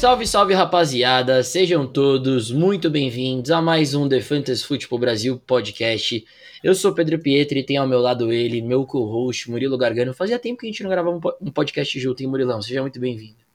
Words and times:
Salve, 0.00 0.26
salve 0.26 0.54
rapaziada, 0.54 1.42
sejam 1.42 1.86
todos 1.86 2.50
muito 2.50 2.88
bem-vindos 2.88 3.50
a 3.50 3.60
mais 3.60 3.94
um 3.94 4.08
The 4.08 4.22
Fantasy 4.22 4.64
Football 4.64 4.98
Brasil 4.98 5.38
podcast. 5.46 6.24
Eu 6.64 6.74
sou 6.74 6.94
Pedro 6.94 7.18
Pietro 7.18 7.58
e 7.58 7.62
tenho 7.62 7.82
ao 7.82 7.86
meu 7.86 7.98
lado 8.00 8.32
ele, 8.32 8.62
meu 8.62 8.86
co-host 8.86 9.50
Murilo 9.50 9.76
Gargano. 9.76 10.14
Fazia 10.14 10.38
tempo 10.38 10.60
que 10.60 10.66
a 10.66 10.70
gente 10.70 10.82
não 10.82 10.88
gravava 10.88 11.20
um 11.38 11.50
podcast 11.50 12.00
junto, 12.00 12.22
hein, 12.22 12.30
Murilão? 12.30 12.62
Seja 12.62 12.80
muito 12.80 12.98
bem-vindo. 12.98 13.49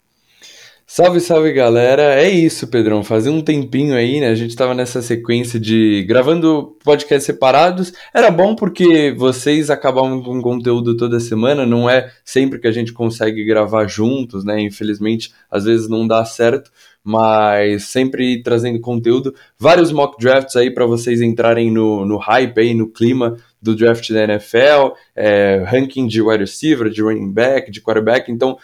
Salve, 0.87 1.19
salve 1.19 1.51
galera! 1.51 2.13
É 2.13 2.29
isso, 2.29 2.67
Pedrão. 2.67 3.03
Fazia 3.03 3.31
um 3.31 3.41
tempinho 3.41 3.95
aí, 3.95 4.19
né? 4.19 4.27
A 4.29 4.35
gente 4.35 4.55
tava 4.55 4.75
nessa 4.75 5.01
sequência 5.01 5.59
de 5.59 6.03
gravando 6.07 6.77
podcasts 6.83 7.25
separados. 7.25 7.91
Era 8.13 8.29
bom 8.29 8.55
porque 8.55 9.11
vocês 9.17 9.71
acabavam 9.71 10.21
com 10.21 10.39
conteúdo 10.43 10.95
toda 10.95 11.19
semana, 11.19 11.65
não 11.65 11.89
é 11.89 12.11
sempre 12.23 12.59
que 12.59 12.67
a 12.67 12.71
gente 12.71 12.93
consegue 12.93 13.43
gravar 13.43 13.87
juntos, 13.87 14.45
né? 14.45 14.61
Infelizmente, 14.61 15.33
às 15.49 15.65
vezes 15.65 15.89
não 15.89 16.07
dá 16.07 16.23
certo, 16.23 16.69
mas 17.03 17.85
sempre 17.85 18.43
trazendo 18.43 18.79
conteúdo. 18.79 19.33
Vários 19.57 19.91
mock 19.91 20.15
drafts 20.19 20.55
aí 20.55 20.69
para 20.69 20.85
vocês 20.85 21.19
entrarem 21.19 21.71
no, 21.71 22.05
no 22.05 22.17
hype 22.17 22.59
aí, 22.59 22.75
no 22.75 22.87
clima 22.87 23.37
do 23.59 23.75
draft 23.75 24.11
da 24.11 24.23
NFL, 24.23 24.93
é, 25.15 25.63
ranking 25.65 26.05
de 26.05 26.21
wide 26.21 26.41
receiver, 26.41 26.91
de 26.91 27.01
running 27.01 27.33
back, 27.33 27.71
de 27.71 27.81
quarterback. 27.81 28.31
Então, 28.31 28.55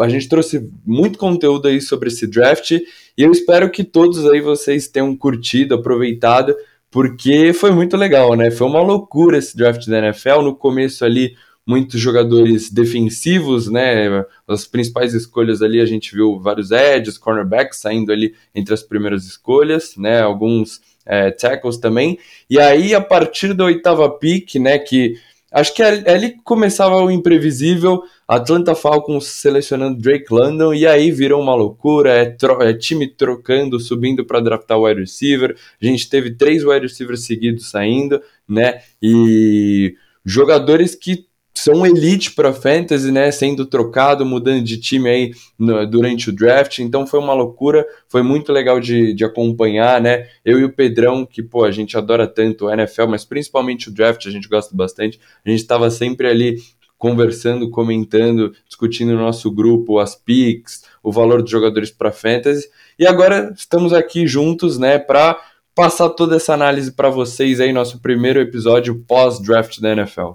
a 0.00 0.08
gente 0.08 0.28
trouxe 0.28 0.70
muito 0.84 1.18
conteúdo 1.18 1.68
aí 1.68 1.80
sobre 1.80 2.08
esse 2.08 2.26
draft 2.26 2.70
e 2.70 2.82
eu 3.16 3.32
espero 3.32 3.70
que 3.70 3.82
todos 3.82 4.24
aí 4.26 4.40
vocês 4.40 4.88
tenham 4.88 5.16
curtido, 5.16 5.74
aproveitado, 5.74 6.54
porque 6.90 7.52
foi 7.52 7.70
muito 7.70 7.96
legal, 7.96 8.34
né? 8.34 8.50
Foi 8.50 8.66
uma 8.66 8.82
loucura 8.82 9.38
esse 9.38 9.56
draft 9.56 9.86
da 9.86 9.98
NFL. 9.98 10.42
No 10.42 10.54
começo 10.54 11.04
ali, 11.04 11.34
muitos 11.66 12.00
jogadores 12.00 12.70
defensivos, 12.70 13.68
né? 13.68 14.24
As 14.46 14.66
principais 14.66 15.12
escolhas 15.12 15.60
ali, 15.60 15.80
a 15.80 15.84
gente 15.84 16.14
viu 16.14 16.40
vários 16.40 16.70
edges, 16.70 17.18
cornerbacks 17.18 17.80
saindo 17.80 18.10
ali 18.10 18.34
entre 18.54 18.72
as 18.72 18.82
primeiras 18.82 19.26
escolhas, 19.26 19.94
né? 19.96 20.22
Alguns 20.22 20.80
é, 21.04 21.30
tackles 21.30 21.76
também. 21.76 22.18
E 22.48 22.58
aí, 22.58 22.94
a 22.94 23.00
partir 23.00 23.52
da 23.52 23.64
oitava 23.64 24.08
pick, 24.08 24.54
né? 24.54 24.78
Que 24.78 25.16
acho 25.52 25.74
que 25.74 25.82
ali 25.82 26.36
começava 26.44 26.96
o 26.96 27.10
imprevisível 27.10 28.02
Atlanta 28.26 28.74
Falcons 28.74 29.26
selecionando 29.26 30.00
Drake 30.00 30.26
London 30.30 30.74
e 30.74 30.86
aí 30.86 31.10
virou 31.10 31.40
uma 31.40 31.54
loucura, 31.54 32.14
é, 32.14 32.36
é 32.60 32.74
time 32.74 33.06
trocando, 33.06 33.80
subindo 33.80 34.24
para 34.24 34.40
draftar 34.40 34.78
o 34.78 34.86
wide 34.86 35.00
receiver. 35.00 35.56
A 35.80 35.84
gente 35.86 36.08
teve 36.10 36.32
três 36.32 36.62
wide 36.64 36.86
receivers 36.86 37.24
seguidos 37.24 37.70
saindo, 37.70 38.20
né? 38.46 38.82
E 39.02 39.94
jogadores 40.24 40.94
que 40.94 41.27
são 41.58 41.84
elite 41.84 42.32
para 42.32 42.52
fantasy, 42.52 43.10
né? 43.10 43.30
Sendo 43.32 43.66
trocado, 43.66 44.24
mudando 44.24 44.62
de 44.62 44.78
time 44.78 45.08
aí 45.08 45.32
no, 45.58 45.84
durante 45.86 46.30
o 46.30 46.32
draft. 46.32 46.78
Então 46.78 47.06
foi 47.06 47.18
uma 47.18 47.34
loucura, 47.34 47.84
foi 48.08 48.22
muito 48.22 48.52
legal 48.52 48.78
de, 48.78 49.12
de 49.12 49.24
acompanhar, 49.24 50.00
né? 50.00 50.28
Eu 50.44 50.60
e 50.60 50.64
o 50.64 50.72
Pedrão, 50.72 51.26
que 51.26 51.42
pô, 51.42 51.64
a 51.64 51.70
gente 51.72 51.96
adora 51.96 52.28
tanto 52.28 52.66
o 52.66 52.70
NFL, 52.70 53.08
mas 53.08 53.24
principalmente 53.24 53.88
o 53.88 53.92
draft, 53.92 54.26
a 54.26 54.30
gente 54.30 54.48
gosta 54.48 54.74
bastante. 54.76 55.18
A 55.44 55.50
gente 55.50 55.60
estava 55.60 55.90
sempre 55.90 56.28
ali 56.28 56.56
conversando, 56.96 57.70
comentando, 57.70 58.52
discutindo 58.66 59.12
no 59.12 59.20
nosso 59.20 59.50
grupo 59.50 59.98
as 59.98 60.14
picks, 60.14 60.84
o 61.02 61.10
valor 61.10 61.42
dos 61.42 61.50
jogadores 61.50 61.90
para 61.90 62.12
fantasy. 62.12 62.68
E 62.98 63.06
agora 63.06 63.52
estamos 63.56 63.92
aqui 63.92 64.26
juntos, 64.26 64.78
né, 64.78 64.98
para 64.98 65.40
passar 65.74 66.10
toda 66.10 66.36
essa 66.36 66.54
análise 66.54 66.92
para 66.92 67.08
vocês 67.08 67.60
aí, 67.60 67.72
nosso 67.72 68.00
primeiro 68.00 68.40
episódio 68.40 69.04
pós-draft 69.06 69.80
da 69.80 69.92
NFL. 69.92 70.32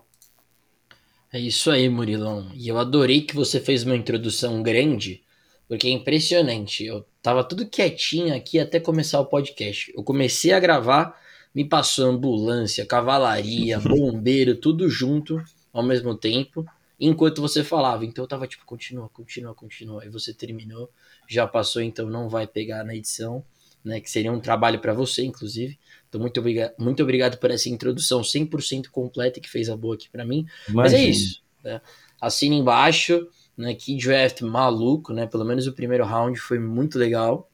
É 1.33 1.39
isso 1.39 1.71
aí, 1.71 1.89
Murilão. 1.89 2.51
E 2.53 2.67
eu 2.67 2.77
adorei 2.77 3.21
que 3.21 3.33
você 3.33 3.59
fez 3.59 3.83
uma 3.83 3.95
introdução 3.95 4.61
grande, 4.61 5.23
porque 5.67 5.87
é 5.87 5.89
impressionante. 5.89 6.85
Eu 6.85 7.03
tava 7.23 7.43
tudo 7.43 7.67
quietinho 7.67 8.35
aqui 8.35 8.59
até 8.59 8.79
começar 8.79 9.19
o 9.19 9.25
podcast. 9.25 9.91
Eu 9.97 10.03
comecei 10.03 10.53
a 10.53 10.59
gravar, 10.59 11.19
me 11.53 11.65
passou 11.67 12.05
ambulância, 12.05 12.85
cavalaria, 12.85 13.79
bombeiro, 13.81 14.55
tudo 14.55 14.87
junto 14.87 15.43
ao 15.73 15.81
mesmo 15.81 16.13
tempo, 16.15 16.63
enquanto 16.99 17.41
você 17.41 17.63
falava. 17.63 18.05
Então 18.05 18.23
eu 18.23 18.27
tava 18.29 18.45
tipo, 18.45 18.63
continua, 18.63 19.09
continua, 19.09 19.55
continua. 19.55 20.03
Aí 20.03 20.09
você 20.09 20.35
terminou, 20.35 20.87
já 21.27 21.47
passou, 21.47 21.81
então 21.81 22.07
não 22.11 22.29
vai 22.29 22.45
pegar 22.45 22.83
na 22.83 22.93
edição, 22.93 23.43
né? 23.83 23.99
Que 23.99 24.11
seria 24.11 24.31
um 24.31 24.39
trabalho 24.39 24.77
para 24.77 24.93
você, 24.93 25.23
inclusive. 25.23 25.79
Então 26.13 26.21
muito, 26.21 26.39
obriga 26.39 26.73
muito 26.77 27.01
obrigado 27.01 27.37
por 27.37 27.49
essa 27.49 27.69
introdução 27.69 28.21
100% 28.21 28.89
completa 28.89 29.39
que 29.39 29.49
fez 29.49 29.69
a 29.69 29.75
boa 29.75 29.95
aqui 29.95 30.09
para 30.09 30.23
mim. 30.23 30.45
Imagina. 30.69 30.73
Mas 30.73 30.93
é 30.93 31.03
isso. 31.03 31.41
Né? 31.63 31.81
Assina 32.21 32.55
embaixo, 32.55 33.27
né? 33.57 33.73
Que 33.73 33.97
draft 33.97 34.41
maluco, 34.41 35.11
né? 35.11 35.25
Pelo 35.25 35.43
menos 35.43 35.65
o 35.65 35.73
primeiro 35.73 36.05
round 36.05 36.39
foi 36.39 36.59
muito 36.59 36.99
legal. 36.99 37.49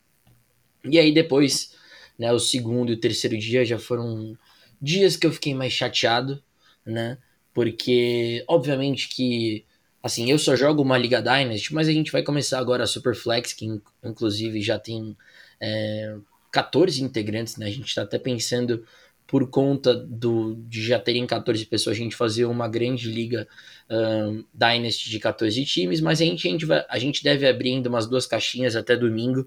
E 0.83 0.99
aí 0.99 1.13
depois, 1.13 1.75
né? 2.17 2.31
O 2.33 2.39
segundo 2.39 2.91
e 2.91 2.95
o 2.95 2.99
terceiro 2.99 3.37
dia 3.37 3.63
já 3.63 3.79
foram 3.79 4.37
dias 4.81 5.15
que 5.15 5.25
eu 5.25 5.31
fiquei 5.31 5.53
mais 5.53 5.71
chateado, 5.71 6.43
né? 6.85 7.17
porque 7.59 8.43
obviamente 8.47 9.09
que 9.09 9.65
assim, 10.01 10.31
eu 10.31 10.39
só 10.39 10.55
jogo 10.55 10.81
uma 10.81 10.97
Liga 10.97 11.21
Dynasty, 11.21 11.73
mas 11.73 11.89
a 11.89 11.91
gente 11.91 12.09
vai 12.09 12.23
começar 12.23 12.57
agora 12.57 12.85
a 12.85 12.87
Superflex, 12.87 13.51
que 13.51 13.65
inclusive 14.01 14.61
já 14.61 14.79
tem 14.79 15.17
é, 15.59 16.15
14 16.51 17.03
integrantes, 17.03 17.57
né? 17.57 17.67
A 17.67 17.71
gente 17.71 17.87
está 17.87 18.03
até 18.03 18.17
pensando 18.17 18.83
por 19.29 19.47
conta 19.47 19.93
do, 19.93 20.55
de 20.67 20.81
já 20.81 20.99
terem 20.99 21.25
14 21.27 21.63
pessoas, 21.67 21.95
a 21.95 21.99
gente 21.99 22.15
fazer 22.15 22.45
uma 22.45 22.67
grande 22.67 23.11
liga 23.11 23.47
um, 23.87 24.43
Dynasty 24.51 25.07
de 25.07 25.19
14 25.19 25.65
times, 25.65 26.01
mas 26.01 26.19
a 26.19 26.25
gente, 26.25 26.47
a, 26.47 26.51
gente 26.51 26.65
vai, 26.65 26.85
a 26.89 26.97
gente 26.97 27.23
deve 27.23 27.47
abrir 27.47 27.73
ainda 27.73 27.89
umas 27.89 28.07
duas 28.07 28.25
caixinhas 28.25 28.75
até 28.75 28.97
domingo 28.97 29.45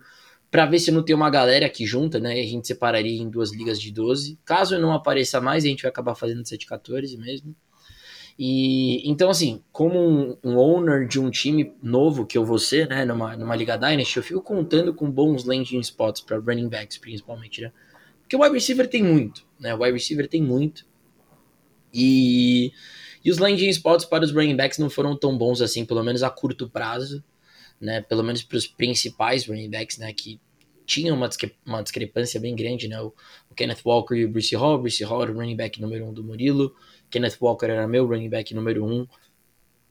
para 0.53 0.67
ver 0.67 0.79
se 0.79 0.93
não 0.93 1.03
tem 1.03 1.17
uma 1.17 1.31
galera 1.31 1.67
aqui 1.67 1.85
junta, 1.85 2.21
né? 2.21 2.33
A 2.33 2.47
gente 2.47 2.67
separaria 2.69 3.21
em 3.21 3.29
duas 3.29 3.53
ligas 3.53 3.81
de 3.81 3.91
12. 3.91 4.39
Caso 4.45 4.79
não 4.79 4.93
apareça 4.93 5.41
mais, 5.41 5.65
a 5.65 5.69
gente 5.69 5.83
vai 5.83 5.91
acabar 5.91 6.15
fazendo 6.15 6.47
7 6.47 6.65
14 6.65 7.17
mesmo. 7.17 7.57
E 8.39 9.09
então, 9.09 9.31
assim, 9.31 9.63
como 9.71 9.99
um, 9.99 10.37
um, 10.43 10.57
owner 10.57 11.07
de 11.07 11.21
um 11.21 11.31
time 11.31 11.75
novo 11.83 12.27
que 12.27 12.37
eu 12.37 12.45
vou 12.45 12.59
ser, 12.59 12.89
né, 12.89 13.05
numa, 13.05 13.37
numa 13.37 13.55
Liga 13.55 13.77
Dynasty, 13.77 14.17
eu 14.17 14.23
fico 14.23 14.41
contando 14.41 14.95
com 14.95 15.11
bons 15.11 15.45
landing 15.45 15.81
spots 15.81 16.21
para 16.21 16.39
running 16.39 16.69
backs, 16.69 16.99
principalmente, 16.99 17.61
né? 17.61 17.73
Porque 18.23 18.37
o 18.37 18.41
wide 18.41 18.55
receiver 18.55 18.89
tem 18.89 19.03
muito, 19.03 19.47
né? 19.61 19.75
O 19.75 19.83
wide 19.83 19.93
receiver 19.93 20.27
tem 20.27 20.43
muito. 20.43 20.87
E, 21.93 22.73
e 23.23 23.31
os 23.31 23.39
landing 23.39 23.69
spots 23.69 24.07
para 24.07 24.25
os 24.25 24.33
running 24.33 24.57
backs 24.57 24.79
não 24.79 24.89
foram 24.89 25.17
tão 25.17 25.37
bons 25.37 25.61
assim, 25.61 25.85
pelo 25.85 26.03
menos 26.03 26.23
a 26.23 26.31
curto 26.31 26.69
prazo, 26.69 27.23
né? 27.81 28.01
Pelo 28.01 28.23
menos 28.23 28.43
para 28.43 28.57
os 28.57 28.67
principais 28.67 29.47
running 29.47 29.69
backs, 29.69 29.99
né? 29.99 30.13
Que 30.13 30.41
tinham 30.87 31.17
uma, 31.17 31.29
discre 31.29 31.55
uma 31.65 31.83
discrepância 31.83 32.41
bem 32.41 32.55
grande, 32.57 32.89
né? 32.89 33.01
O, 33.01 33.13
o, 33.51 33.55
Kenneth 33.55 33.83
Walker 33.85 34.15
e 34.15 34.25
o 34.25 34.29
Bruce 34.31 34.55
Hall. 34.55 34.79
Bruce 34.79 35.03
Hall 35.05 35.23
era 35.23 35.33
o 35.33 35.35
running 35.35 35.57
back 35.57 35.81
número 35.81 36.07
um 36.07 36.13
do 36.13 36.25
Murilo. 36.25 36.75
Kenneth 37.13 37.37
Walker 37.41 37.67
era 37.67 37.87
meu 37.87 38.07
running 38.07 38.29
back 38.29 38.53
número 38.55 38.85
um 38.85 39.07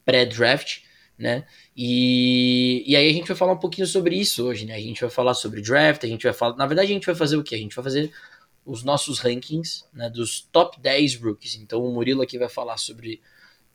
pré-draft, 0.04 0.80
né? 1.18 1.46
E, 1.78 2.84
e 2.86 2.96
aí 2.96 3.08
a 3.10 3.14
gente 3.14 3.28
vai 3.28 3.38
falar 3.38 3.54
um 3.54 3.60
pouquinho 3.60 3.86
sobre 3.86 4.16
isso 4.16 4.46
hoje, 4.46 4.66
né? 4.66 4.76
A 4.76 4.80
gente 4.80 5.00
vai 5.00 5.10
falar 5.10 5.36
sobre 5.36 5.62
draft, 5.62 6.04
a 6.04 6.08
gente 6.08 6.24
vai 6.24 6.34
falar. 6.34 6.58
Na 6.58 6.66
verdade, 6.66 6.92
a 6.92 6.94
gente 6.94 7.06
vai 7.06 7.16
fazer 7.16 7.38
o 7.38 7.44
quê? 7.44 7.56
A 7.56 7.60
gente 7.60 7.76
vai 7.76 7.84
fazer 7.84 8.12
os 8.66 8.84
nossos 8.84 9.20
rankings, 9.20 9.86
né? 9.94 10.10
Dos 10.10 10.42
top 10.52 10.82
10 10.82 11.16
rookies. 11.22 11.56
Então 11.56 11.86
o 11.86 11.94
Murilo 11.94 12.24
aqui 12.24 12.38
vai 12.38 12.50
falar 12.50 12.78
sobre 12.78 13.22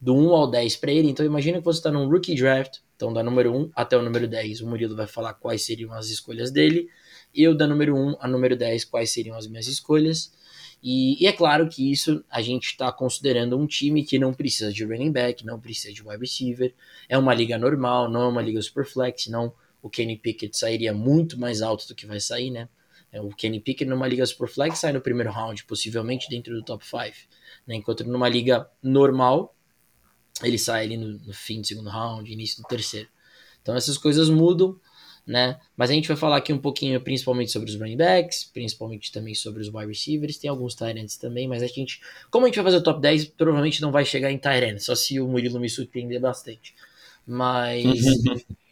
do 0.01 0.15
1 0.15 0.34
ao 0.34 0.51
10 0.51 0.77
para 0.77 0.93
ele. 0.93 1.09
Então 1.09 1.25
imagina 1.25 1.59
que 1.59 1.65
você 1.65 1.78
está 1.78 1.91
num 1.91 2.09
rookie 2.09 2.34
draft, 2.34 2.78
então 2.97 3.13
da 3.13 3.23
número 3.23 3.55
1 3.55 3.71
até 3.75 3.97
o 3.97 4.03
número 4.03 4.27
10. 4.27 4.61
O 4.61 4.67
Murilo 4.67 4.97
vai 4.97 5.07
falar 5.07 5.34
quais 5.34 5.65
seriam 5.65 5.93
as 5.93 6.09
escolhas 6.09 6.51
dele. 6.51 6.89
E 7.34 7.43
eu 7.43 7.55
da 7.55 7.67
número 7.67 7.95
1 7.95 8.17
a 8.19 8.27
número 8.27 8.57
10, 8.57 8.87
quais 8.87 9.11
seriam 9.11 9.37
as 9.37 9.47
minhas 9.47 9.67
escolhas. 9.67 10.33
E, 10.83 11.23
e, 11.23 11.27
é 11.27 11.33
claro 11.33 11.69
que 11.69 11.91
isso 11.91 12.25
a 12.31 12.41
gente 12.41 12.67
está 12.67 12.93
considerando 12.93 13.59
um 13.59 13.67
time 13.67 14.05
que 14.05 14.19
não 14.19 14.33
precisa 14.33 14.73
de 14.73 14.84
running 14.84 15.11
back, 15.11 15.45
não 15.45 15.59
precisa 15.59 15.93
de 15.93 16.03
wide 16.03 16.21
receiver, 16.21 16.75
é 17.09 17.17
uma 17.19 17.34
liga 17.34 17.59
normal, 17.59 18.11
não 18.11 18.23
é 18.23 18.28
uma 18.28 18.43
liga 18.43 18.61
super 18.63 18.84
flex, 18.84 19.27
não 19.27 19.53
o 19.83 19.91
Kenny 19.91 20.17
Pickett 20.17 20.57
sairia 20.57 20.93
muito 20.93 21.39
mais 21.39 21.63
alto 21.63 21.87
do 21.89 21.95
que 21.95 22.07
vai 22.07 22.21
sair, 22.21 22.51
né? 22.51 22.69
É, 23.13 23.21
o 23.21 23.28
Kenny 23.28 23.61
Pickett 23.61 23.89
numa 23.89 24.07
liga 24.07 24.27
super 24.27 24.49
flex 24.49 24.78
sai 24.81 24.93
no 24.93 25.01
primeiro 25.01 25.31
round, 25.31 25.65
possivelmente 25.65 26.28
dentro 26.28 26.55
do 26.55 26.63
top 26.63 26.84
5, 26.84 27.03
né? 27.67 27.77
Enquanto 27.77 28.05
numa 28.05 28.29
liga 28.29 28.69
normal, 28.83 29.55
ele 30.43 30.59
sai 30.59 30.84
ali 30.84 30.97
no, 30.97 31.19
no 31.19 31.33
fim 31.33 31.61
do 31.61 31.67
segundo 31.67 31.89
round, 31.89 32.31
início 32.31 32.63
do 32.63 32.69
terceiro. 32.69 33.09
Então 33.63 33.75
essas 33.75 33.97
coisas 33.97 34.29
mudam, 34.29 34.79
né? 35.27 35.59
Mas 35.77 35.91
a 35.91 35.93
gente 35.93 36.07
vai 36.07 36.17
falar 36.17 36.37
aqui 36.37 36.53
um 36.53 36.59
pouquinho 36.59 37.01
principalmente 37.01 37.51
sobre 37.51 37.69
os 37.69 37.77
running 37.77 37.97
backs, 37.97 38.45
principalmente 38.45 39.11
também 39.11 39.34
sobre 39.34 39.61
os 39.61 39.69
wide 39.69 39.89
receivers, 39.89 40.39
tem 40.39 40.49
alguns 40.49 40.75
tight 40.75 41.19
também, 41.19 41.49
mas 41.49 41.63
a 41.63 41.67
gente, 41.67 42.01
como 42.31 42.47
a 42.47 42.49
gente 42.49 42.57
vai 42.57 42.65
fazer 42.65 42.77
o 42.77 42.83
top 42.83 43.01
10, 43.01 43.27
provavelmente 43.31 43.83
não 43.83 43.91
vai 43.91 44.05
chegar 44.05 44.31
em 44.31 44.39
tight 44.39 44.83
só 44.83 44.95
se 44.95 45.21
o 45.21 45.27
Murilo 45.27 45.59
me 45.59 45.69
surpreender 45.69 46.21
bastante. 46.21 46.75
Mas 47.27 47.84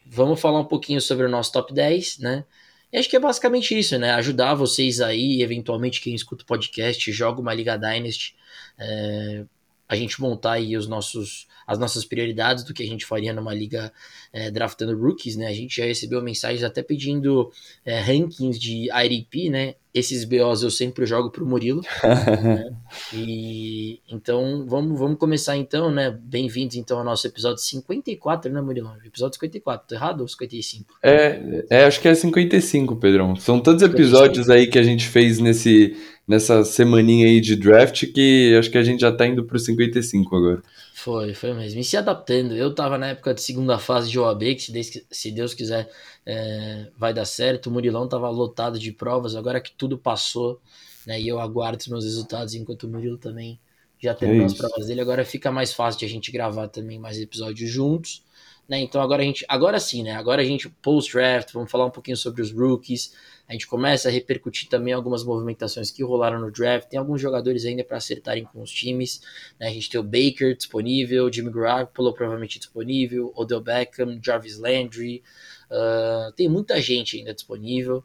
vamos 0.07 0.41
falar 0.41 0.61
um 0.61 0.65
pouquinho 0.65 1.01
sobre 1.01 1.27
o 1.27 1.29
nosso 1.29 1.51
top 1.51 1.75
10, 1.75 2.19
né? 2.19 2.45
E 2.93 2.99
acho 2.99 3.11
que 3.11 3.17
é 3.17 3.21
basicamente 3.21 3.77
isso, 3.77 3.99
né? 3.99 4.13
Ajudar 4.13 4.55
vocês 4.55 5.01
aí, 5.01 5.43
eventualmente 5.43 6.01
quem 6.01 6.15
escuta 6.15 6.45
o 6.45 6.47
podcast, 6.47 7.11
joga 7.11 7.41
uma 7.41 7.53
Liga 7.53 7.77
Dynasty, 7.77 8.37
é, 8.79 9.45
a 9.89 9.97
gente 9.97 10.21
montar 10.21 10.53
aí 10.53 10.77
os 10.77 10.87
nossos, 10.87 11.47
as 11.67 11.79
nossas 11.79 12.05
prioridades 12.05 12.65
do 12.65 12.73
que 12.73 12.83
a 12.83 12.87
gente 12.87 13.05
faria 13.05 13.33
numa 13.33 13.55
liga 13.55 13.93
é, 14.33 14.51
draftando 14.51 14.99
rookies, 14.99 15.37
né? 15.37 15.47
A 15.47 15.53
gente 15.53 15.77
já 15.77 15.85
recebeu 15.85 16.23
mensagens 16.23 16.63
até 16.63 16.83
pedindo 16.83 17.53
é, 17.85 18.01
rankings 18.01 18.59
de 18.59 18.89
IDP, 18.91 19.51
né? 19.51 19.75
Esses 19.95 20.25
BOs 20.25 20.65
eu 20.65 20.73
sempre 20.73 21.07
jogo 21.07 21.31
pro 21.31 21.47
Murilo. 21.47 21.81
né? 22.43 22.75
E 23.13 24.01
então 24.11 24.67
vamos, 24.67 24.99
vamos 24.99 25.17
começar 25.17 25.57
então, 25.57 25.89
né? 25.89 26.11
Bem-vindos 26.21 26.75
então 26.75 26.99
ao 26.99 27.05
nosso 27.05 27.25
episódio 27.29 27.59
54, 27.59 28.53
né, 28.53 28.61
Murilo? 28.61 28.91
Episódio 29.07 29.35
54, 29.35 29.87
tô 29.87 29.95
errado 29.95 30.21
ou 30.23 30.27
55? 30.27 30.95
É, 31.01 31.65
é, 31.71 31.85
acho 31.85 32.01
que 32.01 32.09
é 32.09 32.15
55, 32.15 32.97
Pedrão. 32.97 33.37
São 33.37 33.61
todos 33.61 33.83
episódios 33.83 34.51
aí 34.51 34.67
que 34.67 34.81
a 34.81 34.83
gente 34.83 35.07
fez 35.07 35.39
nesse 35.39 35.97
nessa 36.27 36.65
semaninha 36.65 37.27
aí 37.27 37.41
de 37.41 37.55
draft 37.55 38.07
que 38.13 38.57
acho 38.59 38.71
que 38.71 38.79
a 38.79 38.83
gente 38.83 39.01
já 39.01 39.13
tá 39.13 39.27
indo 39.27 39.45
pro 39.45 39.61
55 39.61 40.35
agora. 40.35 40.63
Foi, 40.93 41.35
foi 41.35 41.53
mesmo. 41.53 41.81
E 41.81 41.85
se 41.85 41.97
adaptando. 41.97 42.57
Eu 42.57 42.75
tava 42.75 42.97
na 42.97 43.09
época 43.09 43.35
de 43.35 43.43
segunda 43.43 43.79
fase 43.79 44.11
de 44.11 44.19
OAB, 44.19 44.41
que 44.55 44.61
se 44.61 44.73
Deus, 44.73 44.91
se 45.11 45.31
Deus 45.31 45.55
quiser 45.55 45.89
é, 46.27 46.91
vai 46.97 47.13
dar 47.13 47.25
certo. 47.25 47.67
O 47.67 47.71
Murilão 47.71 48.09
tava 48.09 48.29
lotado 48.31 48.79
de 48.79 48.93
provas, 48.93 49.37
agora 49.37 49.61
que 49.61 49.73
tudo 49.73 49.99
passou, 49.99 50.61
né? 51.07 51.21
E 51.21 51.29
eu 51.29 51.39
aguardo 51.39 51.79
os 51.79 51.89
meus 51.89 52.05
resultados, 52.05 52.55
enquanto 52.55 52.85
o 52.85 52.89
Murilo 52.89 53.19
também 53.19 53.59
já 54.01 54.15
terminou 54.15 54.43
é 54.43 54.47
as 54.47 54.55
provas 54.55 54.87
dele. 54.87 55.01
Agora 55.01 55.25
fica 55.25 55.51
mais 55.51 55.73
fácil 55.73 55.99
de 55.99 56.05
a 56.07 56.09
gente 56.09 56.31
gravar 56.31 56.69
também 56.69 56.99
mais 56.99 57.19
episódios 57.19 57.71
juntos. 57.71 58.23
Né? 58.69 58.81
Então 58.81 59.03
agora 59.03 59.23
a 59.23 59.27
gente, 59.27 59.45
agora 59.47 59.79
sim, 59.79 60.03
né? 60.03 60.13
Agora 60.13 60.41
a 60.41 60.45
gente 60.45 60.69
post-draft, 60.69 61.53
vamos 61.53 61.71
falar 61.71 61.85
um 61.85 61.91
pouquinho 61.91 62.17
sobre 62.17 62.41
os 62.41 62.51
rookies. 62.51 63.15
A 63.47 63.53
gente 63.53 63.67
começa 63.67 64.09
a 64.09 64.11
repercutir 64.11 64.71
também 64.71 64.95
algumas 64.95 65.23
movimentações 65.23 65.91
que 65.91 66.03
rolaram 66.03 66.41
no 66.41 66.51
draft. 66.51 66.89
Tem 66.89 66.99
alguns 66.99 67.21
jogadores 67.21 67.67
ainda 67.67 67.85
para 67.85 67.99
acertarem 67.99 68.45
com 68.45 68.63
os 68.63 68.71
times. 68.71 69.21
Né? 69.61 69.69
A 69.69 69.71
gente 69.71 69.91
tem 69.91 70.01
o 70.01 70.03
Baker 70.03 70.57
disponível, 70.57 71.31
Jimmy 71.31 71.51
Garoppolo 71.51 72.15
provavelmente 72.15 72.59
disponível, 72.59 73.33
Odell 73.37 73.61
Beckham, 73.61 74.19
Jarvis 74.23 74.59
Landry. 74.59 75.23
Uh, 75.71 76.33
tem 76.33 76.49
muita 76.49 76.81
gente 76.81 77.19
ainda 77.19 77.35
disponível. 77.35 78.05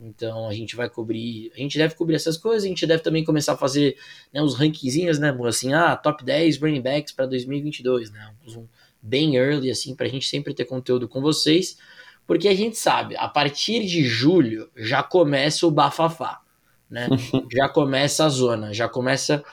Então 0.00 0.48
a 0.48 0.52
gente 0.52 0.74
vai 0.74 0.88
cobrir, 0.88 1.52
a 1.54 1.58
gente 1.58 1.78
deve 1.78 1.94
cobrir 1.94 2.16
essas 2.16 2.36
coisas, 2.36 2.64
a 2.64 2.68
gente 2.68 2.86
deve 2.86 3.02
também 3.02 3.24
começar 3.24 3.52
a 3.52 3.56
fazer 3.56 3.96
né, 4.32 4.42
uns 4.42 4.54
rankings, 4.54 5.18
né, 5.20 5.34
assim, 5.46 5.72
ah, 5.72 5.96
top 5.96 6.24
10 6.24 6.58
running 6.58 6.80
backs 6.80 7.12
para 7.12 7.26
2022, 7.26 8.10
né, 8.10 8.34
um, 8.48 8.66
bem 9.00 9.36
early, 9.36 9.70
assim, 9.70 9.94
para 9.94 10.06
a 10.06 10.08
gente 10.08 10.26
sempre 10.26 10.52
ter 10.52 10.64
conteúdo 10.64 11.06
com 11.06 11.20
vocês, 11.20 11.78
porque 12.26 12.48
a 12.48 12.54
gente 12.54 12.76
sabe, 12.76 13.16
a 13.16 13.28
partir 13.28 13.84
de 13.84 14.02
julho 14.02 14.70
já 14.74 15.02
começa 15.02 15.66
o 15.66 15.70
bafafá, 15.70 16.40
né? 16.88 17.08
já 17.52 17.68
começa 17.68 18.24
a 18.24 18.28
zona, 18.28 18.72
já 18.72 18.88
começa 18.88 19.44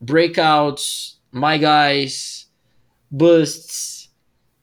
breakouts, 0.00 1.20
my 1.30 1.58
guys, 1.58 2.50
busts, 3.10 4.10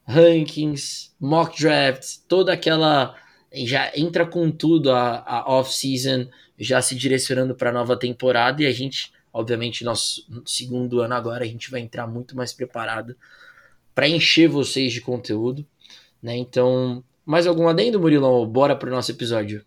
rankings, 0.08 1.15
mock 1.26 1.60
drafts, 1.60 2.24
toda 2.28 2.54
aquela 2.54 3.16
já 3.54 3.92
entra 3.96 4.26
com 4.26 4.52
tudo 4.52 4.92
a, 4.92 5.24
a 5.26 5.50
off-season 5.50 6.28
já 6.60 6.82
se 6.82 6.96
direcionando 6.96 7.56
para 7.56 7.70
a 7.70 7.74
nova 7.74 7.98
temporada 7.98 8.62
e 8.62 8.66
a 8.66 8.72
gente, 8.72 9.12
obviamente, 9.32 9.84
nosso 9.84 10.26
segundo 10.46 11.02
ano 11.02 11.14
agora, 11.14 11.44
a 11.44 11.48
gente 11.48 11.72
vai 11.72 11.82
entrar 11.82 12.08
muito 12.08 12.36
mais 12.36 12.54
preparado 12.54 13.16
para 13.94 14.08
encher 14.08 14.50
vocês 14.50 14.92
de 14.92 15.02
conteúdo, 15.02 15.66
né? 16.22 16.36
Então, 16.36 17.04
mais 17.26 17.48
algum 17.48 17.68
adendo, 17.68 18.00
Murilão? 18.00 18.46
Bora 18.46 18.76
para 18.76 18.90
o 18.90 18.92
nosso 18.92 19.12
episódio. 19.12 19.66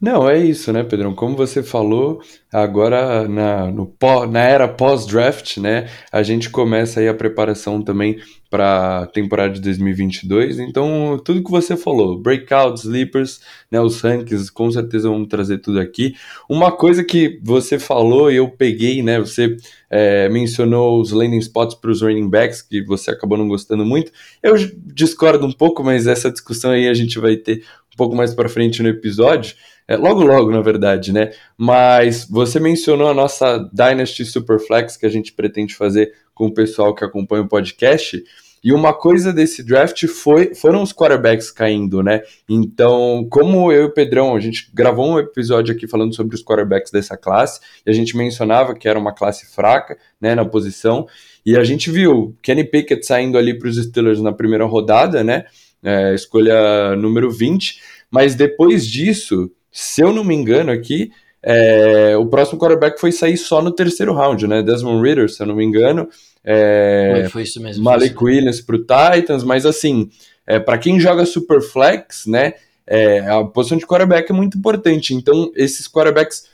Não, 0.00 0.28
é 0.28 0.38
isso, 0.38 0.72
né, 0.72 0.82
Pedrão? 0.82 1.14
Como 1.14 1.36
você 1.36 1.62
falou, 1.62 2.22
agora 2.52 3.28
na, 3.28 3.70
no, 3.70 3.94
na 4.30 4.40
era 4.40 4.66
pós-draft, 4.66 5.58
né, 5.58 5.90
a 6.10 6.22
gente 6.22 6.48
começa 6.48 7.00
aí 7.00 7.08
a 7.08 7.14
preparação 7.14 7.82
também 7.82 8.18
para 8.50 9.00
a 9.00 9.06
temporada 9.06 9.52
de 9.54 9.60
2022. 9.60 10.58
Então, 10.58 11.20
tudo 11.24 11.42
que 11.42 11.50
você 11.50 11.76
falou, 11.76 12.18
breakouts, 12.18 12.84
sleepers, 12.84 13.40
né, 13.70 13.80
os 13.80 14.00
rankings, 14.00 14.50
com 14.50 14.70
certeza 14.70 15.08
vamos 15.08 15.28
trazer 15.28 15.58
tudo 15.58 15.78
aqui. 15.78 16.14
Uma 16.48 16.72
coisa 16.72 17.04
que 17.04 17.38
você 17.42 17.78
falou 17.78 18.30
e 18.30 18.36
eu 18.36 18.48
peguei, 18.48 19.02
né, 19.02 19.18
você 19.18 19.56
é, 19.90 20.28
mencionou 20.28 21.00
os 21.00 21.12
landing 21.12 21.38
spots 21.38 21.74
para 21.74 21.90
os 21.90 22.00
running 22.00 22.28
backs, 22.28 22.62
que 22.62 22.82
você 22.82 23.10
acabou 23.10 23.36
não 23.36 23.48
gostando 23.48 23.84
muito. 23.84 24.10
Eu 24.42 24.54
discordo 24.86 25.46
um 25.46 25.52
pouco, 25.52 25.84
mas 25.84 26.06
essa 26.06 26.30
discussão 26.30 26.70
aí 26.70 26.88
a 26.88 26.94
gente 26.94 27.18
vai 27.18 27.36
ter 27.36 27.64
um 27.92 27.96
pouco 27.96 28.16
mais 28.16 28.34
para 28.34 28.48
frente 28.48 28.82
no 28.82 28.88
episódio. 28.88 29.54
É, 29.88 29.96
logo, 29.96 30.22
logo, 30.22 30.50
na 30.50 30.60
verdade, 30.60 31.14
né? 31.14 31.30
Mas 31.56 32.26
você 32.28 32.60
mencionou 32.60 33.08
a 33.08 33.14
nossa 33.14 33.58
Dynasty 33.72 34.22
Superflex 34.26 34.98
que 34.98 35.06
a 35.06 35.08
gente 35.08 35.32
pretende 35.32 35.74
fazer 35.74 36.12
com 36.34 36.46
o 36.46 36.52
pessoal 36.52 36.94
que 36.94 37.02
acompanha 37.02 37.42
o 37.42 37.48
podcast. 37.48 38.22
E 38.62 38.72
uma 38.72 38.92
coisa 38.92 39.32
desse 39.32 39.62
draft 39.62 40.06
foi, 40.08 40.54
foram 40.54 40.82
os 40.82 40.92
quarterbacks 40.92 41.50
caindo, 41.50 42.02
né? 42.02 42.20
Então, 42.46 43.26
como 43.30 43.72
eu 43.72 43.82
e 43.82 43.84
o 43.86 43.94
Pedrão, 43.94 44.36
a 44.36 44.40
gente 44.40 44.68
gravou 44.74 45.08
um 45.08 45.18
episódio 45.18 45.74
aqui 45.74 45.86
falando 45.88 46.14
sobre 46.14 46.34
os 46.34 46.42
quarterbacks 46.42 46.90
dessa 46.90 47.16
classe, 47.16 47.60
e 47.86 47.90
a 47.90 47.92
gente 47.94 48.16
mencionava 48.16 48.74
que 48.74 48.88
era 48.88 48.98
uma 48.98 49.14
classe 49.14 49.46
fraca, 49.46 49.96
né, 50.20 50.34
na 50.34 50.44
posição, 50.44 51.06
e 51.46 51.56
a 51.56 51.62
gente 51.62 51.88
viu 51.90 52.36
Kenny 52.42 52.64
Pickett 52.64 53.06
saindo 53.06 53.38
ali 53.38 53.56
para 53.56 53.68
os 53.68 53.76
Steelers 53.76 54.20
na 54.20 54.32
primeira 54.32 54.66
rodada, 54.66 55.22
né? 55.24 55.44
É, 55.82 56.12
escolha 56.12 56.96
número 56.96 57.30
20, 57.30 57.80
mas 58.10 58.34
depois 58.34 58.84
disso, 58.84 59.50
se 59.70 60.02
eu 60.02 60.12
não 60.12 60.24
me 60.24 60.34
engano 60.34 60.70
aqui, 60.70 61.10
é, 61.42 62.16
o 62.16 62.26
próximo 62.26 62.58
quarterback 62.58 63.00
foi 63.00 63.12
sair 63.12 63.36
só 63.36 63.62
no 63.62 63.70
terceiro 63.70 64.12
round, 64.12 64.46
né? 64.46 64.62
Desmond 64.62 65.06
Ritter, 65.06 65.28
se 65.28 65.42
eu 65.42 65.46
não 65.46 65.54
me 65.54 65.64
engano. 65.64 66.08
É, 66.44 67.20
foi, 67.22 67.28
foi 67.28 67.42
isso 67.42 67.62
mesmo. 67.62 67.84
Malik 67.84 68.16
Williams 68.22 68.60
para 68.60 68.76
o 68.76 68.78
Titans, 68.78 69.44
mas 69.44 69.64
assim, 69.64 70.10
é, 70.46 70.58
para 70.58 70.78
quem 70.78 70.98
joga 70.98 71.24
super 71.24 71.60
flex, 71.60 72.26
né? 72.26 72.54
É, 72.86 73.20
a 73.20 73.44
posição 73.44 73.76
de 73.76 73.86
quarterback 73.86 74.30
é 74.30 74.34
muito 74.34 74.56
importante. 74.56 75.14
Então, 75.14 75.52
esses 75.54 75.86
quarterbacks 75.86 76.44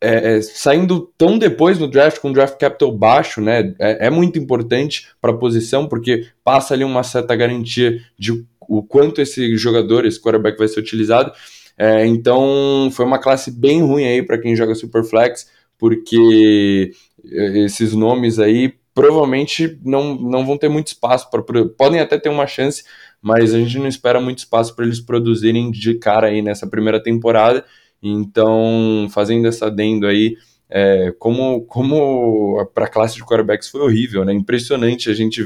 é, 0.00 0.36
é, 0.36 0.42
saindo 0.42 1.10
tão 1.16 1.38
depois 1.38 1.78
no 1.78 1.88
draft, 1.88 2.20
com 2.20 2.32
draft 2.32 2.58
capital 2.58 2.92
baixo, 2.92 3.40
né? 3.40 3.74
É, 3.78 4.06
é 4.06 4.10
muito 4.10 4.38
importante 4.38 5.08
para 5.20 5.32
a 5.32 5.36
posição, 5.36 5.88
porque 5.88 6.28
passa 6.44 6.74
ali 6.74 6.84
uma 6.84 7.02
certa 7.02 7.34
garantia 7.34 8.00
de 8.18 8.44
o 8.60 8.82
quanto 8.82 9.20
esse 9.20 9.56
jogador, 9.56 10.06
esse 10.06 10.20
quarterback 10.20 10.56
vai 10.58 10.68
ser 10.68 10.80
utilizado. 10.80 11.32
É, 11.76 12.06
então 12.06 12.88
foi 12.92 13.04
uma 13.04 13.18
classe 13.18 13.50
bem 13.50 13.82
ruim 13.82 14.04
aí 14.04 14.22
para 14.22 14.38
quem 14.38 14.54
joga 14.54 14.74
Superflex, 14.74 15.50
porque 15.78 16.92
é, 17.24 17.58
esses 17.64 17.92
nomes 17.94 18.38
aí 18.38 18.74
provavelmente 18.94 19.78
não, 19.84 20.14
não 20.14 20.46
vão 20.46 20.56
ter 20.56 20.68
muito 20.68 20.88
espaço 20.88 21.28
para 21.28 21.42
podem 21.76 22.00
até 22.00 22.16
ter 22.16 22.28
uma 22.28 22.46
chance, 22.46 22.84
mas 23.20 23.52
a 23.52 23.58
gente 23.58 23.78
não 23.78 23.88
espera 23.88 24.20
muito 24.20 24.38
espaço 24.38 24.74
para 24.76 24.84
eles 24.84 25.00
produzirem 25.00 25.70
de 25.70 25.94
cara 25.94 26.28
aí 26.28 26.40
nessa 26.40 26.66
primeira 26.66 27.02
temporada. 27.02 27.64
Então, 28.00 29.08
fazendo 29.10 29.48
essa 29.48 29.66
adendo 29.66 30.06
aí, 30.06 30.36
é, 30.70 31.12
como, 31.18 31.62
como 31.62 32.64
para 32.74 32.84
a 32.84 32.88
classe 32.88 33.16
de 33.16 33.24
quarterbacks 33.24 33.68
foi 33.68 33.80
horrível, 33.80 34.24
né? 34.24 34.32
Impressionante 34.32 35.10
a 35.10 35.14
gente 35.14 35.42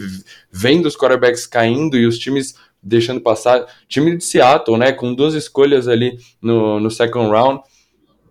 vendo 0.50 0.86
os 0.86 0.96
quarterbacks 0.96 1.46
caindo 1.46 1.96
e 1.96 2.06
os 2.06 2.18
times 2.18 2.54
deixando 2.82 3.20
passar. 3.20 3.66
Time 3.88 4.16
de 4.16 4.24
Seattle, 4.24 4.78
né, 4.78 4.92
com 4.92 5.14
duas 5.14 5.34
escolhas 5.34 5.88
ali 5.88 6.18
no, 6.40 6.80
no 6.80 6.90
second 6.90 7.30
round, 7.30 7.62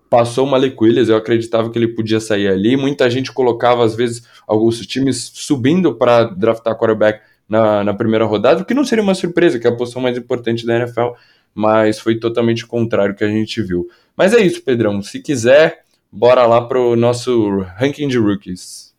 passou 0.09 0.45
o 0.45 0.49
Malik 0.49 0.75
eu 1.07 1.15
acreditava 1.15 1.69
que 1.69 1.77
ele 1.77 1.89
podia 1.89 2.19
sair 2.19 2.47
ali. 2.47 2.77
Muita 2.77 3.09
gente 3.09 3.31
colocava, 3.31 3.83
às 3.83 3.95
vezes, 3.95 4.23
alguns 4.47 4.85
times 4.85 5.31
subindo 5.33 5.95
para 5.95 6.23
draftar 6.23 6.77
quarterback 6.77 7.21
na, 7.47 7.83
na 7.83 7.93
primeira 7.93 8.25
rodada, 8.25 8.61
o 8.61 8.65
que 8.65 8.73
não 8.73 8.83
seria 8.83 9.03
uma 9.03 9.15
surpresa, 9.15 9.59
que 9.59 9.67
é 9.67 9.69
a 9.69 9.75
posição 9.75 10.01
mais 10.01 10.17
importante 10.17 10.65
da 10.65 10.75
NFL, 10.75 11.11
mas 11.53 11.99
foi 11.99 12.19
totalmente 12.19 12.65
o 12.65 12.67
contrário 12.67 13.15
que 13.15 13.23
a 13.23 13.29
gente 13.29 13.61
viu. 13.61 13.87
Mas 14.15 14.33
é 14.33 14.39
isso, 14.39 14.61
Pedrão. 14.61 15.01
Se 15.01 15.21
quiser, 15.21 15.83
bora 16.11 16.45
lá 16.45 16.61
pro 16.61 16.95
nosso 16.95 17.61
ranking 17.77 18.07
de 18.07 18.17
rookies. 18.17 18.93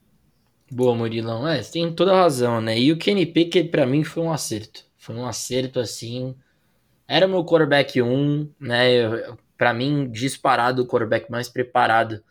Boa, 0.70 0.94
Murilão. 0.94 1.46
É, 1.48 1.62
você 1.62 1.72
tem 1.72 1.92
toda 1.92 2.12
a 2.12 2.22
razão, 2.22 2.60
né? 2.60 2.78
E 2.78 2.92
o 2.92 2.98
Kenny 2.98 3.24
Pickett, 3.24 3.68
para 3.68 3.86
mim, 3.86 4.04
foi 4.04 4.22
um 4.22 4.32
acerto. 4.32 4.87
Foi 5.08 5.16
um 5.16 5.26
acerto 5.26 5.80
assim. 5.80 6.34
Era 7.08 7.26
meu 7.26 7.42
quarterback 7.42 8.02
1, 8.02 8.50
né? 8.60 9.08
Para 9.56 9.72
mim, 9.72 10.06
disparado 10.10 10.82
o 10.82 10.86
quarterback 10.86 11.30
mais 11.30 11.48
preparado 11.48 12.22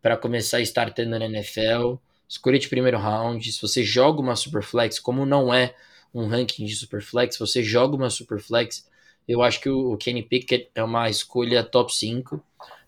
para 0.00 0.16
começar 0.16 0.56
a 0.56 0.62
estar 0.62 0.90
tendo 0.94 1.10
na 1.18 1.26
NFL. 1.26 1.96
Escolha 2.26 2.58
de 2.58 2.70
primeiro 2.70 2.96
round. 2.96 3.52
Se 3.52 3.60
você 3.60 3.84
joga 3.84 4.22
uma 4.22 4.34
Superflex, 4.34 4.98
como 4.98 5.26
não 5.26 5.52
é 5.52 5.74
um 6.14 6.26
ranking 6.26 6.64
de 6.64 6.74
Superflex, 6.74 7.36
você 7.36 7.62
joga 7.62 7.96
uma 7.96 8.08
Superflex, 8.08 8.88
eu 9.28 9.42
acho 9.42 9.60
que 9.60 9.68
o 9.68 9.94
Kenny 9.98 10.22
Pickett 10.22 10.70
é 10.74 10.82
uma 10.82 11.10
escolha 11.10 11.62
top 11.62 11.94
5, 11.94 12.42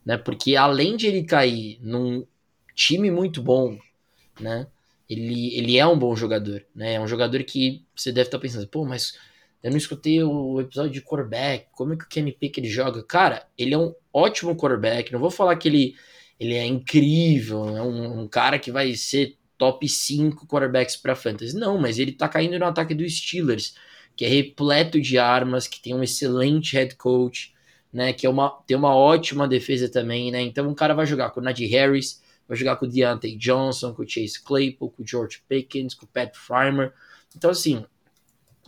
né? 0.07 0.17
Porque 0.17 0.57
além 0.57 0.97
de 0.97 1.07
ele 1.07 1.23
cair 1.23 1.79
num 1.83 2.27
time 2.75 3.11
muito 3.11 3.43
bom, 3.43 3.79
né? 4.41 4.67
Ele, 5.07 5.55
ele 5.55 5.77
é 5.77 5.87
um 5.87 5.99
bom 5.99 6.17
jogador, 6.17 6.65
né? 6.75 6.95
É 6.95 7.01
um 7.01 7.07
jogador 7.07 7.45
que 7.45 7.85
você 7.95 8.11
deve 8.11 8.29
estar 8.29 8.39
pensando, 8.39 8.67
pô, 8.67 8.87
mas 8.87 9.13
eu 9.65 9.71
não 9.71 9.79
escutei 9.79 10.23
o 10.23 10.61
episódio 10.61 10.93
de 10.93 11.01
quarterback. 11.01 11.69
Como 11.73 11.95
é 11.95 11.97
que 11.97 12.05
o 12.05 12.09
Kenny 12.09 12.33
Pickett 12.33 12.69
joga? 12.69 13.03
Cara, 13.03 13.47
ele 13.57 13.73
é 13.73 13.79
um 13.79 13.95
ótimo 14.13 14.55
quarterback. 14.55 15.11
Não 15.11 15.19
vou 15.19 15.31
falar 15.31 15.57
que 15.57 15.67
ele, 15.67 15.95
ele 16.39 16.53
é 16.53 16.67
incrível, 16.67 17.75
é 17.75 17.81
um, 17.81 18.21
um 18.21 18.29
cara 18.29 18.59
que 18.59 18.71
vai 18.71 18.95
ser 18.95 19.39
top 19.57 19.89
5 19.89 20.47
quarterbacks 20.47 20.97
para 20.97 21.17
fantasy. 21.17 21.57
Não, 21.57 21.79
mas 21.79 21.99
ele 21.99 22.13
tá 22.13 22.29
caindo 22.29 22.59
no 22.59 22.67
ataque 22.67 22.95
do 22.95 23.09
Steelers, 23.09 23.75
que 24.15 24.27
é 24.27 24.29
repleto 24.29 25.01
de 25.01 25.17
armas, 25.17 25.67
que 25.67 25.81
tem 25.81 25.95
um 25.95 26.03
excelente 26.03 26.77
head 26.77 26.95
coach, 26.97 27.55
né, 27.91 28.13
que 28.13 28.27
é 28.27 28.29
uma, 28.29 28.51
tem 28.67 28.77
uma 28.77 28.95
ótima 28.95 29.49
defesa 29.49 29.89
também, 29.89 30.31
né? 30.31 30.43
Então 30.43 30.69
o 30.69 30.75
cara 30.75 30.93
vai 30.93 31.07
jogar 31.07 31.31
com 31.31 31.41
o 31.41 31.43
Najee 31.43 31.69
Harris, 31.69 32.23
vai 32.47 32.55
jogar 32.55 32.77
com 32.77 32.85
o 32.85 32.89
Deontay 32.89 33.35
Johnson, 33.39 33.95
com 33.95 34.03
o 34.03 34.07
Chase 34.09 34.43
Claypool, 34.45 34.91
com 34.91 35.03
o 35.03 35.07
George 35.07 35.43
Pickens, 35.49 35.95
com 35.95 36.05
o 36.05 36.09
Pat 36.09 36.35
Frymer. 36.37 36.93
Então 37.35 37.51
assim, 37.51 37.87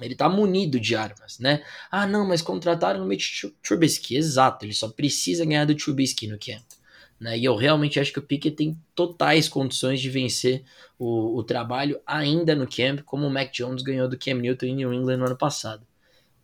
ele 0.01 0.15
tá 0.15 0.29
munido 0.29 0.79
de 0.79 0.95
armas, 0.95 1.39
né? 1.39 1.63
Ah, 1.91 2.07
não, 2.07 2.27
mas 2.27 2.43
contrataram 2.43 3.03
o 3.03 3.07
Mitch 3.07 3.45
Trubisky. 3.63 4.17
Exato, 4.17 4.65
ele 4.65 4.75
só 4.75 4.89
precisa 4.89 5.45
ganhar 5.45 5.65
do 5.65 5.75
Trubisky 5.75 6.27
no 6.27 6.39
camp. 6.39 6.65
Né? 7.19 7.39
E 7.39 7.45
eu 7.45 7.57
realmente 7.57 7.99
acho 7.99 8.13
que 8.13 8.19
o 8.19 8.23
Pickett 8.23 8.57
tem 8.57 8.79
totais 8.95 9.49
condições 9.49 10.01
de 10.01 10.11
vencer 10.11 10.63
o, 10.99 11.39
o 11.39 11.43
trabalho 11.43 12.01
ainda 12.07 12.55
no 12.55 12.67
camp, 12.67 13.01
como 13.05 13.27
o 13.27 13.31
Mac 13.31 13.53
Jones 13.53 13.83
ganhou 13.83 14.09
do 14.09 14.19
Cam 14.19 14.35
Newton 14.35 14.67
em 14.67 14.77
New 14.77 14.93
England 14.93 15.17
no 15.17 15.27
ano 15.27 15.37
passado. 15.37 15.87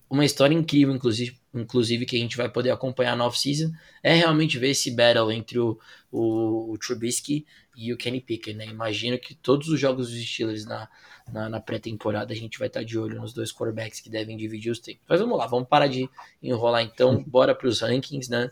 Uma 0.09 0.25
história 0.25 0.55
incrível, 0.55 0.95
inclusive, 0.95 1.39
inclusive 1.55 2.07
que 2.07 2.17
a 2.17 2.19
gente 2.19 2.37
vai 2.37 2.49
poder 2.49 2.71
acompanhar 2.71 3.17
no 3.17 3.25
off-season, 3.25 3.73
é 4.03 4.15
realmente 4.15 4.59
ver 4.59 4.71
esse 4.71 4.91
battle 4.91 5.33
entre 5.33 5.59
o, 5.59 5.79
o, 6.11 6.73
o 6.73 6.79
Trubisky 6.79 7.47
e 7.77 7.93
o 7.93 7.97
Kenny 7.97 8.21
Pickett. 8.21 8.57
Né? 8.57 8.67
Imagino 8.67 9.19
que 9.19 9.35
todos 9.35 9.69
os 9.69 9.79
jogos 9.79 10.11
dos 10.11 10.25
Steelers 10.25 10.65
na, 10.65 10.89
na, 11.33 11.49
na 11.49 11.61
pré-temporada 11.61 12.33
a 12.33 12.37
gente 12.37 12.59
vai 12.59 12.69
estar 12.69 12.83
de 12.83 12.99
olho 12.99 13.21
nos 13.21 13.33
dois 13.33 13.53
quarterbacks 13.53 14.01
que 14.01 14.11
devem 14.11 14.37
dividir 14.37 14.71
os 14.71 14.79
tempos. 14.79 15.03
Mas 15.09 15.21
vamos 15.21 15.39
lá, 15.39 15.47
vamos 15.47 15.69
parar 15.69 15.87
de 15.87 16.09
enrolar 16.43 16.83
então, 16.83 17.23
bora 17.27 17.55
para 17.55 17.69
os 17.69 17.81
rankings, 17.81 18.31
né? 18.31 18.51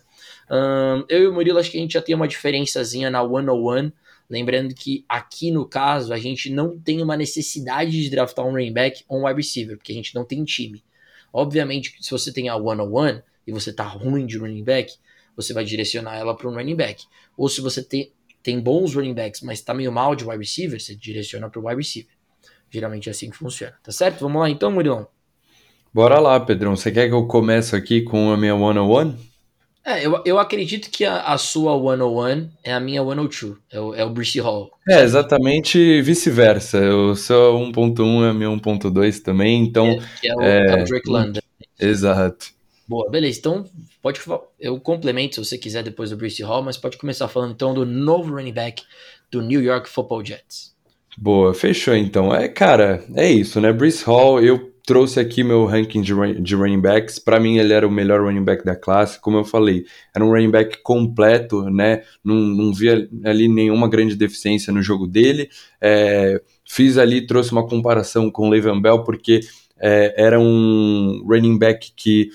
Um, 0.50 1.04
eu 1.08 1.22
e 1.24 1.26
o 1.28 1.32
Murilo 1.32 1.58
acho 1.58 1.70
que 1.70 1.78
a 1.78 1.80
gente 1.80 1.94
já 1.94 2.02
tem 2.02 2.14
uma 2.14 2.28
diferençazinha 2.28 3.10
na 3.10 3.20
101, 3.20 3.92
lembrando 4.28 4.74
que 4.74 5.04
aqui 5.08 5.50
no 5.50 5.66
caso 5.66 6.12
a 6.12 6.18
gente 6.18 6.50
não 6.50 6.78
tem 6.78 7.02
uma 7.02 7.16
necessidade 7.16 7.90
de 7.90 8.10
draftar 8.10 8.46
um 8.46 8.52
running 8.52 8.72
back 8.72 9.04
ou 9.08 9.20
um 9.20 9.26
wide 9.26 9.36
receiver, 9.36 9.76
porque 9.76 9.92
a 9.92 9.94
gente 9.94 10.14
não 10.14 10.24
tem 10.24 10.44
time. 10.44 10.82
Obviamente, 11.32 11.94
se 12.00 12.10
você 12.10 12.32
tem 12.32 12.48
a 12.48 12.56
101 12.56 13.22
e 13.46 13.52
você 13.52 13.72
tá 13.72 13.84
ruim 13.84 14.26
de 14.26 14.38
running 14.38 14.64
back, 14.64 14.94
você 15.36 15.52
vai 15.52 15.64
direcionar 15.64 16.16
ela 16.16 16.36
para 16.36 16.48
um 16.48 16.54
running 16.54 16.76
back. 16.76 17.04
Ou 17.36 17.48
se 17.48 17.60
você 17.60 17.82
tem, 17.82 18.12
tem 18.42 18.60
bons 18.60 18.94
running 18.94 19.14
backs, 19.14 19.40
mas 19.42 19.60
tá 19.60 19.74
meio 19.74 19.92
mal 19.92 20.14
de 20.14 20.24
wide 20.24 20.38
receiver, 20.38 20.80
você 20.80 20.94
direciona 20.94 21.48
para 21.48 21.60
o 21.60 21.66
wide 21.66 21.78
receiver. 21.78 22.12
Geralmente 22.70 23.08
é 23.08 23.12
assim 23.12 23.30
que 23.30 23.36
funciona, 23.36 23.74
tá 23.82 23.90
certo? 23.90 24.20
Vamos 24.20 24.40
lá 24.40 24.48
então, 24.48 24.70
Murilão? 24.70 25.06
Bora 25.92 26.20
lá, 26.20 26.38
Pedrão. 26.38 26.76
Você 26.76 26.92
quer 26.92 27.08
que 27.08 27.14
eu 27.14 27.26
comece 27.26 27.74
aqui 27.74 28.02
com 28.02 28.30
a 28.30 28.36
minha 28.36 28.56
101? 28.56 29.30
É, 29.84 30.06
eu, 30.06 30.22
eu 30.24 30.38
acredito 30.38 30.90
que 30.90 31.04
a, 31.04 31.22
a 31.22 31.38
sua 31.38 31.72
101 31.72 32.50
é 32.62 32.72
a 32.72 32.78
minha 32.78 33.02
102, 33.02 33.56
é 33.72 33.80
o, 33.80 33.94
é 33.94 34.04
o 34.04 34.10
Bruce 34.10 34.38
Hall. 34.38 34.70
É, 34.88 35.02
exatamente 35.02 36.00
vice-versa. 36.02 36.78
O 36.94 37.16
seu 37.16 37.54
1.1 37.54 38.26
é 38.26 38.30
a 38.30 38.34
minha 38.34 38.50
1.2 38.50 39.20
também, 39.22 39.64
então... 39.64 39.86
É, 39.88 40.00
que 40.20 40.28
é 40.28 40.34
o, 40.34 40.40
é, 40.42 40.66
é 40.66 40.82
o 40.82 40.84
Drake 40.84 41.10
London. 41.10 41.40
Exato. 41.78 42.59
Boa, 42.90 43.08
beleza. 43.08 43.38
Então, 43.38 43.64
pode 44.02 44.20
eu 44.58 44.80
complemento 44.80 45.36
se 45.36 45.44
você 45.44 45.56
quiser 45.56 45.84
depois 45.84 46.10
do 46.10 46.16
Bruce 46.16 46.42
Hall, 46.42 46.60
mas 46.60 46.76
pode 46.76 46.98
começar 46.98 47.28
falando 47.28 47.52
então 47.52 47.72
do 47.72 47.86
novo 47.86 48.34
running 48.34 48.52
back 48.52 48.82
do 49.30 49.40
New 49.40 49.62
York 49.62 49.88
Football 49.88 50.24
Jets. 50.24 50.74
Boa, 51.16 51.54
fechou 51.54 51.94
então. 51.94 52.34
É, 52.34 52.48
cara, 52.48 53.04
é 53.14 53.30
isso, 53.30 53.60
né? 53.60 53.72
Brice 53.72 54.04
Hall, 54.04 54.40
eu 54.40 54.72
trouxe 54.84 55.20
aqui 55.20 55.44
meu 55.44 55.66
ranking 55.66 56.02
de, 56.02 56.40
de 56.40 56.56
running 56.56 56.80
backs. 56.80 57.20
Para 57.20 57.38
mim, 57.38 57.58
ele 57.58 57.72
era 57.72 57.86
o 57.86 57.90
melhor 57.92 58.22
running 58.22 58.42
back 58.42 58.64
da 58.64 58.74
classe. 58.74 59.20
Como 59.20 59.38
eu 59.38 59.44
falei, 59.44 59.84
era 60.12 60.24
um 60.24 60.30
running 60.30 60.50
back 60.50 60.82
completo, 60.82 61.70
né? 61.70 62.02
Não, 62.24 62.34
não 62.34 62.74
via 62.74 63.08
ali 63.24 63.46
nenhuma 63.46 63.88
grande 63.88 64.16
deficiência 64.16 64.72
no 64.72 64.82
jogo 64.82 65.06
dele. 65.06 65.48
É, 65.80 66.42
fiz 66.68 66.98
ali, 66.98 67.24
trouxe 67.24 67.52
uma 67.52 67.64
comparação 67.64 68.28
com 68.32 68.48
o 68.48 68.50
Le'Veon 68.50 68.80
Bell, 68.80 69.04
porque 69.04 69.38
é, 69.78 70.12
era 70.16 70.40
um 70.40 71.24
running 71.24 71.56
back 71.56 71.92
que 71.94 72.30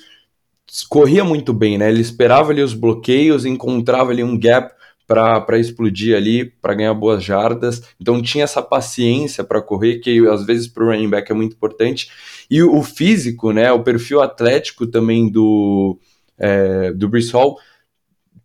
corria 0.83 1.23
muito 1.23 1.53
bem, 1.53 1.77
né? 1.77 1.89
Ele 1.89 2.01
esperava 2.01 2.51
ali 2.51 2.61
os 2.61 2.73
bloqueios, 2.73 3.45
encontrava 3.45 4.11
ali 4.11 4.23
um 4.23 4.37
gap 4.37 4.73
para 5.07 5.59
explodir 5.59 6.15
ali, 6.15 6.45
para 6.45 6.73
ganhar 6.73 6.93
boas 6.93 7.23
jardas. 7.23 7.81
Então 7.99 8.21
tinha 8.21 8.43
essa 8.43 8.61
paciência 8.61 9.43
para 9.43 9.61
correr, 9.61 9.99
que 9.99 10.27
às 10.27 10.45
vezes 10.45 10.67
para 10.67 10.83
o 10.83 10.87
running 10.87 11.09
back 11.09 11.31
é 11.31 11.35
muito 11.35 11.55
importante. 11.55 12.09
E 12.49 12.61
o 12.63 12.81
físico, 12.81 13.51
né, 13.51 13.71
o 13.71 13.83
perfil 13.83 14.21
atlético 14.21 14.87
também 14.87 15.29
do, 15.29 15.99
é, 16.37 16.91
do 16.91 17.07
Brice 17.07 17.31
Hall, 17.31 17.57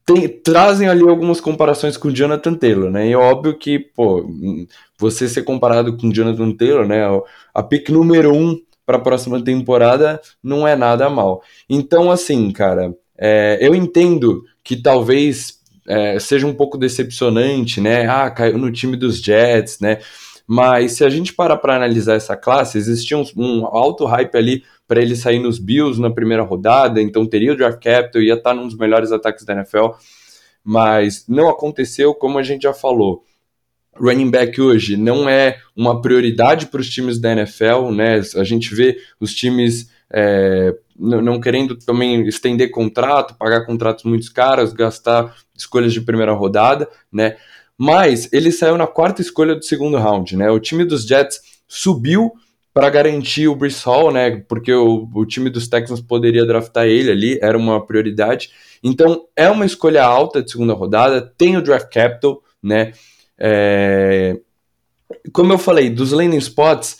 tem, 0.04 0.28
trazem 0.28 0.88
ali 0.88 1.02
algumas 1.02 1.40
comparações 1.40 1.96
com 1.96 2.08
o 2.08 2.12
Jonathan 2.12 2.54
Taylor, 2.54 2.90
né? 2.90 3.08
E 3.08 3.12
é 3.12 3.16
óbvio 3.16 3.56
que, 3.56 3.78
pô, 3.78 4.28
você 4.98 5.28
ser 5.28 5.42
comparado 5.42 5.96
com 5.96 6.08
o 6.08 6.12
Jonathan 6.12 6.52
Taylor, 6.52 6.86
né, 6.86 7.02
a 7.54 7.62
pick 7.62 7.90
número 7.90 8.34
um 8.34 8.60
para 8.90 8.98
a 8.98 9.00
próxima 9.00 9.40
temporada 9.40 10.20
não 10.42 10.66
é 10.66 10.74
nada 10.74 11.08
mal. 11.08 11.44
Então, 11.68 12.10
assim, 12.10 12.50
cara, 12.50 12.92
é, 13.16 13.56
eu 13.60 13.72
entendo 13.72 14.42
que 14.64 14.74
talvez 14.74 15.60
é, 15.86 16.18
seja 16.18 16.44
um 16.44 16.52
pouco 16.52 16.76
decepcionante, 16.76 17.80
né? 17.80 18.08
Ah, 18.08 18.28
caiu 18.28 18.58
no 18.58 18.72
time 18.72 18.96
dos 18.96 19.22
Jets, 19.22 19.78
né? 19.78 19.98
Mas 20.44 20.92
se 20.92 21.04
a 21.04 21.08
gente 21.08 21.32
parar 21.32 21.58
para 21.58 21.76
analisar 21.76 22.16
essa 22.16 22.36
classe, 22.36 22.78
existia 22.78 23.16
um, 23.16 23.24
um 23.36 23.66
alto 23.66 24.04
hype 24.06 24.36
ali 24.36 24.64
para 24.88 25.00
ele 25.00 25.14
sair 25.14 25.38
nos 25.38 25.60
Bills 25.60 26.00
na 26.00 26.10
primeira 26.10 26.42
rodada, 26.42 27.00
então 27.00 27.24
teria 27.24 27.52
o 27.52 27.56
draft 27.56 27.80
capital, 27.80 28.20
ia 28.20 28.34
estar 28.34 28.50
tá 28.50 28.56
num 28.56 28.66
dos 28.66 28.76
melhores 28.76 29.12
ataques 29.12 29.44
da 29.44 29.52
NFL, 29.52 29.90
mas 30.64 31.24
não 31.28 31.48
aconteceu, 31.48 32.12
como 32.12 32.38
a 32.38 32.42
gente 32.42 32.62
já 32.62 32.74
falou. 32.74 33.22
Running 34.00 34.30
back 34.30 34.60
hoje 34.60 34.96
não 34.96 35.28
é 35.28 35.58
uma 35.76 36.00
prioridade 36.00 36.66
para 36.66 36.80
os 36.80 36.88
times 36.88 37.18
da 37.18 37.32
NFL, 37.32 37.90
né? 37.92 38.20
A 38.36 38.44
gente 38.44 38.74
vê 38.74 38.98
os 39.20 39.34
times 39.34 39.90
é, 40.12 40.74
não 40.98 41.40
querendo 41.40 41.76
também 41.76 42.26
estender 42.26 42.70
contrato, 42.70 43.36
pagar 43.36 43.64
contratos 43.64 44.04
muito 44.04 44.32
caros, 44.32 44.72
gastar 44.72 45.34
escolhas 45.56 45.92
de 45.92 46.00
primeira 46.00 46.32
rodada, 46.32 46.88
né? 47.12 47.36
Mas 47.76 48.30
ele 48.32 48.52
saiu 48.52 48.76
na 48.76 48.86
quarta 48.86 49.22
escolha 49.22 49.54
do 49.54 49.64
segundo 49.64 49.96
round, 49.96 50.36
né? 50.36 50.50
O 50.50 50.60
time 50.60 50.84
dos 50.84 51.06
Jets 51.06 51.40
subiu 51.66 52.32
para 52.74 52.90
garantir 52.90 53.48
o 53.48 53.54
Brees 53.54 53.82
Hall, 53.82 54.12
né? 54.12 54.42
Porque 54.48 54.72
o, 54.72 55.08
o 55.14 55.24
time 55.24 55.48
dos 55.48 55.68
Texans 55.68 56.00
poderia 56.00 56.44
draftar 56.44 56.86
ele 56.86 57.10
ali, 57.10 57.38
era 57.40 57.56
uma 57.56 57.84
prioridade. 57.84 58.50
Então 58.82 59.24
é 59.34 59.48
uma 59.48 59.64
escolha 59.66 60.04
alta 60.04 60.42
de 60.42 60.50
segunda 60.50 60.74
rodada, 60.74 61.20
tem 61.38 61.56
o 61.56 61.62
draft 61.62 61.92
capital, 61.92 62.42
né? 62.62 62.92
É... 63.40 64.36
Como 65.32 65.52
eu 65.52 65.58
falei, 65.58 65.90
dos 65.90 66.12
landing 66.12 66.38
spots, 66.38 66.98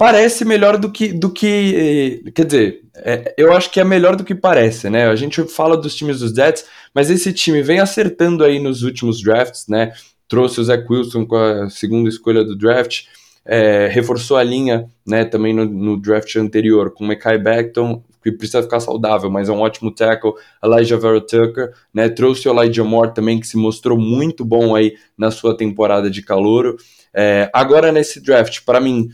parece 0.00 0.44
melhor 0.44 0.78
do 0.78 0.90
que, 0.90 1.12
do 1.12 1.30
que 1.30 2.22
quer 2.34 2.46
dizer, 2.46 2.80
é, 2.96 3.34
eu 3.36 3.52
acho 3.52 3.70
que 3.70 3.78
é 3.80 3.84
melhor 3.84 4.16
do 4.16 4.24
que 4.24 4.34
parece, 4.34 4.88
né? 4.88 5.06
A 5.06 5.16
gente 5.16 5.42
fala 5.44 5.76
dos 5.76 5.94
times 5.94 6.20
dos 6.20 6.32
Jets, 6.32 6.64
mas 6.94 7.10
esse 7.10 7.32
time 7.32 7.62
vem 7.62 7.80
acertando 7.80 8.42
aí 8.42 8.58
nos 8.58 8.82
últimos 8.82 9.22
drafts, 9.22 9.66
né? 9.68 9.92
Trouxe 10.26 10.60
o 10.60 10.64
Zach 10.64 10.86
Wilson 10.88 11.26
com 11.26 11.36
a 11.36 11.68
segunda 11.68 12.08
escolha 12.08 12.44
do 12.44 12.56
draft, 12.56 13.02
é, 13.44 13.88
reforçou 13.88 14.36
a 14.36 14.42
linha, 14.42 14.86
né? 15.06 15.24
Também 15.24 15.54
no, 15.54 15.64
no 15.64 16.00
draft 16.00 16.34
anterior 16.36 16.92
com 16.92 17.04
o 17.04 17.06
Mekai 17.06 17.38
Beckton, 17.38 18.02
que 18.22 18.32
precisa 18.32 18.62
ficar 18.62 18.80
saudável, 18.80 19.30
mas 19.30 19.48
é 19.48 19.52
um 19.52 19.60
ótimo 19.60 19.90
tackle, 19.90 20.32
Elijah 20.62 20.96
Vera 20.96 21.20
Tucker, 21.20 21.72
né? 21.92 22.08
Trouxe 22.08 22.48
o 22.48 22.52
Elijah 22.52 22.84
Moore 22.84 23.14
também, 23.14 23.40
que 23.40 23.46
se 23.46 23.56
mostrou 23.56 23.98
muito 23.98 24.44
bom 24.44 24.74
aí 24.74 24.94
na 25.16 25.30
sua 25.30 25.56
temporada 25.56 26.10
de 26.10 26.22
calouro. 26.22 26.76
É, 27.14 27.50
agora 27.52 27.90
nesse 27.90 28.20
draft, 28.20 28.60
para 28.64 28.80
mim, 28.80 29.08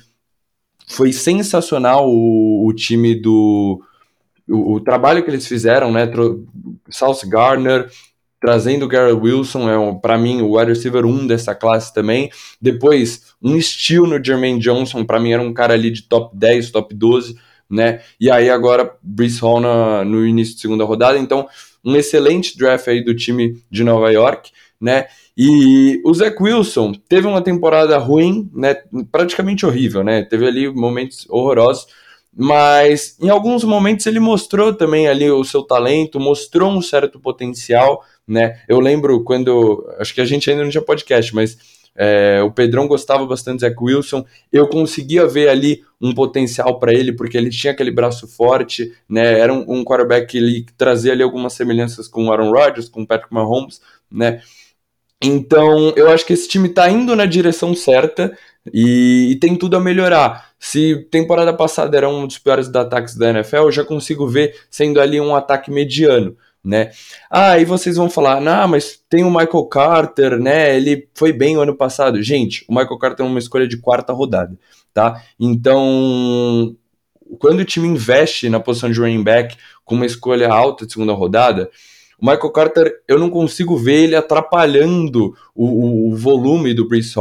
foi 0.87 1.13
sensacional 1.13 2.09
o, 2.09 2.67
o 2.67 2.73
time 2.73 3.15
do. 3.15 3.83
O, 4.49 4.75
o, 4.75 4.81
trabalho 4.81 5.25
que 5.25 5.31
eles 5.31 5.47
fizeram, 5.47 5.91
né? 5.91 6.09
South 6.89 7.27
Gardner, 7.27 7.91
trazendo 8.41 8.85
o 8.85 8.89
Garrett 8.89 9.21
Wilson, 9.21 9.69
é 9.69 10.01
para 10.01 10.17
mim 10.17 10.41
o 10.41 10.57
wide 10.57 10.71
receiver 10.71 11.05
1 11.05 11.27
dessa 11.27 11.55
classe 11.55 11.93
também. 11.93 12.31
Depois, 12.61 13.35
um 13.43 13.57
estilo 13.57 14.07
no 14.07 14.23
Jermaine 14.23 14.61
Johnson, 14.61 15.05
para 15.05 15.19
mim 15.19 15.33
era 15.33 15.43
um 15.43 15.53
cara 15.53 15.75
ali 15.75 15.91
de 15.91 16.03
top 16.03 16.37
10, 16.37 16.71
top 16.71 16.95
12, 16.95 17.37
né? 17.71 18.01
E 18.21 18.31
aí 18.31 18.49
agora 18.51 18.95
Brees 19.03 19.39
Hall 19.39 19.61
na, 19.61 20.05
no 20.05 20.27
início 20.27 20.55
de 20.55 20.61
segunda 20.61 20.85
rodada. 20.85 21.19
Então, 21.19 21.49
um 21.85 21.95
excelente 21.97 22.57
draft 22.59 22.89
aí 22.89 23.05
do 23.05 23.15
time 23.15 23.63
de 23.71 23.85
Nova 23.85 24.11
York, 24.11 24.51
né? 24.81 25.07
E 25.37 26.01
o 26.05 26.15
Zach 26.15 26.37
Wilson 26.41 26.93
teve 27.09 27.27
uma 27.27 27.43
temporada 27.43 27.99
ruim, 27.99 28.51
né, 28.55 28.77
praticamente 29.13 29.67
horrível, 29.67 30.03
né? 30.03 30.23
Teve 30.23 30.47
ali 30.47 30.69
momentos 30.69 31.27
horrorosos, 31.29 31.87
mas 32.35 33.17
em 33.21 33.29
alguns 33.29 33.63
momentos 33.63 34.07
ele 34.07 34.19
mostrou 34.19 34.73
também 34.73 35.09
ali 35.09 35.31
o 35.31 35.45
seu 35.45 35.63
talento, 35.63 36.19
mostrou 36.19 36.71
um 36.71 36.83
certo 36.83 37.21
potencial, 37.21 38.03
né? 38.27 38.61
Eu 38.67 38.81
lembro 38.81 39.23
quando, 39.25 39.87
acho 39.99 40.15
que 40.15 40.21
a 40.21 40.25
gente 40.25 40.51
ainda 40.51 40.63
não 40.65 40.71
tinha 40.71 40.83
podcast, 40.83 41.35
mas 41.35 41.57
é, 41.97 42.43
o 42.43 42.51
Pedrão 42.51 42.87
gostava 42.87 43.25
bastante 43.27 43.59
do 43.59 43.61
Zach 43.61 43.77
Wilson, 43.81 44.25
eu 44.53 44.69
conseguia 44.69 45.27
ver 45.27 45.49
ali 45.49 45.83
um 46.01 46.13
potencial 46.13 46.79
para 46.79 46.93
ele, 46.93 47.13
porque 47.13 47.37
ele 47.37 47.51
tinha 47.51 47.73
aquele 47.73 47.91
braço 47.91 48.29
forte, 48.29 48.93
né? 49.09 49.39
Era 49.39 49.53
um, 49.53 49.65
um 49.67 49.85
quarterback 49.85 50.27
que 50.27 50.39
ele 50.39 50.67
trazia 50.77 51.13
ali 51.13 51.23
algumas 51.23 51.55
semelhanças 51.55 52.07
com 52.07 52.27
o 52.27 52.33
Aaron 52.33 52.51
Rodgers, 52.51 52.89
com 52.89 53.03
o 53.03 53.07
Patrick 53.07 53.33
Mahomes, 53.33 53.81
né? 54.11 54.41
Então, 55.23 55.95
eu 55.97 56.11
acho 56.11 56.27
que 56.27 56.35
esse 56.35 56.47
time 56.47 56.69
tá 56.69 56.91
indo 56.91 57.17
na 57.17 57.25
direção 57.25 57.75
certa 57.75 58.37
e, 58.73 59.31
e, 59.31 59.37
tem 59.37 59.57
tudo 59.57 59.77
a 59.77 59.81
melhorar. 59.81 60.51
Se 60.59 61.07
temporada 61.11 61.53
passada 61.55 61.97
era 61.97 62.09
um 62.09 62.27
dos 62.27 62.39
piores 62.39 62.73
ataques 62.75 63.17
da 63.17 63.31
NFL, 63.31 63.57
eu 63.57 63.73
já 63.73 63.85
consigo 63.85 64.29
ver 64.29 64.55
sendo 64.71 65.01
ali 65.01 65.21
um 65.21 65.35
ataque 65.35 65.71
mediano. 65.71 66.37
Né? 66.67 66.91
Ah, 67.31 67.53
aí 67.53 67.65
vocês 67.65 67.95
vão 67.95 68.11
falar, 68.11 68.41
não, 68.41 68.67
mas 68.67 69.01
tem 69.09 69.23
o 69.23 69.31
Michael 69.31 69.67
Carter, 69.67 70.37
né? 70.41 70.77
Ele 70.77 71.09
foi 71.15 71.33
bem 71.33 71.57
o 71.57 71.61
ano 71.61 71.77
passado. 71.77 72.21
Gente, 72.21 72.65
o 72.69 72.75
Michael 72.75 72.99
Carter 72.99 73.25
é 73.25 73.29
uma 73.29 73.39
escolha 73.39 73.69
de 73.69 73.77
quarta 73.77 74.13
rodada, 74.13 74.59
tá? 74.93 75.23
Então, 75.39 76.75
quando 77.39 77.61
o 77.61 77.65
time 77.65 77.87
investe 77.87 78.49
na 78.49 78.59
posição 78.59 78.91
de 78.91 78.99
running 78.99 79.23
back 79.23 79.57
com 79.85 79.95
uma 79.95 80.07
escolha 80.07 80.49
alta 80.49 80.85
de 80.85 80.93
segunda 80.93 81.13
rodada, 81.13 81.71
o 82.21 82.27
Michael 82.27 82.51
Carter, 82.51 82.93
eu 83.07 83.17
não 83.17 83.31
consigo 83.31 83.77
ver 83.77 84.03
ele 84.03 84.17
atrapalhando 84.17 85.37
o, 85.55 86.11
o, 86.11 86.17
volume 86.17 86.75
do 86.75 86.89
Brees. 86.89 87.15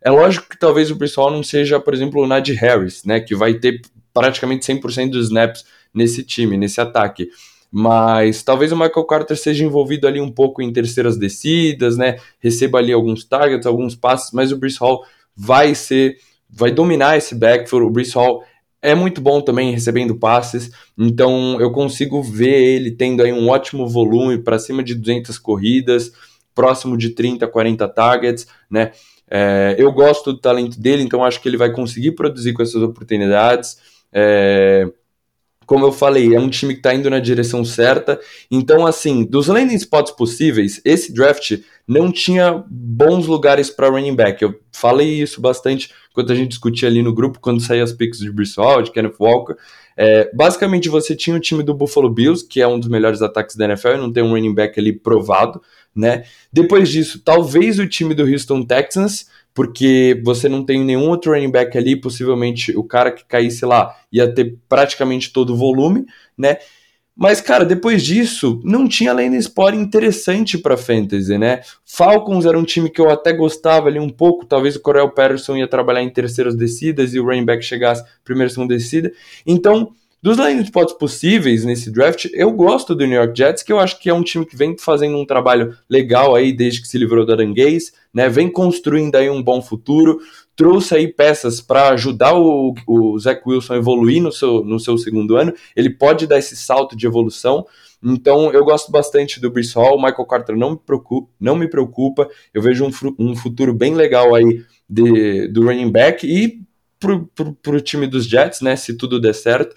É 0.00 0.10
lógico 0.10 0.48
que 0.48 0.58
talvez 0.58 0.92
o 0.92 0.94
Brees 0.94 1.16
não 1.16 1.42
seja, 1.42 1.80
por 1.80 1.92
exemplo, 1.92 2.22
o 2.22 2.26
Najee 2.26 2.54
Harris, 2.54 3.02
né, 3.04 3.18
que 3.18 3.34
vai 3.34 3.54
ter 3.54 3.80
praticamente 4.14 4.64
100% 4.70 5.10
dos 5.10 5.26
snaps 5.26 5.64
nesse 5.92 6.22
time, 6.22 6.56
nesse 6.56 6.80
ataque. 6.80 7.30
Mas 7.74 8.42
talvez 8.42 8.70
o 8.70 8.76
Michael 8.76 9.06
Carter 9.06 9.34
seja 9.34 9.64
envolvido 9.64 10.06
ali 10.06 10.20
um 10.20 10.30
pouco 10.30 10.60
em 10.60 10.70
terceiras 10.70 11.16
descidas, 11.16 11.96
né, 11.96 12.18
receba 12.38 12.78
ali 12.78 12.92
alguns 12.92 13.24
targets, 13.24 13.66
alguns 13.66 13.94
passes, 13.94 14.30
mas 14.30 14.52
o 14.52 14.58
Brees 14.58 14.76
Hall 14.76 15.02
vai 15.34 15.74
ser, 15.74 16.18
vai 16.50 16.70
dominar 16.70 17.16
esse 17.16 17.34
backfield. 17.34 17.86
O 17.86 17.90
Brees 17.90 18.12
Hall 18.12 18.44
é 18.82 18.94
muito 18.94 19.22
bom 19.22 19.40
também 19.40 19.72
recebendo 19.72 20.16
passes, 20.16 20.70
então 20.98 21.58
eu 21.58 21.72
consigo 21.72 22.22
ver 22.22 22.62
ele 22.62 22.90
tendo 22.90 23.22
aí 23.22 23.32
um 23.32 23.48
ótimo 23.48 23.88
volume 23.88 24.36
para 24.36 24.58
cima 24.58 24.82
de 24.82 24.94
200 24.94 25.38
corridas, 25.38 26.12
próximo 26.54 26.98
de 26.98 27.10
30, 27.10 27.46
40 27.46 27.88
targets, 27.88 28.46
né? 28.70 28.92
É, 29.30 29.76
eu 29.78 29.90
gosto 29.92 30.34
do 30.34 30.38
talento 30.38 30.78
dele, 30.78 31.02
então 31.02 31.24
acho 31.24 31.40
que 31.40 31.48
ele 31.48 31.56
vai 31.56 31.72
conseguir 31.72 32.12
produzir 32.12 32.52
com 32.52 32.62
essas 32.62 32.82
oportunidades. 32.82 33.78
É, 34.12 34.86
como 35.72 35.86
eu 35.86 35.92
falei, 35.92 36.34
é 36.34 36.38
um 36.38 36.50
time 36.50 36.74
que 36.74 36.80
está 36.80 36.92
indo 36.92 37.08
na 37.08 37.18
direção 37.18 37.64
certa. 37.64 38.20
Então, 38.50 38.84
assim, 38.84 39.24
dos 39.24 39.46
landing 39.46 39.76
spots 39.76 40.12
possíveis, 40.12 40.82
esse 40.84 41.14
draft 41.14 41.60
não 41.88 42.12
tinha 42.12 42.62
bons 42.68 43.26
lugares 43.26 43.70
para 43.70 43.88
running 43.88 44.14
back. 44.14 44.42
Eu 44.42 44.60
falei 44.70 45.22
isso 45.22 45.40
bastante 45.40 45.90
quando 46.12 46.30
a 46.30 46.34
gente 46.34 46.50
discutia 46.50 46.90
ali 46.90 47.02
no 47.02 47.14
grupo, 47.14 47.40
quando 47.40 47.62
saía 47.62 47.82
as 47.82 47.90
picks 47.90 48.18
de 48.18 48.30
Brissol, 48.30 48.82
de 48.82 48.90
Kenneth 48.90 49.14
Walker. 49.18 49.54
É, 49.96 50.30
basicamente, 50.34 50.90
você 50.90 51.16
tinha 51.16 51.34
o 51.34 51.40
time 51.40 51.62
do 51.62 51.72
Buffalo 51.72 52.10
Bills, 52.10 52.46
que 52.46 52.60
é 52.60 52.68
um 52.68 52.78
dos 52.78 52.90
melhores 52.90 53.22
ataques 53.22 53.56
da 53.56 53.64
NFL, 53.64 53.92
e 53.92 53.96
não 53.96 54.12
tem 54.12 54.22
um 54.22 54.32
running 54.32 54.54
back 54.54 54.78
ali 54.78 54.92
provado, 54.92 55.62
né? 55.96 56.24
Depois 56.52 56.90
disso, 56.90 57.18
talvez 57.24 57.78
o 57.78 57.88
time 57.88 58.12
do 58.12 58.24
Houston 58.24 58.62
Texans, 58.62 59.24
porque 59.54 60.20
você 60.24 60.48
não 60.48 60.64
tem 60.64 60.84
nenhum 60.84 61.08
outro 61.08 61.32
running 61.32 61.50
back 61.50 61.76
ali, 61.76 61.94
possivelmente 61.96 62.76
o 62.76 62.84
cara 62.84 63.10
que 63.10 63.24
caísse 63.24 63.64
lá 63.64 63.94
ia 64.10 64.32
ter 64.32 64.56
praticamente 64.68 65.32
todo 65.32 65.52
o 65.52 65.56
volume, 65.56 66.06
né? 66.36 66.58
Mas, 67.14 67.42
cara, 67.42 67.64
depois 67.64 68.02
disso, 68.02 68.60
não 68.64 68.88
tinha 68.88 69.12
lane 69.12 69.36
spot 69.36 69.74
interessante 69.74 70.56
para 70.56 70.78
fantasy, 70.78 71.36
né? 71.36 71.60
Falcons 71.84 72.46
era 72.46 72.58
um 72.58 72.64
time 72.64 72.88
que 72.88 73.00
eu 73.00 73.10
até 73.10 73.34
gostava 73.34 73.88
ali 73.88 73.98
um 73.98 74.08
pouco, 74.08 74.46
talvez 74.46 74.76
o 74.76 74.80
Corel 74.80 75.10
Patterson 75.10 75.56
ia 75.56 75.68
trabalhar 75.68 76.02
em 76.02 76.08
terceiras 76.08 76.56
descidas 76.56 77.12
e 77.12 77.20
o 77.20 77.24
running 77.24 77.44
back 77.44 77.62
chegasse 77.62 78.02
primeira 78.24 78.48
segunda 78.48 78.74
descida. 78.74 79.12
Então, 79.46 79.92
dos 80.22 80.38
spots 80.38 80.94
possíveis 80.94 81.64
nesse 81.64 81.90
draft, 81.90 82.26
eu 82.32 82.52
gosto 82.52 82.94
do 82.94 83.04
New 83.04 83.16
York 83.16 83.36
Jets, 83.36 83.64
que 83.64 83.72
eu 83.72 83.80
acho 83.80 83.98
que 83.98 84.08
é 84.08 84.14
um 84.14 84.22
time 84.22 84.46
que 84.46 84.54
vem 84.54 84.78
fazendo 84.78 85.18
um 85.18 85.26
trabalho 85.26 85.76
legal 85.90 86.36
aí 86.36 86.52
desde 86.52 86.80
que 86.80 86.86
se 86.86 86.96
livrou 86.96 87.26
do 87.26 87.32
Aranguês, 87.32 87.92
né? 88.14 88.28
Vem 88.28 88.48
construindo 88.48 89.16
aí 89.16 89.28
um 89.28 89.42
bom 89.42 89.60
futuro, 89.60 90.20
trouxe 90.54 90.94
aí 90.94 91.08
peças 91.08 91.60
para 91.60 91.88
ajudar 91.88 92.34
o, 92.38 92.72
o 92.86 93.18
Zach 93.18 93.42
Wilson 93.44 93.74
a 93.74 93.76
evoluir 93.78 94.22
no 94.22 94.30
seu, 94.30 94.64
no 94.64 94.78
seu 94.78 94.96
segundo 94.96 95.36
ano. 95.36 95.52
Ele 95.74 95.90
pode 95.90 96.24
dar 96.28 96.38
esse 96.38 96.54
salto 96.54 96.96
de 96.96 97.04
evolução. 97.04 97.66
Então 98.00 98.52
eu 98.52 98.64
gosto 98.64 98.92
bastante 98.92 99.40
do 99.40 99.50
Brees 99.50 99.72
Hall. 99.72 99.96
O 99.96 100.00
Michael 100.00 100.26
Carter 100.26 100.56
não 100.56 100.70
me 100.70 100.78
preocupa, 100.78 101.28
não 101.40 101.56
me 101.56 101.66
preocupa. 101.66 102.28
Eu 102.54 102.62
vejo 102.62 102.84
um, 102.84 103.14
um 103.18 103.34
futuro 103.34 103.74
bem 103.74 103.96
legal 103.96 104.36
aí 104.36 104.64
de, 104.88 105.48
do 105.48 105.64
running 105.64 105.90
back 105.90 106.24
e 106.24 106.62
pro, 107.00 107.28
pro 107.60 107.80
time 107.80 108.06
dos 108.06 108.24
Jets, 108.24 108.60
né? 108.60 108.76
Se 108.76 108.96
tudo 108.96 109.20
der 109.20 109.34
certo 109.34 109.74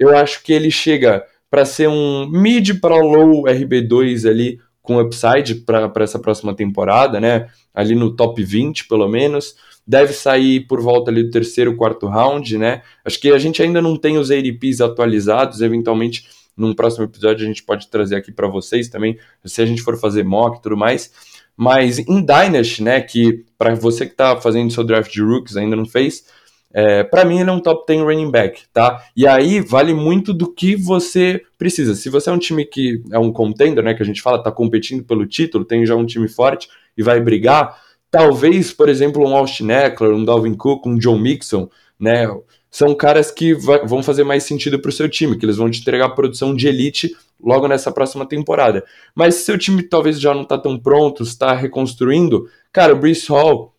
eu 0.00 0.16
acho 0.16 0.42
que 0.42 0.52
ele 0.52 0.70
chega 0.70 1.22
para 1.50 1.66
ser 1.66 1.88
um 1.88 2.26
mid 2.26 2.80
para 2.80 2.96
low 2.96 3.44
RB2 3.44 4.28
ali 4.28 4.58
com 4.80 4.98
upside 4.98 5.56
para 5.56 5.92
essa 5.98 6.18
próxima 6.18 6.54
temporada, 6.54 7.20
né? 7.20 7.48
Ali 7.74 7.94
no 7.94 8.16
top 8.16 8.42
20, 8.42 8.88
pelo 8.88 9.06
menos. 9.06 9.54
Deve 9.86 10.14
sair 10.14 10.66
por 10.66 10.80
volta 10.80 11.10
ali 11.10 11.22
do 11.22 11.30
terceiro, 11.30 11.76
quarto 11.76 12.06
round, 12.06 12.56
né? 12.56 12.80
Acho 13.04 13.20
que 13.20 13.30
a 13.30 13.38
gente 13.38 13.62
ainda 13.62 13.82
não 13.82 13.94
tem 13.94 14.16
os 14.16 14.30
ADPs 14.30 14.80
atualizados, 14.80 15.60
eventualmente 15.60 16.24
num 16.56 16.74
próximo 16.74 17.04
episódio 17.04 17.44
a 17.44 17.48
gente 17.48 17.62
pode 17.62 17.88
trazer 17.88 18.16
aqui 18.16 18.32
para 18.32 18.48
vocês 18.48 18.88
também, 18.88 19.18
se 19.44 19.62
a 19.62 19.66
gente 19.66 19.82
for 19.82 19.98
fazer 19.98 20.24
mock 20.24 20.58
e 20.58 20.62
tudo 20.62 20.76
mais. 20.76 21.10
Mas 21.56 21.98
em 21.98 22.24
Dynasty, 22.24 22.82
né, 22.82 23.00
que 23.00 23.44
para 23.58 23.74
você 23.74 24.06
que 24.06 24.12
está 24.12 24.40
fazendo 24.40 24.72
seu 24.72 24.82
draft 24.82 25.12
de 25.12 25.22
rookies 25.22 25.56
ainda 25.56 25.76
não 25.76 25.84
fez, 25.84 26.24
é, 26.72 27.02
para 27.02 27.24
mim, 27.24 27.40
ele 27.40 27.50
é 27.50 27.52
um 27.52 27.60
top 27.60 27.84
10 27.86 28.02
running 28.02 28.30
back, 28.30 28.62
tá? 28.72 29.04
E 29.16 29.26
aí 29.26 29.60
vale 29.60 29.92
muito 29.92 30.32
do 30.32 30.52
que 30.52 30.76
você 30.76 31.42
precisa. 31.58 31.94
Se 31.96 32.08
você 32.08 32.30
é 32.30 32.32
um 32.32 32.38
time 32.38 32.64
que 32.64 33.02
é 33.10 33.18
um 33.18 33.32
contender, 33.32 33.82
né? 33.82 33.92
Que 33.92 34.02
a 34.02 34.06
gente 34.06 34.22
fala, 34.22 34.42
tá 34.42 34.52
competindo 34.52 35.04
pelo 35.04 35.26
título, 35.26 35.64
tem 35.64 35.84
já 35.84 35.96
um 35.96 36.06
time 36.06 36.28
forte 36.28 36.68
e 36.96 37.02
vai 37.02 37.20
brigar, 37.20 37.76
talvez, 38.10 38.72
por 38.72 38.88
exemplo, 38.88 39.26
um 39.26 39.36
Austin 39.36 39.70
Eckler, 39.70 40.14
um 40.14 40.24
Dalvin 40.24 40.54
Cook, 40.54 40.86
um 40.86 40.96
John 40.96 41.18
Mixon, 41.18 41.68
né? 41.98 42.28
São 42.70 42.94
caras 42.94 43.32
que 43.32 43.52
vai, 43.52 43.84
vão 43.84 44.00
fazer 44.00 44.22
mais 44.22 44.44
sentido 44.44 44.78
para 44.78 44.90
o 44.90 44.92
seu 44.92 45.08
time, 45.08 45.36
que 45.36 45.44
eles 45.44 45.56
vão 45.56 45.68
te 45.68 45.80
entregar 45.80 46.10
produção 46.10 46.54
de 46.54 46.68
elite 46.68 47.10
logo 47.42 47.66
nessa 47.66 47.90
próxima 47.90 48.24
temporada. 48.24 48.84
Mas 49.12 49.36
se 49.36 49.44
seu 49.44 49.58
time 49.58 49.82
talvez 49.82 50.20
já 50.20 50.32
não 50.32 50.44
tá 50.44 50.56
tão 50.56 50.78
pronto, 50.78 51.24
está 51.24 51.52
reconstruindo, 51.52 52.48
cara, 52.72 52.92
o 52.92 52.96
Brees 52.96 53.26
Hall 53.26 53.74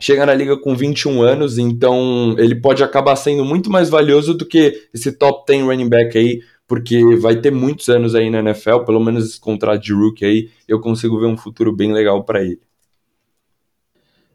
chega 0.00 0.24
na 0.24 0.34
liga 0.34 0.56
com 0.56 0.74
21 0.74 1.22
anos, 1.22 1.58
então 1.58 2.34
ele 2.38 2.54
pode 2.54 2.82
acabar 2.82 3.14
sendo 3.14 3.44
muito 3.44 3.70
mais 3.70 3.90
valioso 3.90 4.34
do 4.34 4.46
que 4.46 4.88
esse 4.92 5.12
top 5.12 5.44
10 5.46 5.64
running 5.64 5.88
back 5.88 6.16
aí, 6.16 6.40
porque 6.66 7.04
vai 7.16 7.36
ter 7.36 7.52
muitos 7.52 7.88
anos 7.88 8.14
aí 8.14 8.30
na 8.30 8.38
NFL, 8.38 8.80
pelo 8.80 9.00
menos 9.00 9.26
esse 9.26 9.38
contrato 9.38 9.82
de 9.82 9.92
rookie 9.92 10.24
aí, 10.24 10.50
eu 10.66 10.80
consigo 10.80 11.20
ver 11.20 11.26
um 11.26 11.36
futuro 11.36 11.74
bem 11.74 11.92
legal 11.92 12.24
para 12.24 12.42
ele. 12.42 12.60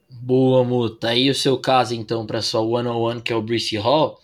Boa, 0.09 0.63
Muta. 0.63 1.09
Aí 1.09 1.29
o 1.29 1.35
seu 1.35 1.57
caso, 1.57 1.93
então, 1.93 2.25
para 2.25 2.41
sua 2.41 2.61
one-on-one, 2.61 3.21
que 3.21 3.31
é 3.31 3.35
o 3.35 3.41
Brice 3.41 3.77
Hall. 3.77 4.19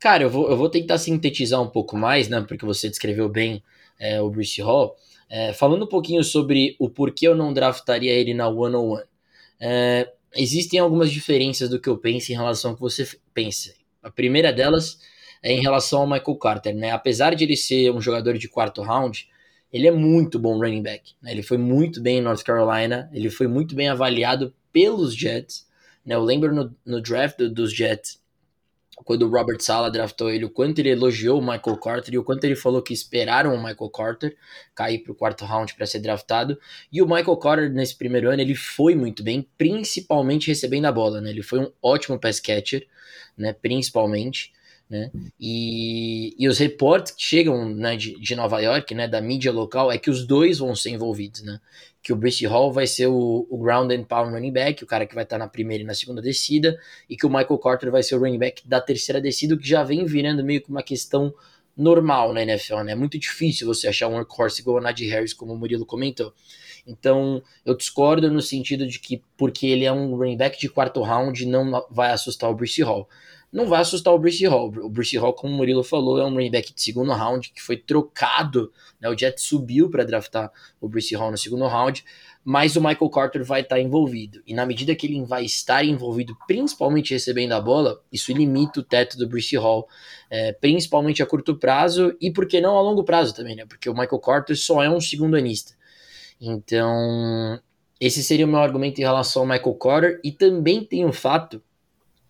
Cara, 0.00 0.24
eu 0.24 0.30
vou, 0.30 0.50
eu 0.50 0.56
vou 0.56 0.68
tentar 0.68 0.98
sintetizar 0.98 1.62
um 1.62 1.68
pouco 1.68 1.96
mais, 1.96 2.28
né? 2.28 2.44
Porque 2.46 2.66
você 2.66 2.88
descreveu 2.88 3.28
bem 3.28 3.62
é, 3.98 4.20
o 4.20 4.28
Brice 4.30 4.60
Hall. 4.60 4.96
É, 5.30 5.52
falando 5.52 5.84
um 5.84 5.88
pouquinho 5.88 6.22
sobre 6.24 6.76
o 6.78 6.90
porquê 6.90 7.28
eu 7.28 7.34
não 7.34 7.52
draftaria 7.52 8.12
ele 8.12 8.34
na 8.34 8.48
one-on-one. 8.48 9.04
É, 9.60 10.12
existem 10.36 10.78
algumas 10.78 11.10
diferenças 11.10 11.68
do 11.68 11.80
que 11.80 11.88
eu 11.88 11.96
penso 11.96 12.32
em 12.32 12.34
relação 12.34 12.70
ao 12.70 12.76
que 12.76 12.82
você 12.82 13.08
pensa. 13.32 13.74
A 14.02 14.10
primeira 14.10 14.52
delas 14.52 14.98
é 15.42 15.52
em 15.52 15.60
relação 15.60 16.00
ao 16.00 16.06
Michael 16.06 16.36
Carter, 16.36 16.74
né? 16.74 16.90
Apesar 16.90 17.34
de 17.34 17.44
ele 17.44 17.56
ser 17.56 17.90
um 17.90 18.00
jogador 18.00 18.36
de 18.38 18.48
quarto 18.48 18.82
round, 18.82 19.28
ele 19.72 19.88
é 19.88 19.90
muito 19.90 20.38
bom 20.38 20.56
running 20.58 20.82
back. 20.82 21.14
Né? 21.20 21.32
Ele 21.32 21.42
foi 21.42 21.58
muito 21.58 22.00
bem 22.00 22.18
em 22.18 22.22
North 22.22 22.42
Carolina, 22.42 23.10
ele 23.12 23.28
foi 23.28 23.48
muito 23.48 23.74
bem 23.74 23.88
avaliado 23.88 24.54
pelos 24.72 25.14
Jets. 25.14 25.66
Né? 26.06 26.14
Eu 26.14 26.22
lembro 26.22 26.54
no, 26.54 26.74
no 26.86 27.00
draft 27.02 27.38
do, 27.38 27.50
dos 27.50 27.74
Jets 27.74 28.22
quando 29.02 29.22
o 29.22 29.28
Robert 29.28 29.60
Sala 29.60 29.90
draftou 29.90 30.30
ele, 30.30 30.44
o 30.44 30.50
quanto 30.50 30.78
ele 30.78 30.90
elogiou 30.90 31.38
o 31.38 31.42
Michael 31.42 31.76
Carter 31.78 32.14
e 32.14 32.18
o 32.18 32.24
quanto 32.24 32.44
ele 32.44 32.54
falou 32.54 32.80
que 32.80 32.92
esperaram 32.92 33.54
o 33.54 33.58
Michael 33.58 33.90
Carter 33.90 34.36
cair 34.74 34.98
para 34.98 35.12
o 35.12 35.14
quarto 35.14 35.44
round 35.44 35.74
para 35.74 35.86
ser 35.86 35.98
draftado. 35.98 36.58
E 36.92 37.02
o 37.02 37.06
Michael 37.06 37.36
Carter, 37.36 37.72
nesse 37.72 37.96
primeiro 37.96 38.30
ano, 38.30 38.40
ele 38.40 38.54
foi 38.54 38.94
muito 38.94 39.22
bem, 39.22 39.48
principalmente 39.58 40.48
recebendo 40.48 40.84
a 40.84 40.92
bola. 40.92 41.20
Né? 41.20 41.30
Ele 41.30 41.42
foi 41.42 41.60
um 41.60 41.72
ótimo 41.82 42.18
pass 42.18 42.38
catcher, 42.38 42.86
né? 43.36 43.52
principalmente. 43.52 44.52
Né? 44.88 45.10
E, 45.40 46.34
e 46.38 46.46
os 46.46 46.58
reportes 46.58 47.12
que 47.12 47.22
chegam 47.22 47.68
né, 47.74 47.96
de, 47.96 48.18
de 48.20 48.36
Nova 48.36 48.60
York, 48.60 48.94
né, 48.94 49.08
da 49.08 49.20
mídia 49.20 49.50
local, 49.50 49.90
é 49.90 49.98
que 49.98 50.10
os 50.10 50.26
dois 50.26 50.58
vão 50.58 50.74
ser 50.76 50.90
envolvidos. 50.90 51.42
Né? 51.42 51.58
que 52.04 52.12
o 52.12 52.16
Brice 52.16 52.44
Hall 52.44 52.70
vai 52.70 52.86
ser 52.86 53.06
o, 53.06 53.46
o, 53.48 53.56
ground 53.56 53.90
and 53.90 54.04
pound 54.04 54.30
running 54.30 54.52
back, 54.52 54.84
o 54.84 54.86
cara 54.86 55.06
que 55.06 55.14
vai 55.14 55.24
estar 55.24 55.38
na 55.38 55.48
primeira 55.48 55.82
e 55.82 55.86
na 55.86 55.94
segunda 55.94 56.20
descida, 56.20 56.78
e 57.08 57.16
que 57.16 57.24
o 57.24 57.30
Michael 57.30 57.58
Carter 57.58 57.90
vai 57.90 58.02
ser 58.02 58.16
o 58.16 58.18
running 58.18 58.38
back 58.38 58.68
da 58.68 58.78
terceira 58.78 59.22
descida, 59.22 59.54
o 59.54 59.58
que 59.58 59.66
já 59.66 59.82
vem 59.82 60.04
virando 60.04 60.44
meio 60.44 60.60
que 60.60 60.68
uma 60.68 60.82
questão 60.82 61.34
normal 61.74 62.34
na 62.34 62.42
NFL, 62.42 62.82
né? 62.82 62.92
É 62.92 62.94
muito 62.94 63.18
difícil 63.18 63.66
você 63.66 63.88
achar 63.88 64.08
um 64.08 64.12
workhorse 64.12 64.60
igual 64.60 64.76
o 64.76 64.80
Najee 64.82 65.08
Harris, 65.08 65.32
como 65.32 65.54
o 65.54 65.56
Murilo 65.56 65.86
comentou. 65.86 66.34
Então, 66.86 67.42
eu 67.64 67.74
discordo 67.74 68.30
no 68.30 68.42
sentido 68.42 68.86
de 68.86 68.98
que 69.00 69.22
porque 69.34 69.66
ele 69.66 69.86
é 69.86 69.92
um 69.92 70.14
running 70.14 70.36
back 70.36 70.60
de 70.60 70.68
quarto 70.68 71.00
round 71.00 71.46
não 71.46 71.86
vai 71.90 72.10
assustar 72.12 72.50
o 72.50 72.54
Bruce 72.54 72.82
Hall 72.82 73.08
não 73.54 73.66
vai 73.66 73.80
assustar 73.80 74.12
o 74.12 74.18
Bruce 74.18 74.44
Hall. 74.46 74.66
O 74.82 74.90
Bruce 74.90 75.16
Hall, 75.16 75.32
como 75.32 75.54
o 75.54 75.56
Murilo 75.56 75.84
falou, 75.84 76.18
é 76.18 76.24
um 76.24 76.30
running 76.30 76.50
back 76.50 76.74
de 76.74 76.82
segundo 76.82 77.12
round 77.12 77.52
que 77.54 77.62
foi 77.62 77.76
trocado. 77.76 78.72
Né? 79.00 79.08
O 79.08 79.16
Jet 79.16 79.40
subiu 79.40 79.88
para 79.88 80.02
draftar 80.02 80.50
o 80.80 80.88
Bruce 80.88 81.14
Hall 81.14 81.30
no 81.30 81.38
segundo 81.38 81.64
round, 81.68 82.04
mas 82.44 82.74
o 82.74 82.80
Michael 82.80 83.08
Carter 83.10 83.44
vai 83.44 83.60
estar 83.60 83.76
tá 83.76 83.80
envolvido. 83.80 84.42
E 84.44 84.52
na 84.52 84.66
medida 84.66 84.92
que 84.96 85.06
ele 85.06 85.24
vai 85.24 85.44
estar 85.44 85.84
envolvido, 85.84 86.36
principalmente 86.48 87.14
recebendo 87.14 87.52
a 87.52 87.60
bola, 87.60 88.02
isso 88.10 88.32
limita 88.32 88.80
o 88.80 88.82
teto 88.82 89.16
do 89.16 89.28
Bruce 89.28 89.56
Hall, 89.56 89.86
é, 90.28 90.52
principalmente 90.52 91.22
a 91.22 91.26
curto 91.26 91.56
prazo 91.56 92.12
e, 92.20 92.32
por 92.32 92.46
que 92.46 92.60
não, 92.60 92.76
a 92.76 92.82
longo 92.82 93.04
prazo 93.04 93.36
também, 93.36 93.54
né? 93.54 93.64
Porque 93.66 93.88
o 93.88 93.94
Michael 93.94 94.18
Carter 94.18 94.56
só 94.56 94.82
é 94.82 94.90
um 94.90 95.00
segundo 95.00 95.36
anista. 95.36 95.74
Então, 96.40 97.60
esse 98.00 98.20
seria 98.24 98.46
o 98.46 98.48
meu 98.48 98.58
argumento 98.58 99.00
em 99.00 99.04
relação 99.04 99.42
ao 99.42 99.48
Michael 99.48 99.74
Carter. 99.74 100.20
E 100.24 100.32
também 100.32 100.84
tem 100.84 101.04
o 101.04 101.12
fato 101.12 101.62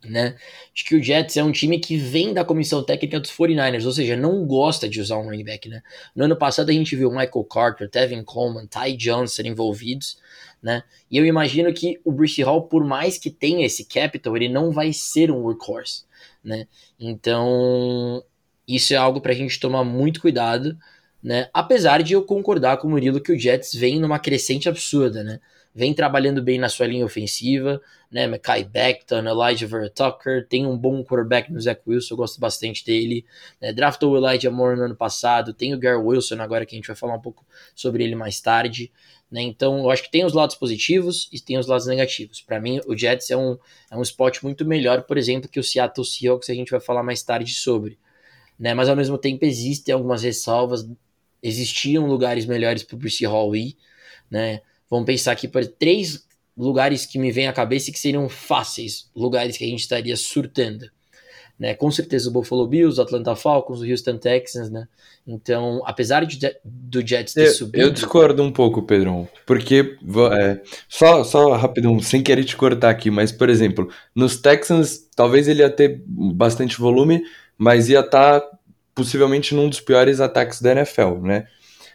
né? 0.04 0.36
De 0.74 0.84
que 0.84 0.94
o 0.94 1.02
Jets 1.02 1.36
é 1.36 1.44
um 1.44 1.52
time 1.52 1.78
que 1.78 1.96
vem 1.96 2.32
da 2.32 2.44
comissão 2.44 2.82
técnica 2.82 3.20
dos 3.20 3.30
49ers, 3.30 3.84
ou 3.86 3.92
seja, 3.92 4.16
não 4.16 4.46
gosta 4.46 4.88
de 4.88 5.00
usar 5.00 5.18
um 5.18 5.24
running 5.24 5.44
back, 5.44 5.68
né? 5.68 5.82
No 6.14 6.24
ano 6.24 6.36
passado 6.36 6.70
a 6.70 6.72
gente 6.72 6.94
viu 6.96 7.10
Michael 7.10 7.44
Carter, 7.44 7.88
Tevin 7.88 8.22
Coleman, 8.22 8.66
Ty 8.66 8.96
Johnson 8.96 9.42
envolvidos, 9.42 10.18
né? 10.62 10.82
E 11.10 11.16
eu 11.16 11.26
imagino 11.26 11.72
que 11.72 12.00
o 12.04 12.12
Bruce 12.12 12.42
Hall, 12.42 12.62
por 12.62 12.84
mais 12.84 13.18
que 13.18 13.30
tenha 13.30 13.66
esse 13.66 13.84
capital, 13.84 14.36
ele 14.36 14.48
não 14.48 14.70
vai 14.70 14.92
ser 14.92 15.30
um 15.30 15.42
workhorse, 15.42 16.04
né? 16.42 16.66
Então, 16.98 18.24
isso 18.66 18.94
é 18.94 18.96
algo 18.96 19.20
para 19.20 19.32
a 19.32 19.34
gente 19.34 19.60
tomar 19.60 19.84
muito 19.84 20.20
cuidado, 20.20 20.76
né? 21.22 21.48
Apesar 21.52 22.02
de 22.02 22.14
eu 22.14 22.22
concordar 22.22 22.78
com 22.78 22.88
o 22.88 22.90
Murilo 22.90 23.20
que 23.20 23.32
o 23.32 23.38
Jets 23.38 23.74
vem 23.74 24.00
numa 24.00 24.18
crescente 24.18 24.68
absurda, 24.68 25.22
né? 25.22 25.40
Vem 25.74 25.92
trabalhando 25.92 26.40
bem 26.40 26.58
na 26.58 26.68
sua 26.68 26.86
linha 26.86 27.04
ofensiva, 27.04 27.82
né? 28.10 28.28
Mackay 28.28 28.62
Becton, 28.62 29.26
Elijah 29.26 29.66
Vera 29.66 29.90
Tucker, 29.90 30.46
tem 30.46 30.64
um 30.64 30.78
bom 30.78 31.02
quarterback 31.02 31.52
no 31.52 31.60
Zach 31.60 31.80
Wilson, 31.84 32.14
eu 32.14 32.18
gosto 32.18 32.38
bastante 32.38 32.84
dele. 32.84 33.26
Né? 33.60 33.72
Draftou 33.72 34.12
o 34.12 34.16
Elijah 34.16 34.52
Moore 34.52 34.76
no 34.76 34.84
ano 34.84 34.94
passado, 34.94 35.52
tem 35.52 35.74
o 35.74 35.78
Gary 35.78 36.00
Wilson 36.00 36.40
agora 36.40 36.64
que 36.64 36.76
a 36.76 36.78
gente 36.78 36.86
vai 36.86 36.94
falar 36.94 37.14
um 37.16 37.20
pouco 37.20 37.44
sobre 37.74 38.04
ele 38.04 38.14
mais 38.14 38.40
tarde. 38.40 38.92
Né? 39.28 39.42
Então, 39.42 39.78
eu 39.78 39.90
acho 39.90 40.04
que 40.04 40.10
tem 40.12 40.24
os 40.24 40.32
lados 40.32 40.54
positivos 40.54 41.28
e 41.32 41.40
tem 41.40 41.58
os 41.58 41.66
lados 41.66 41.88
negativos. 41.88 42.40
Para 42.40 42.60
mim, 42.60 42.80
o 42.86 42.96
Jets 42.96 43.32
é 43.32 43.36
um, 43.36 43.58
é 43.90 43.96
um 43.96 44.02
spot 44.02 44.42
muito 44.44 44.64
melhor, 44.64 45.02
por 45.02 45.18
exemplo, 45.18 45.48
que 45.48 45.58
o 45.58 45.64
Seattle 45.64 46.06
Seahawks, 46.06 46.48
a 46.48 46.54
gente 46.54 46.70
vai 46.70 46.78
falar 46.78 47.02
mais 47.02 47.20
tarde 47.20 47.52
sobre. 47.52 47.98
Né? 48.56 48.74
Mas 48.74 48.88
ao 48.88 48.94
mesmo 48.94 49.18
tempo 49.18 49.44
existem 49.44 49.92
algumas 49.92 50.22
ressalvas, 50.22 50.88
existiam 51.42 52.06
lugares 52.06 52.46
melhores 52.46 52.84
para 52.84 52.94
o 52.94 52.98
Bruce 52.98 53.26
Hall 53.26 53.56
ir, 53.56 53.76
né? 54.30 54.62
Vamos 54.90 55.06
pensar 55.06 55.32
aqui 55.32 55.48
por 55.48 55.64
três 55.66 56.24
lugares 56.56 57.04
que 57.04 57.18
me 57.18 57.32
vêm 57.32 57.48
à 57.48 57.52
cabeça 57.52 57.90
e 57.90 57.92
que 57.92 57.98
seriam 57.98 58.28
fáceis, 58.28 59.10
lugares 59.14 59.56
que 59.56 59.64
a 59.64 59.68
gente 59.68 59.80
estaria 59.80 60.16
surtando. 60.16 60.86
Né? 61.58 61.74
Com 61.74 61.90
certeza 61.90 62.28
o 62.28 62.32
Buffalo 62.32 62.66
Bills, 62.66 62.98
o 62.98 63.02
Atlanta 63.02 63.36
Falcons, 63.36 63.80
o 63.80 63.88
Houston 63.88 64.18
Texans, 64.18 64.70
né? 64.70 64.88
Então, 65.26 65.80
apesar 65.86 66.26
de, 66.26 66.38
do 66.62 67.06
Jets 67.06 67.32
ter 67.32 67.46
eu, 67.46 67.52
subido... 67.52 67.84
Eu 67.84 67.90
discordo 67.90 68.42
um 68.42 68.52
pouco, 68.52 68.82
Pedrão, 68.82 69.26
porque, 69.46 69.96
é, 70.32 70.60
só, 70.88 71.24
só 71.24 71.54
rapidão, 71.54 71.98
sem 72.00 72.22
querer 72.22 72.44
te 72.44 72.56
cortar 72.56 72.90
aqui, 72.90 73.10
mas, 73.10 73.32
por 73.32 73.48
exemplo, 73.48 73.88
nos 74.14 74.36
Texans, 74.36 75.08
talvez 75.16 75.48
ele 75.48 75.60
ia 75.62 75.70
ter 75.70 76.02
bastante 76.06 76.76
volume, 76.78 77.22
mas 77.56 77.88
ia 77.88 78.00
estar 78.00 78.40
tá, 78.40 78.58
possivelmente 78.94 79.54
num 79.54 79.68
dos 79.68 79.80
piores 79.80 80.20
ataques 80.20 80.60
da 80.60 80.72
NFL, 80.72 81.20
né? 81.22 81.46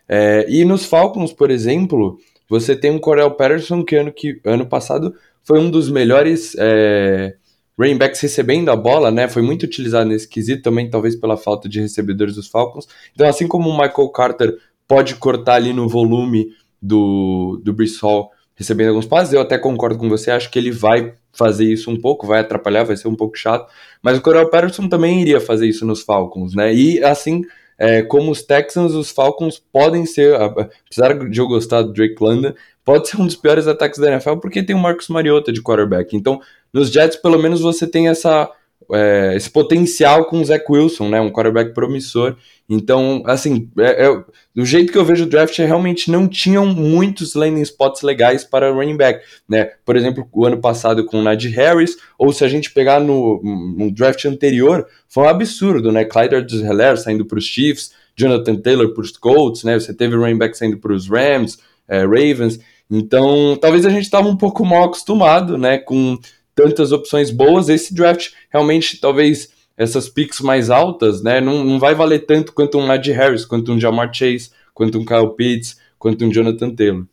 É, 0.08 0.45
e 0.49 0.65
nos 0.65 0.86
Falcons, 0.86 1.32
por 1.32 1.52
exemplo, 1.52 2.17
você 2.49 2.75
tem 2.75 2.91
um 2.91 2.99
Corel 2.99 3.31
Patterson 3.31 3.83
que 3.85 3.95
ano, 3.95 4.12
que 4.12 4.41
ano 4.43 4.65
passado 4.65 5.13
foi 5.43 5.59
um 5.59 5.69
dos 5.69 5.89
melhores 5.89 6.55
é, 6.57 7.35
running 7.77 7.97
backs 7.97 8.19
recebendo 8.19 8.69
a 8.69 8.75
bola, 8.75 9.12
né? 9.12 9.27
Foi 9.27 9.41
muito 9.41 9.63
utilizado 9.63 10.09
nesse 10.09 10.27
quesito 10.27 10.63
também, 10.63 10.89
talvez 10.89 11.15
pela 11.15 11.38
falta 11.38 11.69
de 11.69 11.79
recebedores 11.79 12.35
dos 12.35 12.47
Falcons. 12.47 12.88
Então, 13.13 13.27
assim 13.27 13.47
como 13.47 13.69
o 13.69 13.77
Michael 13.77 14.09
Carter 14.09 14.57
pode 14.88 15.15
cortar 15.15 15.55
ali 15.55 15.71
no 15.71 15.88
volume 15.88 16.47
do, 16.81 17.62
do 17.63 17.75
Hall 18.01 18.31
recebendo 18.55 18.89
alguns 18.89 19.05
passes, 19.05 19.33
eu 19.33 19.39
até 19.39 19.57
concordo 19.57 19.97
com 19.97 20.09
você, 20.09 20.31
acho 20.31 20.51
que 20.51 20.59
ele 20.59 20.69
vai 20.69 21.13
fazer 21.31 21.63
isso 21.63 21.89
um 21.89 21.99
pouco, 21.99 22.27
vai 22.27 22.41
atrapalhar, 22.41 22.83
vai 22.83 22.97
ser 22.97 23.07
um 23.07 23.15
pouco 23.15 23.38
chato, 23.38 23.71
mas 24.01 24.17
o 24.17 24.21
Corel 24.21 24.49
Patterson 24.49 24.89
também 24.89 25.21
iria 25.21 25.39
fazer 25.39 25.65
isso 25.65 25.85
nos 25.85 26.01
Falcons, 26.01 26.53
né? 26.53 26.73
E 26.73 27.01
assim 27.01 27.43
é, 27.80 28.02
como 28.02 28.30
os 28.30 28.44
Texans, 28.44 28.94
os 28.94 29.10
Falcons 29.10 29.63
podem 29.72 30.06
ser, 30.06 30.36
apesar 30.36 31.18
de 31.30 31.39
eu 31.39 31.48
gostar 31.48 31.82
do 31.82 31.94
Drake 31.94 32.18
London, 32.20 32.54
pode 32.84 33.08
ser 33.08 33.22
um 33.22 33.26
dos 33.26 33.38
piores 33.38 33.68
ataques 33.68 33.98
da 34.00 34.12
NFL 34.12 34.36
porque 34.36 34.62
tem 34.62 34.76
o 34.76 34.80
Marcus 34.80 35.08
Mariota 35.08 35.54
de 35.54 35.63
quarterback. 35.63 36.15
Então, 36.15 36.42
nos 36.74 36.92
Jets, 36.92 37.15
pelo 37.15 37.39
menos 37.39 37.62
você 37.62 37.88
tem 37.88 38.10
essa 38.10 38.52
é, 38.92 39.34
esse 39.36 39.50
potencial 39.50 40.26
com 40.26 40.42
o 40.42 40.46
Zach 40.46 40.65
Wilson, 40.68 41.10
né? 41.10 41.22
Um 41.22 41.32
quarterback 41.32 41.74
promissor. 41.74 42.36
Então, 42.68 43.24
assim, 43.26 43.70
é, 43.78 44.06
é, 44.06 44.24
do 44.56 44.65
jeito 44.65 44.92
que 44.92 44.98
eu 44.98 45.06
vejo 45.06 45.26
o 45.26 45.30
draft, 45.30 45.58
realmente 45.58 46.10
não 46.12 46.28
tinham 46.28 46.65
muitos 46.65 47.36
landing 47.36 47.62
spots 47.62 48.02
legais 48.02 48.44
para 48.44 48.72
running 48.72 48.98
back, 48.98 49.24
né? 49.48 49.72
Por 49.86 49.96
exemplo, 49.96 50.28
o 50.32 50.46
ano 50.46 50.58
passado 50.58 51.06
com 51.06 51.20
o 51.20 51.24
Najee 51.24 51.52
Harris, 51.52 51.98
ou 52.18 52.32
se 52.32 52.44
a 52.44 52.48
gente 52.48 52.72
pegar 52.72 53.00
no, 53.00 53.42
no 53.78 53.92
draft 53.92 54.24
anterior, 54.26 54.88
foi 55.08 55.24
um 55.24 55.30
absurdo, 55.30 55.92
né? 55.92 56.06
Clyde 56.06 56.36
Edwards-Helaire 56.36 56.98
saindo 56.98 57.26
para 57.26 57.38
os 57.38 57.46
Chiefs, 57.46 57.92
Jonathan 58.15 58.56
Taylor 58.56 58.94
para 58.94 59.02
os 59.02 59.12
Colts, 59.18 59.63
né? 59.63 59.80
Você 59.80 59.94
teve 59.94 60.15
running 60.15 60.38
back 60.38 60.58
saindo 60.58 60.78
para 60.78 60.94
os 60.94 61.08
Rams, 61.08 61.60
é, 61.88 62.02
Ravens. 62.02 62.60
Então, 62.92 63.56
talvez 63.62 63.86
a 63.86 63.89
gente 63.89 64.04
estava 64.04 64.28
um 64.28 64.36
pouco 64.36 64.65
mal 64.65 64.86
acostumado, 64.86 65.58
né? 65.58 65.78
Com 65.78 66.18
tantas 66.63 66.91
opções 66.91 67.32
boas. 67.32 67.69
Esse 67.69 67.93
draft 67.93 68.32
realmente, 68.50 69.00
talvez 69.00 69.50
essas 69.78 70.10
picks 70.10 70.41
mais 70.41 70.69
altas, 70.69 71.24
né, 71.24 71.39
não, 71.39 71.63
não 71.63 71.80
vai 71.80 71.95
valer 71.95 72.26
tanto 72.26 72.52
quanto 72.52 72.78
um 72.78 72.86
Najee 72.86 73.13
Harris, 73.13 73.45
quanto 73.45 73.72
um 73.72 73.80
Jamar 73.80 74.13
Chase, 74.13 74.52
quanto 74.74 75.00
um 75.00 75.06
Kyle 75.06 75.34
Pitts, 75.36 75.80
quanto 75.98 76.26
um 76.26 76.32
Jonathan 76.32 76.76
Taylor. 76.76 77.06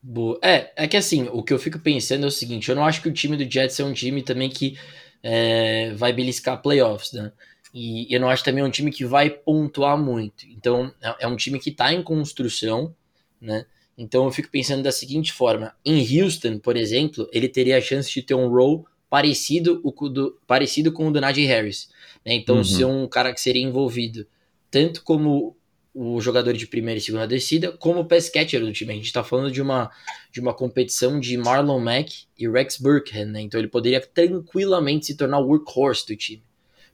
Boa. 0.00 0.38
É, 0.40 0.70
é 0.76 0.86
que 0.86 0.96
assim, 0.96 1.28
o 1.32 1.42
que 1.42 1.52
eu 1.52 1.58
fico 1.58 1.80
pensando 1.80 2.24
é 2.24 2.28
o 2.28 2.30
seguinte, 2.30 2.68
eu 2.68 2.76
não 2.76 2.84
acho 2.84 3.02
que 3.02 3.08
o 3.08 3.12
time 3.12 3.36
do 3.36 3.50
Jets 3.50 3.80
é 3.80 3.84
um 3.84 3.92
time 3.92 4.22
também 4.22 4.48
que 4.48 4.78
é, 5.22 5.92
vai 5.94 6.12
beliscar 6.12 6.62
playoffs, 6.62 7.12
né? 7.12 7.32
E 7.74 8.06
eu 8.14 8.20
não 8.20 8.30
acho 8.30 8.44
também 8.44 8.62
um 8.62 8.70
time 8.70 8.92
que 8.92 9.04
vai 9.04 9.28
pontuar 9.28 9.98
muito. 9.98 10.46
Então, 10.46 10.92
é, 11.02 11.16
é 11.24 11.26
um 11.26 11.36
time 11.36 11.58
que 11.58 11.70
está 11.70 11.92
em 11.92 12.02
construção, 12.02 12.94
né? 13.40 13.66
Então 13.96 14.24
eu 14.24 14.30
fico 14.30 14.50
pensando 14.50 14.82
da 14.82 14.92
seguinte 14.92 15.32
forma: 15.32 15.74
em 15.84 16.00
Houston, 16.20 16.58
por 16.58 16.76
exemplo, 16.76 17.28
ele 17.32 17.48
teria 17.48 17.78
a 17.78 17.80
chance 17.80 18.12
de 18.12 18.22
ter 18.22 18.34
um 18.34 18.48
role 18.48 18.84
parecido, 19.08 19.80
o 19.82 20.08
do, 20.08 20.38
parecido 20.46 20.92
com 20.92 21.08
o 21.08 21.12
do 21.12 21.20
Najee 21.20 21.46
Harris. 21.46 21.88
Né? 22.24 22.34
Então, 22.34 22.56
uhum. 22.56 22.64
ser 22.64 22.84
um 22.84 23.06
cara 23.06 23.32
que 23.32 23.40
seria 23.40 23.62
envolvido 23.62 24.26
tanto 24.70 25.02
como 25.02 25.56
o 25.94 26.20
jogador 26.20 26.52
de 26.52 26.66
primeira 26.66 26.98
e 26.98 27.00
segunda 27.00 27.26
descida, 27.26 27.72
como 27.72 28.00
o 28.00 28.04
pass 28.04 28.28
catcher 28.28 28.60
do 28.60 28.70
time. 28.70 28.92
A 28.92 28.96
gente 28.96 29.06
está 29.06 29.24
falando 29.24 29.50
de 29.50 29.62
uma, 29.62 29.90
de 30.30 30.40
uma 30.40 30.52
competição 30.52 31.18
de 31.18 31.38
Marlon 31.38 31.80
Mack 31.80 32.26
e 32.38 32.46
Rex 32.46 32.76
Burkhead, 32.76 33.30
né? 33.30 33.40
Então 33.40 33.58
ele 33.58 33.68
poderia 33.68 34.00
tranquilamente 34.00 35.06
se 35.06 35.16
tornar 35.16 35.38
o 35.38 35.46
workhorse 35.46 36.06
do 36.06 36.14
time. 36.14 36.42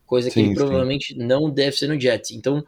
Coisa 0.07 0.29
que 0.29 0.35
sim, 0.35 0.45
ele 0.45 0.55
provavelmente 0.55 1.17
não 1.17 1.51
deve 1.51 1.77
ser 1.77 1.89
no 1.89 1.99
Jets. 1.99 2.31
Então, 2.31 2.65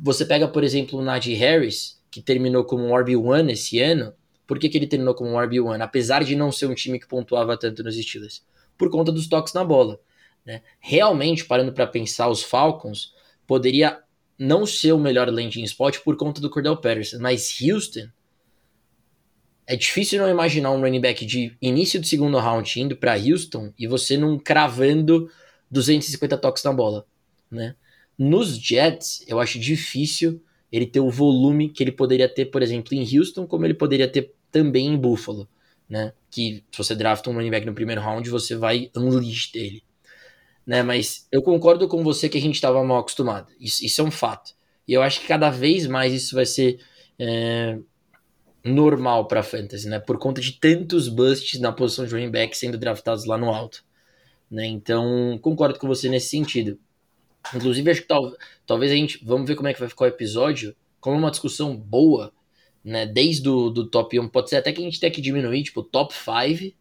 você 0.00 0.24
pega, 0.24 0.46
por 0.46 0.62
exemplo, 0.62 0.98
o 0.98 1.02
Najee 1.02 1.34
Harris, 1.34 2.00
que 2.14 2.22
terminou 2.22 2.62
como 2.62 2.84
um 2.84 2.90
RB1 2.90 3.50
esse 3.50 3.80
ano, 3.80 4.14
por 4.46 4.56
que, 4.56 4.68
que 4.68 4.78
ele 4.78 4.86
terminou 4.86 5.16
como 5.16 5.30
um 5.30 5.34
RB1? 5.34 5.82
Apesar 5.82 6.22
de 6.22 6.36
não 6.36 6.52
ser 6.52 6.66
um 6.66 6.74
time 6.74 7.00
que 7.00 7.08
pontuava 7.08 7.58
tanto 7.58 7.82
nos 7.82 7.96
Steelers. 7.96 8.46
Por 8.78 8.88
conta 8.88 9.10
dos 9.10 9.26
toques 9.26 9.52
na 9.52 9.64
bola. 9.64 9.98
Né? 10.46 10.62
Realmente, 10.78 11.44
parando 11.44 11.72
para 11.72 11.88
pensar, 11.88 12.28
os 12.28 12.40
Falcons 12.40 13.12
poderia 13.48 14.00
não 14.38 14.64
ser 14.64 14.92
o 14.92 14.98
melhor 14.98 15.28
landing 15.28 15.64
spot 15.64 15.98
por 16.04 16.16
conta 16.16 16.40
do 16.40 16.48
Cordell 16.48 16.76
Patterson, 16.76 17.18
mas 17.18 17.52
Houston 17.60 18.08
é 19.66 19.74
difícil 19.74 20.20
não 20.20 20.30
imaginar 20.30 20.70
um 20.70 20.80
running 20.80 21.00
back 21.00 21.26
de 21.26 21.56
início 21.60 22.00
do 22.00 22.06
segundo 22.06 22.38
round 22.38 22.80
indo 22.80 22.96
para 22.96 23.16
Houston 23.16 23.72
e 23.76 23.88
você 23.88 24.16
não 24.16 24.38
cravando 24.38 25.28
250 25.68 26.38
toques 26.38 26.62
na 26.62 26.72
bola, 26.72 27.04
né? 27.50 27.74
Nos 28.16 28.56
Jets, 28.56 29.24
eu 29.26 29.40
acho 29.40 29.58
difícil 29.58 30.40
ele 30.74 30.86
ter 30.86 30.98
o 30.98 31.08
volume 31.08 31.68
que 31.68 31.84
ele 31.84 31.92
poderia 31.92 32.28
ter, 32.28 32.46
por 32.46 32.60
exemplo, 32.60 32.94
em 32.94 33.16
Houston, 33.16 33.46
como 33.46 33.64
ele 33.64 33.74
poderia 33.74 34.08
ter 34.08 34.34
também 34.50 34.88
em 34.88 34.96
Buffalo, 34.96 35.48
né? 35.88 36.12
Que 36.28 36.64
se 36.72 36.78
você 36.78 36.96
drafta 36.96 37.30
um 37.30 37.34
running 37.34 37.50
back 37.50 37.64
no 37.64 37.72
primeiro 37.72 38.00
round, 38.00 38.28
você 38.28 38.56
vai 38.56 38.90
unleash 38.96 39.52
dele, 39.52 39.84
né? 40.66 40.82
Mas 40.82 41.28
eu 41.30 41.42
concordo 41.42 41.86
com 41.86 42.02
você 42.02 42.28
que 42.28 42.36
a 42.36 42.40
gente 42.40 42.56
estava 42.56 42.82
mal 42.82 42.98
acostumado. 42.98 43.52
Isso, 43.60 43.84
isso, 43.84 44.00
é 44.00 44.04
um 44.04 44.10
fato. 44.10 44.52
E 44.88 44.92
eu 44.92 45.00
acho 45.00 45.20
que 45.20 45.28
cada 45.28 45.48
vez 45.48 45.86
mais 45.86 46.12
isso 46.12 46.34
vai 46.34 46.44
ser 46.44 46.80
é, 47.20 47.78
normal 48.64 49.28
para 49.28 49.44
fantasy, 49.44 49.88
né? 49.88 50.00
Por 50.00 50.18
conta 50.18 50.40
de 50.40 50.58
tantos 50.58 51.08
busts 51.08 51.60
na 51.60 51.70
posição 51.70 52.04
de 52.04 52.12
running 52.12 52.32
back 52.32 52.56
sendo 52.56 52.76
draftados 52.76 53.26
lá 53.26 53.38
no 53.38 53.48
alto, 53.48 53.84
né? 54.50 54.66
Então 54.66 55.38
concordo 55.40 55.78
com 55.78 55.86
você 55.86 56.08
nesse 56.08 56.30
sentido. 56.30 56.80
Inclusive, 57.54 57.90
acho 57.90 58.02
que 58.02 58.08
tal, 58.08 58.32
talvez 58.66 58.92
a 58.92 58.94
gente. 58.94 59.20
Vamos 59.24 59.46
ver 59.46 59.56
como 59.56 59.68
é 59.68 59.74
que 59.74 59.80
vai 59.80 59.88
ficar 59.88 60.04
o 60.04 60.08
episódio. 60.08 60.74
Como 61.00 61.18
uma 61.18 61.30
discussão 61.30 61.76
boa, 61.76 62.32
né? 62.82 63.06
Desde 63.06 63.48
o 63.48 63.70
do 63.70 63.86
top 63.86 64.18
1, 64.18 64.28
pode 64.28 64.50
ser 64.50 64.56
até 64.56 64.72
que 64.72 64.80
a 64.80 64.84
gente 64.84 65.00
tenha 65.00 65.12
que 65.12 65.20
diminuir, 65.20 65.62
tipo, 65.64 65.82
top 65.82 66.14
5 66.14 66.74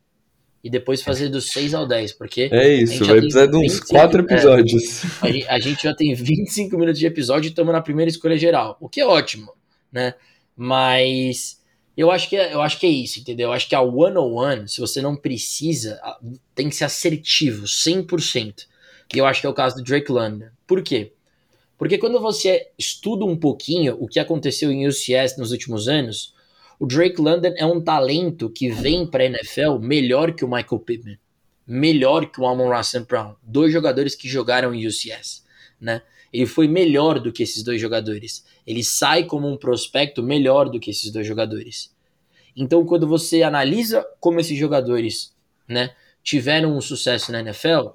e 0.63 0.69
depois 0.69 1.01
fazer 1.01 1.27
dos 1.27 1.51
6 1.51 1.73
ao 1.73 1.85
10, 1.85 2.13
porque. 2.13 2.49
É 2.51 2.73
isso, 2.73 3.03
vai 3.05 3.19
precisar 3.19 3.47
de 3.47 3.57
uns 3.57 3.79
4 3.81 4.21
é, 4.21 4.23
episódios. 4.23 5.03
É, 5.23 5.47
a, 5.49 5.59
gente 5.59 5.83
já 5.83 5.93
tem 5.93 6.13
25 6.13 6.77
minutos 6.77 6.99
de 6.99 7.05
episódio 7.05 7.47
e 7.47 7.49
estamos 7.49 7.73
na 7.73 7.81
primeira 7.81 8.09
escolha 8.09 8.37
geral, 8.37 8.77
o 8.79 8.87
que 8.87 9.01
é 9.01 9.05
ótimo, 9.05 9.51
né? 9.91 10.13
Mas 10.55 11.61
eu 11.97 12.09
acho 12.09 12.29
que 12.29 12.37
é, 12.37 12.53
eu 12.53 12.61
acho 12.61 12.79
que 12.79 12.85
é 12.85 12.89
isso, 12.89 13.19
entendeu? 13.19 13.49
Eu 13.49 13.53
acho 13.53 13.67
que 13.67 13.75
a 13.75 13.81
one-on-one, 13.81 14.69
se 14.69 14.79
você 14.79 15.01
não 15.01 15.17
precisa, 15.17 15.99
tem 16.55 16.69
que 16.69 16.75
ser 16.75 16.85
assertivo, 16.85 17.65
100%. 17.65 18.65
E 19.13 19.17
eu 19.17 19.25
acho 19.25 19.41
que 19.41 19.47
é 19.47 19.49
o 19.49 19.53
caso 19.53 19.75
do 19.75 19.83
Drake 19.83 20.11
London. 20.11 20.47
Por 20.65 20.81
quê? 20.81 21.13
Porque 21.77 21.97
quando 21.97 22.19
você 22.19 22.67
estuda 22.77 23.25
um 23.25 23.37
pouquinho 23.37 23.95
o 23.99 24.07
que 24.07 24.19
aconteceu 24.19 24.71
em 24.71 24.87
UCS 24.87 25.37
nos 25.37 25.51
últimos 25.51 25.87
anos, 25.87 26.33
o 26.79 26.85
Drake 26.85 27.21
London 27.21 27.53
é 27.57 27.65
um 27.65 27.81
talento 27.81 28.49
que 28.49 28.69
vem 28.69 29.05
para 29.05 29.23
a 29.23 29.27
NFL 29.27 29.77
melhor 29.79 30.33
que 30.33 30.43
o 30.43 30.47
Michael 30.47 30.79
Pittman, 30.79 31.19
melhor 31.67 32.25
que 32.31 32.41
o 32.41 32.47
Amon 32.47 32.75
Russell 32.75 33.05
Brown, 33.05 33.35
dois 33.43 33.71
jogadores 33.71 34.15
que 34.15 34.27
jogaram 34.27 34.73
em 34.73 34.87
UCS, 34.87 35.45
né? 35.79 36.01
Ele 36.31 36.47
foi 36.47 36.67
melhor 36.67 37.19
do 37.19 37.31
que 37.31 37.43
esses 37.43 37.61
dois 37.61 37.79
jogadores. 37.79 38.43
Ele 38.65 38.83
sai 38.83 39.25
como 39.25 39.47
um 39.47 39.55
prospecto 39.55 40.23
melhor 40.23 40.67
do 40.67 40.79
que 40.79 40.89
esses 40.89 41.11
dois 41.11 41.27
jogadores. 41.27 41.93
Então, 42.55 42.83
quando 42.85 43.07
você 43.07 43.43
analisa 43.43 44.03
como 44.19 44.39
esses 44.39 44.57
jogadores, 44.57 45.35
né, 45.67 45.95
tiveram 46.23 46.75
um 46.75 46.81
sucesso 46.81 47.31
na 47.31 47.41
NFL, 47.41 47.89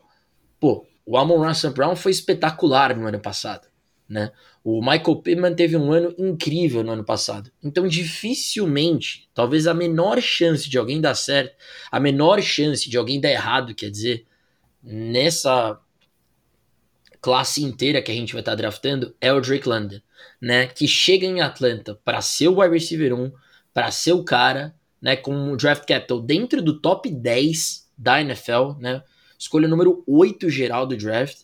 pô, 0.60 0.86
o 1.08 1.16
Amon 1.16 1.42
Russell 1.42 1.72
Brown 1.72 1.96
foi 1.96 2.12
espetacular 2.12 2.94
no 2.94 3.06
ano 3.06 3.18
passado. 3.18 3.66
Né? 4.06 4.30
O 4.62 4.82
Michael 4.82 5.16
Pittman 5.22 5.54
teve 5.54 5.74
um 5.74 5.90
ano 5.90 6.14
incrível 6.18 6.84
no 6.84 6.92
ano 6.92 7.02
passado. 7.02 7.50
Então, 7.64 7.88
dificilmente, 7.88 9.26
talvez 9.32 9.66
a 9.66 9.72
menor 9.72 10.20
chance 10.20 10.68
de 10.68 10.76
alguém 10.76 11.00
dar 11.00 11.14
certo, 11.14 11.56
a 11.90 11.98
menor 11.98 12.42
chance 12.42 12.90
de 12.90 12.98
alguém 12.98 13.18
dar 13.18 13.30
errado, 13.30 13.74
quer 13.74 13.90
dizer, 13.90 14.26
nessa 14.82 15.80
classe 17.22 17.64
inteira 17.64 18.02
que 18.02 18.12
a 18.12 18.14
gente 18.14 18.34
vai 18.34 18.42
estar 18.42 18.54
draftando, 18.54 19.16
é 19.18 19.32
o 19.32 19.40
Drake 19.40 19.66
London, 19.66 20.02
né? 20.38 20.66
Que 20.66 20.86
chega 20.86 21.24
em 21.24 21.40
Atlanta 21.40 21.98
para 22.04 22.20
ser 22.20 22.48
o 22.48 22.60
wide 22.60 22.74
receiver 22.74 23.14
1, 23.14 23.32
para 23.72 23.90
ser 23.90 24.12
o 24.12 24.22
cara, 24.22 24.74
né? 25.00 25.16
Com 25.16 25.34
um 25.34 25.56
draft 25.56 25.86
capital 25.86 26.20
dentro 26.20 26.60
do 26.60 26.78
top 26.78 27.10
10 27.10 27.88
da 27.96 28.20
NFL, 28.20 28.72
né? 28.78 29.02
Escolha 29.38 29.68
número 29.68 30.02
8 30.06 30.50
geral 30.50 30.86
do 30.86 30.96
draft, 30.96 31.42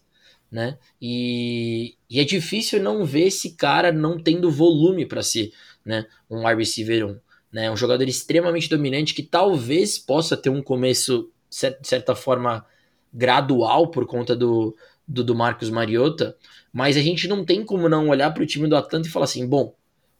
né? 0.50 0.78
E, 1.00 1.96
e 2.08 2.20
é 2.20 2.24
difícil 2.24 2.82
não 2.82 3.04
ver 3.04 3.26
esse 3.26 3.52
cara 3.56 3.90
não 3.90 4.18
tendo 4.18 4.50
volume 4.50 5.06
para 5.06 5.22
ser, 5.22 5.52
né, 5.84 6.06
um 6.30 6.46
wide 6.46 6.58
receiver 6.58 7.06
1, 7.06 7.20
né? 7.52 7.70
Um 7.70 7.76
jogador 7.76 8.06
extremamente 8.08 8.68
dominante 8.68 9.14
que 9.14 9.22
talvez 9.22 9.98
possa 9.98 10.36
ter 10.36 10.50
um 10.50 10.62
começo 10.62 11.30
de 11.50 11.88
certa 11.88 12.14
forma 12.14 12.66
gradual 13.12 13.88
por 13.90 14.06
conta 14.06 14.34
do, 14.34 14.76
do, 15.06 15.22
do 15.22 15.34
Marcos 15.34 15.70
Mariota, 15.70 16.36
mas 16.72 16.96
a 16.96 17.00
gente 17.00 17.28
não 17.28 17.44
tem 17.44 17.64
como 17.64 17.88
não 17.88 18.08
olhar 18.08 18.32
para 18.32 18.42
o 18.42 18.46
time 18.46 18.66
do 18.68 18.76
Atlanta 18.76 19.06
e 19.06 19.10
falar 19.10 19.24
assim, 19.24 19.46
bom, 19.46 19.74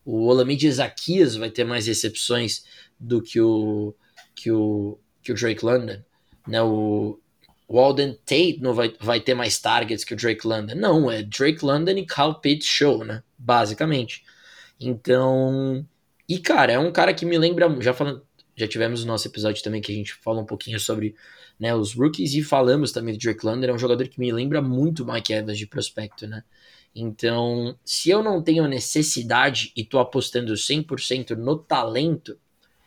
o 0.05 0.27
Olamide 0.27 0.67
Ezaquias 0.67 1.35
vai 1.35 1.51
ter 1.51 1.65
mais 1.65 1.87
recepções 1.87 2.65
do 2.99 3.23
que 3.23 3.41
o 3.41 3.95
que 4.35 4.51
o 4.51 4.99
que 5.23 5.33
o 5.33 5.35
Drake 5.35 5.65
London, 5.65 6.03
né? 6.47 6.63
O, 6.63 7.19
o 7.67 7.79
Alden 7.79 8.19
Tate 8.25 8.59
não 8.61 8.75
vai, 8.75 8.95
vai 9.01 9.21
ter 9.21 9.35
mais 9.35 9.59
targets 9.59 10.05
que 10.05 10.15
o 10.15 10.17
Drake 10.17 10.47
London. 10.47 10.75
Não, 10.75 11.11
é 11.11 11.23
Drake 11.23 11.65
London 11.65 11.93
e 11.93 12.07
Kyle 12.07 12.41
Pitts 12.41 12.69
show, 12.69 13.05
né? 13.05 13.23
Basicamente. 13.39 14.23
Então. 14.79 15.87
E, 16.29 16.39
cara, 16.39 16.73
é 16.73 16.79
um 16.79 16.93
cara 16.93 17.15
que 17.15 17.25
me 17.25 17.39
lembra. 17.39 17.75
Já 17.81 17.95
falando. 17.95 18.23
Já 18.57 18.69
tivemos 18.69 19.03
o 19.03 19.07
nosso 19.07 19.27
episódio 19.27 19.63
também 19.65 19.81
que 19.81 19.91
a 19.91 19.95
gente 19.95 20.15
fala 20.15 20.41
um 20.41 20.47
pouquinho 20.47 20.79
sobre 20.79 21.17
né, 21.59 21.75
os 21.75 21.93
rookies 21.93 22.35
e 22.35 22.43
falamos 22.43 22.93
também 22.93 23.15
do 23.15 23.19
Drake 23.19 23.45
London. 23.45 23.67
É 23.67 23.73
um 23.73 23.79
jogador 23.79 24.07
que 24.07 24.21
me 24.21 24.31
lembra 24.31 24.63
muito 24.63 25.05
Mike 25.05 25.33
Evans 25.33 25.59
de 25.59 25.67
prospecto, 25.67 26.27
né? 26.27 26.45
Então, 26.95 27.77
se 27.85 28.11
eu 28.11 28.23
não 28.23 28.41
tenho 28.41 28.69
necessidade 28.69 29.73
e 29.75 29.85
tô 29.85 29.99
apostando 29.99 30.53
100% 30.53 31.31
no 31.31 31.59
talento, 31.59 32.39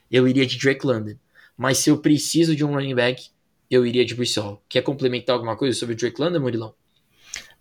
eu 0.09 0.25
iria 0.25 0.45
de 0.45 0.57
Drake 0.57 0.85
London. 0.85 1.15
Mas 1.57 1.79
se 1.79 1.89
eu 1.89 1.97
preciso 1.97 2.55
de 2.55 2.63
um 2.63 2.73
running 2.73 2.95
back, 2.95 3.29
eu 3.69 3.85
iria 3.85 4.05
de 4.05 4.15
Brissol. 4.15 4.61
Quer 4.69 4.81
complementar 4.81 5.35
alguma 5.35 5.55
coisa 5.55 5.77
sobre 5.77 5.95
o 5.95 5.97
Drake 5.97 6.21
London, 6.21 6.39
Murilão? 6.39 6.73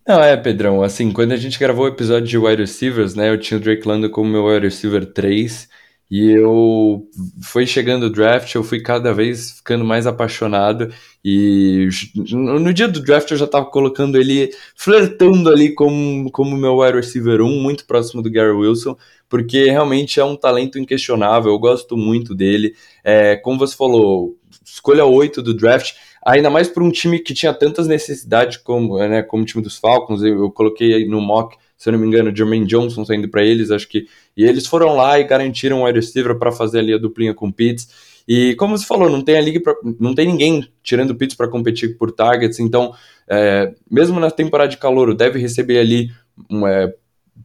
Não, 0.07 0.21
é, 0.21 0.37
Pedrão, 0.37 0.81
assim, 0.81 1.11
quando 1.11 1.33
a 1.33 1.37
gente 1.37 1.59
gravou 1.59 1.85
o 1.85 1.89
episódio 1.89 2.27
de 2.27 2.37
wide 2.37 2.61
receivers, 2.61 3.13
né, 3.13 3.29
eu 3.29 3.37
tinha 3.37 3.57
o 3.57 3.61
Drake 3.61 3.85
London 3.85 4.09
como 4.09 4.29
meu 4.29 4.45
wide 4.45 4.65
receiver 4.65 5.05
3, 5.05 5.67
e 6.09 6.31
eu 6.31 7.05
foi 7.43 7.65
chegando 7.65 8.03
o 8.05 8.09
draft, 8.09 8.55
eu 8.55 8.63
fui 8.63 8.81
cada 8.81 9.13
vez 9.13 9.51
ficando 9.51 9.83
mais 9.83 10.07
apaixonado 10.07 10.89
e 11.23 11.89
no 12.31 12.73
dia 12.73 12.87
do 12.87 13.01
draft 13.01 13.29
eu 13.29 13.37
já 13.37 13.43
estava 13.43 13.65
colocando 13.65 14.17
ele 14.17 14.49
flertando 14.73 15.49
ali 15.49 15.73
como 15.73 16.31
como 16.31 16.55
meu 16.55 16.77
wide 16.77 16.95
receiver 16.95 17.41
1, 17.41 17.61
muito 17.61 17.85
próximo 17.85 18.21
do 18.21 18.31
Gary 18.31 18.53
Wilson, 18.53 18.95
porque 19.27 19.65
realmente 19.65 20.19
é 20.19 20.23
um 20.23 20.37
talento 20.37 20.79
inquestionável, 20.79 21.51
eu 21.51 21.59
gosto 21.59 21.97
muito 21.97 22.33
dele. 22.33 22.73
É, 23.03 23.35
como 23.35 23.59
você 23.59 23.75
falou, 23.75 24.36
escolha 24.71 25.05
8 25.05 25.41
do 25.41 25.53
draft, 25.53 25.93
ainda 26.25 26.49
mais 26.49 26.67
para 26.67 26.83
um 26.83 26.91
time 26.91 27.19
que 27.19 27.33
tinha 27.33 27.53
tantas 27.53 27.87
necessidades 27.87 28.57
como, 28.57 28.97
né, 28.99 29.23
como 29.23 29.43
o 29.43 29.45
time 29.45 29.63
dos 29.63 29.77
Falcons, 29.77 30.21
eu, 30.21 30.43
eu 30.43 30.51
coloquei 30.51 31.07
no 31.07 31.21
mock, 31.21 31.55
se 31.77 31.89
eu 31.89 31.93
não 31.93 31.99
me 31.99 32.07
engano, 32.07 32.35
Jermaine 32.35 32.65
Johnson 32.65 33.05
saindo 33.05 33.29
para 33.29 33.43
eles, 33.43 33.71
acho 33.71 33.87
que, 33.87 34.07
e 34.35 34.43
eles 34.43 34.67
foram 34.67 34.95
lá 34.95 35.19
e 35.19 35.23
garantiram 35.23 35.81
o 35.81 35.85
wide 35.85 35.99
receiver 35.99 36.37
para 36.37 36.51
fazer 36.51 36.79
ali 36.79 36.93
a 36.93 36.97
duplinha 36.97 37.33
com 37.33 37.47
o 37.47 37.53
Pitts, 37.53 37.87
e 38.27 38.55
como 38.55 38.77
você 38.77 38.85
falou, 38.85 39.09
não 39.09 39.21
tem 39.21 39.37
ali 39.37 39.59
pra, 39.59 39.73
não 39.99 40.13
tem 40.13 40.27
ninguém 40.27 40.67
tirando 40.83 41.11
o 41.11 41.15
Pitts 41.15 41.37
para 41.37 41.47
competir 41.47 41.97
por 41.97 42.11
targets, 42.11 42.59
então, 42.59 42.93
é, 43.27 43.73
mesmo 43.89 44.19
na 44.19 44.29
temporada 44.29 44.69
de 44.69 44.77
calor, 44.77 45.15
deve 45.15 45.39
receber 45.39 45.79
ali 45.79 46.11
um, 46.49 46.67
é, 46.67 46.93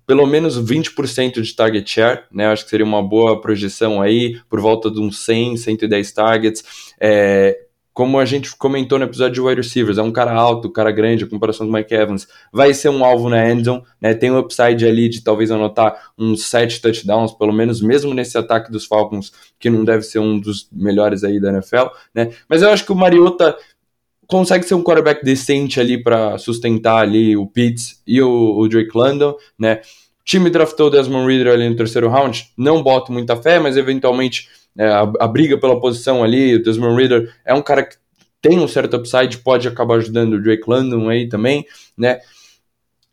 pelo 0.06 0.26
menos 0.26 0.58
20% 0.58 1.40
de 1.40 1.54
target 1.54 1.90
share, 1.90 2.24
né? 2.30 2.46
Acho 2.46 2.64
que 2.64 2.70
seria 2.70 2.86
uma 2.86 3.02
boa 3.02 3.40
projeção 3.40 4.00
aí, 4.00 4.40
por 4.48 4.60
volta 4.60 4.90
de 4.90 5.00
uns 5.00 5.24
100, 5.24 5.56
110 5.56 6.12
targets. 6.12 6.64
É, 7.00 7.58
como 7.92 8.18
a 8.18 8.24
gente 8.24 8.56
comentou 8.56 8.98
no 8.98 9.04
episódio 9.04 9.34
de 9.34 9.40
wide 9.40 9.60
receivers, 9.60 9.98
é 9.98 10.02
um 10.02 10.10
cara 10.10 10.32
alto, 10.32 10.68
um 10.68 10.72
cara 10.72 10.90
grande, 10.90 11.24
a 11.24 11.28
comparação 11.28 11.66
do 11.66 11.72
Mike 11.72 11.94
Evans, 11.94 12.26
vai 12.50 12.72
ser 12.72 12.88
um 12.88 13.04
alvo 13.04 13.28
na 13.28 13.50
endzone, 13.50 13.82
né? 14.00 14.14
Tem 14.14 14.30
um 14.30 14.38
upside 14.38 14.86
ali 14.86 15.08
de 15.10 15.22
talvez 15.22 15.50
anotar 15.50 16.10
uns 16.18 16.44
7 16.46 16.80
touchdowns, 16.80 17.32
pelo 17.32 17.52
menos 17.52 17.82
mesmo 17.82 18.14
nesse 18.14 18.38
ataque 18.38 18.72
dos 18.72 18.86
Falcons, 18.86 19.32
que 19.58 19.68
não 19.68 19.84
deve 19.84 20.04
ser 20.04 20.20
um 20.20 20.40
dos 20.40 20.68
melhores 20.72 21.22
aí 21.22 21.38
da 21.38 21.50
NFL, 21.50 21.88
né? 22.14 22.30
Mas 22.48 22.62
eu 22.62 22.70
acho 22.70 22.84
que 22.84 22.92
o 22.92 22.96
Mariota 22.96 23.56
consegue 24.32 24.64
ser 24.64 24.74
um 24.74 24.82
quarterback 24.82 25.22
decente 25.22 25.78
ali 25.78 26.02
para 26.02 26.38
sustentar 26.38 27.02
ali 27.02 27.36
o 27.36 27.46
Pitts 27.46 28.02
e 28.06 28.20
o, 28.22 28.58
o, 28.58 28.66
Drake 28.66 28.90
London, 28.94 29.36
né? 29.58 29.80
O 30.20 30.24
time 30.24 30.48
draftou 30.48 30.86
o 30.86 30.90
Desmond 30.90 31.26
Reader 31.26 31.52
ali 31.52 31.68
no 31.68 31.76
terceiro 31.76 32.08
round, 32.08 32.50
não 32.56 32.82
boto 32.82 33.12
muita 33.12 33.36
fé, 33.36 33.58
mas 33.58 33.76
eventualmente 33.76 34.48
é, 34.78 34.86
a, 34.86 35.00
a, 35.20 35.28
briga 35.28 35.58
pela 35.58 35.78
posição 35.78 36.24
ali, 36.24 36.54
o 36.54 36.62
Desmond 36.62 36.96
Reader 36.96 37.34
é 37.44 37.52
um 37.52 37.60
cara 37.60 37.82
que 37.82 37.96
tem 38.40 38.58
um 38.58 38.66
certo 38.66 38.96
upside, 38.96 39.38
pode 39.38 39.68
acabar 39.68 39.96
ajudando 39.96 40.34
o 40.34 40.42
Drake 40.42 40.64
London 40.66 41.10
aí 41.10 41.28
também, 41.28 41.66
né? 41.96 42.18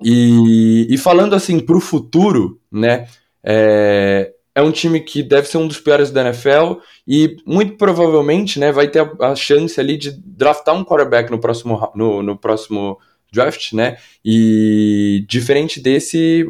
E, 0.01 0.87
e 0.89 0.97
falando 0.97 1.35
assim 1.35 1.59
para 1.59 1.75
o 1.75 1.81
futuro, 1.81 2.59
né? 2.71 3.07
É, 3.43 4.31
é 4.59 4.61
um 4.61 4.71
time 4.71 4.99
que 4.99 5.23
deve 5.23 5.47
ser 5.47 5.57
um 5.57 5.67
dos 5.67 5.79
piores 5.79 6.11
da 6.11 6.21
NFL 6.21 6.79
e 7.07 7.37
muito 7.45 7.77
provavelmente 7.77 8.59
né, 8.59 8.71
vai 8.71 8.89
ter 8.89 9.09
a, 9.21 9.33
chance 9.33 9.79
ali 9.79 9.97
de 9.97 10.11
draftar 10.11 10.75
um 10.75 10.83
quarterback 10.83 11.31
no 11.31 11.39
próximo, 11.39 11.91
no, 11.95 12.21
no 12.21 12.37
próximo 12.37 12.99
draft, 13.31 13.73
né? 13.73 13.97
E 14.25 15.25
diferente 15.27 15.79
desse, 15.79 16.45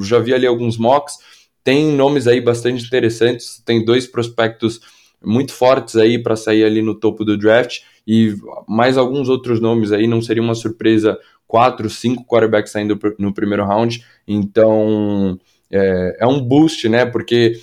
já 0.00 0.18
vi 0.18 0.32
ali 0.32 0.46
alguns 0.46 0.78
mocks, 0.78 1.18
tem 1.62 1.92
nomes 1.92 2.26
aí 2.26 2.40
bastante 2.40 2.84
interessantes, 2.84 3.62
tem 3.64 3.84
dois 3.84 4.06
prospectos 4.06 4.80
muito 5.22 5.52
fortes 5.52 5.96
aí 5.96 6.20
para 6.20 6.36
sair 6.36 6.64
ali 6.64 6.80
no 6.80 6.94
topo 6.94 7.24
do 7.24 7.36
draft 7.36 7.80
e 8.06 8.34
mais 8.66 8.96
alguns 8.96 9.28
outros 9.28 9.60
nomes 9.60 9.92
aí, 9.92 10.06
não 10.06 10.22
seria 10.22 10.42
uma 10.42 10.54
surpresa 10.54 11.18
quatro, 11.46 11.90
cinco 11.90 12.24
quarterbacks 12.24 12.72
saindo 12.72 12.98
no 13.18 13.34
primeiro 13.34 13.64
round, 13.64 14.02
então 14.26 15.38
é, 15.72 16.18
é 16.20 16.26
um 16.26 16.40
boost, 16.40 16.88
né? 16.88 17.06
Porque 17.06 17.58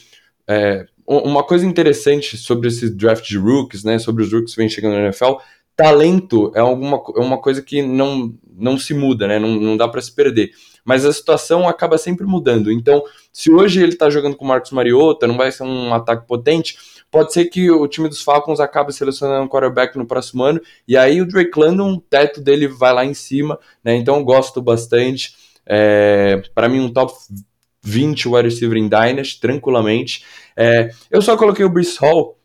é, 0.48 0.86
uma 1.06 1.44
coisa 1.44 1.66
interessante 1.66 2.38
sobre 2.38 2.68
esse 2.68 2.90
draft 2.90 3.28
de 3.28 3.38
rookies, 3.38 3.84
né? 3.84 3.98
Sobre 4.00 4.24
os 4.24 4.32
rookies 4.32 4.54
que 4.54 4.60
vem 4.60 4.70
chegando 4.70 4.94
na 4.94 5.04
NFL, 5.06 5.36
talento 5.76 6.52
é, 6.56 6.60
alguma, 6.60 7.02
é 7.16 7.20
uma 7.20 7.38
coisa 7.38 7.62
que 7.62 7.82
não, 7.82 8.34
não 8.54 8.78
se 8.78 8.94
muda, 8.94 9.28
né? 9.28 9.40
Não, 9.40 9.50
não 9.56 9.78
dá 9.78 9.88
para 9.88 10.02
se 10.02 10.14
perder. 10.14 10.52
Mas 10.84 11.06
a 11.06 11.14
situação 11.14 11.68
acaba 11.68 11.98
sempre 11.98 12.26
mudando. 12.26 12.72
Então, 12.72 13.04
se 13.32 13.52
hoje 13.52 13.82
ele 13.82 13.94
está 13.94 14.10
jogando 14.10 14.36
com 14.36 14.44
o 14.44 14.48
Marcos 14.48 14.72
Mariota, 14.72 15.26
não 15.26 15.38
vai 15.38 15.52
ser 15.52 15.64
um 15.64 15.94
ataque 15.94 16.28
potente, 16.28 16.78
pode 17.10 17.32
ser 17.32 17.46
que 17.46 17.72
o 17.72 17.88
time 17.88 18.10
dos 18.10 18.22
Falcons 18.22 18.60
acabe 18.60 18.94
selecionando 18.94 19.44
um 19.44 19.48
quarterback 19.48 19.98
no 19.98 20.06
próximo 20.06 20.44
ano, 20.44 20.62
e 20.88 20.98
aí 20.98 21.22
o 21.22 21.26
Drake 21.26 21.58
London, 21.58 21.94
o 21.94 22.02
teto 22.02 22.42
dele 22.42 22.68
vai 22.68 22.94
lá 22.94 23.06
em 23.06 23.14
cima, 23.14 23.58
né? 23.84 23.96
Então 23.96 24.18
eu 24.18 24.24
gosto 24.24 24.62
bastante. 24.62 25.34
É, 25.66 26.42
para 26.54 26.68
mim, 26.68 26.80
um 26.80 26.92
top 26.92 27.14
20 27.82 28.28
wide 28.28 28.50
receiver 28.50 28.78
em 28.78 28.88
Dynasty, 28.88 29.40
tranquilamente. 29.40 30.24
É, 30.56 30.90
eu 31.10 31.22
só 31.22 31.38
coloquei 31.38 31.66
o 31.66 31.70
Brice 31.70 31.98
Hall. 32.00 32.38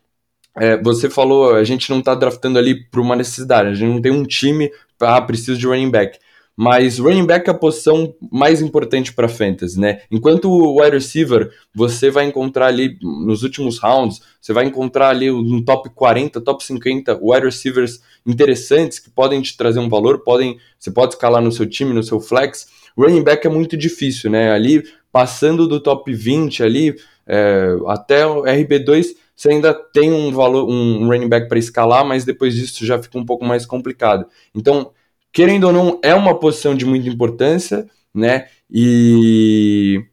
É, 0.56 0.80
você 0.80 1.10
falou, 1.10 1.54
a 1.54 1.64
gente 1.64 1.90
não 1.90 2.00
tá 2.00 2.14
draftando 2.14 2.58
ali 2.58 2.84
por 2.88 3.00
uma 3.00 3.16
necessidade, 3.16 3.70
a 3.70 3.74
gente 3.74 3.92
não 3.92 4.00
tem 4.00 4.12
um 4.12 4.22
time, 4.24 4.70
ah, 5.00 5.20
preciso 5.20 5.58
de 5.58 5.66
running 5.66 5.90
back. 5.90 6.18
Mas 6.56 7.00
running 7.00 7.26
back 7.26 7.48
é 7.48 7.52
a 7.52 7.56
posição 7.56 8.14
mais 8.30 8.62
importante 8.62 9.12
para 9.12 9.28
fantasy, 9.28 9.78
né? 9.78 10.02
Enquanto 10.08 10.48
o 10.48 10.80
wide 10.80 10.96
receiver, 10.96 11.50
você 11.74 12.10
vai 12.10 12.26
encontrar 12.26 12.66
ali 12.66 12.96
nos 13.02 13.42
últimos 13.42 13.78
rounds, 13.78 14.20
você 14.40 14.52
vai 14.52 14.64
encontrar 14.64 15.08
ali 15.08 15.30
no 15.30 15.64
top 15.64 15.90
40, 15.90 16.40
top 16.40 16.62
50 16.62 17.18
wide 17.20 17.46
receivers 17.46 18.00
interessantes 18.24 19.00
que 19.00 19.10
podem 19.10 19.42
te 19.42 19.56
trazer 19.56 19.80
um 19.80 19.88
valor, 19.88 20.20
podem, 20.22 20.56
você 20.78 20.92
pode 20.92 21.14
escalar 21.14 21.42
no 21.42 21.50
seu 21.50 21.66
time, 21.66 21.92
no 21.92 22.04
seu 22.04 22.20
flex. 22.20 22.68
Running 22.96 23.24
back 23.24 23.44
é 23.44 23.50
muito 23.50 23.76
difícil, 23.76 24.30
né? 24.30 24.52
Ali 24.52 24.84
passando 25.14 25.68
do 25.68 25.78
top 25.78 26.12
20 26.12 26.64
ali 26.64 26.96
é, 27.24 27.68
até 27.86 28.26
o 28.26 28.42
RB2, 28.42 29.14
você 29.36 29.48
ainda 29.48 29.72
tem 29.72 30.12
um 30.12 30.32
valor, 30.32 30.68
um 30.68 31.06
running 31.06 31.28
back 31.28 31.48
para 31.48 31.56
escalar, 31.56 32.04
mas 32.04 32.24
depois 32.24 32.52
disso 32.52 32.84
já 32.84 33.00
fica 33.00 33.16
um 33.16 33.24
pouco 33.24 33.44
mais 33.44 33.64
complicado. 33.64 34.26
Então, 34.52 34.90
querendo 35.32 35.68
ou 35.68 35.72
não, 35.72 36.00
é 36.02 36.12
uma 36.16 36.36
posição 36.36 36.74
de 36.74 36.84
muita 36.84 37.08
importância, 37.08 37.86
né? 38.12 38.48
E, 38.68 40.04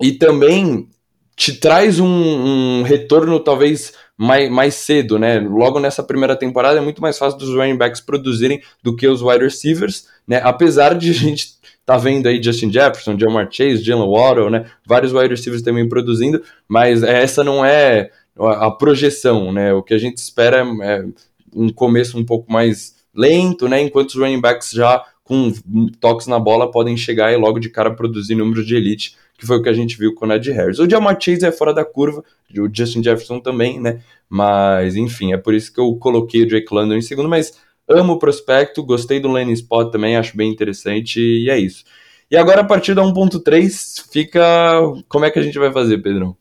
e 0.00 0.12
também 0.12 0.88
te 1.34 1.54
traz 1.56 1.98
um, 1.98 2.06
um 2.06 2.82
retorno 2.82 3.40
talvez 3.40 3.94
mais, 4.16 4.48
mais 4.48 4.74
cedo, 4.74 5.18
né? 5.18 5.40
Logo 5.40 5.80
nessa 5.80 6.04
primeira 6.04 6.36
temporada 6.36 6.78
é 6.78 6.82
muito 6.82 7.02
mais 7.02 7.18
fácil 7.18 7.36
dos 7.36 7.52
running 7.52 7.76
backs 7.76 8.00
produzirem 8.00 8.62
do 8.80 8.94
que 8.94 9.08
os 9.08 9.22
wide 9.22 9.42
receivers, 9.42 10.06
né? 10.24 10.40
Apesar 10.44 10.94
de 10.94 11.10
a 11.10 11.14
gente 11.14 11.59
tá 11.90 11.96
vendo 11.96 12.28
aí 12.28 12.40
Justin 12.40 12.72
Jefferson, 12.72 13.18
Jamar 13.18 13.48
Chase, 13.50 13.82
Jalen 13.82 14.08
Waddle, 14.08 14.48
né? 14.48 14.66
Vários 14.86 15.12
wide 15.12 15.30
receivers 15.30 15.60
também 15.60 15.88
produzindo, 15.88 16.40
mas 16.68 17.02
essa 17.02 17.42
não 17.42 17.64
é 17.64 18.12
a 18.38 18.70
projeção, 18.70 19.52
né? 19.52 19.72
O 19.72 19.82
que 19.82 19.92
a 19.92 19.98
gente 19.98 20.18
espera 20.18 20.64
é 20.82 21.04
um 21.52 21.68
começo 21.68 22.16
um 22.16 22.24
pouco 22.24 22.52
mais 22.52 22.94
lento, 23.12 23.68
né? 23.68 23.82
Enquanto 23.82 24.10
os 24.10 24.14
running 24.14 24.40
backs 24.40 24.70
já 24.70 25.04
com 25.24 25.52
toques 25.98 26.28
na 26.28 26.38
bola 26.38 26.70
podem 26.70 26.96
chegar 26.96 27.32
e 27.32 27.36
logo 27.36 27.58
de 27.58 27.68
cara 27.68 27.90
produzir 27.90 28.36
números 28.36 28.64
de 28.64 28.76
elite, 28.76 29.16
que 29.36 29.44
foi 29.44 29.56
o 29.56 29.62
que 29.62 29.68
a 29.68 29.72
gente 29.72 29.98
viu 29.98 30.14
com 30.14 30.24
o 30.24 30.28
Ned 30.28 30.48
Harris. 30.52 30.78
O 30.78 30.88
Jamar 30.88 31.20
Chase 31.20 31.44
é 31.44 31.50
fora 31.50 31.74
da 31.74 31.84
curva, 31.84 32.22
o 32.56 32.68
Justin 32.72 33.02
Jefferson 33.02 33.40
também, 33.40 33.80
né? 33.80 34.00
Mas, 34.28 34.94
enfim, 34.94 35.32
é 35.32 35.36
por 35.36 35.54
isso 35.54 35.74
que 35.74 35.80
eu 35.80 35.92
coloquei 35.96 36.42
o 36.42 36.46
Drake 36.46 36.72
London 36.72 36.94
em 36.94 37.02
segundo, 37.02 37.28
mas 37.28 37.58
amo 37.90 38.14
o 38.14 38.18
prospecto, 38.18 38.84
gostei 38.84 39.20
do 39.20 39.28
landing 39.28 39.52
spot 39.52 39.90
também, 39.90 40.16
acho 40.16 40.36
bem 40.36 40.50
interessante 40.50 41.20
e 41.20 41.50
é 41.50 41.58
isso. 41.58 41.84
E 42.30 42.36
agora 42.36 42.60
a 42.60 42.64
partir 42.64 42.94
da 42.94 43.02
1.3 43.02 44.10
fica... 44.12 44.80
Como 45.08 45.24
é 45.24 45.30
que 45.30 45.38
a 45.38 45.42
gente 45.42 45.58
vai 45.58 45.72
fazer, 45.72 45.98
Pedrão? 45.98 46.36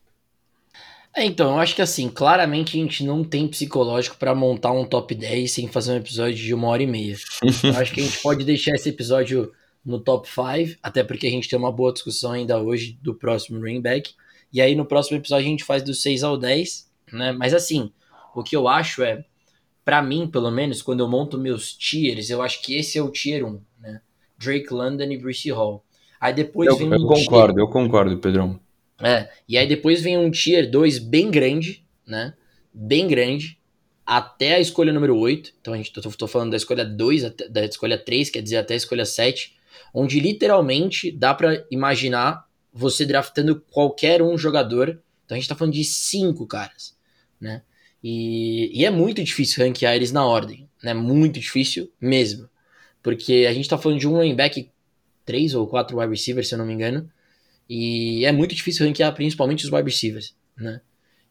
É, 1.16 1.26
então, 1.26 1.52
eu 1.52 1.60
acho 1.60 1.76
que 1.76 1.82
assim, 1.82 2.08
claramente 2.08 2.78
a 2.78 2.82
gente 2.82 3.04
não 3.04 3.24
tem 3.24 3.48
psicológico 3.48 4.16
para 4.18 4.36
montar 4.36 4.72
um 4.72 4.86
top 4.86 5.16
10 5.16 5.52
sem 5.52 5.68
fazer 5.68 5.94
um 5.94 5.98
episódio 5.98 6.36
de 6.36 6.54
uma 6.54 6.68
hora 6.68 6.84
e 6.84 6.88
meia. 6.88 7.16
eu 7.64 7.78
acho 7.78 7.94
que 7.94 8.02
a 8.02 8.04
gente 8.04 8.20
pode 8.24 8.46
deixar 8.46 8.76
esse 8.76 8.90
episódio 8.90 9.52
no 9.84 10.00
top 10.00 10.28
5, 10.28 10.78
até 10.84 11.04
porque 11.04 11.26
a 11.28 11.30
gente 11.32 11.50
tem 11.50 11.58
uma 11.58 11.72
boa 11.72 11.92
discussão 11.92 12.32
ainda 12.32 12.62
hoje 12.62 12.98
do 13.02 13.16
próximo 13.16 13.60
running 13.60 13.82
back. 13.82 14.12
E 14.54 14.62
aí 14.62 14.76
no 14.76 14.86
próximo 14.86 15.18
episódio 15.18 15.48
a 15.48 15.50
gente 15.50 15.64
faz 15.64 15.84
do 15.84 15.94
6 15.94 16.24
ao 16.24 16.38
10, 16.38 16.90
né? 17.12 17.32
Mas 17.32 17.54
assim, 17.54 17.92
o 18.36 18.44
que 18.44 18.56
eu 18.56 18.68
acho 18.68 19.04
é, 19.04 19.26
para 19.90 20.04
mim, 20.04 20.28
pelo 20.28 20.52
menos, 20.52 20.84
quando 20.84 21.00
eu 21.00 21.08
monto 21.08 21.36
meus 21.36 21.74
tiers, 21.74 22.30
eu 22.30 22.44
acho 22.44 22.62
que 22.62 22.76
esse 22.76 23.00
é 23.00 23.02
o 23.02 23.10
tier 23.10 23.44
1, 23.44 23.60
né? 23.80 24.02
Drake 24.38 24.72
London 24.72 25.06
e 25.06 25.18
Bruce 25.18 25.50
Hall. 25.50 25.84
Aí 26.22 26.32
depois 26.32 26.70
eu, 26.70 26.78
vem 26.78 26.90
um 26.90 26.94
Eu 26.94 27.08
concordo, 27.08 27.56
tier... 27.56 27.66
eu 27.66 27.68
concordo, 27.68 28.18
Pedrão. 28.20 28.60
É, 29.02 29.28
e 29.48 29.58
aí 29.58 29.68
depois 29.68 30.00
vem 30.00 30.16
um 30.16 30.30
tier 30.30 30.70
2 30.70 31.00
bem 31.00 31.32
grande, 31.32 31.84
né? 32.06 32.36
Bem 32.72 33.08
grande, 33.08 33.58
até 34.06 34.54
a 34.54 34.60
escolha 34.60 34.94
número 34.94 35.18
8. 35.18 35.54
Então 35.60 35.74
a 35.74 35.78
gente 35.78 35.92
tô, 35.92 36.02
tô 36.02 36.28
falando 36.28 36.52
da 36.52 36.58
escolha 36.58 36.86
2, 36.86 37.24
da 37.50 37.66
escolha 37.66 37.98
3, 37.98 38.30
quer 38.30 38.44
dizer, 38.44 38.58
até 38.58 38.76
a 38.76 38.78
escolha 38.78 39.06
7, 39.06 39.56
onde 39.92 40.20
literalmente 40.20 41.12
dá 41.12 41.34
para 41.34 41.66
imaginar 41.72 42.48
você 42.72 43.08
draftando 43.08 43.60
qualquer 43.72 44.22
um 44.22 44.38
jogador. 44.38 45.02
Então 45.26 45.36
a 45.36 45.40
gente 45.40 45.50
tá 45.50 45.56
falando 45.56 45.74
de 45.74 45.84
cinco 45.84 46.46
caras, 46.46 46.96
né? 47.42 47.64
E, 48.04 48.72
e 48.80 48.86
é 48.86 48.90
muito 48.90 49.24
difícil 49.24 49.66
ranquear 49.66 49.96
eles 49.96 50.12
na 50.12 50.26
ordem, 50.26 50.70
né? 50.84 50.94
Muito 50.94 51.40
difícil 51.40 51.92
mesmo. 52.00 52.50
Porque 53.04 53.46
a 53.50 53.54
gente 53.54 53.70
tá 53.70 53.78
falando 53.78 54.00
de 54.00 54.08
um 54.08 54.14
running 54.14 54.36
back, 54.36 54.70
três 55.26 55.54
ou 55.54 55.68
quatro 55.68 55.98
wide 56.00 56.12
receivers, 56.12 56.48
se 56.48 56.56
eu 56.56 56.60
não 56.60 56.66
me 56.66 56.74
engano, 56.74 57.10
e 57.70 58.26
é 58.26 58.32
muito 58.32 58.56
difícil 58.56 58.86
ranquear 58.86 59.14
principalmente 59.14 59.66
os 59.66 59.72
wide 59.72 59.90
receivers, 59.90 60.36
né? 60.58 60.82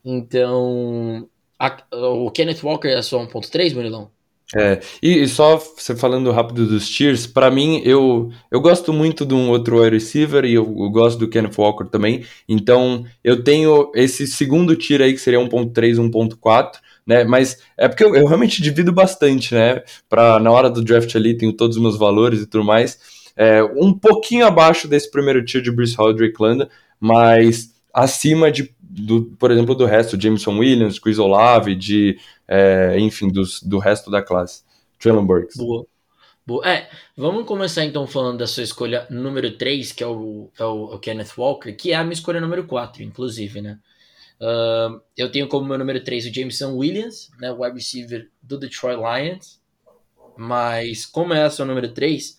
Então, 0.05 1.29
a, 1.59 1.77
o 1.93 2.31
Kenneth 2.31 2.63
Walker 2.63 2.89
é 2.89 3.03
só 3.03 3.19
1.3, 3.27 3.75
Murilão? 3.75 4.11
É, 4.57 4.81
e, 5.03 5.23
e, 5.23 5.29
só 5.29 5.59
você 5.59 5.95
falando 5.95 6.31
rápido 6.31 6.67
dos 6.67 6.89
tiers, 6.89 7.27
para 7.27 7.51
mim, 7.51 7.83
eu, 7.85 8.31
eu 8.51 8.61
gosto 8.63 8.95
muito 8.95 9.27
de 9.27 9.35
um 9.35 9.51
outro 9.51 9.83
wide 9.83 9.95
receiver 9.95 10.43
e 10.45 10.55
eu, 10.55 10.65
eu, 10.65 10.91
gosto 10.91 11.19
do 11.19 11.29
Kenneth 11.29 11.59
Walker 11.59 11.85
também. 11.85 12.25
Então, 12.49 13.05
eu 13.23 13.45
tenho 13.45 13.93
esse 13.95 14.27
segundo 14.27 14.75
tier 14.75 15.03
aí 15.03 15.13
que 15.13 15.21
seria 15.21 15.39
1.3, 15.39 15.97
1.4, 15.97 16.77
né? 17.07 17.25
Mas 17.25 17.59
é 17.77 17.89
porque 17.89 18.03
eu, 18.03 18.15
eu 18.17 18.27
realmente 18.27 18.63
divido 18.63 18.91
bastante, 18.91 19.55
né? 19.55 19.83
Para 20.09 20.41
na 20.41 20.51
hora 20.51 20.71
do 20.71 20.83
draft 20.83 21.15
ali, 21.15 21.37
tenho 21.37 21.53
todos 21.53 21.77
os 21.77 21.83
meus 21.83 21.99
valores 21.99 22.41
e 22.41 22.47
tudo 22.47 22.65
mais 22.65 22.99
é, 23.39 23.63
um 23.63 23.97
pouquinho 23.97 24.45
abaixo 24.45 24.89
desse 24.89 25.09
primeiro 25.09 25.45
tiro 25.45 25.63
de 25.63 25.71
Bruce 25.71 25.95
Hall 25.95 26.13
London, 26.41 26.67
mas 26.99 27.73
acima 27.95 28.51
de, 28.51 28.75
do, 29.01 29.25
por 29.39 29.51
exemplo, 29.51 29.75
do 29.75 29.85
resto, 29.85 30.21
Jameson 30.21 30.59
Williams, 30.59 30.99
Chris 30.99 31.19
Olave, 31.19 31.75
de, 31.75 32.19
é, 32.47 32.99
enfim, 32.99 33.29
dos, 33.29 33.63
do 33.63 33.79
resto 33.79 34.11
da 34.11 34.23
classe. 34.23 34.63
Traylon 34.99 35.25
Burks. 35.25 35.57
Boa. 35.57 35.87
Boa. 36.47 36.69
É, 36.69 36.89
vamos 37.17 37.45
começar 37.45 37.85
então 37.85 38.07
falando 38.07 38.39
da 38.39 38.47
sua 38.47 38.63
escolha 38.63 39.07
número 39.11 39.57
3, 39.57 39.93
que 39.93 40.03
é 40.03 40.07
o, 40.07 40.51
é 40.59 40.65
o, 40.65 40.95
o 40.95 40.99
Kenneth 40.99 41.33
Walker, 41.37 41.73
que 41.73 41.93
é 41.93 41.95
a 41.95 42.03
minha 42.03 42.15
escolha 42.15 42.41
número 42.41 42.67
4, 42.67 43.03
inclusive, 43.03 43.61
né? 43.61 43.79
Uh, 44.41 45.01
eu 45.17 45.31
tenho 45.31 45.49
como 45.49 45.67
meu 45.67 45.77
número 45.77 46.03
3 46.03 46.27
o 46.27 46.33
Jameson 46.33 46.75
Williams, 46.77 47.29
né, 47.41 47.51
wide 47.51 47.75
receiver 47.75 48.31
do 48.43 48.57
Detroit 48.59 48.97
Lions. 48.97 49.61
Mas 50.37 51.05
como 51.05 51.35
é 51.35 51.43
a 51.43 51.51
sua 51.51 51.67
número 51.67 51.89
3, 51.93 52.39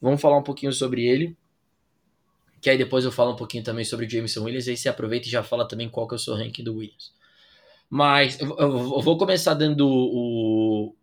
Vamos 0.00 0.20
falar 0.20 0.38
um 0.38 0.42
pouquinho 0.42 0.72
sobre 0.72 1.04
ele. 1.06 1.36
Que 2.68 2.72
aí 2.72 2.76
depois 2.76 3.02
eu 3.02 3.10
falo 3.10 3.32
um 3.32 3.34
pouquinho 3.34 3.64
também 3.64 3.82
sobre 3.82 4.04
o 4.04 4.10
Jameson 4.10 4.44
Williams. 4.44 4.68
Aí 4.68 4.76
você 4.76 4.90
aproveita 4.90 5.26
e 5.26 5.30
já 5.30 5.42
fala 5.42 5.66
também 5.66 5.88
qual 5.88 6.06
que 6.06 6.14
é 6.14 6.16
o 6.16 6.18
seu 6.18 6.34
ranking 6.34 6.62
do 6.62 6.76
Williams. 6.76 7.14
Mas 7.88 8.38
eu, 8.38 9.00
vou 9.00 9.16
começar 9.16 9.54
dando 9.54 9.88
o, 9.88 10.94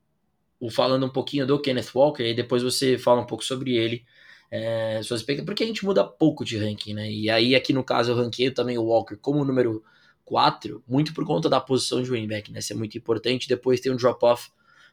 o, 0.59 0.69
falando 0.69 1.07
um 1.07 1.09
pouquinho 1.09 1.47
do 1.47 1.59
Kenneth 1.59 1.89
Walker. 1.95 2.21
E 2.21 2.35
depois 2.35 2.61
você 2.61 2.99
fala 2.99 3.21
um 3.21 3.25
pouco 3.25 3.43
sobre 3.43 3.75
ele. 3.75 4.05
É, 4.51 5.01
suas 5.01 5.23
porque 5.23 5.63
a 5.63 5.65
gente 5.65 5.83
muda 5.83 6.03
pouco 6.03 6.45
de 6.45 6.55
ranking, 6.55 6.93
né? 6.93 7.11
E 7.11 7.31
aí 7.31 7.55
aqui 7.55 7.73
no 7.73 7.83
caso 7.83 8.11
eu 8.11 8.15
ranqueio 8.15 8.53
também 8.53 8.77
o 8.77 8.83
Walker 8.83 9.15
como 9.15 9.43
número 9.43 9.83
4, 10.23 10.83
muito 10.87 11.15
por 11.15 11.25
conta 11.25 11.49
da 11.49 11.59
posição 11.59 11.99
de 11.99 12.11
running 12.11 12.27
back, 12.27 12.51
né? 12.51 12.59
Isso 12.59 12.73
é 12.73 12.75
muito 12.75 12.95
importante. 12.95 13.47
Depois 13.47 13.81
tem 13.81 13.91
um 13.91 13.95
drop-off 13.95 14.51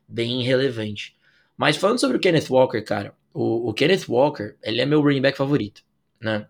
bem 0.09 0.43
relevante. 0.43 1.15
Mas 1.55 1.77
falando 1.77 2.01
sobre 2.01 2.17
o 2.17 2.21
Kenneth 2.21 2.49
Walker, 2.49 2.81
cara, 2.81 3.15
o, 3.35 3.69
o 3.69 3.75
Kenneth 3.75 4.09
Walker, 4.09 4.57
ele 4.63 4.81
é 4.81 4.87
meu 4.87 5.03
running 5.03 5.21
back 5.21 5.37
favorito, 5.37 5.83
né? 6.19 6.49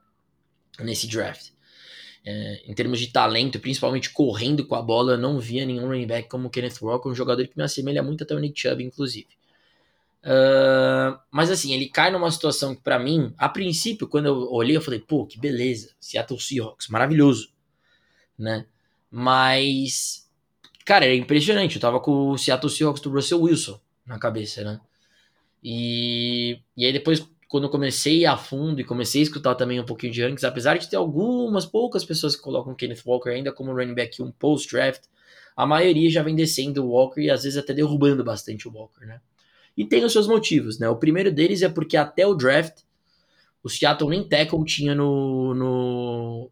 Nesse 0.79 1.07
draft. 1.07 1.51
É, 2.25 2.63
em 2.67 2.75
termos 2.75 3.01
de 3.01 3.09
talento, 3.09 3.59
principalmente 3.59 4.11
correndo 4.11 4.65
com 4.65 4.77
a 4.77 4.83
bola, 4.83 5.15
eu 5.15 5.19
não 5.19 5.41
via 5.41 5.67
nenhum 5.67 5.89
running 5.89 6.07
back 6.07 6.29
como 6.29 6.51
Kenneth 6.51 6.79
Walker, 6.81 7.09
um 7.09 7.15
jogador 7.15 7.47
que 7.47 7.57
me 7.57 7.65
assemelha 7.65 8.03
muito 8.03 8.23
até 8.23 8.35
o 8.35 8.39
Nick 8.39 8.61
Chubb, 8.61 8.83
inclusive. 8.83 9.27
Uh, 10.23 11.19
mas 11.33 11.51
assim, 11.51 11.75
ele 11.75 11.89
cai 11.89 12.13
numa 12.13 12.31
situação 12.31 12.77
que 12.77 12.81
para 12.81 12.97
mim, 12.97 13.35
a 13.37 13.49
princípio, 13.49 14.07
quando 14.07 14.27
eu 14.27 14.53
olhei, 14.53 14.77
eu 14.77 14.81
falei, 14.81 15.01
pô, 15.01 15.27
que 15.27 15.37
beleza, 15.37 15.91
Seattle 15.99 16.39
Seahawks, 16.39 16.87
maravilhoso, 16.87 17.53
né? 18.39 18.67
Mas, 19.11 20.31
cara, 20.85 21.07
é 21.07 21.15
impressionante, 21.17 21.75
eu 21.75 21.81
tava 21.81 21.99
com 21.99 22.31
o 22.31 22.39
Seattle 22.39 22.71
Seahawks 22.71 23.03
do 23.03 23.11
Russell 23.11 23.43
Wilson 23.43 23.81
na 24.07 24.17
cabeça, 24.17 24.63
né? 24.63 24.81
E, 25.63 26.61
e 26.77 26.87
aí 26.87 26.93
depois, 26.93 27.27
quando 27.53 27.65
eu 27.65 27.71
comecei 27.71 28.25
a 28.25 28.35
fundo 28.35 28.81
e 28.81 28.85
comecei 28.85 29.21
a 29.21 29.25
escutar 29.25 29.55
também 29.55 29.79
um 29.79 29.85
pouquinho 29.85 30.11
de 30.11 30.23
rankings, 30.23 30.43
apesar 30.43 30.79
de 30.79 30.89
ter 30.89 30.97
algumas 30.97 31.67
poucas 31.67 32.03
pessoas 32.03 32.35
que 32.35 32.41
colocam 32.41 32.75
Kenneth 32.75 33.03
Walker 33.05 33.29
ainda 33.29 33.53
como 33.53 33.75
running 33.75 33.93
back 33.93 34.23
um 34.23 34.33
post-draft, 34.33 35.03
a 35.55 35.67
maioria 35.67 36.09
já 36.09 36.23
vem 36.23 36.35
descendo 36.35 36.83
o 36.83 36.89
Walker 36.89 37.21
e 37.21 37.29
às 37.31 37.43
vezes 37.43 37.59
até 37.59 37.75
derrubando 37.75 38.25
bastante 38.25 38.67
o 38.67 38.73
Walker, 38.73 39.05
né? 39.05 39.21
E 39.77 39.85
tem 39.85 40.03
os 40.03 40.15
seus 40.15 40.27
motivos, 40.27 40.79
né? 40.79 40.89
O 40.89 40.97
primeiro 40.97 41.31
deles 41.31 41.61
é 41.61 41.69
porque 41.69 41.95
até 41.95 42.27
o 42.27 42.35
draft, 42.35 42.79
o 43.63 43.69
Seattle 43.69 44.09
nem 44.09 44.27
tackle 44.27 44.65
tinha 44.65 44.95
no, 44.95 45.53
no, 45.53 46.51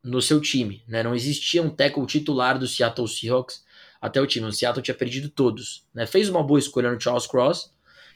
no 0.00 0.22
seu 0.22 0.40
time, 0.40 0.84
né? 0.86 1.02
Não 1.02 1.16
existia 1.16 1.60
um 1.60 1.70
tackle 1.70 2.06
titular 2.06 2.56
do 2.56 2.68
Seattle 2.68 3.08
Seahawks 3.08 3.64
até 4.00 4.20
o 4.20 4.28
time. 4.28 4.46
O 4.46 4.52
Seattle 4.52 4.80
tinha 4.80 4.94
perdido 4.94 5.28
todos, 5.28 5.84
né? 5.92 6.06
Fez 6.06 6.28
uma 6.28 6.44
boa 6.44 6.60
escolha 6.60 6.92
no 6.92 7.00
Charles 7.00 7.26
Cross, 7.26 7.73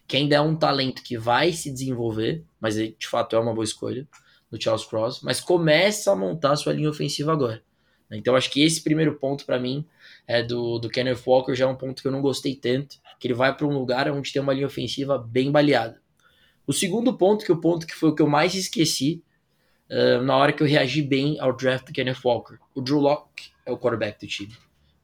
que 0.09 0.16
ainda 0.16 0.36
é 0.36 0.40
um 0.40 0.56
talento 0.56 1.02
que 1.02 1.18
vai 1.18 1.52
se 1.52 1.70
desenvolver, 1.70 2.42
mas 2.59 2.76
de 2.76 3.06
fato 3.06 3.36
é 3.36 3.38
uma 3.38 3.54
boa 3.54 3.64
escolha. 3.64 4.09
do 4.50 4.61
Charles 4.61 4.86
Cross, 4.86 5.20
mas 5.22 5.40
começa 5.40 6.11
a 6.11 6.16
montar 6.16 6.56
sua 6.56 6.72
linha 6.72 6.88
ofensiva 6.88 7.30
agora. 7.30 7.62
Então 8.11 8.34
acho 8.34 8.50
que 8.50 8.62
esse 8.62 8.82
primeiro 8.82 9.16
ponto 9.16 9.44
para 9.44 9.59
mim 9.59 9.84
é 10.26 10.42
do, 10.42 10.78
do 10.78 10.88
Kenneth 10.88 11.20
Walker 11.26 11.54
já 11.54 11.66
é 11.66 11.68
um 11.68 11.76
ponto 11.76 12.00
que 12.00 12.09
eu 12.09 12.12
não 12.12 12.22
gostei 12.22 12.54
tanto, 12.56 12.98
que 13.20 13.26
ele 13.26 13.34
vai 13.34 13.54
para 13.54 13.66
um 13.66 13.78
lugar 13.78 14.11
onde 14.11 14.32
tem 14.32 14.40
uma 14.40 14.54
linha 14.54 14.66
ofensiva 14.66 15.18
bem 15.18 15.52
baleada. 15.52 16.00
O 16.66 16.72
segundo 16.72 17.12
ponto, 17.12 17.44
que 17.44 17.52
é 17.52 17.54
o 17.54 17.61
ponto 17.61 17.86
que 17.86 17.94
foi 17.94 18.09
o 18.09 18.14
que 18.14 18.22
eu 18.22 18.26
mais 18.26 18.54
esqueci 18.54 19.22
uh, 19.90 20.22
na 20.22 20.34
hora 20.34 20.52
que 20.54 20.62
eu 20.62 20.66
reagi 20.66 21.02
bem 21.02 21.38
ao 21.38 21.54
draft 21.54 21.86
do 21.86 21.92
Kenneth 21.92 22.20
Walker. 22.24 22.56
O 22.74 22.80
Drew 22.80 23.00
Locke 23.00 23.50
é 23.66 23.70
o 23.70 23.76
quarterback 23.76 24.18
do 24.18 24.26
time. 24.26 24.56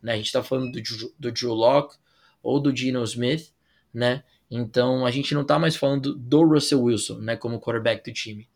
Né? 0.03 0.15
A 0.15 0.17
gente 0.17 0.27
está 0.27 0.43
falando 0.43 0.73
do, 0.73 1.15
do 1.19 1.33
Drew 1.33 1.53
Locke 1.53 1.97
ou 2.43 2.59
do 2.59 2.75
Geno 2.75 3.05
Smith, 3.05 3.53
né? 3.93 4.25
Então 4.57 5.05
a 5.05 5.11
gente 5.11 5.35
não 5.35 5.43
está 5.43 5.59
mais 5.59 5.75
falando 5.75 6.15
do 6.15 6.45
Russell 6.45 6.81
Wilson, 6.81 7.19
né, 7.19 7.37
como 7.37 7.61
quarterback 7.61 8.09
do 8.09 8.15
time. 8.15 8.49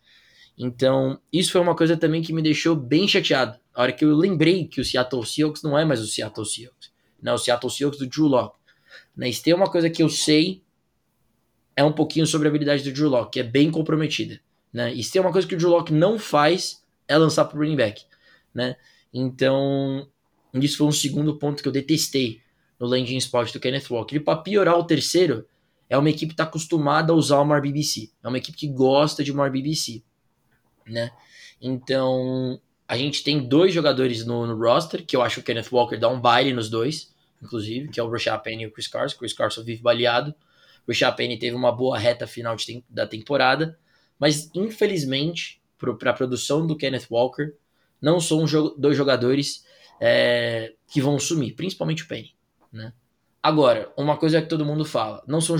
Então, 0.56 1.20
isso 1.32 1.52
foi 1.52 1.60
uma 1.60 1.74
coisa 1.74 1.96
também 1.96 2.22
que 2.22 2.32
me 2.32 2.42
deixou 2.42 2.76
bem 2.76 3.06
chateado. 3.06 3.58
A 3.74 3.82
hora 3.82 3.92
que 3.92 4.04
eu 4.04 4.14
lembrei 4.14 4.66
que 4.66 4.80
o 4.80 4.84
Seattle 4.84 5.24
Seahawks 5.24 5.62
não 5.62 5.76
é 5.76 5.84
mais 5.84 6.00
o 6.00 6.06
Seattle 6.06 6.46
Seahawks. 6.46 6.90
Não, 7.20 7.34
o 7.34 7.38
Seattle 7.38 7.70
Seahawks 7.70 7.98
do 7.98 8.06
Drew 8.06 8.26
Locke. 8.26 8.58
Né? 9.16 9.30
Se 9.30 9.42
tem 9.42 9.54
uma 9.54 9.70
coisa 9.70 9.90
que 9.90 10.02
eu 10.02 10.08
sei, 10.08 10.62
é 11.76 11.84
um 11.84 11.92
pouquinho 11.92 12.26
sobre 12.26 12.48
a 12.48 12.50
habilidade 12.50 12.82
do 12.82 12.92
Drew 12.92 13.08
Locke, 13.08 13.32
que 13.32 13.40
é 13.40 13.44
bem 13.44 13.70
comprometida. 13.70 14.40
Né? 14.72 14.92
E 14.94 15.02
se 15.02 15.12
tem 15.12 15.20
uma 15.20 15.32
coisa 15.32 15.46
que 15.46 15.54
o 15.54 15.58
Drew 15.58 15.70
Locke 15.70 15.92
não 15.92 16.18
faz, 16.18 16.84
é 17.06 17.16
lançar 17.16 17.44
para 17.44 17.56
o 17.56 17.60
running 17.60 17.76
back. 17.76 18.04
Né? 18.52 18.76
Então, 19.12 20.08
isso 20.54 20.78
foi 20.78 20.86
um 20.86 20.92
segundo 20.92 21.38
ponto 21.38 21.62
que 21.62 21.68
eu 21.68 21.72
detestei 21.72 22.40
no 22.78 22.86
landing 22.86 23.16
spot 23.16 23.52
do 23.52 23.60
Kenneth 23.60 23.90
Walker. 23.90 24.16
E 24.16 24.20
para 24.20 24.38
piorar 24.38 24.76
o 24.76 24.84
terceiro, 24.84 25.46
é 25.88 25.96
uma 25.96 26.10
equipe 26.10 26.28
que 26.28 26.34
está 26.34 26.44
acostumada 26.44 27.12
a 27.12 27.16
usar 27.16 27.40
uma 27.40 27.56
RBBC. 27.58 28.10
É 28.22 28.28
uma 28.28 28.38
equipe 28.38 28.56
que 28.56 28.68
gosta 28.68 29.24
de 29.24 29.32
uma 29.32 29.46
RBBC 29.46 30.02
né? 30.88 31.12
Então, 31.60 32.60
a 32.86 32.96
gente 32.96 33.22
tem 33.22 33.46
dois 33.46 33.72
jogadores 33.72 34.24
no, 34.24 34.46
no, 34.46 34.56
roster, 34.56 35.04
que 35.04 35.14
eu 35.14 35.22
acho 35.22 35.36
que 35.36 35.40
o 35.40 35.44
Kenneth 35.44 35.68
Walker 35.70 35.96
dá 35.96 36.08
um 36.08 36.20
baile 36.20 36.52
nos 36.52 36.68
dois, 36.68 37.14
inclusive, 37.42 37.88
que 37.88 38.00
é 38.00 38.02
o 38.02 38.10
Rashad 38.10 38.42
Penny 38.42 38.64
e 38.64 38.66
o 38.66 38.72
Chris 38.72 38.88
Carson. 38.88 39.16
O 39.16 39.18
Chris 39.18 39.32
Carson 39.32 39.62
vive 39.62 39.82
baleado. 39.82 40.34
O 40.86 40.90
Rashad 40.90 41.16
teve 41.16 41.54
uma 41.54 41.70
boa 41.70 41.98
reta 41.98 42.26
final 42.26 42.56
da 42.88 43.06
temporada, 43.06 43.78
mas 44.18 44.50
infelizmente, 44.54 45.60
para 45.76 46.10
a 46.10 46.14
produção 46.14 46.66
do 46.66 46.76
Kenneth 46.76 47.06
Walker, 47.10 47.52
não 48.00 48.20
são 48.20 48.44
dois 48.76 48.96
jogadores 48.96 49.64
é, 50.00 50.74
que 50.88 51.00
vão 51.00 51.18
sumir, 51.18 51.54
principalmente 51.54 52.04
o 52.04 52.08
Penny, 52.08 52.34
né? 52.72 52.92
Agora, 53.42 53.92
uma 53.96 54.16
coisa 54.16 54.42
que 54.42 54.48
todo 54.48 54.64
mundo 54.64 54.84
fala, 54.84 55.22
não 55.26 55.40
são 55.40 55.56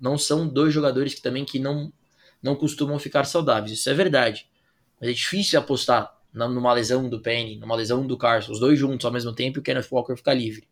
não 0.00 0.18
são 0.18 0.48
dois 0.48 0.72
jogadores 0.72 1.14
que 1.14 1.22
também 1.22 1.44
que 1.44 1.58
não 1.58 1.92
não 2.42 2.54
costumam 2.54 2.98
ficar 2.98 3.24
saudáveis. 3.24 3.72
Isso 3.72 3.88
é 3.88 3.94
verdade. 3.94 4.46
Mas 5.00 5.10
é 5.10 5.12
difícil 5.14 5.58
apostar 5.58 6.14
numa 6.32 6.72
lesão 6.74 7.08
do 7.08 7.20
Penny, 7.20 7.56
numa 7.56 7.74
lesão 7.74 8.06
do 8.06 8.18
Carson, 8.18 8.52
os 8.52 8.60
dois 8.60 8.78
juntos 8.78 9.06
ao 9.06 9.12
mesmo 9.12 9.32
tempo 9.32 9.58
e 9.58 9.60
o 9.60 9.62
Kenneth 9.62 9.88
Walker 9.90 10.16
ficar 10.16 10.34
livre, 10.34 10.68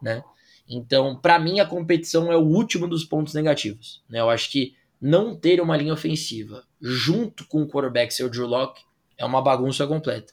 né? 0.00 0.22
Então, 0.68 1.16
para 1.16 1.38
mim, 1.38 1.60
a 1.60 1.66
competição 1.66 2.32
é 2.32 2.36
o 2.36 2.46
último 2.46 2.88
dos 2.88 3.04
pontos 3.04 3.34
negativos. 3.34 4.02
Né? 4.08 4.20
Eu 4.20 4.30
acho 4.30 4.50
que 4.50 4.74
não 5.00 5.34
ter 5.34 5.60
uma 5.60 5.76
linha 5.76 5.92
ofensiva 5.92 6.64
junto 6.80 7.44
com 7.46 7.62
o 7.62 7.68
quarterback 7.68 8.14
seu 8.14 8.30
Drew 8.30 8.46
Locke 8.46 8.82
é 9.18 9.24
uma 9.24 9.42
bagunça 9.42 9.86
completa. 9.86 10.32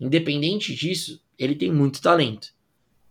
Independente 0.00 0.74
disso, 0.74 1.22
ele 1.38 1.54
tem 1.54 1.70
muito 1.70 2.00
talento. 2.00 2.48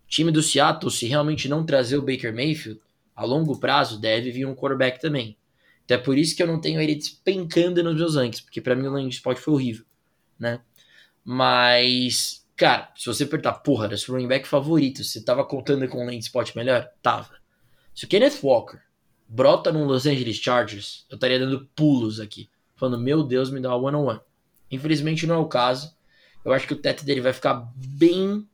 Time 0.07 0.31
do 0.31 0.41
Seattle, 0.41 0.91
se 0.91 1.05
realmente 1.05 1.49
não 1.49 1.65
trazer 1.65 1.97
o 1.97 2.01
Baker 2.01 2.33
Mayfield, 2.33 2.79
a 3.15 3.25
longo 3.25 3.59
prazo 3.59 3.99
deve 3.99 4.31
vir 4.31 4.45
um 4.45 4.55
quarterback 4.55 4.99
também. 4.99 5.37
Então 5.83 5.97
é 5.97 5.99
por 5.99 6.17
isso 6.17 6.35
que 6.35 6.43
eu 6.43 6.47
não 6.47 6.59
tenho 6.59 6.81
ele 6.81 6.95
despencando 6.95 7.83
nos 7.83 7.95
meus 7.95 8.15
rankings, 8.15 8.43
porque 8.43 8.61
para 8.61 8.75
mim 8.75 8.87
o 8.87 8.91
landing 8.91 9.09
spot 9.09 9.37
foi 9.37 9.53
horrível, 9.53 9.85
né? 10.37 10.61
Mas, 11.23 12.45
cara, 12.55 12.91
se 12.95 13.05
você 13.05 13.23
apertar, 13.23 13.53
porra, 13.53 13.85
era 13.85 13.97
seu 13.97 14.13
running 14.13 14.27
back 14.27 14.47
favorito, 14.47 15.03
você 15.03 15.21
tava 15.21 15.43
contando 15.43 15.87
com 15.87 16.01
um 16.01 16.05
landing 16.05 16.19
spot 16.19 16.55
melhor? 16.55 16.89
Tava. 17.01 17.35
Se 17.95 18.05
o 18.05 18.07
Kenneth 18.07 18.39
Walker 18.43 18.79
brota 19.27 19.71
num 19.71 19.85
Los 19.85 20.05
Angeles 20.05 20.37
Chargers, 20.37 21.05
eu 21.09 21.15
estaria 21.15 21.39
dando 21.39 21.67
pulos 21.75 22.19
aqui, 22.19 22.49
falando, 22.75 23.01
meu 23.01 23.23
Deus, 23.23 23.49
me 23.49 23.59
dá 23.59 23.69
uma 23.75 23.87
one-on-one. 23.87 24.19
Infelizmente 24.69 25.25
não 25.25 25.35
é 25.35 25.39
o 25.39 25.47
caso. 25.47 25.95
Eu 26.45 26.53
acho 26.53 26.67
que 26.67 26.73
o 26.73 26.77
teto 26.77 27.03
dele 27.03 27.21
vai 27.21 27.33
ficar 27.33 27.69
bem, 27.75 28.47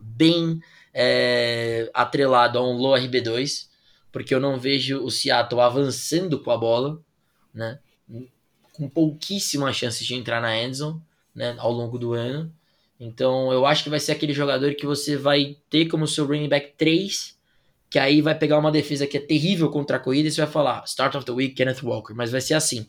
bem 0.00 0.60
é, 0.92 1.90
atrelado 1.94 2.58
a 2.58 2.62
um 2.62 2.76
low 2.76 2.94
RB2 2.94 3.68
porque 4.10 4.34
eu 4.34 4.40
não 4.40 4.58
vejo 4.58 5.02
o 5.02 5.10
Seattle 5.10 5.60
avançando 5.60 6.38
com 6.40 6.50
a 6.50 6.56
bola, 6.56 7.00
né? 7.52 7.78
Com 8.72 8.88
pouquíssimas 8.88 9.76
chances 9.76 10.06
de 10.06 10.14
entrar 10.14 10.40
na 10.40 10.56
endzone, 10.56 11.00
né? 11.34 11.54
Ao 11.58 11.70
longo 11.70 11.98
do 11.98 12.14
ano. 12.14 12.52
Então 12.98 13.52
eu 13.52 13.66
acho 13.66 13.84
que 13.84 13.90
vai 13.90 14.00
ser 14.00 14.12
aquele 14.12 14.32
jogador 14.32 14.74
que 14.74 14.86
você 14.86 15.16
vai 15.16 15.56
ter 15.70 15.86
como 15.86 16.06
seu 16.06 16.26
running 16.26 16.48
back 16.48 16.74
3, 16.76 17.38
que 17.90 17.98
aí 17.98 18.20
vai 18.20 18.36
pegar 18.36 18.58
uma 18.58 18.72
defesa 18.72 19.06
que 19.06 19.16
é 19.16 19.20
terrível 19.20 19.70
contra 19.70 19.96
a 19.96 20.00
corrida 20.00 20.28
e 20.28 20.32
você 20.32 20.40
vai 20.40 20.50
falar, 20.50 20.82
start 20.84 21.14
of 21.14 21.24
the 21.24 21.32
week, 21.32 21.54
Kenneth 21.54 21.82
Walker. 21.82 22.14
Mas 22.14 22.30
vai 22.30 22.40
ser 22.40 22.54
assim. 22.54 22.88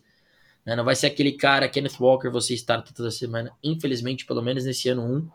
Né? 0.65 0.75
Não 0.75 0.83
vai 0.83 0.95
ser 0.95 1.07
aquele 1.07 1.33
cara, 1.33 1.69
Kenneth 1.69 1.99
Walker, 1.99 2.29
você 2.29 2.53
starta 2.55 2.93
toda 2.93 3.11
semana. 3.11 3.51
Infelizmente, 3.63 4.25
pelo 4.25 4.41
menos 4.41 4.65
nesse 4.65 4.89
ano 4.89 5.03
1. 5.03 5.29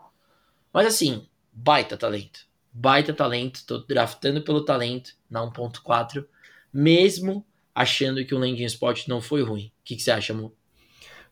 Mas 0.73 0.87
assim, 0.87 1.25
baita 1.55 1.97
talento 1.97 2.45
baita 2.75 3.13
talento, 3.13 3.61
tô 3.65 3.77
draftando 3.77 4.41
pelo 4.41 4.65
talento 4.65 5.11
na 5.29 5.41
1.4, 5.41 6.25
mesmo 6.73 7.45
achando 7.73 8.23
que 8.25 8.35
o 8.35 8.37
landing 8.37 8.65
spot 8.65 9.07
não 9.07 9.21
foi 9.21 9.41
ruim. 9.41 9.67
O 9.67 9.71
que, 9.85 9.97
você 9.97 10.11
acha, 10.11 10.33
amor? 10.33 10.51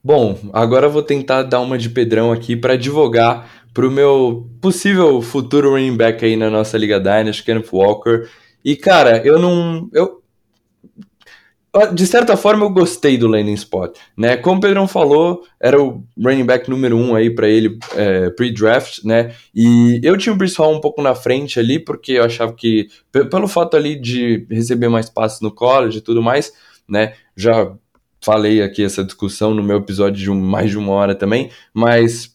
Bom, 0.02 0.40
agora 0.54 0.88
eu 0.88 0.92
vou 0.92 1.04
tentar 1.04 1.44
dar 1.44 1.60
uma 1.60 1.78
de 1.78 1.90
Pedrão 1.90 2.32
aqui 2.32 2.56
para 2.56 2.74
advogar 2.74 3.50
para 3.74 3.88
o 3.88 3.92
meu 3.92 4.50
possível 4.62 5.22
futuro 5.22 5.72
running 5.72 5.98
back 5.98 6.24
aí 6.24 6.36
na 6.38 6.50
nossa 6.50 6.78
Liga 6.78 7.00
Dynasty, 7.00 7.44
Kenneth 7.44 7.70
Walker. 7.72 8.30
E, 8.64 8.76
cara, 8.76 9.26
eu 9.26 9.38
não. 9.40 9.90
Eu, 9.94 10.23
de 11.94 12.06
certa 12.06 12.38
forma 12.38 12.64
eu 12.64 12.70
gostei 12.70 13.18
do 13.18 13.28
landing 13.28 13.54
spot, 13.54 13.98
né? 14.16 14.38
Como 14.38 14.58
o 14.58 14.62
Pedrão 14.62 14.88
falou, 14.88 15.44
era 15.60 15.82
o 15.82 16.04
running 16.22 16.46
back 16.46 16.70
número 16.70 16.96
um 16.96 17.16
aí 17.16 17.34
para 17.34 17.48
ele 17.48 17.80
é, 17.96 18.30
pre-draft, 18.30 19.04
né? 19.04 19.34
E 19.56 20.00
eu 20.04 20.16
tinha 20.16 20.34
o 20.34 20.36
Bruce 20.36 20.58
Hall 20.58 20.76
um 20.76 20.82
pouco 20.82 21.02
na 21.02 21.16
frente 21.16 21.60
ali, 21.60 21.80
porque 21.80 22.14
eu 22.14 22.24
achava 22.24 22.54
que, 22.54 22.88
pelo 23.12 23.48
fato 23.48 23.76
ali 23.76 24.00
de 24.00 24.46
receber 24.52 24.88
mais 24.88 25.10
passes 25.10 25.42
no 25.42 25.52
college 25.52 25.98
e 25.98 26.02
tudo 26.02 26.22
mais, 26.22 26.54
né? 26.88 27.14
Já 27.36 27.74
falei 28.22 28.62
aqui 28.62 28.84
essa 28.84 29.04
discussão 29.04 29.54
no 29.54 29.64
meu 29.64 29.78
episódio 29.78 30.22
de 30.22 30.30
um, 30.30 30.40
mais 30.40 30.70
de 30.70 30.78
uma 30.78 30.94
hora 30.94 31.16
também, 31.16 31.50
mas 31.74 32.33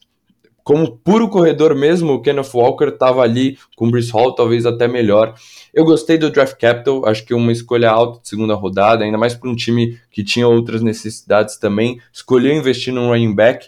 como 0.69 0.99
puro 0.99 1.31
corredor 1.31 1.75
mesmo, 1.75 2.13
o 2.13 2.21
Kenneth 2.21 2.51
Walker 2.53 2.89
estava 2.89 3.23
ali 3.23 3.57
com 3.75 3.87
o 3.87 3.91
Bruce 3.91 4.13
Hall, 4.13 4.35
talvez 4.35 4.67
até 4.67 4.87
melhor. 4.87 5.35
Eu 5.73 5.83
gostei 5.83 6.19
do 6.19 6.29
draft 6.29 6.59
capital, 6.61 7.09
acho 7.09 7.25
que 7.25 7.33
uma 7.33 7.51
escolha 7.51 7.89
alta 7.91 8.21
de 8.21 8.29
segunda 8.29 8.53
rodada, 8.53 9.03
ainda 9.03 9.17
mais 9.17 9.35
para 9.35 9.49
um 9.49 9.57
time 9.57 9.99
que 10.11 10.23
tinha 10.23 10.47
outras 10.47 10.83
necessidades 10.83 11.57
também. 11.57 11.99
Escolheu 12.13 12.53
investir 12.53 12.93
num 12.93 13.09
running 13.09 13.35
back. 13.35 13.67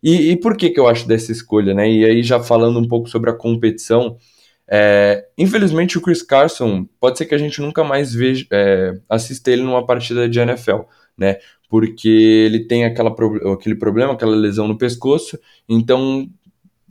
E, 0.00 0.30
e, 0.30 0.36
por 0.36 0.56
que, 0.56 0.70
que 0.70 0.78
eu 0.78 0.86
acho 0.86 1.08
dessa 1.08 1.32
escolha, 1.32 1.74
né? 1.74 1.90
E 1.90 2.04
aí, 2.04 2.22
já 2.22 2.38
falando 2.38 2.78
um 2.78 2.86
pouco 2.86 3.08
sobre 3.08 3.28
a 3.28 3.34
competição, 3.34 4.16
é, 4.68 5.24
infelizmente 5.36 5.98
o 5.98 6.00
Chris 6.00 6.22
Carson 6.22 6.86
pode 7.00 7.18
ser 7.18 7.26
que 7.26 7.34
a 7.34 7.38
gente 7.38 7.60
nunca 7.60 7.82
mais 7.82 8.14
veja, 8.14 8.46
é, 8.52 8.92
assista 9.08 9.50
ele 9.50 9.62
numa 9.62 9.84
partida 9.84 10.28
de 10.28 10.38
NFL, 10.38 10.82
né? 11.16 11.38
Porque 11.68 12.08
ele 12.08 12.66
tem 12.66 12.84
aquela, 12.84 13.14
aquele 13.52 13.74
problema, 13.74 14.12
aquela 14.12 14.36
lesão 14.36 14.68
no 14.68 14.78
pescoço, 14.78 15.38
então 15.68 16.28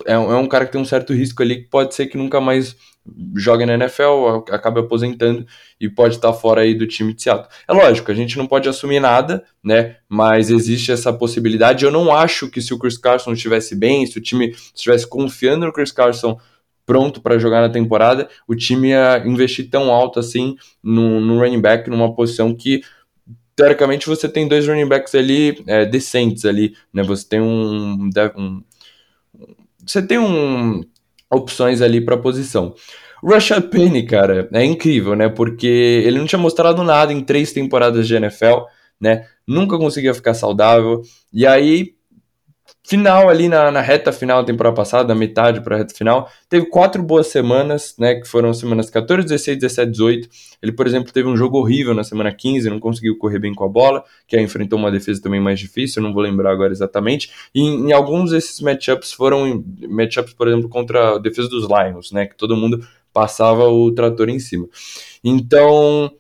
é, 0.06 0.14
é 0.14 0.18
um 0.18 0.48
cara 0.48 0.66
que 0.66 0.72
tem 0.72 0.82
um 0.82 0.86
certo 0.86 1.14
risco 1.14 1.42
ali 1.42 1.64
que 1.64 1.70
pode 1.70 1.96
ser 1.96 2.08
que 2.08 2.18
nunca 2.18 2.42
mais 2.42 2.76
jogue 3.36 3.66
na 3.66 3.76
NFL, 3.76 4.44
acabe 4.52 4.80
aposentando 4.80 5.46
e 5.80 5.88
pode 5.88 6.16
estar 6.16 6.34
fora 6.34 6.62
aí 6.62 6.74
do 6.74 6.88
time 6.88 7.14
de 7.14 7.22
Seattle. 7.22 7.48
É 7.68 7.74
lógico, 7.74 8.12
a 8.12 8.16
gente 8.16 8.38
não 8.38 8.48
pode 8.48 8.68
assumir 8.68 9.00
nada, 9.00 9.44
né? 9.64 9.98
Mas 10.10 10.50
existe 10.50 10.92
essa 10.92 11.14
possibilidade. 11.14 11.86
Eu 11.86 11.92
não 11.92 12.14
acho 12.14 12.50
que 12.50 12.62
se 12.62 12.74
o 12.74 12.80
Chris 12.80 12.98
Carson 12.98 13.34
estivesse 13.34 13.76
bem, 13.76 14.06
se 14.06 14.18
o 14.18 14.22
time 14.22 14.56
estivesse 14.74 15.08
confiando 15.08 15.68
no 15.68 15.74
Chris 15.74 15.92
Carson 15.92 16.40
pronto 16.86 17.22
para 17.22 17.38
jogar 17.40 17.62
na 17.62 17.70
temporada, 17.70 18.28
o 18.48 18.56
time 18.56 18.90
ia 18.90 19.24
investir 19.26 19.70
tão 19.70 19.92
alto 19.92 20.20
assim 20.20 20.56
no, 20.84 21.20
no 21.20 21.40
running 21.40 21.62
back, 21.62 21.90
numa 21.90 22.14
posição 22.14 22.56
que 22.56 22.82
teoricamente 23.56 24.08
você 24.08 24.28
tem 24.28 24.48
dois 24.48 24.68
running 24.68 24.88
backs 24.88 25.16
ali 25.16 25.64
é, 25.68 25.86
decentes 25.86 26.46
ali, 26.46 26.76
né? 26.94 27.04
Você 27.04 27.28
tem 27.28 27.42
um, 27.42 28.10
um 28.38 28.64
você 29.86 30.02
tem 30.02 30.18
um, 30.18 30.82
opções 31.30 31.82
ali 31.82 32.02
para 32.02 32.18
posição. 32.18 32.76
Rashad 33.24 33.70
Penny, 33.70 34.06
cara, 34.06 34.48
é 34.54 34.64
incrível, 34.64 35.16
né? 35.16 35.30
Porque 35.30 35.68
ele 35.68 36.20
não 36.20 36.26
tinha 36.26 36.40
mostrado 36.40 36.84
nada 36.84 37.12
em 37.12 37.22
três 37.22 37.52
temporadas 37.52 38.08
de 38.08 38.16
NFL, 38.16 38.66
né? 39.00 39.26
Nunca 39.48 39.78
conseguia 39.78 40.14
ficar 40.14 40.34
saudável. 40.34 41.02
E 41.34 41.46
aí 41.46 41.95
final 42.88 43.30
ali 43.30 43.50
na, 43.50 43.72
na, 43.72 43.82
reta 43.82 44.12
final 44.12 44.42
da 44.42 44.46
temporada 44.46 44.76
passada, 44.76 45.06
da 45.06 45.16
metade 45.16 45.60
para 45.62 45.76
a 45.76 45.80
reta 45.80 45.94
final, 45.96 46.30
teve 46.48 46.68
quatro 46.68 47.02
boas 47.02 47.28
semanas, 47.28 47.96
né, 47.98 48.16
que 48.16 48.28
foram 48.28 48.54
semanas 48.54 48.90
14, 48.90 49.28
16, 49.28 49.58
17, 49.60 49.92
18. 49.92 50.30
Ele, 50.62 50.72
por 50.72 50.86
exemplo, 50.86 51.12
teve 51.12 51.28
um 51.28 51.36
jogo 51.36 51.58
horrível 51.58 51.96
na 51.96 52.04
semana 52.04 52.32
15, 52.32 52.70
não 52.70 52.80
conseguiu 52.80 53.18
correr 53.18 53.40
bem 53.40 53.54
com 53.54 53.64
a 53.64 53.68
bola, 53.68 54.04
que 54.28 54.38
aí 54.38 54.44
enfrentou 54.44 54.78
uma 54.78 54.92
defesa 54.92 55.22
também 55.22 55.42
mais 55.42 55.60
difícil, 55.60 56.02
não 56.02 56.14
vou 56.14 56.22
lembrar 56.22 56.52
agora 56.52 56.72
exatamente. 56.72 57.32
E 57.54 57.62
em, 57.62 57.92
alguns 57.92 58.30
desses 58.32 58.62
matchups 58.62 59.12
foram 59.12 59.64
matchups, 59.90 60.34
por 60.34 60.48
exemplo, 60.48 60.70
contra 60.70 61.16
a 61.16 61.18
defesa 61.18 61.50
dos 61.50 61.68
Lions, 61.68 62.12
né, 62.12 62.28
que 62.28 62.36
todo 62.36 62.56
mundo 62.56 62.88
passava 63.12 63.68
o 63.68 63.92
trator 63.92 64.30
em 64.30 64.40
cima. 64.40 64.68
Então, 65.24 66.12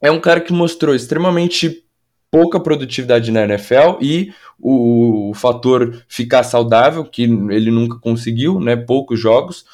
é 0.00 0.10
um 0.10 0.20
cara 0.20 0.40
que 0.40 0.52
mostrou 0.52 0.94
extremamente 0.94 1.85
pouca 2.30 2.60
produtividade 2.60 3.30
na 3.30 3.44
NFL 3.44 3.98
e 4.00 4.32
o, 4.58 5.30
o, 5.30 5.34
fator 5.34 6.02
ficar 6.08 6.42
saudável, 6.42 7.04
que 7.04 7.22
ele 7.22 7.70
nunca 7.70 7.98
conseguiu, 7.98 8.60
né? 8.60 8.76
Poucos 8.76 9.20
jogos. 9.20 9.64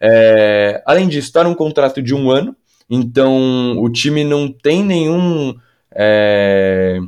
É, 0.00 0.82
além 0.86 1.08
disso, 1.08 1.28
está 1.28 1.44
num 1.44 1.54
contrato 1.54 2.00
de 2.00 2.14
um 2.14 2.30
ano, 2.30 2.56
então 2.88 3.78
o 3.78 3.90
time 3.90 4.24
não 4.24 4.50
tem 4.50 4.84
nenhum. 4.84 5.54
É, 5.92 6.98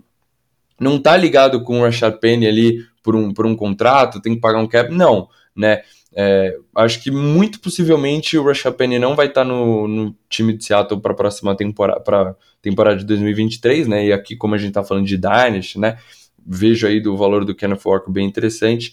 não 0.79 0.99
tá 0.99 1.17
ligado 1.17 1.63
com 1.63 1.81
o 1.81 1.83
Rashad 1.85 2.19
Penny 2.19 2.47
ali 2.47 2.85
por 3.03 3.15
um, 3.15 3.33
por 3.33 3.47
um 3.47 3.55
contrato, 3.55 4.21
tem 4.21 4.35
que 4.35 4.41
pagar 4.41 4.59
um 4.59 4.67
cap, 4.67 4.93
não, 4.93 5.29
né? 5.55 5.83
É, 6.13 6.57
acho 6.75 7.03
que 7.03 7.11
muito 7.11 7.61
possivelmente 7.61 8.37
o 8.37 8.43
Rashad 8.43 8.75
Penny 8.75 8.99
não 8.99 9.15
vai 9.15 9.27
estar 9.27 9.43
tá 9.43 9.49
no, 9.49 9.87
no, 9.87 10.17
time 10.29 10.57
de 10.57 10.65
Seattle 10.65 11.01
para 11.01 11.13
a 11.13 11.17
próxima 11.17 11.57
temporada, 11.57 12.01
para 12.01 12.37
temporada 12.61 12.97
de 12.97 13.05
2023, 13.05 13.87
né? 13.87 14.07
E 14.07 14.13
aqui, 14.13 14.37
como 14.37 14.55
a 14.55 14.59
gente 14.59 14.71
está 14.71 14.83
falando 14.83 15.07
de 15.07 15.17
Dynasty, 15.17 15.79
né? 15.79 15.99
Vejo 16.45 16.87
aí 16.87 17.01
do 17.01 17.17
valor 17.17 17.45
do 17.45 17.55
Kenneth 17.55 17.83
Walker 17.85 18.11
bem 18.11 18.27
interessante. 18.27 18.93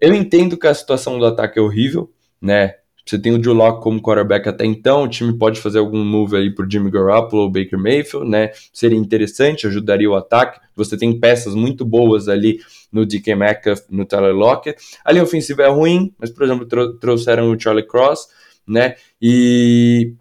Eu 0.00 0.14
entendo 0.14 0.56
que 0.56 0.66
a 0.66 0.74
situação 0.74 1.18
do 1.18 1.26
ataque 1.26 1.58
é 1.58 1.62
horrível, 1.62 2.10
né? 2.40 2.74
Você 3.06 3.18
tem 3.18 3.32
o 3.32 3.38
Drew 3.38 3.54
Locke 3.54 3.82
como 3.82 4.00
quarterback 4.00 4.48
até 4.48 4.64
então, 4.64 5.04
o 5.04 5.08
time 5.08 5.36
pode 5.36 5.60
fazer 5.60 5.78
algum 5.78 6.04
move 6.04 6.36
aí 6.36 6.54
por 6.54 6.70
Jimmy 6.70 6.90
Garoppolo 6.90 7.42
ou 7.42 7.50
Baker 7.50 7.78
Mayfield, 7.78 8.28
né? 8.28 8.50
Seria 8.72 8.98
interessante, 8.98 9.66
ajudaria 9.66 10.10
o 10.10 10.14
ataque. 10.14 10.60
Você 10.76 10.96
tem 10.96 11.18
peças 11.18 11.54
muito 11.54 11.84
boas 11.84 12.28
ali 12.28 12.60
no 12.92 13.06
DK 13.06 13.34
Metcalf, 13.34 13.82
no 13.90 14.04
Tyler 14.04 14.34
Lockett. 14.34 14.80
A 15.04 15.12
linha 15.12 15.24
ofensiva 15.24 15.62
é 15.62 15.68
ruim, 15.68 16.12
mas, 16.18 16.30
por 16.30 16.44
exemplo, 16.44 16.66
trouxeram 16.98 17.50
o 17.50 17.60
Charlie 17.60 17.86
Cross, 17.86 18.28
né? 18.66 18.96
E, 19.20 20.14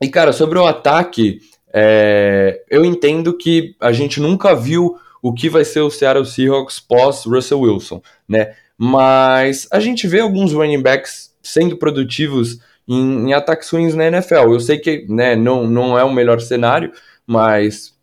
e 0.00 0.08
cara, 0.08 0.32
sobre 0.32 0.58
o 0.58 0.66
ataque, 0.66 1.40
é, 1.72 2.62
eu 2.70 2.84
entendo 2.84 3.36
que 3.36 3.74
a 3.80 3.92
gente 3.92 4.20
nunca 4.20 4.54
viu 4.54 4.96
o 5.22 5.32
que 5.32 5.48
vai 5.48 5.64
ser 5.64 5.80
o 5.80 5.90
Seattle 5.90 6.24
Seahawks 6.24 6.80
pós 6.80 7.24
Russell 7.24 7.60
Wilson, 7.60 8.02
né? 8.28 8.54
Mas 8.76 9.68
a 9.70 9.78
gente 9.78 10.06
vê 10.06 10.20
alguns 10.20 10.52
running 10.52 10.80
backs 10.80 11.34
sendo 11.42 11.76
produtivos 11.76 12.58
em, 12.88 13.28
em 13.28 13.32
ataques 13.34 13.68
ruins 13.68 13.94
na 13.94 14.06
NFL. 14.06 14.52
Eu 14.52 14.60
sei 14.60 14.78
que 14.78 15.04
né, 15.08 15.36
não, 15.36 15.66
não 15.66 15.98
é 15.98 16.02
o 16.02 16.12
melhor 16.12 16.40
cenário, 16.40 16.90
mas 17.26 17.94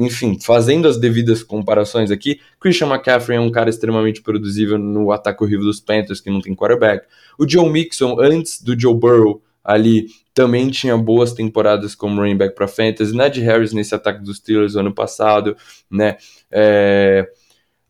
enfim, 0.00 0.38
fazendo 0.40 0.88
as 0.88 0.98
devidas 0.98 1.42
comparações 1.42 2.10
aqui, 2.10 2.40
Christian 2.58 2.88
McCaffrey 2.88 3.36
é 3.36 3.40
um 3.40 3.50
cara 3.50 3.68
extremamente 3.68 4.22
produzível 4.22 4.78
no 4.78 5.12
ataque 5.12 5.44
horrível 5.44 5.66
dos 5.66 5.78
Panthers, 5.78 6.22
que 6.22 6.30
não 6.30 6.40
tem 6.40 6.54
quarterback. 6.54 7.06
O 7.38 7.46
Joe 7.46 7.68
Mixon, 7.68 8.18
antes 8.18 8.62
do 8.62 8.78
Joe 8.78 8.94
Burrow 8.94 9.42
ali, 9.62 10.06
também 10.32 10.70
tinha 10.70 10.96
boas 10.96 11.34
temporadas 11.34 11.94
como 11.94 12.18
running 12.18 12.38
back 12.38 12.54
para 12.54 12.66
fantasy. 12.66 13.14
Ned 13.14 13.38
Harris 13.42 13.74
nesse 13.74 13.94
ataque 13.94 14.22
dos 14.22 14.38
Steelers 14.38 14.74
ano 14.74 14.94
passado, 14.94 15.54
né? 15.90 16.16
É... 16.50 17.28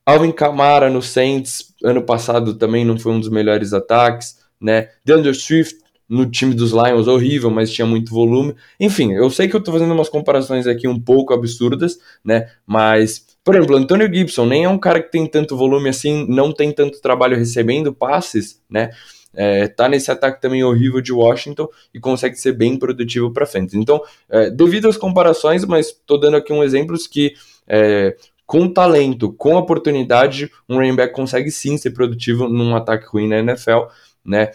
Alvin 0.04 0.32
Kamara 0.32 0.90
no 0.90 1.00
Saints 1.00 1.72
ano 1.84 2.02
passado 2.02 2.54
também 2.54 2.84
não 2.84 2.98
foi 2.98 3.12
um 3.12 3.20
dos 3.20 3.28
melhores 3.28 3.72
ataques, 3.72 4.36
né? 4.60 4.88
DeAndre 5.04 5.32
Swift 5.32 5.78
no 6.10 6.26
time 6.26 6.52
dos 6.52 6.72
Lions 6.72 7.06
horrível, 7.06 7.50
mas 7.50 7.70
tinha 7.70 7.86
muito 7.86 8.12
volume. 8.12 8.56
Enfim, 8.80 9.12
eu 9.12 9.30
sei 9.30 9.46
que 9.46 9.54
eu 9.54 9.62
tô 9.62 9.70
fazendo 9.70 9.94
umas 9.94 10.08
comparações 10.08 10.66
aqui 10.66 10.88
um 10.88 11.00
pouco 11.00 11.32
absurdas, 11.32 12.00
né? 12.24 12.50
Mas, 12.66 13.24
por 13.44 13.54
exemplo, 13.54 13.76
Antonio 13.76 14.12
Gibson 14.12 14.44
nem 14.44 14.64
é 14.64 14.68
um 14.68 14.76
cara 14.76 15.00
que 15.00 15.12
tem 15.12 15.24
tanto 15.24 15.56
volume 15.56 15.88
assim, 15.88 16.26
não 16.28 16.52
tem 16.52 16.72
tanto 16.72 17.00
trabalho 17.00 17.36
recebendo 17.36 17.94
passes, 17.94 18.60
né? 18.68 18.90
É, 19.32 19.68
tá 19.68 19.88
nesse 19.88 20.10
ataque 20.10 20.42
também 20.42 20.64
horrível 20.64 21.00
de 21.00 21.12
Washington 21.12 21.68
e 21.94 22.00
consegue 22.00 22.34
ser 22.34 22.54
bem 22.54 22.76
produtivo 22.76 23.32
para 23.32 23.46
frente. 23.46 23.78
Então, 23.78 24.02
é, 24.28 24.50
devido 24.50 24.88
às 24.88 24.96
comparações, 24.96 25.64
mas 25.64 25.92
tô 26.04 26.18
dando 26.18 26.36
aqui 26.36 26.52
um 26.52 26.64
exemplo 26.64 26.96
que 27.08 27.34
é, 27.68 28.16
com 28.44 28.68
talento, 28.68 29.32
com 29.32 29.54
oportunidade, 29.54 30.50
um 30.68 30.74
running 30.74 30.96
back 30.96 31.14
consegue 31.14 31.52
sim 31.52 31.78
ser 31.78 31.92
produtivo 31.92 32.48
num 32.48 32.74
ataque 32.74 33.06
ruim 33.06 33.28
na 33.28 33.38
NFL, 33.38 33.82
né? 34.24 34.50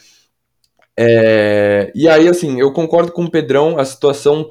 É, 0.98 1.92
e 1.94 2.08
aí, 2.08 2.28
assim, 2.28 2.60
eu 2.60 2.72
concordo 2.72 3.12
com 3.12 3.26
o 3.26 3.32
Pedrão, 3.32 3.78
a 3.78 3.86
situação 3.86 4.50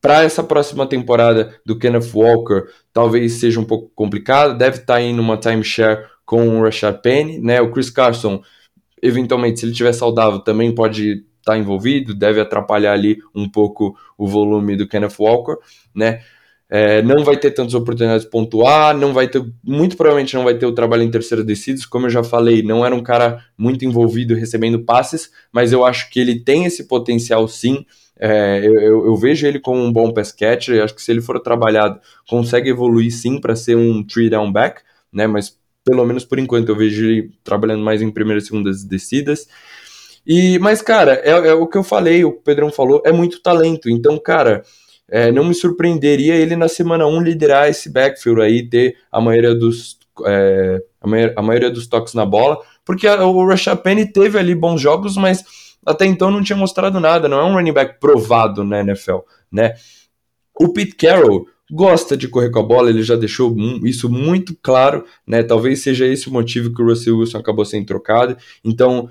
para 0.00 0.22
essa 0.22 0.42
próxima 0.42 0.86
temporada 0.86 1.58
do 1.64 1.78
Kenneth 1.78 2.12
Walker 2.14 2.64
talvez 2.92 3.34
seja 3.34 3.58
um 3.58 3.64
pouco 3.64 3.90
complicada, 3.94 4.54
deve 4.54 4.76
estar 4.78 4.94
tá 4.94 5.00
em 5.00 5.18
uma 5.18 5.36
timeshare 5.36 6.06
com 6.24 6.48
o 6.48 6.62
Rashad 6.62 7.00
Penny, 7.00 7.38
né? 7.38 7.60
O 7.60 7.72
Chris 7.72 7.90
Carson, 7.90 8.42
eventualmente, 9.02 9.60
se 9.60 9.64
ele 9.64 9.72
estiver 9.72 9.92
saudável, 9.92 10.40
também 10.40 10.74
pode 10.74 11.24
estar 11.38 11.52
tá 11.52 11.58
envolvido, 11.58 12.14
deve 12.14 12.40
atrapalhar 12.40 12.92
ali 12.92 13.18
um 13.34 13.48
pouco 13.48 13.96
o 14.18 14.26
volume 14.26 14.76
do 14.76 14.88
Kenneth 14.88 15.16
Walker, 15.18 15.56
né? 15.94 16.20
É, 16.68 17.00
não 17.00 17.22
vai 17.22 17.36
ter 17.36 17.52
tantas 17.52 17.74
oportunidades 17.74 18.24
de 18.24 18.30
pontuar, 18.30 18.96
não 18.96 19.12
vai 19.12 19.28
ter, 19.28 19.40
muito 19.62 19.96
provavelmente 19.96 20.34
não 20.34 20.42
vai 20.42 20.58
ter 20.58 20.66
o 20.66 20.72
trabalho 20.72 21.04
em 21.04 21.10
terceira 21.10 21.44
descidas, 21.44 21.86
como 21.86 22.06
eu 22.06 22.10
já 22.10 22.24
falei, 22.24 22.60
não 22.60 22.84
era 22.84 22.92
um 22.92 23.02
cara 23.02 23.44
muito 23.56 23.84
envolvido 23.84 24.34
recebendo 24.34 24.84
passes, 24.84 25.30
mas 25.52 25.72
eu 25.72 25.84
acho 25.84 26.10
que 26.10 26.18
ele 26.18 26.40
tem 26.40 26.64
esse 26.64 26.88
potencial 26.88 27.46
sim. 27.46 27.86
É, 28.18 28.60
eu, 28.64 29.06
eu, 29.06 29.16
vejo 29.16 29.46
ele 29.46 29.60
como 29.60 29.80
um 29.80 29.92
bom 29.92 30.12
pass 30.12 30.32
catcher, 30.32 30.82
acho 30.82 30.94
que 30.94 31.02
se 31.02 31.12
ele 31.12 31.20
for 31.20 31.38
trabalhado, 31.38 32.00
consegue 32.28 32.70
evoluir 32.70 33.12
sim 33.12 33.40
para 33.40 33.54
ser 33.54 33.76
um 33.76 34.02
three 34.04 34.30
down 34.30 34.50
back, 34.50 34.80
né? 35.12 35.26
Mas 35.26 35.56
pelo 35.84 36.04
menos 36.04 36.24
por 36.24 36.38
enquanto 36.38 36.70
eu 36.70 36.76
vejo 36.76 37.04
ele 37.04 37.30
trabalhando 37.44 37.84
mais 37.84 38.02
em 38.02 38.10
primeiras 38.10 38.44
e 38.44 38.46
segundas 38.48 38.82
descidas. 38.82 39.46
E, 40.26 40.58
mas, 40.58 40.82
cara, 40.82 41.20
é, 41.22 41.30
é 41.30 41.54
o 41.54 41.68
que 41.68 41.78
eu 41.78 41.84
falei, 41.84 42.24
o 42.24 42.32
Pedrão 42.32 42.72
falou, 42.72 43.00
é 43.06 43.12
muito 43.12 43.40
talento. 43.40 43.88
Então, 43.88 44.18
cara, 44.18 44.64
é, 45.08 45.30
não 45.30 45.44
me 45.44 45.54
surpreenderia 45.54 46.34
ele 46.34 46.56
na 46.56 46.68
semana 46.68 47.06
1 47.06 47.20
liderar 47.20 47.68
esse 47.68 47.90
backfield 47.90 48.40
aí, 48.40 48.68
ter 48.68 48.96
a 49.10 49.20
maioria 49.20 49.54
dos, 49.54 49.98
é, 50.24 50.82
a, 51.00 51.06
maioria, 51.06 51.34
a, 51.36 51.42
maioria, 51.42 51.70
dos 51.70 51.86
toques 51.86 52.14
na 52.14 52.26
bola, 52.26 52.58
porque 52.84 53.06
a, 53.06 53.24
o 53.24 53.46
Rashad 53.46 53.80
Penny 53.82 54.10
teve 54.10 54.38
ali 54.38 54.54
bons 54.54 54.80
jogos, 54.80 55.16
mas 55.16 55.44
até 55.84 56.04
então 56.06 56.30
não 56.30 56.42
tinha 56.42 56.56
mostrado 56.56 56.98
nada, 56.98 57.28
não 57.28 57.38
é 57.38 57.44
um 57.44 57.54
running 57.54 57.72
back 57.72 58.00
provado 58.00 58.64
na 58.64 58.80
NFL, 58.80 59.18
né? 59.50 59.74
O 60.58 60.72
Pete 60.72 60.96
Carroll 60.96 61.46
gosta 61.70 62.16
de 62.16 62.28
correr 62.28 62.50
com 62.50 62.60
a 62.60 62.62
bola, 62.62 62.90
ele 62.90 63.02
já 63.02 63.16
deixou 63.16 63.54
isso 63.84 64.08
muito 64.08 64.56
claro, 64.62 65.04
né? 65.26 65.42
Talvez 65.42 65.82
seja 65.82 66.06
esse 66.06 66.28
o 66.28 66.32
motivo 66.32 66.72
que 66.72 66.82
o 66.82 66.86
Russell 66.86 67.18
Wilson 67.18 67.38
acabou 67.38 67.64
sendo 67.64 67.86
trocado. 67.86 68.36
Então, 68.64 69.08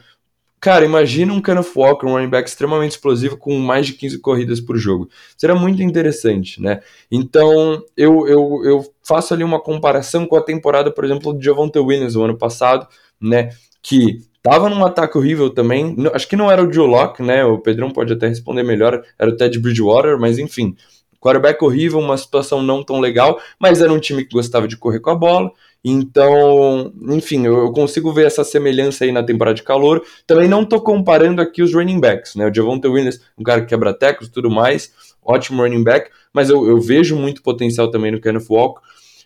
Cara, 0.66 0.84
imagina 0.84 1.32
um 1.32 1.40
Kenneth 1.40 1.76
Walker, 1.76 2.08
um 2.08 2.14
running 2.14 2.28
back 2.28 2.50
extremamente 2.50 2.94
explosivo 2.94 3.38
com 3.38 3.56
mais 3.60 3.86
de 3.86 3.94
15 3.94 4.18
corridas 4.18 4.60
por 4.60 4.76
jogo. 4.78 5.08
Será 5.38 5.54
muito 5.54 5.84
interessante, 5.84 6.60
né? 6.60 6.82
Então, 7.12 7.84
eu, 7.96 8.28
eu, 8.28 8.62
eu 8.66 8.94
faço 9.04 9.36
ali 9.36 9.44
uma 9.44 9.60
comparação 9.60 10.26
com 10.26 10.36
a 10.36 10.42
temporada, 10.42 10.90
por 10.90 11.06
exemplo, 11.06 11.32
do 11.34 11.44
Javonte 11.44 11.78
Williams, 11.78 12.16
o 12.16 12.24
ano 12.24 12.36
passado, 12.36 12.88
né? 13.22 13.52
Que 13.84 14.22
tava 14.42 14.68
num 14.68 14.84
ataque 14.84 15.16
horrível 15.20 15.52
também. 15.52 15.96
Acho 16.12 16.28
que 16.28 16.36
não 16.36 16.50
era 16.50 16.68
o 16.68 16.74
Joe 16.74 16.88
Locke, 16.88 17.22
né? 17.22 17.46
O 17.46 17.60
Pedrão 17.60 17.92
pode 17.92 18.12
até 18.14 18.28
responder 18.28 18.64
melhor. 18.64 19.04
Era 19.20 19.30
o 19.30 19.38
Ted 19.38 19.60
Bridgewater, 19.60 20.20
mas 20.20 20.40
enfim. 20.40 20.76
Quarterback 21.22 21.64
horrível, 21.64 22.00
uma 22.00 22.18
situação 22.18 22.64
não 22.64 22.84
tão 22.84 23.00
legal, 23.00 23.40
mas 23.60 23.84
era 23.84 23.94
um 23.94 24.00
time 24.00 24.26
que 24.26 24.34
gostava 24.34 24.68
de 24.68 24.78
correr 24.78 25.00
com 25.00 25.12
a 25.12 25.16
bola. 25.16 25.52
Então, 25.88 26.92
enfim, 27.10 27.46
eu 27.46 27.72
consigo 27.72 28.12
ver 28.12 28.26
essa 28.26 28.44
semelhança 28.44 29.06
aí 29.06 29.12
na 29.12 29.22
temporada 29.22 29.54
de 29.54 29.62
calor. 29.62 30.04
Também 30.26 30.50
não 30.50 30.66
tô 30.66 30.82
comparando 30.82 31.44
aqui 31.44 31.62
os 31.62 31.76
running 31.76 32.00
backs, 32.00 32.34
né? 32.34 32.50
O 32.50 32.52
Javonte 32.54 32.88
Williams, 32.88 33.22
um 33.38 33.44
cara 33.44 33.62
que 33.62 33.68
quebra 33.68 33.94
tecos 33.94 34.28
e 34.28 34.32
tudo 34.32 34.50
mais, 34.50 34.92
ótimo 35.24 35.62
running 35.62 35.84
back, 35.84 36.10
mas 36.34 36.50
eu, 36.50 36.68
eu, 36.68 36.82
vejo 36.82 37.16
muito 37.16 37.44
potencial 37.44 37.92
também 37.92 38.12
no 38.12 38.20
Kenneth 38.20 38.48
Walker. 38.50 38.82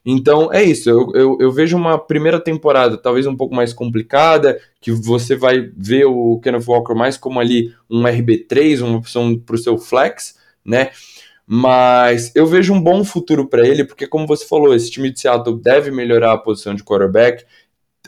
Então 0.05 0.51
é 0.51 0.61
isso, 0.61 0.89
eu, 0.89 1.11
eu, 1.13 1.37
eu, 1.39 1.51
vejo 1.51 1.77
uma 1.77 1.97
primeira 1.97 2.41
temporada 2.41 2.97
talvez 2.97 3.25
um 3.25 3.37
pouco 3.37 3.55
mais 3.55 3.71
complicada, 3.71 4.59
que 4.81 4.91
você 4.91 5.37
vai 5.37 5.71
ver 5.77 6.05
o 6.05 6.41
Kenneth 6.43 6.65
Walker 6.67 6.93
mais 6.93 7.15
como 7.15 7.39
ali 7.39 7.73
um 7.89 8.03
RB3, 8.03 8.83
uma 8.83 8.97
opção 8.97 9.37
para 9.37 9.55
o 9.55 9.59
seu 9.59 9.77
flex, 9.77 10.35
né? 10.65 10.89
Mas 11.51 12.31
eu 12.35 12.45
vejo 12.45 12.71
um 12.71 12.79
bom 12.79 13.03
futuro 13.03 13.49
para 13.49 13.67
ele, 13.67 13.83
porque, 13.83 14.05
como 14.05 14.27
você 14.27 14.45
falou, 14.45 14.75
esse 14.75 14.91
time 14.91 15.09
de 15.11 15.19
Seattle 15.19 15.59
deve 15.59 15.89
melhorar 15.89 16.33
a 16.33 16.37
posição 16.37 16.75
de 16.75 16.83
quarterback. 16.83 17.43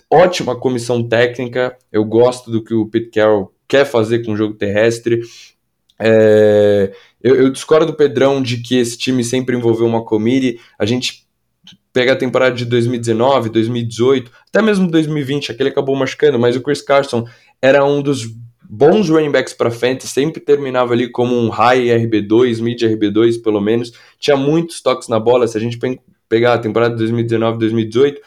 Ótima 0.07 0.55
comissão 0.55 1.01
técnica. 1.01 1.75
Eu 1.91 2.05
gosto 2.05 2.51
do 2.51 2.63
que 2.63 2.71
o 2.71 2.85
Pete 2.85 3.09
Carroll 3.09 3.51
quer 3.67 3.83
fazer 3.83 4.23
com 4.23 4.33
o 4.33 4.37
jogo 4.37 4.53
terrestre. 4.53 5.21
É, 5.97 6.93
eu, 7.19 7.33
eu, 7.33 7.49
discordo 7.49 7.87
do 7.87 7.95
Pedrão 7.95 8.43
de 8.43 8.57
que 8.57 8.77
esse 8.77 8.95
time 8.95 9.23
sempre 9.23 9.57
envolveu 9.57 9.87
uma 9.87 10.05
committee. 10.05 10.59
A 10.77 10.85
gente 10.85 11.27
pega 11.91 12.13
a 12.13 12.15
temporada 12.15 12.53
de 12.53 12.65
2019, 12.65 13.49
2018, 13.49 14.31
até 14.49 14.61
mesmo 14.61 14.87
2020, 14.87 15.51
aquele 15.51 15.69
acabou 15.69 15.95
machucando, 15.95 16.37
mas 16.37 16.55
o 16.55 16.61
Chris 16.61 16.83
Carson 16.83 17.25
era 17.59 17.83
um 17.83 18.03
dos 18.03 18.27
bons 18.74 19.09
running 19.09 19.32
backs 19.32 19.53
para 19.53 19.69
frente, 19.69 20.07
sempre 20.07 20.39
terminava 20.39 20.93
ali 20.93 21.09
como 21.09 21.36
um 21.36 21.49
high 21.49 21.88
RB2, 21.88 22.61
mid 22.61 22.82
RB2 22.82 23.43
pelo 23.43 23.59
menos, 23.59 23.91
tinha 24.17 24.38
muitos 24.38 24.82
toques 24.82 25.09
na 25.09 25.19
bola, 25.19 25.45
se 25.45 25.57
a 25.57 25.59
gente 25.59 25.78
pegar 26.30 26.53
a 26.53 26.57
temporada 26.57 26.93
de 26.93 26.99
2019, 26.99 27.59
2018, 27.59 28.22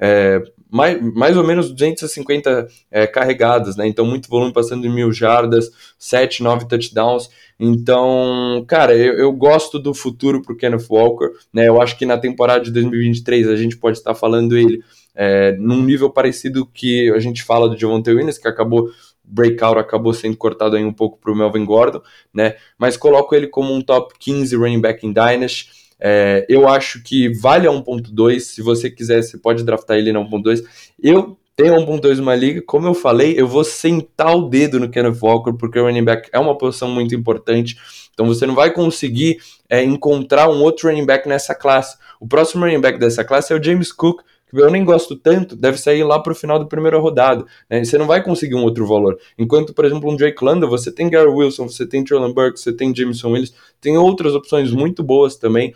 é, 0.00 0.42
mais, 0.70 0.98
mais 1.14 1.36
ou 1.36 1.44
menos 1.44 1.70
250 1.70 2.66
é, 2.90 3.06
carregadas, 3.06 3.76
né? 3.76 3.86
Então, 3.86 4.06
muito 4.06 4.30
volume 4.30 4.54
passando 4.54 4.80
de 4.80 4.88
mil 4.88 5.12
jardas, 5.12 5.70
7, 5.98 6.42
9 6.42 6.66
touchdowns. 6.66 7.28
Então, 7.60 8.64
cara, 8.66 8.96
eu, 8.96 9.12
eu 9.12 9.30
gosto 9.30 9.78
do 9.78 9.92
futuro 9.92 10.40
pro 10.40 10.56
Kenneth 10.56 10.86
Walker, 10.88 11.28
né? 11.52 11.68
Eu 11.68 11.82
acho 11.82 11.98
que 11.98 12.06
na 12.06 12.16
temporada 12.16 12.64
de 12.64 12.70
2023 12.70 13.48
a 13.48 13.56
gente 13.56 13.76
pode 13.76 13.98
estar 13.98 14.14
falando 14.14 14.56
ele 14.56 14.82
é, 15.14 15.52
num 15.58 15.82
nível 15.82 16.08
parecido 16.08 16.66
que 16.66 17.10
a 17.10 17.18
gente 17.18 17.42
fala 17.42 17.68
do 17.68 17.78
Javonte 17.78 18.10
Williams, 18.10 18.38
que 18.38 18.48
acabou 18.48 18.88
breakout 19.32 19.78
acabou 19.78 20.12
sendo 20.12 20.36
cortado 20.36 20.76
aí 20.76 20.84
um 20.84 20.92
pouco 20.92 21.18
para 21.18 21.32
o 21.32 21.36
Melvin 21.36 21.64
Gordon, 21.64 22.02
né? 22.32 22.56
Mas 22.78 22.96
coloco 22.96 23.34
ele 23.34 23.46
como 23.46 23.72
um 23.72 23.80
top 23.80 24.14
15 24.18 24.54
running 24.56 24.80
back 24.80 25.06
em 25.06 25.12
Dynasty. 25.12 25.70
É, 25.98 26.44
eu 26.48 26.68
acho 26.68 27.02
que 27.02 27.32
vale 27.40 27.66
a 27.66 27.70
1.2. 27.70 28.40
Se 28.40 28.60
você 28.60 28.90
quiser, 28.90 29.22
você 29.22 29.38
pode 29.38 29.64
draftar 29.64 29.96
ele 29.96 30.12
na 30.12 30.20
1.2. 30.20 30.62
Eu 31.02 31.38
tenho 31.56 31.74
1.2 31.74 32.16
numa 32.16 32.34
liga. 32.34 32.60
Como 32.62 32.86
eu 32.86 32.94
falei, 32.94 33.34
eu 33.38 33.46
vou 33.46 33.64
sentar 33.64 34.36
o 34.36 34.48
dedo 34.48 34.80
no 34.80 34.90
Kenneth 34.90 35.18
Walker, 35.22 35.52
porque 35.52 35.78
o 35.78 35.84
running 35.84 36.04
back 36.04 36.28
é 36.32 36.38
uma 36.38 36.58
posição 36.58 36.88
muito 36.88 37.14
importante. 37.14 37.76
Então 38.12 38.26
você 38.26 38.46
não 38.46 38.54
vai 38.54 38.72
conseguir 38.72 39.38
é, 39.68 39.82
encontrar 39.82 40.50
um 40.50 40.62
outro 40.62 40.88
running 40.88 41.06
back 41.06 41.28
nessa 41.28 41.54
classe. 41.54 41.96
O 42.20 42.26
próximo 42.26 42.64
running 42.64 42.80
back 42.80 42.98
dessa 42.98 43.24
classe 43.24 43.52
é 43.52 43.56
o 43.56 43.62
James 43.62 43.90
Cook, 43.92 44.22
eu 44.52 44.70
nem 44.70 44.84
gosto 44.84 45.16
tanto, 45.16 45.56
deve 45.56 45.78
sair 45.78 46.04
lá 46.04 46.18
para 46.18 46.32
o 46.32 46.36
final 46.36 46.58
da 46.58 46.66
primeira 46.66 46.98
rodada. 46.98 47.44
Né? 47.70 47.84
Você 47.84 47.96
não 47.96 48.06
vai 48.06 48.22
conseguir 48.22 48.54
um 48.54 48.62
outro 48.62 48.86
valor. 48.86 49.18
Enquanto, 49.38 49.72
por 49.72 49.84
exemplo, 49.84 50.10
um 50.10 50.16
Drake 50.16 50.44
London, 50.44 50.68
você 50.68 50.92
tem 50.92 51.08
Gary 51.08 51.30
Wilson, 51.30 51.68
você 51.68 51.86
tem 51.86 52.04
Traylon 52.04 52.32
Burke, 52.32 52.60
você 52.60 52.72
tem 52.72 52.94
Jameson 52.94 53.30
Willis, 53.30 53.54
tem 53.80 53.96
outras 53.96 54.34
opções 54.34 54.70
muito 54.70 55.02
boas 55.02 55.36
também. 55.36 55.72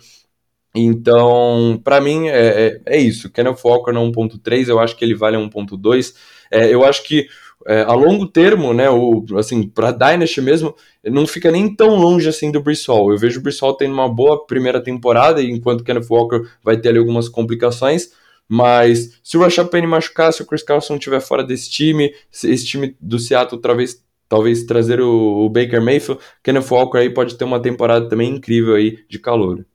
Então, 0.75 1.81
para 1.83 1.99
mim, 1.99 2.27
é, 2.27 2.67
é, 2.67 2.81
é, 2.85 2.97
isso. 2.97 3.31
Kenneth 3.31 3.57
Walker 3.63 3.91
no 3.91 4.01
1.3, 4.11 4.67
eu 4.67 4.79
acho 4.79 4.95
que 4.95 5.03
ele 5.03 5.15
vale 5.15 5.37
1.2. 5.37 6.13
É, 6.51 6.73
eu 6.73 6.83
acho 6.85 7.03
que 7.03 7.27
é, 7.65 7.81
a 7.81 7.93
longo 7.93 8.27
termo, 8.27 8.73
né, 8.73 8.89
o, 8.89 9.25
assim, 9.37 9.67
para 9.67 9.91
Dynasty 9.91 10.39
mesmo, 10.41 10.75
não 11.03 11.25
fica 11.25 11.51
nem 11.51 11.73
tão 11.73 11.95
longe 11.95 12.29
assim 12.29 12.51
do 12.51 12.61
Brissol. 12.61 13.11
Eu 13.11 13.17
vejo 13.17 13.39
o 13.39 13.43
Brissol 13.43 13.75
tendo 13.75 13.93
uma 13.93 14.07
boa 14.07 14.45
primeira 14.45 14.81
temporada, 14.81 15.41
enquanto 15.41 15.83
Kenneth 15.83 16.07
Walker 16.09 16.43
vai 16.63 16.77
ter 16.77 16.89
ali 16.89 16.99
algumas 16.99 17.27
complicações. 17.27 18.11
Mas 18.47 19.19
se 19.23 19.37
o 19.37 19.41
Rashad 19.41 19.69
Penny 19.69 19.87
machucar, 19.87 20.31
se 20.31 20.41
o 20.41 20.45
Chris 20.45 20.63
Carlson 20.63 20.95
estiver 20.95 21.19
fora 21.19 21.43
desse 21.43 21.69
time, 21.69 22.13
esse 22.31 22.65
time 22.65 22.95
do 23.01 23.19
Seattle 23.19 23.59
talvez, 23.61 24.03
talvez 24.29 24.63
trazer 24.63 25.01
o, 25.01 25.45
o 25.45 25.49
Baker 25.49 25.81
Mayfield, 25.81 26.21
Kenneth 26.41 26.71
Walker 26.71 26.97
aí 26.97 27.09
pode 27.09 27.35
ter 27.35 27.43
uma 27.43 27.61
temporada 27.61 28.07
também 28.07 28.33
incrível 28.33 28.75
aí 28.75 29.03
de 29.09 29.19
calor. 29.19 29.65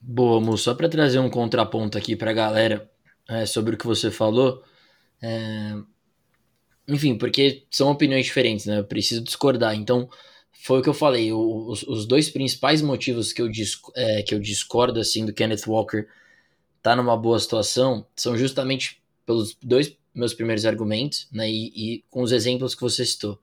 Boa, 0.00 0.40
Mu, 0.40 0.58
só 0.58 0.74
para 0.74 0.88
trazer 0.88 1.18
um 1.18 1.30
contraponto 1.30 1.96
aqui 1.96 2.14
para 2.14 2.30
a 2.30 2.34
galera 2.34 2.90
é, 3.28 3.46
sobre 3.46 3.74
o 3.74 3.78
que 3.78 3.86
você 3.86 4.10
falou. 4.10 4.62
É... 5.22 5.74
Enfim, 6.86 7.16
porque 7.16 7.64
são 7.70 7.90
opiniões 7.90 8.26
diferentes, 8.26 8.66
né? 8.66 8.80
Eu 8.80 8.84
preciso 8.84 9.22
discordar. 9.22 9.74
Então, 9.74 10.08
foi 10.52 10.80
o 10.80 10.82
que 10.82 10.88
eu 10.88 10.94
falei. 10.94 11.32
O, 11.32 11.68
os, 11.70 11.82
os, 11.84 12.06
dois 12.06 12.28
principais 12.28 12.82
motivos 12.82 13.32
que 13.32 13.40
eu, 13.40 13.50
é, 13.96 14.22
que 14.22 14.34
eu 14.34 14.38
discordo 14.38 15.00
assim 15.00 15.24
do 15.24 15.32
Kenneth 15.32 15.66
Walker 15.66 16.06
tá 16.84 16.94
numa 16.94 17.16
boa 17.16 17.40
situação 17.40 18.06
são 18.14 18.36
justamente 18.36 19.02
pelos 19.24 19.56
dois 19.62 19.96
meus 20.14 20.34
primeiros 20.34 20.66
argumentos, 20.66 21.26
né? 21.32 21.50
E, 21.50 21.72
e 21.74 22.04
com 22.10 22.22
os 22.22 22.30
exemplos 22.30 22.74
que 22.74 22.82
você 22.82 23.06
citou. 23.06 23.40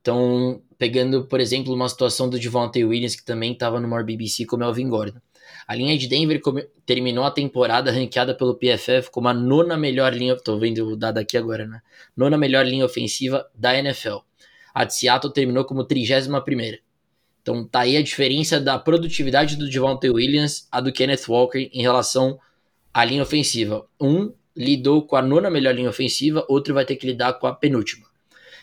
Então, 0.00 0.62
pegando, 0.78 1.24
por 1.24 1.40
exemplo, 1.40 1.74
uma 1.74 1.88
situação 1.88 2.30
do 2.30 2.38
Devontae 2.38 2.84
Williams, 2.84 3.16
que 3.16 3.24
também 3.24 3.52
estava 3.52 3.80
no 3.80 3.88
maior 3.88 4.04
BBC 4.04 4.46
como 4.46 4.62
Elvin 4.62 4.88
Gordon. 4.88 5.18
A 5.66 5.74
linha 5.74 5.98
de 5.98 6.06
Denver 6.06 6.40
terminou 6.86 7.24
a 7.24 7.30
temporada 7.32 7.90
ranqueada 7.90 8.36
pelo 8.36 8.54
PFF 8.54 9.10
como 9.10 9.26
a 9.26 9.34
nona 9.34 9.76
melhor 9.76 10.14
linha, 10.14 10.36
tô 10.36 10.56
vendo 10.56 10.90
o 10.90 10.96
dado 10.96 11.18
aqui 11.18 11.36
agora, 11.36 11.66
né? 11.66 11.82
Nona 12.16 12.38
melhor 12.38 12.64
linha 12.64 12.84
ofensiva 12.84 13.50
da 13.52 13.76
NFL. 13.76 14.18
A 14.72 14.84
de 14.84 14.94
Seattle 14.94 15.32
terminou 15.32 15.64
como 15.64 15.82
31 15.82 16.40
primeira. 16.42 16.78
Então 17.42 17.66
tá 17.66 17.80
aí 17.80 17.96
a 17.96 18.02
diferença 18.02 18.60
da 18.60 18.78
produtividade 18.78 19.56
do 19.56 19.68
Devontae 19.68 20.08
Williams 20.08 20.68
a 20.70 20.80
do 20.80 20.92
Kenneth 20.92 21.26
Walker 21.28 21.68
em 21.72 21.82
relação 21.82 22.38
a 22.92 23.04
linha 23.04 23.22
ofensiva. 23.22 23.86
Um 24.00 24.32
lidou 24.56 25.06
com 25.06 25.16
a 25.16 25.22
nona 25.22 25.50
melhor 25.50 25.74
linha 25.74 25.90
ofensiva, 25.90 26.44
outro 26.48 26.74
vai 26.74 26.84
ter 26.84 26.96
que 26.96 27.06
lidar 27.06 27.34
com 27.34 27.46
a 27.46 27.54
penúltima. 27.54 28.06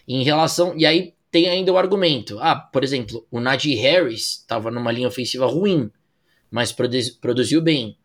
Em 0.08 0.24
relação. 0.24 0.74
E 0.78 0.86
aí 0.86 1.14
tem 1.32 1.50
ainda 1.50 1.72
o 1.72 1.78
argumento. 1.78 2.40
Ah, 2.40 2.56
por 2.56 2.84
exemplo, 2.84 3.26
o 3.30 3.40
Najee 3.40 3.76
Harris 3.76 4.40
estava 4.40 4.72
numa 4.72 4.92
linha 4.92 5.08
ofensiva 5.08 5.46
ruim, 5.46 5.92
mas 6.50 6.72
produziu 6.72 7.62
bem. 7.62 7.98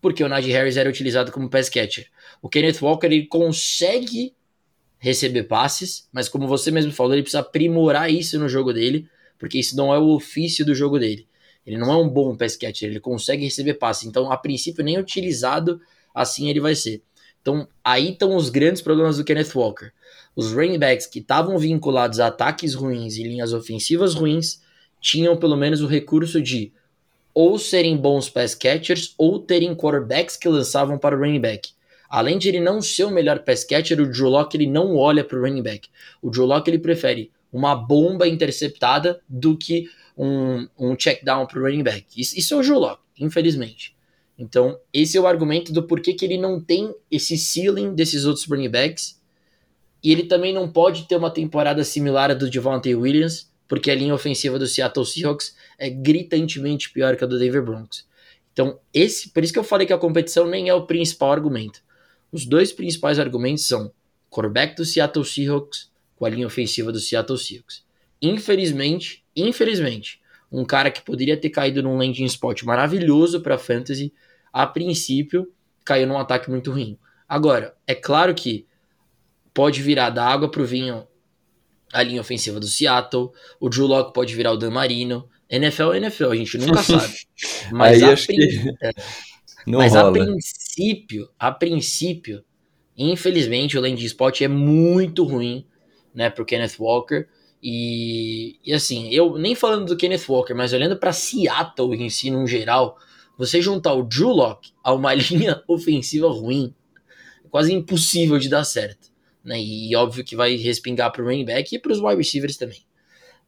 Porque 0.00 0.22
o 0.22 0.28
Najee 0.28 0.52
Harris 0.52 0.76
era 0.76 0.88
utilizado 0.88 1.32
como 1.32 1.48
pass 1.48 1.68
catcher. 1.68 2.08
O 2.42 2.48
Kenneth 2.48 2.82
Walker 2.82 3.06
ele 3.06 3.26
consegue 3.26 4.34
receber 4.98 5.44
passes, 5.44 6.08
mas 6.12 6.28
como 6.28 6.48
você 6.48 6.70
mesmo 6.70 6.92
falou, 6.92 7.12
ele 7.12 7.22
precisa 7.22 7.40
aprimorar 7.40 8.10
isso 8.10 8.38
no 8.38 8.48
jogo 8.48 8.72
dele, 8.72 9.08
porque 9.38 9.58
isso 9.58 9.76
não 9.76 9.92
é 9.92 9.98
o 9.98 10.08
ofício 10.08 10.64
do 10.64 10.74
jogo 10.74 10.98
dele. 10.98 11.26
Ele 11.66 11.78
não 11.78 11.92
é 11.92 11.96
um 11.96 12.08
bom 12.08 12.36
pass 12.36 12.56
catcher, 12.56 12.90
ele 12.90 13.00
consegue 13.00 13.44
receber 13.44 13.74
passe. 13.74 14.06
Então, 14.06 14.30
a 14.30 14.36
princípio, 14.36 14.84
nem 14.84 14.98
utilizado 14.98 15.80
assim 16.14 16.48
ele 16.48 16.60
vai 16.60 16.74
ser. 16.74 17.02
Então, 17.40 17.68
aí 17.82 18.12
estão 18.12 18.36
os 18.36 18.48
grandes 18.48 18.80
problemas 18.80 19.16
do 19.16 19.24
Kenneth 19.24 19.54
Walker. 19.54 19.90
Os 20.36 20.52
running 20.52 20.78
backs 20.78 21.06
que 21.06 21.18
estavam 21.18 21.58
vinculados 21.58 22.20
a 22.20 22.28
ataques 22.28 22.74
ruins 22.74 23.16
e 23.16 23.22
linhas 23.22 23.52
ofensivas 23.52 24.14
ruins 24.14 24.60
tinham 25.00 25.36
pelo 25.36 25.56
menos 25.56 25.82
o 25.82 25.86
recurso 25.86 26.40
de 26.40 26.72
ou 27.34 27.58
serem 27.58 27.96
bons 27.96 28.30
pass 28.30 28.54
catchers 28.54 29.14
ou 29.18 29.38
terem 29.38 29.74
quarterbacks 29.74 30.36
que 30.36 30.48
lançavam 30.48 30.96
para 30.96 31.16
o 31.16 31.18
running 31.18 31.40
back. 31.40 31.70
Além 32.08 32.38
de 32.38 32.48
ele 32.48 32.60
não 32.60 32.80
ser 32.80 33.04
o 33.04 33.10
melhor 33.10 33.40
pass 33.40 33.64
catcher, 33.64 34.00
o 34.00 34.06
Drew 34.06 34.28
Locke 34.28 34.56
ele 34.56 34.66
não 34.66 34.96
olha 34.96 35.24
para 35.24 35.36
o 35.36 35.42
running 35.42 35.62
back. 35.62 35.88
O 36.22 36.30
Drew 36.30 36.46
Locke 36.46 36.70
ele 36.70 36.78
prefere 36.78 37.30
uma 37.52 37.74
bomba 37.74 38.26
interceptada 38.26 39.20
do 39.28 39.56
que 39.56 39.88
um, 40.16 40.68
um 40.78 40.96
check 40.96 41.24
down 41.24 41.46
para 41.46 41.58
o 41.58 41.62
running 41.62 41.82
back. 41.82 42.06
Isso, 42.16 42.38
isso 42.38 42.54
é 42.54 42.56
o 42.56 42.62
Joe 42.62 42.78
Locke, 42.78 43.02
infelizmente. 43.18 43.94
Então, 44.38 44.78
esse 44.92 45.16
é 45.16 45.20
o 45.20 45.26
argumento 45.26 45.72
do 45.72 45.82
porquê 45.82 46.12
que 46.12 46.24
ele 46.24 46.38
não 46.38 46.60
tem 46.60 46.94
esse 47.10 47.36
ceiling 47.38 47.94
desses 47.94 48.24
outros 48.24 48.46
running 48.46 48.68
backs. 48.68 49.20
E 50.02 50.12
ele 50.12 50.24
também 50.24 50.52
não 50.52 50.70
pode 50.70 51.08
ter 51.08 51.16
uma 51.16 51.30
temporada 51.30 51.82
similar 51.84 52.30
à 52.30 52.34
do 52.34 52.50
Devontae 52.50 52.94
Williams, 52.94 53.50
porque 53.66 53.90
a 53.90 53.94
linha 53.94 54.14
ofensiva 54.14 54.58
do 54.58 54.66
Seattle 54.66 55.06
Seahawks 55.06 55.56
é 55.78 55.88
gritantemente 55.88 56.90
pior 56.90 57.16
que 57.16 57.24
a 57.24 57.26
do 57.26 57.38
Denver 57.38 57.64
Broncos. 57.64 58.06
Então, 58.52 58.78
esse, 58.92 59.30
por 59.30 59.42
isso 59.42 59.52
que 59.52 59.58
eu 59.58 59.64
falei 59.64 59.86
que 59.86 59.92
a 59.92 59.98
competição 59.98 60.46
nem 60.46 60.68
é 60.68 60.74
o 60.74 60.86
principal 60.86 61.32
argumento. 61.32 61.82
Os 62.30 62.44
dois 62.44 62.72
principais 62.72 63.18
argumentos 63.18 63.66
são 63.66 63.92
quarterback 64.30 64.76
do 64.76 64.84
Seattle 64.84 65.24
Seahawks 65.24 65.90
com 66.16 66.24
a 66.24 66.28
linha 66.28 66.46
ofensiva 66.46 66.92
do 66.92 67.00
Seattle 67.00 67.38
Seahawks. 67.38 67.82
Infelizmente, 68.20 69.23
infelizmente, 69.36 70.20
um 70.50 70.64
cara 70.64 70.90
que 70.90 71.02
poderia 71.02 71.36
ter 71.36 71.50
caído 71.50 71.82
num 71.82 71.96
landing 71.96 72.24
spot 72.24 72.62
maravilhoso 72.62 73.40
para 73.40 73.58
fantasy, 73.58 74.12
a 74.52 74.66
princípio 74.66 75.52
caiu 75.84 76.06
num 76.06 76.18
ataque 76.18 76.50
muito 76.50 76.70
ruim. 76.70 76.98
Agora, 77.28 77.74
é 77.86 77.94
claro 77.94 78.34
que 78.34 78.66
pode 79.52 79.82
virar 79.82 80.10
da 80.10 80.24
água 80.24 80.50
pro 80.50 80.64
vinho 80.64 81.06
a 81.92 82.02
linha 82.02 82.20
ofensiva 82.20 82.58
do 82.58 82.66
Seattle, 82.66 83.30
o 83.60 83.68
Drew 83.68 83.86
Locke 83.86 84.12
pode 84.12 84.34
virar 84.34 84.52
o 84.52 84.56
Dan 84.56 84.70
Marino. 84.70 85.28
NFL 85.48 85.92
é 85.92 85.96
NFL, 85.98 86.30
a 86.30 86.36
gente 86.36 86.58
nunca 86.58 86.82
sabe. 86.82 87.14
Mas, 87.70 88.02
a, 88.02 88.16
prin... 88.16 88.36
que... 88.36 88.74
É. 88.82 88.90
Mas 89.66 89.94
a 89.94 90.10
princípio, 90.10 91.28
a 91.38 91.52
princípio, 91.52 92.44
infelizmente 92.96 93.78
o 93.78 93.80
landing 93.80 94.04
spot 94.04 94.40
é 94.40 94.48
muito 94.48 95.24
ruim, 95.24 95.64
né, 96.12 96.28
pro 96.30 96.44
Kenneth 96.44 96.74
Walker. 96.78 97.28
E, 97.66 98.58
e 98.62 98.74
assim, 98.74 99.08
eu 99.08 99.38
nem 99.38 99.54
falando 99.54 99.86
do 99.86 99.96
Kenneth 99.96 100.26
Walker, 100.28 100.52
mas 100.52 100.74
olhando 100.74 100.98
para 100.98 101.14
Seattle 101.14 101.94
em 101.94 102.10
si, 102.10 102.30
no 102.30 102.46
geral, 102.46 102.98
você 103.38 103.62
juntar 103.62 103.94
o 103.94 104.02
Drew 104.02 104.28
Locke 104.28 104.72
a 104.82 104.92
uma 104.92 105.14
linha 105.16 105.62
ofensiva 105.66 106.28
ruim, 106.28 106.74
é 107.42 107.48
quase 107.48 107.72
impossível 107.72 108.38
de 108.38 108.50
dar 108.50 108.64
certo. 108.64 109.10
Né? 109.42 109.58
E 109.58 109.96
óbvio 109.96 110.22
que 110.22 110.36
vai 110.36 110.56
respingar 110.56 111.10
para 111.10 111.22
o 111.22 111.24
running 111.24 111.46
back 111.46 111.74
e 111.74 111.78
para 111.78 111.90
os 111.90 112.00
wide 112.00 112.16
receivers 112.16 112.58
também. 112.58 112.82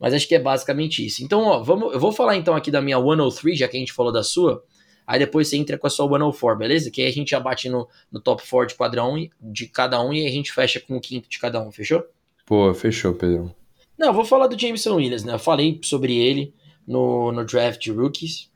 Mas 0.00 0.14
acho 0.14 0.26
que 0.26 0.34
é 0.34 0.38
basicamente 0.38 1.04
isso. 1.04 1.22
Então, 1.22 1.42
ó, 1.42 1.62
vamos, 1.62 1.92
eu 1.92 2.00
vou 2.00 2.10
falar 2.10 2.36
então 2.36 2.56
aqui 2.56 2.70
da 2.70 2.80
minha 2.80 2.98
103, 2.98 3.58
já 3.58 3.68
que 3.68 3.76
a 3.76 3.80
gente 3.80 3.92
falou 3.92 4.12
da 4.12 4.22
sua. 4.22 4.64
Aí 5.06 5.18
depois 5.18 5.48
você 5.48 5.58
entra 5.58 5.76
com 5.76 5.86
a 5.86 5.90
sua 5.90 6.08
104, 6.08 6.58
beleza? 6.58 6.90
Que 6.90 7.02
aí 7.02 7.08
a 7.08 7.12
gente 7.12 7.30
já 7.30 7.40
bate 7.40 7.68
no, 7.68 7.86
no 8.10 8.18
top 8.18 8.42
4 8.48 8.68
de, 8.68 8.74
quadrão, 8.74 9.28
de 9.40 9.66
cada 9.68 10.02
um 10.02 10.10
e 10.10 10.26
a 10.26 10.30
gente 10.30 10.52
fecha 10.52 10.80
com 10.80 10.96
o 10.96 11.00
quinto 11.00 11.28
de 11.28 11.38
cada 11.38 11.62
um, 11.62 11.70
fechou? 11.70 12.02
Pô, 12.46 12.72
fechou, 12.72 13.12
Pedro. 13.12 13.54
Não, 13.98 14.12
vou 14.12 14.24
falar 14.24 14.46
do 14.46 14.58
Jameson 14.58 14.94
Williams, 14.96 15.24
né? 15.24 15.32
Eu 15.34 15.38
falei 15.38 15.80
sobre 15.82 16.16
ele 16.16 16.52
no, 16.86 17.32
no 17.32 17.44
draft 17.44 17.86
rookies. 17.88 18.50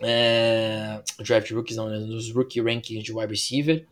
é, 0.00 1.02
draft 1.22 1.50
rookies, 1.50 1.76
não, 1.76 1.88
né, 1.88 1.98
nos 1.98 2.32
rookie 2.32 2.60
rankings 2.60 3.04
de 3.04 3.12
wide 3.12 3.30
receiver. 3.32 3.86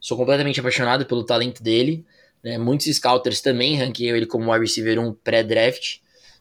Sou 0.00 0.16
completamente 0.16 0.60
apaixonado 0.60 1.06
pelo 1.06 1.24
talento 1.24 1.62
dele. 1.62 2.04
Né? 2.42 2.58
Muitos 2.58 2.86
scouters 2.94 3.40
também 3.40 3.76
ranqueiam 3.76 4.16
ele 4.16 4.26
como 4.26 4.50
wide 4.50 4.64
receiver 4.64 4.98
1 4.98 5.12
pré-draft. 5.14 5.98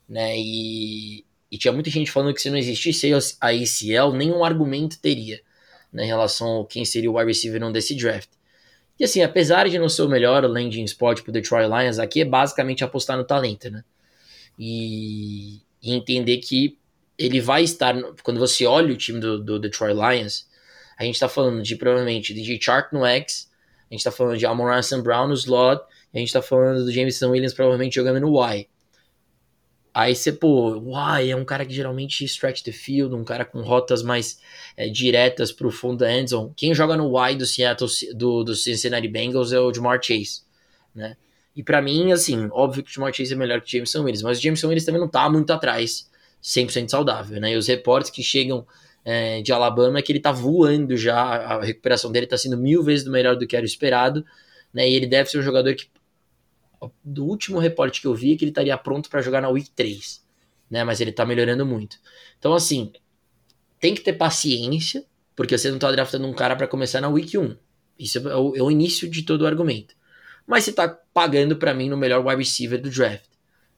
Né? 0.08 0.38
E, 0.38 1.26
e, 1.52 1.58
tinha 1.58 1.72
muita 1.72 1.90
gente 1.90 2.12
falando 2.12 2.34
que 2.34 2.42
se 2.42 2.50
não 2.50 2.58
existisse 2.58 3.12
a 3.40 3.50
ACL, 3.50 4.14
nenhum 4.14 4.44
argumento 4.44 5.00
teria 5.00 5.42
né, 5.92 6.04
em 6.04 6.08
relação 6.08 6.62
a 6.62 6.68
quem 6.68 6.86
seria 6.86 7.12
o 7.12 7.18
wide 7.18 7.28
receiver 7.28 7.64
1 7.64 7.72
desse 7.72 7.96
draft. 7.96 8.30
E 9.00 9.06
assim, 9.06 9.22
apesar 9.22 9.70
de 9.70 9.80
não 9.80 9.88
ser 9.88 10.02
o 10.02 10.10
melhor 10.10 10.44
landing 10.44 10.84
spot 10.84 11.22
pro 11.22 11.32
Detroit 11.32 11.70
Lions, 11.70 12.00
aqui 12.00 12.22
é 12.22 12.26
basicamente 12.26 12.84
apostar 12.84 13.18
no 13.18 13.24
talento, 13.24 13.70
né? 13.70 13.84
E, 14.58 15.62
e 15.82 15.94
entender 15.94 16.38
que 16.38 16.78
ele 17.18 17.40
vai 17.40 17.64
estar. 17.64 17.96
Quando 18.24 18.40
você 18.40 18.66
olha 18.66 18.94
o 18.94 18.98
time 18.98 19.20
do, 19.20 19.42
do 19.42 19.58
Detroit 19.58 19.96
Lions, 19.96 20.48
a 20.98 21.06
gente 21.06 21.16
está 21.16 21.30
falando 21.30 21.62
de 21.64 21.76
provavelmente 21.78 22.34
DJ 22.34 22.60
Chark 22.62 22.94
no 22.94 23.06
X, 23.06 23.50
a 23.90 23.94
gente 23.94 24.02
está 24.02 24.12
falando 24.12 24.38
de 24.38 24.46
Amon 24.46 24.68
Brown 25.02 25.28
no 25.30 25.34
slot, 25.34 25.82
a 26.14 26.18
gente 26.18 26.28
está 26.28 26.42
falando 26.42 26.84
do 26.84 26.92
Jameson 26.92 27.30
Williams 27.30 27.54
provavelmente 27.54 27.96
jogando 27.96 28.20
no 28.20 28.36
Y. 28.36 28.68
Aí 30.00 30.16
você, 30.16 30.32
pô, 30.32 30.78
Y 30.78 31.30
é 31.30 31.36
um 31.36 31.44
cara 31.44 31.66
que 31.66 31.74
geralmente 31.74 32.24
stretch 32.24 32.62
the 32.62 32.72
field, 32.72 33.14
um 33.14 33.26
cara 33.26 33.44
com 33.44 33.60
rotas 33.62 34.02
mais 34.02 34.40
é, 34.78 34.88
diretas 34.88 35.52
pro 35.52 35.70
fundo 35.70 35.98
da 35.98 36.18
endzone. 36.18 36.54
Quem 36.56 36.74
joga 36.74 36.96
no 36.96 37.10
Y 37.10 37.38
do 37.38 37.46
Seattle, 37.46 37.90
do, 38.16 38.46
do 38.46 38.56
Cincinnati 38.56 39.10
Bengals 39.10 39.52
é 39.52 39.60
o 39.60 39.74
Jamar 39.74 40.02
Chase, 40.02 40.44
né? 40.96 41.18
E 41.54 41.62
para 41.62 41.82
mim, 41.82 42.14
assim, 42.14 42.48
óbvio 42.54 42.82
que 42.82 42.90
o 42.90 42.94
Jamar 42.94 43.14
Chase 43.14 43.34
é 43.34 43.36
melhor 43.36 43.60
que 43.60 43.68
o 43.68 43.72
Jameson 43.72 44.00
Williams, 44.00 44.22
mas 44.22 44.40
o 44.40 44.42
Jameson 44.42 44.68
Williams 44.68 44.86
também 44.86 45.02
não 45.02 45.10
tá 45.10 45.30
muito 45.30 45.52
atrás 45.52 46.10
100% 46.42 46.88
saudável, 46.88 47.42
né? 47.42 47.52
E 47.52 47.58
os 47.58 47.68
reportes 47.68 48.10
que 48.10 48.24
chegam 48.24 48.66
é, 49.04 49.42
de 49.42 49.52
Alabama 49.52 50.00
é 50.00 50.02
que 50.02 50.14
ele 50.14 50.22
tá 50.22 50.32
voando 50.32 50.96
já, 50.96 51.20
a 51.20 51.62
recuperação 51.62 52.10
dele 52.10 52.26
tá 52.26 52.38
sendo 52.38 52.58
mil 52.58 52.82
vezes 52.82 53.06
melhor 53.06 53.36
do 53.36 53.46
que 53.46 53.54
era 53.54 53.66
esperado, 53.66 54.26
né? 54.74 54.90
E 54.90 54.94
ele 54.94 55.08
deve 55.08 55.30
ser 55.30 55.40
um 55.40 55.44
jogador 55.44 55.76
que, 55.76 55.88
do 57.04 57.26
último 57.26 57.60
reporte 57.60 58.02
que 58.02 58.08
eu 58.08 58.16
vi, 58.16 58.34
é 58.34 58.38
que 58.38 58.44
ele 58.44 58.52
estaria 58.52 58.78
pronto 58.78 59.10
para 59.10 59.22
jogar 59.22 59.42
na 59.42 59.50
Week 59.50 59.70
3, 59.72 60.24
né? 60.70 60.84
Mas 60.84 61.02
ele 61.02 61.12
tá 61.12 61.26
melhorando 61.26 61.66
muito. 61.66 61.98
Então, 62.38 62.54
assim, 62.54 62.92
tem 63.80 63.94
que 63.94 64.02
ter 64.02 64.14
paciência, 64.14 65.06
porque 65.36 65.58
você 65.58 65.72
não 65.72 65.80
tá 65.80 65.92
draftando 65.92 66.28
um 66.28 66.34
cara 66.34 66.56
para 66.56 66.68
começar 66.68 67.02
na 67.02 67.10
Week 67.10 67.38
1. 67.38 67.56
Isso 67.98 68.18
é 68.18 68.36
o, 68.36 68.56
é 68.56 68.62
o, 68.62 68.72
início 68.72 69.10
de 69.10 69.24
todo 69.24 69.42
o 69.42 69.48
argumento. 69.48 69.94
Mas 70.48 70.64
você 70.64 70.72
tá 70.72 70.88
pagando 71.14 71.58
para 71.58 71.74
mim 71.74 71.90
no 71.90 71.98
melhor 71.98 72.26
wide 72.26 72.42
receiver 72.42 72.82
do 72.82 72.90
draft, 72.90 73.26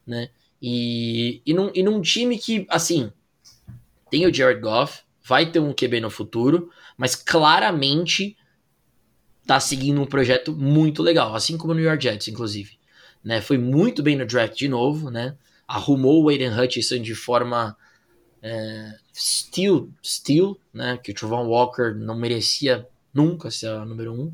né? 0.05 0.29
E, 0.61 1.41
e, 1.45 1.53
num, 1.53 1.71
e 1.73 1.81
num 1.81 2.01
time 2.01 2.37
que, 2.37 2.67
assim, 2.69 3.11
tem 4.11 4.27
o 4.27 4.33
Jared 4.33 4.61
Goff, 4.61 5.01
vai 5.23 5.51
ter 5.51 5.59
um 5.59 5.73
QB 5.73 6.01
no 6.01 6.09
futuro, 6.09 6.69
mas 6.97 7.15
claramente 7.15 8.37
tá 9.45 9.59
seguindo 9.59 10.01
um 10.01 10.05
projeto 10.05 10.55
muito 10.55 11.01
legal, 11.01 11.35
assim 11.35 11.57
como 11.57 11.73
o 11.73 11.75
New 11.75 11.83
York 11.83 12.03
Jets, 12.03 12.27
inclusive. 12.27 12.80
Né? 13.23 13.41
Foi 13.41 13.57
muito 13.57 14.01
bem 14.01 14.15
no 14.15 14.25
draft 14.25 14.57
de 14.57 14.67
novo, 14.67 15.09
né? 15.09 15.35
Arrumou 15.67 16.23
o 16.23 16.29
Aiden 16.29 16.57
Hutchinson 16.57 17.01
de 17.01 17.15
forma 17.15 17.77
é, 18.41 18.93
steel, 19.13 19.89
steel, 20.03 20.59
né? 20.73 20.97
Que 21.01 21.11
o 21.11 21.13
Travon 21.13 21.47
Walker 21.47 21.93
não 21.95 22.15
merecia 22.15 22.87
nunca 23.13 23.51
ser 23.51 23.67
a 23.67 23.85
número 23.85 24.13
um. 24.13 24.33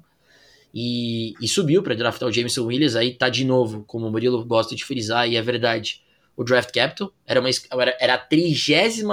E, 0.74 1.34
e 1.42 1.48
subiu 1.48 1.82
para 1.82 1.96
draftar 1.96 2.30
o 2.30 2.32
Jameson 2.32 2.66
Williams, 2.66 2.96
aí 2.96 3.14
tá 3.14 3.30
de 3.30 3.44
novo, 3.44 3.84
como 3.88 4.08
o 4.08 4.12
Murilo 4.12 4.44
gosta 4.46 4.76
de 4.76 4.86
frisar, 4.86 5.28
e 5.28 5.36
é 5.36 5.42
verdade 5.42 6.04
o 6.36 6.44
draft 6.44 6.72
capital, 6.72 7.12
era, 7.26 7.40
uma, 7.40 7.50
era, 7.72 7.98
era 8.00 8.14
a 8.14 8.18
32 8.18 9.04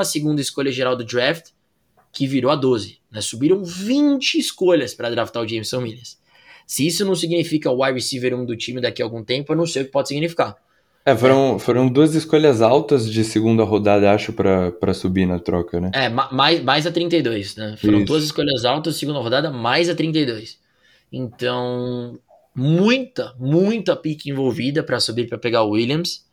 escolha 0.41 0.71
geral 0.71 0.95
do 0.95 1.05
draft, 1.05 1.53
que 2.13 2.27
virou 2.27 2.51
a 2.51 2.55
12. 2.55 2.99
Né? 3.11 3.23
Subiram 3.23 3.65
20 3.65 4.39
escolhas 4.39 4.95
para 4.95 5.09
draftar 5.09 5.43
o 5.43 5.49
Jameson 5.49 5.79
Williams. 5.79 6.19
Se 6.67 6.87
isso 6.87 7.05
não 7.05 7.15
significa 7.15 7.71
o 7.71 7.83
wide 7.83 7.95
receiver 7.95 8.35
1 8.35 8.45
do 8.45 8.57
time 8.57 8.81
daqui 8.81 9.03
a 9.03 9.05
algum 9.05 9.23
tempo, 9.23 9.53
eu 9.53 9.57
não 9.57 9.67
sei 9.67 9.83
o 9.83 9.85
que 9.87 9.91
pode 9.91 10.09
significar. 10.09 10.57
É, 11.07 11.15
foram, 11.15 11.59
foram 11.59 11.87
duas 11.87 12.15
escolhas 12.15 12.63
altas 12.63 13.11
de 13.11 13.23
segunda 13.25 13.63
rodada, 13.63 14.11
acho, 14.11 14.33
para 14.33 14.95
subir 14.95 15.27
na 15.27 15.39
troca, 15.39 15.79
né? 15.79 15.91
É, 15.93 16.09
mais, 16.09 16.63
mais 16.63 16.87
a 16.87 16.91
32, 16.91 17.57
né? 17.57 17.77
Foram 17.79 17.99
isso. 17.99 18.07
duas 18.07 18.25
escolhas 18.25 18.65
altas 18.65 18.95
de 18.95 19.01
segunda 19.01 19.19
rodada, 19.19 19.51
mais 19.51 19.91
a 19.91 19.95
32. 19.95 20.59
Então, 21.13 22.19
muita, 22.55 23.35
muita 23.39 23.95
pique 23.95 24.31
envolvida 24.31 24.83
para 24.83 24.99
subir 24.99 25.29
para 25.29 25.37
pegar 25.37 25.63
o 25.63 25.71
Williams 25.71 26.25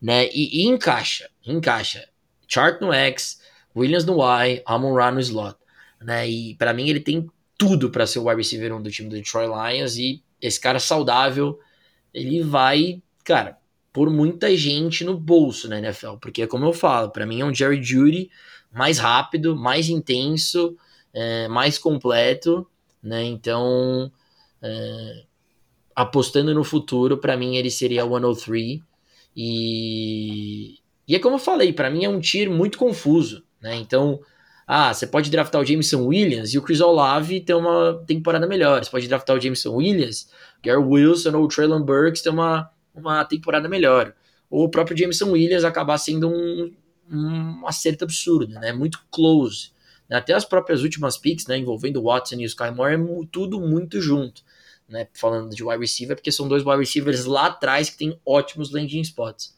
né? 0.00 0.28
E, 0.32 0.62
e, 0.62 0.66
encaixa, 0.66 1.28
encaixa. 1.44 2.08
Chart 2.46 2.80
no 2.80 2.92
X, 2.92 3.40
Williams 3.74 4.04
no 4.04 4.18
Y, 4.22 4.62
Amon 4.64 4.94
Ra 4.94 5.10
no 5.10 5.20
slot, 5.20 5.56
né? 6.00 6.28
E 6.28 6.54
para 6.54 6.72
mim 6.72 6.88
ele 6.88 7.00
tem 7.00 7.28
tudo 7.58 7.90
para 7.90 8.06
ser 8.06 8.18
o 8.18 8.24
wide 8.24 8.36
receiver 8.36 8.74
1 8.74 8.82
do 8.82 8.90
time 8.90 9.08
do 9.08 9.16
Detroit 9.16 9.48
Lions 9.48 9.96
e 9.96 10.22
esse 10.40 10.60
cara 10.60 10.78
saudável, 10.78 11.58
ele 12.12 12.42
vai, 12.42 13.02
cara, 13.24 13.58
por 13.92 14.10
muita 14.10 14.54
gente 14.56 15.04
no 15.04 15.16
bolso 15.18 15.68
na 15.68 15.78
NFL, 15.78 16.16
porque 16.20 16.46
como 16.46 16.66
eu 16.66 16.72
falo, 16.72 17.10
para 17.10 17.24
mim 17.24 17.40
é 17.40 17.44
um 17.44 17.54
Jerry 17.54 17.82
Judy 17.82 18.30
mais 18.70 18.98
rápido, 18.98 19.56
mais 19.56 19.88
intenso, 19.88 20.76
é, 21.14 21.48
mais 21.48 21.78
completo, 21.78 22.66
né? 23.02 23.24
Então, 23.24 24.12
é, 24.60 25.24
apostando 25.94 26.52
no 26.52 26.62
futuro, 26.62 27.16
para 27.16 27.36
mim 27.38 27.56
ele 27.56 27.70
seria 27.70 28.04
o 28.04 28.10
103 28.18 28.80
e, 29.34 30.78
e 31.08 31.14
é 31.14 31.18
como 31.18 31.36
eu 31.36 31.40
falei, 31.40 31.72
para 31.72 31.88
mim 31.88 32.04
é 32.04 32.08
um 32.08 32.20
tier 32.20 32.50
muito 32.50 32.76
confuso, 32.76 33.44
né? 33.60 33.76
Então, 33.76 34.20
ah, 34.66 34.92
você 34.92 35.06
pode 35.06 35.30
draftar 35.30 35.60
o 35.60 35.64
Jameson 35.64 36.04
Williams 36.06 36.52
e 36.52 36.58
o 36.58 36.62
Chris 36.62 36.80
Olave 36.80 37.40
ter 37.40 37.54
uma 37.54 38.02
temporada 38.06 38.46
melhor. 38.46 38.84
Você 38.84 38.90
pode 38.90 39.06
draftar 39.06 39.36
o 39.36 39.40
Jameson 39.40 39.74
Williams, 39.74 40.28
Gary 40.62 40.82
Wilson 40.82 41.36
ou 41.36 41.44
o 41.44 41.48
Traylon 41.48 41.82
Burks 41.82 42.22
ter 42.22 42.30
uma, 42.30 42.70
uma 42.94 43.24
temporada 43.24 43.68
melhor. 43.68 44.14
Ou 44.50 44.64
o 44.64 44.68
próprio 44.68 44.96
Jameson 44.96 45.30
Williams 45.30 45.64
acabar 45.64 45.98
sendo 45.98 46.28
um, 46.28 46.74
um 47.10 47.66
acerto 47.66 48.04
absurdo, 48.04 48.54
né? 48.54 48.72
Muito 48.72 48.98
close. 49.10 49.70
Até 50.10 50.34
as 50.34 50.44
próprias 50.44 50.82
últimas 50.82 51.16
picks, 51.16 51.46
né, 51.46 51.58
envolvendo 51.58 52.00
o 52.00 52.04
Watson 52.04 52.36
e 52.36 52.44
o 52.44 52.46
Sky 52.46 52.70
Moore, 52.70 52.94
é 52.94 53.26
tudo 53.30 53.60
muito 53.60 54.00
junto 54.00 54.42
né? 54.88 55.08
Falando 55.12 55.54
de 55.54 55.64
wide 55.64 55.80
receiver, 55.80 56.16
porque 56.16 56.32
são 56.32 56.48
dois 56.48 56.64
wide 56.64 56.78
receivers 56.78 57.24
lá 57.24 57.46
atrás 57.46 57.90
que 57.90 57.98
tem 57.98 58.18
ótimos 58.24 58.70
landing 58.70 59.00
spots. 59.00 59.54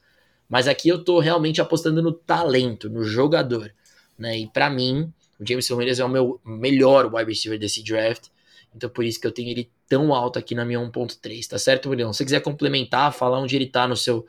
Mas 0.48 0.66
aqui 0.66 0.88
eu 0.88 1.04
tô 1.04 1.18
realmente 1.18 1.60
apostando 1.60 2.02
no 2.02 2.12
talento, 2.12 2.88
no 2.88 3.04
jogador, 3.04 3.72
né? 4.18 4.38
E 4.38 4.46
para 4.46 4.68
mim, 4.68 5.12
o 5.38 5.46
Jameson 5.46 5.76
Williams 5.76 6.00
é 6.00 6.04
o 6.04 6.08
meu 6.08 6.40
melhor 6.44 7.12
wide 7.14 7.30
receiver 7.30 7.58
desse 7.58 7.82
draft. 7.82 8.26
Então 8.74 8.90
por 8.90 9.04
isso 9.04 9.20
que 9.20 9.26
eu 9.26 9.32
tenho 9.32 9.48
ele 9.48 9.70
tão 9.88 10.12
alto 10.12 10.38
aqui 10.38 10.54
na 10.54 10.64
minha 10.64 10.78
1.3, 10.78 11.46
tá 11.46 11.58
certo, 11.58 11.88
Murilo? 11.88 12.12
Se 12.12 12.18
você 12.18 12.24
quiser 12.24 12.40
complementar, 12.40 13.12
falar 13.12 13.40
onde 13.40 13.56
ele 13.56 13.66
tá 13.66 13.88
no 13.88 13.96
seu 13.96 14.26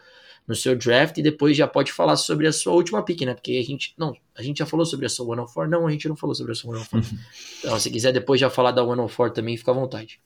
no 0.50 0.56
seu 0.56 0.76
draft 0.76 1.16
e 1.16 1.22
depois 1.22 1.56
já 1.56 1.68
pode 1.68 1.92
falar 1.92 2.16
sobre 2.16 2.48
a 2.48 2.52
sua 2.52 2.74
última 2.74 3.04
pick, 3.04 3.22
né? 3.22 3.36
Porque 3.36 3.52
a 3.52 3.64
gente, 3.64 3.94
não, 3.96 4.18
a 4.36 4.42
gente 4.42 4.58
já 4.58 4.66
falou 4.66 4.84
sobre 4.84 5.06
a 5.06 5.10
sua 5.10 5.28
104, 5.36 5.70
não, 5.70 5.86
a 5.86 5.92
gente 5.92 6.10
não 6.10 6.16
falou 6.16 6.34
sobre 6.34 6.54
a 6.54 6.56
sua 6.56 6.76
104. 6.76 7.18
então, 7.60 7.80
se 7.80 7.92
quiser 7.92 8.12
depois 8.12 8.42
já 8.42 8.50
falar 8.50 8.72
da 8.72 8.84
104 8.84 9.36
também, 9.36 9.56
fica 9.56 9.70
à 9.70 9.76
vontade. 9.76 10.20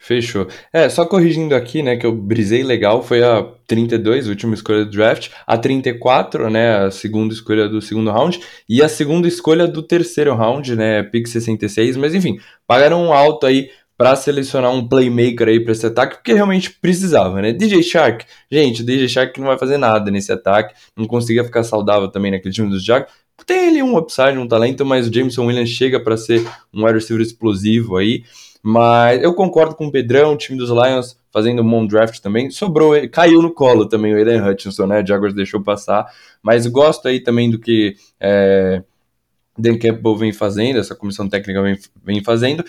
Fechou. 0.00 0.46
É, 0.72 0.88
só 0.88 1.04
corrigindo 1.04 1.56
aqui, 1.56 1.82
né, 1.82 1.96
que 1.96 2.06
eu 2.06 2.12
brisei 2.12 2.62
legal, 2.62 3.02
foi 3.02 3.22
a 3.22 3.42
32, 3.66 4.26
a 4.26 4.30
última 4.30 4.54
escolha 4.54 4.84
do 4.84 4.90
draft, 4.92 5.30
a 5.44 5.58
34, 5.58 6.48
né, 6.48 6.76
a 6.86 6.90
segunda 6.90 7.34
escolha 7.34 7.68
do 7.68 7.82
segundo 7.82 8.10
round, 8.10 8.40
e 8.68 8.80
a 8.80 8.88
segunda 8.88 9.26
escolha 9.26 9.66
do 9.66 9.82
terceiro 9.82 10.34
round, 10.36 10.76
né, 10.76 11.02
pick 11.02 11.26
66, 11.26 11.96
mas 11.96 12.14
enfim, 12.14 12.38
pagaram 12.64 13.02
um 13.02 13.12
alto 13.12 13.44
aí 13.44 13.70
para 13.96 14.14
selecionar 14.14 14.70
um 14.70 14.86
playmaker 14.86 15.48
aí 15.48 15.58
para 15.58 15.72
esse 15.72 15.84
ataque, 15.84 16.18
porque 16.18 16.32
realmente 16.32 16.70
precisava, 16.70 17.42
né? 17.42 17.52
DJ 17.52 17.82
Shark, 17.82 18.24
gente, 18.48 18.84
DJ 18.84 19.08
Shark 19.08 19.40
não 19.40 19.48
vai 19.48 19.58
fazer 19.58 19.76
nada 19.76 20.08
nesse 20.08 20.30
ataque, 20.30 20.72
não 20.96 21.04
conseguia 21.04 21.42
ficar 21.42 21.64
saudável 21.64 22.06
também 22.08 22.30
naquele 22.30 22.54
time 22.54 22.70
dos 22.70 22.84
Jaguars, 22.84 23.10
tem 23.44 23.68
ali 23.68 23.82
um 23.82 23.96
upside, 23.96 24.38
um 24.38 24.46
talento, 24.46 24.84
mas 24.84 25.08
o 25.08 25.12
Jameson 25.12 25.46
Williams 25.46 25.70
chega 25.70 25.98
para 25.98 26.16
ser 26.16 26.46
um 26.72 26.84
wide 26.84 26.94
receiver 26.94 27.24
explosivo 27.24 27.96
aí, 27.96 28.22
mas 28.62 29.22
eu 29.22 29.34
concordo 29.34 29.74
com 29.74 29.86
o 29.86 29.92
Pedrão, 29.92 30.32
o 30.32 30.36
time 30.36 30.58
dos 30.58 30.70
Lions 30.70 31.18
fazendo 31.32 31.62
um 31.62 31.70
bom 31.70 31.86
draft 31.86 32.20
também. 32.20 32.50
Sobrou, 32.50 32.94
caiu 33.10 33.40
no 33.42 33.52
colo 33.52 33.86
também 33.86 34.14
o 34.14 34.18
Eden 34.18 34.40
Hutchinson, 34.40 34.86
né? 34.86 35.02
O 35.02 35.06
Jaguars 35.06 35.34
deixou 35.34 35.62
passar. 35.62 36.06
Mas 36.42 36.66
gosto 36.66 37.08
aí 37.08 37.20
também 37.20 37.50
do 37.50 37.58
que 37.58 37.96
é, 38.20 38.82
Dan 39.56 39.78
Campbell 39.78 40.16
vem 40.16 40.32
fazendo, 40.32 40.78
essa 40.78 40.94
comissão 40.94 41.28
técnica 41.28 41.62
vem, 41.62 41.78
vem 42.02 42.22
fazendo. 42.22 42.64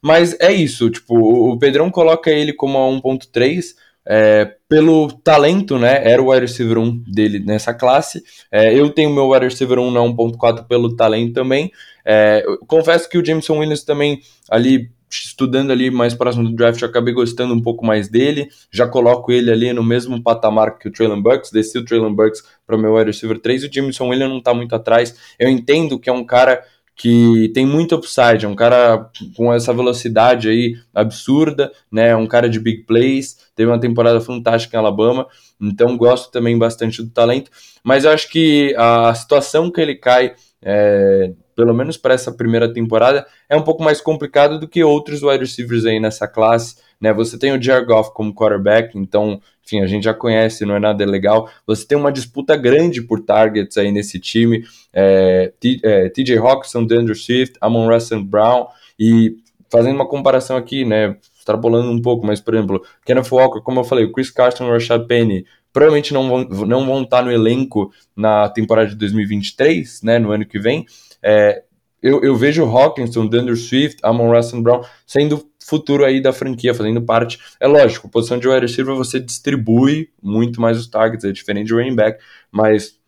Mas 0.00 0.38
é 0.40 0.52
isso, 0.52 0.90
tipo, 0.90 1.16
o 1.16 1.58
Pedrão 1.58 1.90
coloca 1.90 2.30
ele 2.30 2.52
como 2.52 2.78
a 2.78 2.88
1.3. 2.90 3.74
É, 4.06 4.56
pelo 4.68 5.10
talento, 5.10 5.78
né? 5.78 6.06
Era 6.06 6.22
o 6.22 6.30
wide 6.30 6.42
receiver 6.42 6.76
1 6.76 7.04
dele 7.10 7.38
nessa 7.38 7.72
classe. 7.72 8.22
É, 8.52 8.78
eu 8.78 8.90
tenho 8.90 9.08
meu 9.08 9.30
wide 9.30 9.46
receiver 9.46 9.78
1 9.78 9.90
na 9.90 10.00
1.4 10.00 10.66
pelo 10.66 10.94
talento 10.94 11.32
também. 11.32 11.72
É, 12.04 12.44
confesso 12.66 13.08
que 13.08 13.16
o 13.16 13.24
Jameson 13.24 13.58
Williams 13.58 13.82
também 13.82 14.20
ali 14.50 14.90
estudando 15.22 15.70
ali 15.70 15.90
mais 15.90 16.14
próximo 16.14 16.44
do 16.44 16.54
draft, 16.54 16.80
eu 16.80 16.88
acabei 16.88 17.14
gostando 17.14 17.54
um 17.54 17.60
pouco 17.62 17.84
mais 17.84 18.08
dele. 18.08 18.48
Já 18.70 18.86
coloco 18.86 19.30
ele 19.30 19.50
ali 19.50 19.72
no 19.72 19.82
mesmo 19.82 20.22
patamar 20.22 20.78
que 20.78 20.88
o 20.88 20.92
Traylon 20.92 21.22
Burks, 21.22 21.50
desci 21.50 21.78
o 21.78 21.84
Traylon 21.84 22.14
Burks 22.14 22.42
para 22.66 22.76
o 22.76 22.78
meu 22.78 22.94
wide 22.94 23.10
receiver 23.10 23.38
3 23.38 23.64
e 23.64 23.66
o 23.66 23.72
Jameson 23.72 24.08
Williams 24.08 24.30
não 24.30 24.38
está 24.38 24.52
muito 24.54 24.74
atrás. 24.74 25.14
Eu 25.38 25.48
entendo 25.48 25.98
que 25.98 26.10
é 26.10 26.12
um 26.12 26.24
cara 26.24 26.64
que 26.96 27.50
tem 27.52 27.66
muito 27.66 27.96
upside, 27.96 28.44
é 28.44 28.48
um 28.48 28.54
cara 28.54 29.10
com 29.36 29.52
essa 29.52 29.72
velocidade 29.72 30.48
aí 30.48 30.76
absurda, 30.94 31.72
né? 31.90 32.14
Um 32.14 32.26
cara 32.26 32.48
de 32.48 32.60
big 32.60 32.84
plays, 32.84 33.36
teve 33.56 33.70
uma 33.70 33.80
temporada 33.80 34.20
fantástica 34.20 34.76
em 34.76 34.80
Alabama, 34.80 35.26
então 35.60 35.96
gosto 35.96 36.30
também 36.30 36.56
bastante 36.56 37.02
do 37.02 37.10
talento, 37.10 37.50
mas 37.82 38.04
eu 38.04 38.12
acho 38.12 38.30
que 38.30 38.74
a 38.76 39.12
situação 39.14 39.70
que 39.70 39.80
ele 39.80 39.96
cai 39.96 40.34
é, 40.64 41.30
pelo 41.54 41.74
menos 41.74 41.96
para 41.96 42.14
essa 42.14 42.32
primeira 42.32 42.72
temporada, 42.72 43.26
é 43.48 43.56
um 43.56 43.62
pouco 43.62 43.82
mais 43.82 44.00
complicado 44.00 44.58
do 44.58 44.66
que 44.66 44.82
outros 44.82 45.22
wide 45.22 45.44
receivers 45.44 45.84
aí 45.84 46.00
nessa 46.00 46.26
classe. 46.26 46.76
Né? 47.00 47.12
Você 47.12 47.38
tem 47.38 47.52
o 47.52 47.62
Jared 47.62 47.86
Goff 47.86 48.12
como 48.14 48.34
quarterback, 48.34 48.98
então, 48.98 49.40
enfim, 49.64 49.80
a 49.80 49.86
gente 49.86 50.04
já 50.04 50.14
conhece, 50.14 50.64
não 50.64 50.74
é 50.74 50.80
nada 50.80 51.04
legal. 51.04 51.50
Você 51.66 51.86
tem 51.86 51.98
uma 51.98 52.10
disputa 52.10 52.56
grande 52.56 53.02
por 53.02 53.20
targets 53.20 53.76
aí 53.76 53.92
nesse 53.92 54.18
time. 54.18 54.64
É, 54.92 55.52
é, 55.82 56.08
TJ 56.08 56.38
Hawkinson, 56.38 56.86
DeAndre 56.86 57.14
Swift, 57.14 57.58
Amon 57.60 57.88
Russell 57.88 58.24
Brown, 58.24 58.66
e 58.98 59.36
fazendo 59.70 59.96
uma 59.96 60.08
comparação 60.08 60.56
aqui, 60.56 60.84
né? 60.84 61.16
Extrapolando 61.36 61.90
um 61.90 62.00
pouco, 62.00 62.26
mas, 62.26 62.40
por 62.40 62.54
exemplo, 62.54 62.82
Kenneth 63.04 63.30
Walker, 63.30 63.60
como 63.60 63.80
eu 63.80 63.84
falei, 63.84 64.04
o 64.04 64.12
Chris 64.12 64.30
Carson 64.30 64.66
o 64.66 64.70
Rashad 64.70 65.06
Penny, 65.06 65.44
provavelmente 65.74 66.14
não 66.14 66.28
vão, 66.28 66.66
não 66.66 66.86
vão 66.86 67.02
estar 67.02 67.22
no 67.22 67.32
elenco 67.32 67.92
na 68.16 68.48
temporada 68.48 68.88
de 68.88 68.94
2023, 68.94 70.02
né, 70.02 70.20
no 70.20 70.30
ano 70.30 70.46
que 70.46 70.58
vem, 70.58 70.86
é, 71.20 71.64
eu, 72.00 72.22
eu, 72.22 72.36
vejo 72.36 72.62
o 72.62 72.78
Hawkinson, 72.78 73.26
Dunder 73.26 73.56
Swift, 73.56 73.98
Amon 74.02 74.30
Russell 74.30 74.62
Brown 74.62 74.82
sendo 75.06 75.50
futuro 75.58 76.04
aí 76.04 76.20
da 76.20 76.34
franquia, 76.34 76.74
fazendo 76.74 77.00
parte. 77.00 77.40
É 77.58 77.66
lógico, 77.66 78.10
posição 78.10 78.38
de 78.38 78.46
wide 78.46 78.60
receiver 78.60 78.94
você 78.94 79.18
distribui 79.18 80.10
muito 80.22 80.60
mais 80.60 80.78
os 80.78 80.86
targets, 80.86 81.24
é 81.24 81.32
diferente 81.32 81.68
de 81.68 81.74
running 81.74 81.96
back, 81.96 82.22
mas 82.52 82.98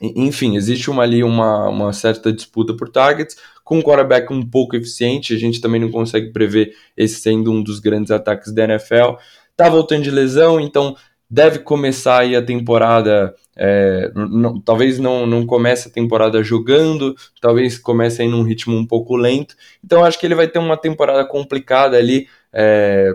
enfim, 0.00 0.56
existe 0.56 0.88
uma, 0.88 1.02
ali 1.02 1.24
uma, 1.24 1.68
uma 1.68 1.92
certa 1.92 2.32
disputa 2.32 2.72
por 2.74 2.88
targets, 2.88 3.36
com 3.64 3.78
um 3.78 3.82
quarterback 3.82 4.32
um 4.32 4.48
pouco 4.48 4.76
eficiente, 4.76 5.34
a 5.34 5.38
gente 5.38 5.60
também 5.60 5.80
não 5.80 5.90
consegue 5.90 6.32
prever 6.32 6.72
esse 6.96 7.20
sendo 7.20 7.52
um 7.52 7.60
dos 7.60 7.80
grandes 7.80 8.12
ataques 8.12 8.52
da 8.52 8.64
NFL. 8.64 9.16
Tá 9.56 9.68
voltando 9.68 10.04
de 10.04 10.10
lesão, 10.10 10.60
então 10.60 10.96
deve 11.30 11.60
começar 11.60 12.20
aí 12.20 12.34
a 12.34 12.42
temporada, 12.42 13.34
é, 13.56 14.10
não, 14.14 14.60
talvez 14.60 14.98
não, 14.98 15.26
não 15.26 15.46
comece 15.46 15.88
a 15.88 15.92
temporada 15.92 16.42
jogando, 16.42 17.14
talvez 17.40 17.78
comece 17.78 18.22
aí 18.22 18.28
num 18.28 18.42
ritmo 18.42 18.76
um 18.76 18.86
pouco 18.86 19.16
lento, 19.16 19.54
então 19.84 20.04
acho 20.04 20.18
que 20.18 20.26
ele 20.26 20.34
vai 20.34 20.48
ter 20.48 20.58
uma 20.58 20.76
temporada 20.76 21.24
complicada 21.24 21.96
ali 21.96 22.26
é, 22.52 23.12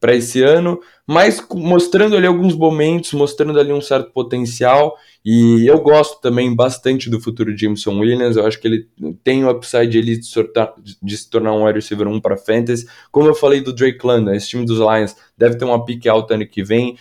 para 0.00 0.14
esse 0.14 0.42
ano, 0.42 0.80
mas 1.06 1.44
mostrando 1.52 2.16
ali 2.16 2.26
alguns 2.26 2.54
momentos, 2.54 3.12
mostrando 3.12 3.58
ali 3.58 3.72
um 3.72 3.80
certo 3.80 4.12
potencial, 4.12 4.96
e 5.24 5.66
eu 5.66 5.80
gosto 5.80 6.20
também 6.20 6.54
bastante 6.54 7.08
do 7.08 7.20
futuro 7.20 7.54
de 7.54 7.62
Jameson 7.62 7.98
Williams, 7.98 8.36
eu 8.36 8.46
acho 8.46 8.60
que 8.60 8.68
ele 8.68 8.88
tem 9.24 9.44
o 9.44 9.50
upside 9.50 9.98
ali 9.98 10.18
de, 10.18 10.26
sortar, 10.26 10.72
de 11.02 11.16
se 11.16 11.28
tornar 11.28 11.52
um 11.52 11.64
wide 11.64 11.78
receiver 11.78 12.06
1 12.06 12.20
para 12.20 12.36
fantasy, 12.36 12.86
como 13.10 13.28
eu 13.28 13.34
falei 13.34 13.60
do 13.60 13.72
Drake 13.72 14.04
London, 14.04 14.32
esse 14.32 14.48
time 14.48 14.64
dos 14.64 14.78
Lions 14.78 15.16
deve 15.36 15.56
ter 15.56 15.64
uma 15.64 15.84
pique 15.84 16.08
alta 16.08 16.34
ano 16.34 16.46
que 16.46 16.62
vem, 16.62 16.96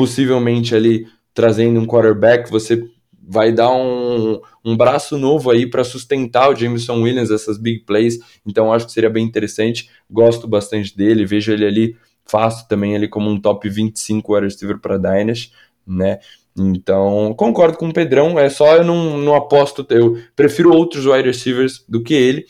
possivelmente 0.00 0.74
ali 0.74 1.06
trazendo 1.34 1.78
um 1.78 1.84
quarterback, 1.84 2.50
você 2.50 2.82
vai 3.22 3.52
dar 3.52 3.70
um, 3.70 4.40
um 4.64 4.74
braço 4.74 5.18
novo 5.18 5.50
aí 5.50 5.68
para 5.68 5.84
sustentar 5.84 6.48
o 6.48 6.56
Jameson 6.56 7.02
Williams, 7.02 7.30
essas 7.30 7.58
big 7.58 7.80
plays. 7.80 8.18
Então 8.46 8.72
acho 8.72 8.86
que 8.86 8.92
seria 8.92 9.10
bem 9.10 9.22
interessante. 9.22 9.90
Gosto 10.10 10.48
bastante 10.48 10.96
dele, 10.96 11.26
vejo 11.26 11.52
ele 11.52 11.66
ali 11.66 11.96
fácil 12.24 12.66
também 12.66 12.96
ali 12.96 13.08
como 13.08 13.28
um 13.28 13.38
top 13.38 13.68
25 13.68 14.32
wide 14.32 14.46
receiver 14.46 14.78
para 14.78 14.96
Dynasty, 14.96 15.52
né? 15.86 16.18
Então, 16.56 17.34
concordo 17.36 17.76
com 17.76 17.90
o 17.90 17.92
Pedrão, 17.92 18.38
é 18.38 18.48
só 18.48 18.76
eu 18.76 18.84
não, 18.84 19.18
não 19.18 19.34
aposto, 19.34 19.86
eu 19.90 20.18
prefiro 20.34 20.74
outros 20.74 21.04
wide 21.04 21.28
receivers 21.28 21.84
do 21.86 22.02
que 22.02 22.14
ele, 22.14 22.46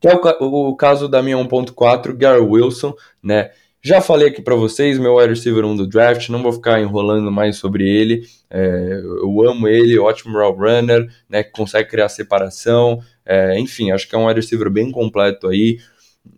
que 0.00 0.08
é 0.08 0.14
o, 0.14 0.70
o 0.70 0.76
caso 0.76 1.08
da 1.08 1.22
minha 1.22 1.36
1.4, 1.36 2.16
Gary 2.16 2.40
Wilson, 2.40 2.94
né? 3.22 3.50
Já 3.82 4.02
falei 4.02 4.28
aqui 4.28 4.42
para 4.42 4.54
vocês, 4.54 4.98
meu 4.98 5.16
wide 5.16 5.30
receiver 5.30 5.64
1 5.64 5.76
do 5.76 5.86
draft, 5.86 6.28
não 6.28 6.42
vou 6.42 6.52
ficar 6.52 6.82
enrolando 6.82 7.32
mais 7.32 7.56
sobre 7.56 7.88
ele. 7.88 8.22
É, 8.50 9.00
eu 9.22 9.48
amo 9.48 9.66
ele, 9.68 9.98
ótimo 9.98 10.38
route 10.38 10.58
runner, 10.58 11.08
né, 11.26 11.42
consegue 11.42 11.88
criar 11.88 12.10
separação. 12.10 13.00
É, 13.24 13.58
enfim, 13.58 13.90
acho 13.90 14.06
que 14.06 14.14
é 14.14 14.18
um 14.18 14.26
wide 14.26 14.38
receiver 14.38 14.70
bem 14.70 14.90
completo 14.90 15.48
aí. 15.48 15.78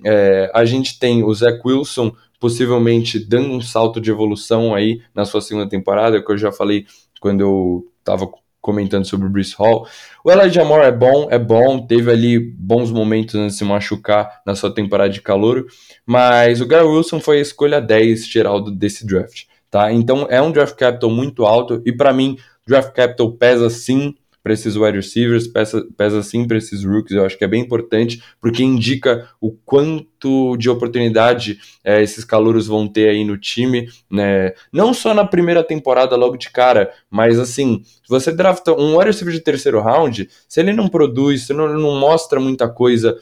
É, 0.04 0.52
a 0.54 0.64
gente 0.64 1.00
tem 1.00 1.24
o 1.24 1.34
Zach 1.34 1.60
Wilson, 1.64 2.14
possivelmente 2.38 3.18
dando 3.18 3.52
um 3.52 3.60
salto 3.60 4.00
de 4.00 4.10
evolução 4.10 4.72
aí 4.72 5.00
na 5.12 5.24
sua 5.24 5.40
segunda 5.40 5.68
temporada, 5.68 6.24
que 6.24 6.30
eu 6.30 6.38
já 6.38 6.52
falei 6.52 6.86
quando 7.20 7.40
eu 7.40 7.92
estava 7.98 8.28
comentando 8.62 9.04
sobre 9.04 9.26
o 9.26 9.30
Bruce 9.30 9.54
Hall. 9.58 9.86
O 10.24 10.30
Elijah 10.30 10.64
Moore 10.64 10.86
é 10.86 10.92
bom, 10.92 11.26
é 11.30 11.38
bom, 11.38 11.84
teve 11.84 12.10
ali 12.10 12.38
bons 12.38 12.90
momentos 12.92 13.34
antes 13.34 13.54
de 13.54 13.58
se 13.58 13.64
machucar 13.64 14.40
na 14.46 14.54
sua 14.54 14.72
temporada 14.72 15.10
de 15.10 15.20
calor, 15.20 15.66
mas 16.06 16.60
o 16.60 16.66
Gary 16.66 16.86
Wilson 16.86 17.20
foi 17.20 17.38
a 17.38 17.42
escolha 17.42 17.80
10 17.80 18.26
geral 18.26 18.60
desse 18.70 19.04
draft, 19.04 19.42
tá? 19.68 19.92
Então 19.92 20.26
é 20.30 20.40
um 20.40 20.52
draft 20.52 20.76
capital 20.76 21.10
muito 21.10 21.44
alto 21.44 21.82
e 21.84 21.92
para 21.92 22.12
mim 22.12 22.38
draft 22.66 22.94
capital 22.94 23.32
pesa 23.32 23.68
sim 23.68 24.14
para 24.42 24.52
esses 24.52 24.76
wide 24.76 24.96
receivers, 24.96 25.46
pesa, 25.46 25.86
pesa 25.96 26.22
sim 26.22 26.46
para 26.46 26.56
esses 26.56 26.84
rookies, 26.84 27.16
eu 27.16 27.24
acho 27.24 27.38
que 27.38 27.44
é 27.44 27.48
bem 27.48 27.62
importante, 27.62 28.22
porque 28.40 28.62
indica 28.62 29.28
o 29.40 29.52
quanto 29.52 30.56
de 30.56 30.68
oportunidade 30.68 31.60
é, 31.84 32.02
esses 32.02 32.24
calouros 32.24 32.66
vão 32.66 32.88
ter 32.88 33.08
aí 33.08 33.24
no 33.24 33.38
time, 33.38 33.88
né? 34.10 34.52
Não 34.72 34.92
só 34.92 35.14
na 35.14 35.24
primeira 35.24 35.62
temporada 35.62 36.16
logo 36.16 36.36
de 36.36 36.50
cara, 36.50 36.92
mas 37.08 37.38
assim, 37.38 37.82
se 37.84 38.08
você 38.08 38.32
drafta 38.32 38.72
um 38.72 38.96
wide 38.96 39.06
receiver 39.06 39.32
de 39.32 39.40
terceiro 39.40 39.80
round, 39.80 40.28
se 40.48 40.60
ele 40.60 40.72
não 40.72 40.88
produz, 40.88 41.46
se 41.46 41.52
não, 41.52 41.72
não 41.72 41.98
mostra 42.00 42.40
muita 42.40 42.68
coisa 42.68 43.16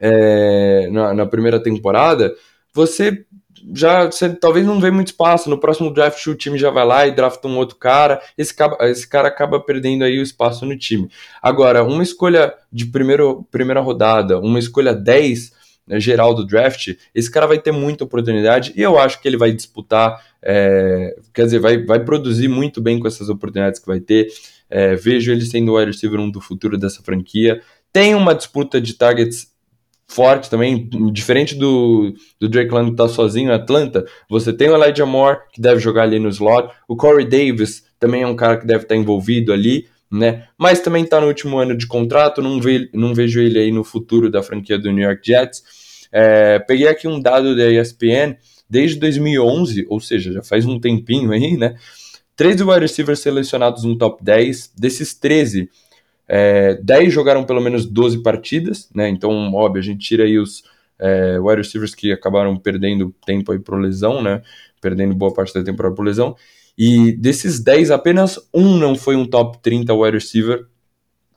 é, 0.00 0.88
na, 0.90 1.14
na 1.14 1.26
primeira 1.26 1.62
temporada, 1.62 2.34
você 2.72 3.24
já 3.72 4.06
você 4.06 4.28
talvez 4.34 4.66
não 4.66 4.80
vê 4.80 4.90
muito 4.90 5.08
espaço. 5.08 5.48
No 5.48 5.58
próximo 5.58 5.92
draft 5.92 6.26
o 6.26 6.34
time 6.34 6.58
já 6.58 6.70
vai 6.70 6.84
lá 6.84 7.06
e 7.06 7.14
drafta 7.14 7.48
um 7.48 7.56
outro 7.56 7.76
cara. 7.76 8.20
Esse, 8.36 8.54
esse 8.82 9.08
cara 9.08 9.28
acaba 9.28 9.60
perdendo 9.60 10.04
aí 10.04 10.18
o 10.18 10.22
espaço 10.22 10.66
no 10.66 10.76
time. 10.76 11.08
Agora, 11.40 11.84
uma 11.84 12.02
escolha 12.02 12.52
de 12.72 12.86
primeiro, 12.86 13.46
primeira 13.50 13.80
rodada, 13.80 14.38
uma 14.38 14.58
escolha 14.58 14.94
10 14.94 15.52
né, 15.86 16.00
geral 16.00 16.34
do 16.34 16.46
draft, 16.46 16.94
esse 17.14 17.30
cara 17.30 17.46
vai 17.46 17.58
ter 17.58 17.72
muita 17.72 18.04
oportunidade 18.04 18.72
e 18.74 18.82
eu 18.82 18.98
acho 18.98 19.20
que 19.20 19.28
ele 19.28 19.36
vai 19.36 19.52
disputar, 19.52 20.18
é, 20.42 21.14
quer 21.32 21.44
dizer, 21.44 21.58
vai, 21.58 21.82
vai 21.84 22.02
produzir 22.02 22.48
muito 22.48 22.80
bem 22.80 22.98
com 22.98 23.06
essas 23.06 23.28
oportunidades 23.28 23.78
que 23.80 23.86
vai 23.86 24.00
ter. 24.00 24.28
É, 24.68 24.94
vejo 24.94 25.30
ele 25.30 25.44
sendo 25.44 25.72
o 25.72 25.78
wide 25.78 25.92
receiver 25.92 26.18
um 26.18 26.30
do 26.30 26.40
futuro 26.40 26.78
dessa 26.78 27.02
franquia. 27.02 27.60
Tem 27.92 28.14
uma 28.14 28.34
disputa 28.34 28.80
de 28.80 28.94
targets 28.94 29.53
forte 30.06 30.50
também, 30.50 30.88
diferente 31.12 31.54
do, 31.54 32.14
do 32.38 32.48
Drake 32.48 32.70
London 32.70 32.90
que 32.90 32.96
tá 32.96 33.08
sozinho 33.08 33.50
em 33.50 33.54
Atlanta, 33.54 34.04
você 34.28 34.52
tem 34.52 34.68
o 34.68 34.76
Elijah 34.76 35.06
Moore, 35.06 35.38
que 35.52 35.60
deve 35.60 35.80
jogar 35.80 36.02
ali 36.02 36.18
no 36.18 36.28
slot, 36.28 36.68
o 36.86 36.96
Corey 36.96 37.26
Davis 37.26 37.84
também 37.98 38.22
é 38.22 38.26
um 38.26 38.36
cara 38.36 38.58
que 38.58 38.66
deve 38.66 38.84
estar 38.84 38.94
tá 38.94 39.00
envolvido 39.00 39.52
ali, 39.52 39.86
né? 40.10 40.46
Mas 40.56 40.80
também 40.80 41.04
está 41.04 41.20
no 41.20 41.26
último 41.26 41.58
ano 41.58 41.76
de 41.76 41.86
contrato, 41.86 42.42
não, 42.42 42.60
ve, 42.60 42.88
não 42.92 43.14
vejo 43.14 43.40
ele 43.40 43.58
aí 43.58 43.72
no 43.72 43.82
futuro 43.82 44.30
da 44.30 44.42
franquia 44.42 44.78
do 44.78 44.92
New 44.92 45.04
York 45.04 45.26
Jets. 45.26 45.62
É, 46.12 46.58
peguei 46.60 46.86
aqui 46.86 47.08
um 47.08 47.20
dado 47.20 47.56
da 47.56 47.68
ESPN, 47.70 48.36
desde 48.68 49.00
2011, 49.00 49.86
ou 49.88 50.00
seja, 50.00 50.32
já 50.32 50.42
faz 50.42 50.64
um 50.64 50.78
tempinho 50.78 51.32
aí, 51.32 51.56
né? 51.56 51.74
13 52.36 52.64
wide 52.64 52.80
receivers 52.80 53.20
selecionados 53.20 53.84
no 53.84 53.96
top 53.96 54.22
10, 54.22 54.72
desses 54.76 55.14
13, 55.14 55.68
é, 56.28 56.74
10 56.82 57.12
jogaram 57.12 57.44
pelo 57.44 57.60
menos 57.60 57.86
12 57.86 58.22
partidas, 58.22 58.88
né? 58.94 59.08
Então, 59.08 59.52
óbvio, 59.54 59.80
a 59.80 59.84
gente 59.84 60.06
tira 60.06 60.24
aí 60.24 60.38
os 60.38 60.62
é, 60.98 61.38
wide 61.38 61.58
receivers 61.58 61.94
que 61.94 62.12
acabaram 62.12 62.56
perdendo 62.56 63.14
tempo 63.26 63.52
aí 63.52 63.58
por 63.58 63.78
lesão, 63.78 64.22
né? 64.22 64.42
Perdendo 64.80 65.14
boa 65.14 65.32
parte 65.32 65.52
da 65.52 65.62
temporada 65.62 65.94
por 65.94 66.04
lesão. 66.04 66.36
E 66.76 67.12
desses 67.12 67.60
10, 67.60 67.90
apenas 67.90 68.38
um 68.52 68.76
não 68.76 68.94
foi 68.96 69.16
um 69.16 69.26
top 69.26 69.58
30 69.62 69.94
wide 69.94 70.16
receiver 70.16 70.66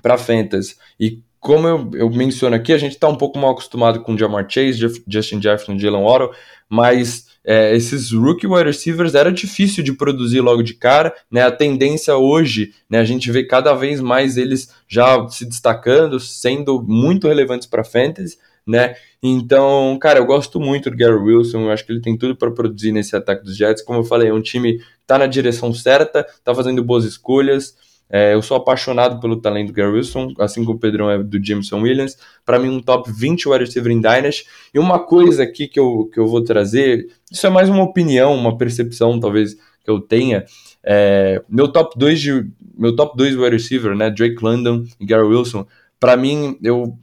para 0.01 0.17
Fantasy. 0.17 0.75
E 0.99 1.21
como 1.39 1.67
eu, 1.67 1.91
eu 1.93 2.09
menciono 2.09 2.55
aqui, 2.55 2.73
a 2.73 2.77
gente 2.77 2.93
está 2.93 3.07
um 3.07 3.15
pouco 3.15 3.37
mal 3.37 3.51
acostumado 3.51 4.01
com 4.01 4.17
Jamar 4.17 4.47
Chase, 4.49 4.79
Jeff, 4.79 5.03
Justin 5.07 5.41
Jefferson, 5.41 5.77
Jalen 5.77 6.03
Waddle, 6.03 6.31
mas 6.67 7.26
é, 7.49 7.73
esses 7.73 8.11
rookie 8.11 8.45
wide 8.45 8.65
receivers 8.65 9.15
era 9.15 9.31
difícil 9.31 9.81
de 9.81 9.93
produzir 9.93 10.41
logo 10.41 10.61
de 10.61 10.73
cara, 10.73 11.15
né? 11.31 11.43
A 11.43 11.51
tendência 11.51 12.17
hoje, 12.17 12.73
né, 12.89 12.99
a 12.99 13.05
gente 13.05 13.31
vê 13.31 13.45
cada 13.45 13.73
vez 13.73 14.01
mais 14.01 14.35
eles 14.35 14.69
já 14.85 15.25
se 15.29 15.45
destacando, 15.45 16.19
sendo 16.19 16.83
muito 16.83 17.25
relevantes 17.25 17.65
para 17.65 17.85
fantasy, 17.85 18.37
né? 18.67 18.95
Então, 19.23 19.97
cara, 20.01 20.19
eu 20.19 20.25
gosto 20.25 20.59
muito 20.59 20.91
do 20.91 20.97
Gary 20.97 21.15
Wilson, 21.15 21.61
eu 21.61 21.71
acho 21.71 21.85
que 21.85 21.93
ele 21.93 22.01
tem 22.01 22.17
tudo 22.17 22.35
para 22.35 22.51
produzir 22.51 22.91
nesse 22.91 23.15
ataque 23.15 23.45
dos 23.45 23.55
Jets. 23.55 23.81
Como 23.81 23.99
eu 23.99 24.03
falei, 24.03 24.27
é 24.27 24.33
um 24.33 24.41
time 24.41 24.79
que 24.79 24.83
tá 25.07 25.17
na 25.17 25.25
direção 25.25 25.73
certa, 25.73 26.27
tá 26.43 26.53
fazendo 26.53 26.83
boas 26.83 27.05
escolhas. 27.05 27.75
É, 28.09 28.33
eu 28.33 28.41
sou 28.41 28.57
apaixonado 28.57 29.19
pelo 29.19 29.41
talento 29.41 29.67
do 29.67 29.73
Gary 29.73 29.91
Wilson, 29.91 30.33
assim 30.39 30.63
como 30.63 30.77
o 30.77 30.79
Pedrão 30.79 31.09
é 31.09 31.21
do 31.21 31.43
Jameson 31.43 31.81
Williams. 31.81 32.17
Para 32.45 32.59
mim, 32.59 32.69
um 32.69 32.81
top 32.81 33.11
20 33.11 33.49
wide 33.49 33.65
receiver 33.65 33.91
em 33.91 33.99
Dynasty. 33.99 34.45
E 34.73 34.79
uma 34.79 34.99
coisa 34.99 35.43
aqui 35.43 35.67
que 35.67 35.79
eu, 35.79 36.09
que 36.13 36.19
eu 36.19 36.27
vou 36.27 36.43
trazer, 36.43 37.07
isso 37.31 37.45
é 37.45 37.49
mais 37.49 37.69
uma 37.69 37.83
opinião, 37.83 38.33
uma 38.33 38.57
percepção 38.57 39.19
talvez 39.19 39.55
que 39.55 39.89
eu 39.89 39.99
tenha. 39.99 40.45
É, 40.83 41.41
meu 41.49 41.67
top 41.67 41.97
2 41.97 42.19
de 42.19 42.45
meu 42.77 42.95
top 42.95 43.17
2 43.17 43.35
wide 43.35 43.49
receiver, 43.49 43.95
né, 43.95 44.09
Drake 44.09 44.41
London 44.41 44.85
e 44.99 45.05
Gary 45.05 45.25
Wilson, 45.25 45.65
para 45.99 46.15
mim, 46.15 46.57
eu 46.61 46.97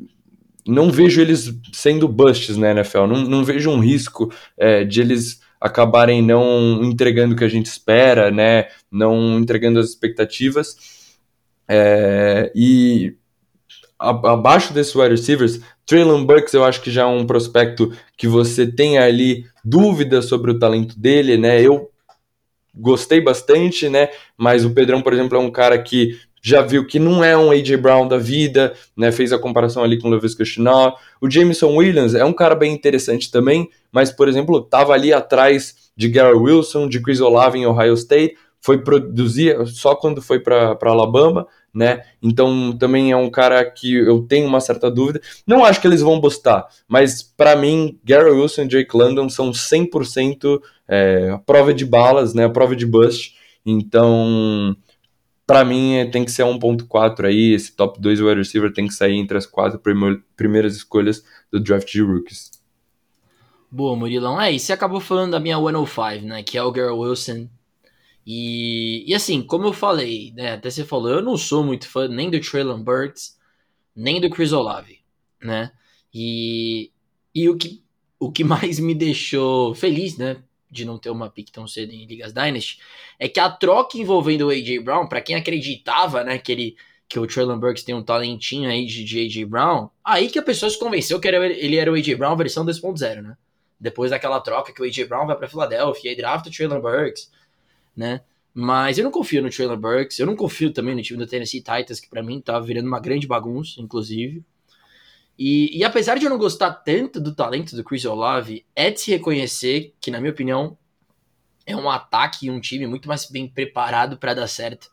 não 0.67 0.91
vejo 0.91 1.21
eles 1.21 1.53
sendo 1.73 2.09
busts 2.09 2.57
na 2.57 2.71
NFL, 2.71 3.07
não, 3.07 3.23
não 3.23 3.45
vejo 3.45 3.71
um 3.71 3.81
risco 3.81 4.33
é, 4.57 4.85
de 4.85 5.01
eles 5.01 5.41
acabarem 5.61 6.23
não 6.23 6.83
entregando 6.83 7.35
o 7.35 7.37
que 7.39 7.45
a 7.45 7.49
gente 7.49 7.67
espera, 7.67 8.31
né? 8.31 8.67
Não 8.91 9.39
entregando 9.39 9.81
as 9.81 9.89
expectativas. 9.89 10.94
É, 11.69 12.53
e 12.55 13.17
abaixo 13.99 14.73
desses 14.73 14.95
wide 14.95 15.11
receivers, 15.11 15.61
Traylon 15.87 16.25
Burks 16.25 16.53
eu 16.53 16.65
acho 16.65 16.81
que 16.81 16.91
já 16.91 17.03
é 17.03 17.07
um 17.07 17.27
prospecto 17.27 17.93
que 18.17 18.27
você 18.27 18.67
tem 18.67 18.99
ali 18.99 19.45
dúvidas 19.65 20.27
sobre 20.27 20.51
o 20.51 20.59
talento 20.59 20.99
dele, 20.99 21.37
né? 21.37 21.61
Eu 21.61 21.91
gostei 22.75 23.21
bastante, 23.21 23.89
né? 23.89 24.09
Mas 24.37 24.65
o 24.65 24.71
Pedrão, 24.71 25.01
por 25.01 25.13
exemplo, 25.13 25.39
é 25.39 25.41
um 25.41 25.51
cara 25.51 25.79
que 25.79 26.19
já 26.43 26.61
viu 26.61 26.87
que 26.87 26.99
não 26.99 27.25
é 27.25 27.35
um 27.35 27.51
AJ 27.51 27.77
Brown 27.77 28.07
da 28.07 28.19
vida, 28.19 28.75
né? 28.95 29.11
Fez 29.11 29.33
a 29.33 29.39
comparação 29.39 29.83
ali 29.83 29.99
com 29.99 30.09
o 30.09 30.11
Levis 30.11 30.37
Chenault. 30.45 30.99
O 31.21 31.31
Jameson 31.31 31.75
Williams 31.75 32.15
é 32.15 32.25
um 32.25 32.35
cara 32.35 32.55
bem 32.55 32.75
interessante 32.75 33.31
também, 33.31 33.69
mas, 33.91 34.13
por 34.13 34.29
exemplo, 34.29 34.59
estava 34.59 34.93
ali 34.93 35.13
atrás 35.13 35.75
de 35.97 36.09
Gary 36.09 36.37
Wilson, 36.37 36.87
de 36.87 37.01
Chris 37.01 37.21
Olave 37.21 37.59
em 37.59 37.67
Ohio 37.67 37.95
State, 37.95 38.37
foi 38.65 38.79
produzir 38.79 39.55
só 39.67 39.95
quando 39.95 40.23
foi 40.23 40.41
para 40.41 40.79
Alabama, 40.85 41.47
né? 41.73 42.03
Então 42.23 42.73
também 42.73 43.13
é 43.13 43.17
um 43.17 43.29
cara 43.29 43.63
que 43.63 43.95
eu 43.95 44.23
tenho 44.23 44.49
uma 44.49 44.59
certa 44.59 44.91
dúvida. 44.91 45.21
Não 45.47 45.67
acho 45.67 45.83
que 45.83 45.87
eles 45.87 46.01
vão 46.01 46.19
bustar, 46.19 46.67
mas 46.89 47.23
para 47.23 47.55
mim, 47.55 48.01
Gary 48.03 48.31
Wilson 48.31 48.63
e 48.63 48.69
Jake 48.69 48.97
London 48.97 49.29
são 49.29 49.51
100% 49.51 50.63
é, 50.89 51.33
a 51.35 51.39
prova 51.39 51.75
de 51.75 51.85
balas, 51.85 52.33
né? 52.33 52.47
A 52.47 52.49
prova 52.49 52.75
de 52.75 52.87
bust. 52.87 53.35
Então, 53.67 54.75
para 55.47 55.63
mim, 55.63 56.09
tem 56.11 56.25
que 56.25 56.31
ser 56.31 56.45
1.4 56.45 57.27
aí. 57.27 57.53
Esse 57.53 57.77
top 57.77 58.01
2 58.01 58.23
wide 58.23 58.39
receiver 58.39 58.73
tem 58.73 58.89
que 58.89 58.95
sair 58.95 59.17
entre 59.17 59.37
as 59.37 59.45
quatro 59.45 59.79
primeiras 60.35 60.75
escolhas 60.75 61.23
do 61.53 61.61
draft 61.61 61.93
de 61.93 62.01
rookies. 62.01 62.51
Boa, 63.71 63.95
Murilão. 63.95 64.41
É, 64.41 64.51
e 64.51 64.59
você 64.59 64.73
acabou 64.73 65.01
falando 65.01 65.33
da 65.33 65.41
minha 65.41 65.59
105, 65.59 66.27
né? 66.27 66.43
Que 66.43 66.57
é 66.57 66.63
o 66.63 66.73
Gary 66.73 66.95
Wilson 66.95 67.47
e, 68.27 69.05
e 69.07 69.15
assim, 69.15 69.43
como 69.43 69.67
eu 69.67 69.73
falei, 69.73 70.33
né, 70.35 70.53
até 70.53 70.71
você 70.71 70.85
falou, 70.85 71.11
eu 71.11 71.23
não 71.23 71.37
sou 71.37 71.63
muito 71.63 71.89
fã 71.89 72.09
nem 72.09 72.31
do 72.31 72.41
Traylon 72.41 72.83
Burks, 72.83 73.39
nem 73.95 74.21
do 74.21 74.31
Chris 74.31 74.53
Olave, 74.53 75.01
né? 75.43 75.71
E, 76.13 76.91
e 77.35 77.49
o, 77.49 77.57
que, 77.57 77.83
o 78.19 78.33
que 78.33 78.43
mais 78.45 78.79
me 78.79 78.95
deixou 78.95 79.75
feliz, 79.75 80.17
né, 80.17 80.43
de 80.71 80.85
não 80.85 80.99
ter 80.99 81.11
uma 81.11 81.29
pick 81.29 81.51
tão 81.51 81.67
cedo 81.67 81.93
em 81.93 82.07
Ligas 82.07 82.33
Dynasty, 82.33 82.81
é 83.19 83.29
que 83.29 83.39
a 83.39 83.51
troca 83.51 83.99
envolvendo 83.99 84.47
o 84.47 84.51
AJ 84.51 84.83
Brown, 84.83 85.07
para 85.07 85.21
quem 85.21 85.37
acreditava, 85.37 86.25
né, 86.25 86.39
que 86.39 86.51
ele 86.51 86.77
que 87.07 87.19
o 87.19 87.27
Traylon 87.27 87.59
Burks 87.59 87.85
tem 87.85 87.95
um 87.95 88.03
talentinho 88.03 88.69
aí 88.69 88.87
de, 88.87 89.05
de 89.05 89.27
AJ 89.27 89.45
Brown, 89.45 89.91
aí 90.03 90.29
que 90.29 90.39
a 90.39 90.43
pessoa 90.43 90.71
se 90.71 90.79
convenceu 90.79 91.21
que 91.21 91.29
era, 91.29 91.47
ele 91.47 91.77
era 91.77 91.93
o 91.93 91.95
AJ 91.95 92.15
Brown 92.15 92.35
versão 92.35 92.65
2.0, 92.65 93.21
né? 93.21 93.37
Depois 93.79 94.11
daquela 94.11 94.41
troca 94.41 94.73
que 94.73 94.81
o 94.81 94.85
AJ 94.85 95.07
Brown 95.07 95.27
vai 95.27 95.37
para 95.37 95.47
Filadélfia 95.47 96.11
e 96.11 96.17
draft 96.17 96.47
o 96.47 96.51
Traylon 96.51 96.81
Burks 96.81 97.31
né? 97.97 98.21
Mas 98.53 98.99
eu 98.99 99.05
não 99.05 99.11
confio 99.11 99.43
no 99.43 99.51
Traylor 99.51 99.77
Burks, 99.77 100.19
eu 100.19 100.27
não 100.27 100.37
confio 100.37 100.73
também 100.73 100.95
no 100.95 101.03
time 101.03 101.19
do 101.19 101.27
Tennessee 101.27 101.61
Titans, 101.61 101.99
que 101.99 102.09
para 102.09 102.23
mim 102.23 102.41
tá 102.41 102.59
virando 102.61 102.87
uma 102.87 103.01
grande 103.01 103.27
bagunça, 103.27 103.81
inclusive. 103.81 104.45
E, 105.37 105.77
e, 105.77 105.83
apesar 105.83 106.17
de 106.17 106.25
eu 106.25 106.31
não 106.31 106.39
gostar 106.39 106.73
tanto 106.73 107.21
do 107.21 107.35
talento 107.35 107.75
do 107.75 107.83
Chris 107.83 108.05
Olave, 108.05 108.65
é 108.75 108.91
de 108.91 109.01
se 109.01 109.11
reconhecer 109.11 109.93
que, 110.01 110.11
na 110.11 110.21
minha 110.21 110.31
opinião, 110.33 110.79
é 111.67 111.75
um 111.75 111.91
ataque 111.91 112.47
e 112.47 112.51
um 112.51 112.61
time 112.61 112.87
muito 112.87 113.09
mais 113.09 113.29
bem 113.29 113.49
preparado 113.49 114.17
para 114.17 114.35
dar 114.35 114.47
certo 114.47 114.89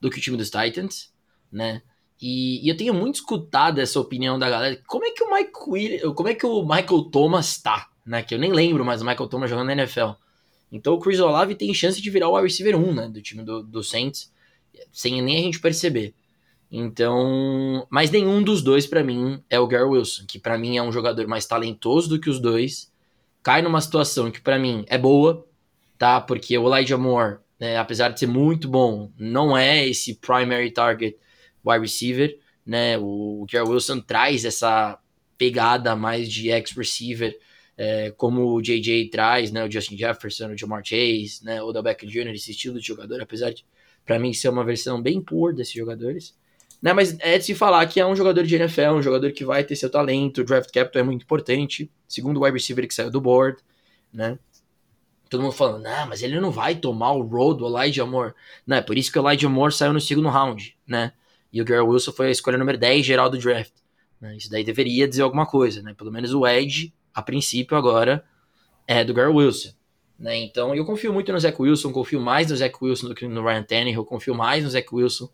do 0.00 0.10
que 0.10 0.18
o 0.18 0.20
time 0.20 0.36
dos 0.36 0.50
Titans, 0.50 1.12
né? 1.52 1.82
E, 2.20 2.66
e, 2.66 2.68
eu 2.68 2.76
tenho 2.76 2.92
muito 2.92 3.16
escutado 3.16 3.80
essa 3.80 4.00
opinião 4.00 4.36
da 4.38 4.50
galera. 4.50 4.82
Como 4.86 5.04
é 5.04 5.12
que 5.12 5.22
o 5.22 5.32
Mike 5.32 6.12
como 6.14 6.28
é 6.28 6.34
que 6.34 6.46
o 6.46 6.62
Michael 6.62 7.04
Thomas 7.12 7.58
tá, 7.58 7.88
né? 8.04 8.22
Que 8.22 8.34
eu 8.34 8.38
nem 8.38 8.52
lembro 8.52 8.84
mais 8.84 9.00
o 9.00 9.04
Michael 9.04 9.28
Thomas 9.28 9.48
jogando 9.48 9.68
na 9.68 9.74
NFL. 9.74 10.10
Então 10.70 10.94
o 10.94 10.98
Chris 10.98 11.20
Olave 11.20 11.54
tem 11.54 11.72
chance 11.72 12.00
de 12.00 12.10
virar 12.10 12.28
o 12.28 12.34
wide 12.34 12.46
receiver 12.46 12.76
1, 12.76 12.94
né, 12.94 13.08
do 13.08 13.22
time 13.22 13.42
do, 13.42 13.62
do 13.62 13.82
Saints, 13.82 14.30
sem 14.92 15.20
nem 15.22 15.38
a 15.38 15.42
gente 15.42 15.60
perceber. 15.60 16.14
Então, 16.70 17.86
mas 17.88 18.10
nenhum 18.10 18.42
dos 18.42 18.62
dois 18.62 18.86
para 18.86 19.02
mim 19.02 19.42
é 19.48 19.58
o 19.58 19.66
Gary 19.66 19.84
Wilson, 19.84 20.24
que 20.26 20.38
para 20.38 20.58
mim 20.58 20.76
é 20.76 20.82
um 20.82 20.92
jogador 20.92 21.26
mais 21.26 21.46
talentoso 21.46 22.08
do 22.10 22.20
que 22.20 22.28
os 22.28 22.38
dois. 22.38 22.92
Cai 23.42 23.62
numa 23.62 23.80
situação 23.80 24.30
que 24.30 24.40
para 24.40 24.58
mim 24.58 24.84
é 24.88 24.98
boa, 24.98 25.46
tá? 25.96 26.20
Porque 26.20 26.58
o 26.58 26.68
Elijah 26.68 26.98
Moore, 26.98 27.38
né, 27.58 27.78
apesar 27.78 28.10
de 28.10 28.20
ser 28.20 28.26
muito 28.26 28.68
bom, 28.68 29.10
não 29.18 29.56
é 29.56 29.86
esse 29.86 30.16
primary 30.16 30.70
target 30.70 31.16
wide 31.64 31.80
receiver, 31.80 32.38
né? 32.66 32.98
O 32.98 33.46
Gary 33.50 33.66
Wilson 33.66 34.00
traz 34.00 34.44
essa 34.44 34.98
pegada 35.38 35.96
mais 35.96 36.30
de 36.30 36.50
ex 36.50 36.72
receiver 36.72 37.38
é, 37.78 38.10
como 38.10 38.52
o 38.52 38.60
JJ 38.60 39.08
traz, 39.08 39.52
né, 39.52 39.64
o 39.64 39.70
Justin 39.70 39.96
Jefferson, 39.96 40.48
o 40.48 40.58
Jamar 40.58 40.82
Chase, 40.84 41.38
né, 41.44 41.62
o 41.62 41.66
Odell 41.66 41.82
Beckham 41.82 42.10
Jr., 42.10 42.34
esse 42.34 42.50
estilo 42.50 42.80
de 42.80 42.86
jogador, 42.86 43.20
apesar 43.22 43.52
de, 43.52 43.64
para 44.04 44.18
mim, 44.18 44.32
ser 44.32 44.48
uma 44.48 44.64
versão 44.64 45.00
bem 45.00 45.22
poor 45.22 45.54
desses 45.54 45.74
jogadores. 45.74 46.36
Né, 46.82 46.92
mas 46.92 47.16
é 47.20 47.38
de 47.38 47.44
se 47.44 47.54
falar 47.54 47.86
que 47.86 48.00
é 48.00 48.06
um 48.06 48.16
jogador 48.16 48.42
de 48.42 48.54
NFL, 48.56 48.94
um 48.96 49.02
jogador 49.02 49.30
que 49.30 49.44
vai 49.44 49.62
ter 49.62 49.76
seu 49.76 49.88
talento, 49.88 50.40
o 50.40 50.44
draft 50.44 50.72
capital 50.72 51.02
é 51.02 51.04
muito 51.04 51.22
importante, 51.22 51.88
segundo 52.08 52.38
o 52.38 52.44
wide 52.44 52.56
receiver 52.56 52.86
que 52.86 52.94
saiu 52.94 53.10
do 53.10 53.20
board, 53.20 53.58
né, 54.12 54.36
todo 55.30 55.42
mundo 55.42 55.52
falando, 55.52 55.82
não, 55.82 56.06
mas 56.08 56.22
ele 56.22 56.40
não 56.40 56.50
vai 56.50 56.74
tomar 56.74 57.12
o 57.12 57.22
road 57.22 57.58
do 57.58 57.66
Elijah 57.66 58.04
Moore. 58.06 58.32
Não, 58.66 58.78
é 58.78 58.82
por 58.82 58.96
isso 58.96 59.12
que 59.12 59.18
o 59.18 59.28
Elijah 59.28 59.48
Moore 59.48 59.72
saiu 59.72 59.92
no 59.92 60.00
segundo 60.00 60.28
round, 60.28 60.76
né? 60.86 61.12
E 61.52 61.60
o 61.60 61.64
Gary 61.64 61.82
Wilson 61.82 62.12
foi 62.12 62.28
a 62.28 62.30
escolha 62.30 62.58
número 62.58 62.78
10 62.78 63.04
geral 63.04 63.30
do 63.30 63.38
draft. 63.38 63.72
Né? 64.20 64.36
Isso 64.36 64.50
daí 64.50 64.64
deveria 64.64 65.06
dizer 65.06 65.22
alguma 65.22 65.46
coisa, 65.46 65.82
né? 65.82 65.94
Pelo 65.94 66.10
menos 66.10 66.32
o 66.32 66.46
Edge 66.46 66.92
a 67.18 67.22
princípio 67.22 67.76
agora, 67.76 68.24
é 68.86 69.02
do 69.02 69.12
Gary 69.12 69.32
Wilson. 69.32 69.70
Né? 70.16 70.36
Então 70.36 70.74
eu 70.74 70.84
confio 70.84 71.12
muito 71.12 71.32
no 71.32 71.38
Zach 71.38 71.60
Wilson, 71.60 71.92
confio 71.92 72.20
mais 72.20 72.48
no 72.50 72.56
Zach 72.56 72.74
Wilson 72.80 73.08
do 73.08 73.14
que 73.14 73.26
no 73.26 73.42
Ryan 73.42 73.62
Tannehill, 73.64 74.04
confio 74.04 74.34
mais 74.34 74.62
no 74.62 74.70
Zach 74.70 74.86
Wilson 74.92 75.28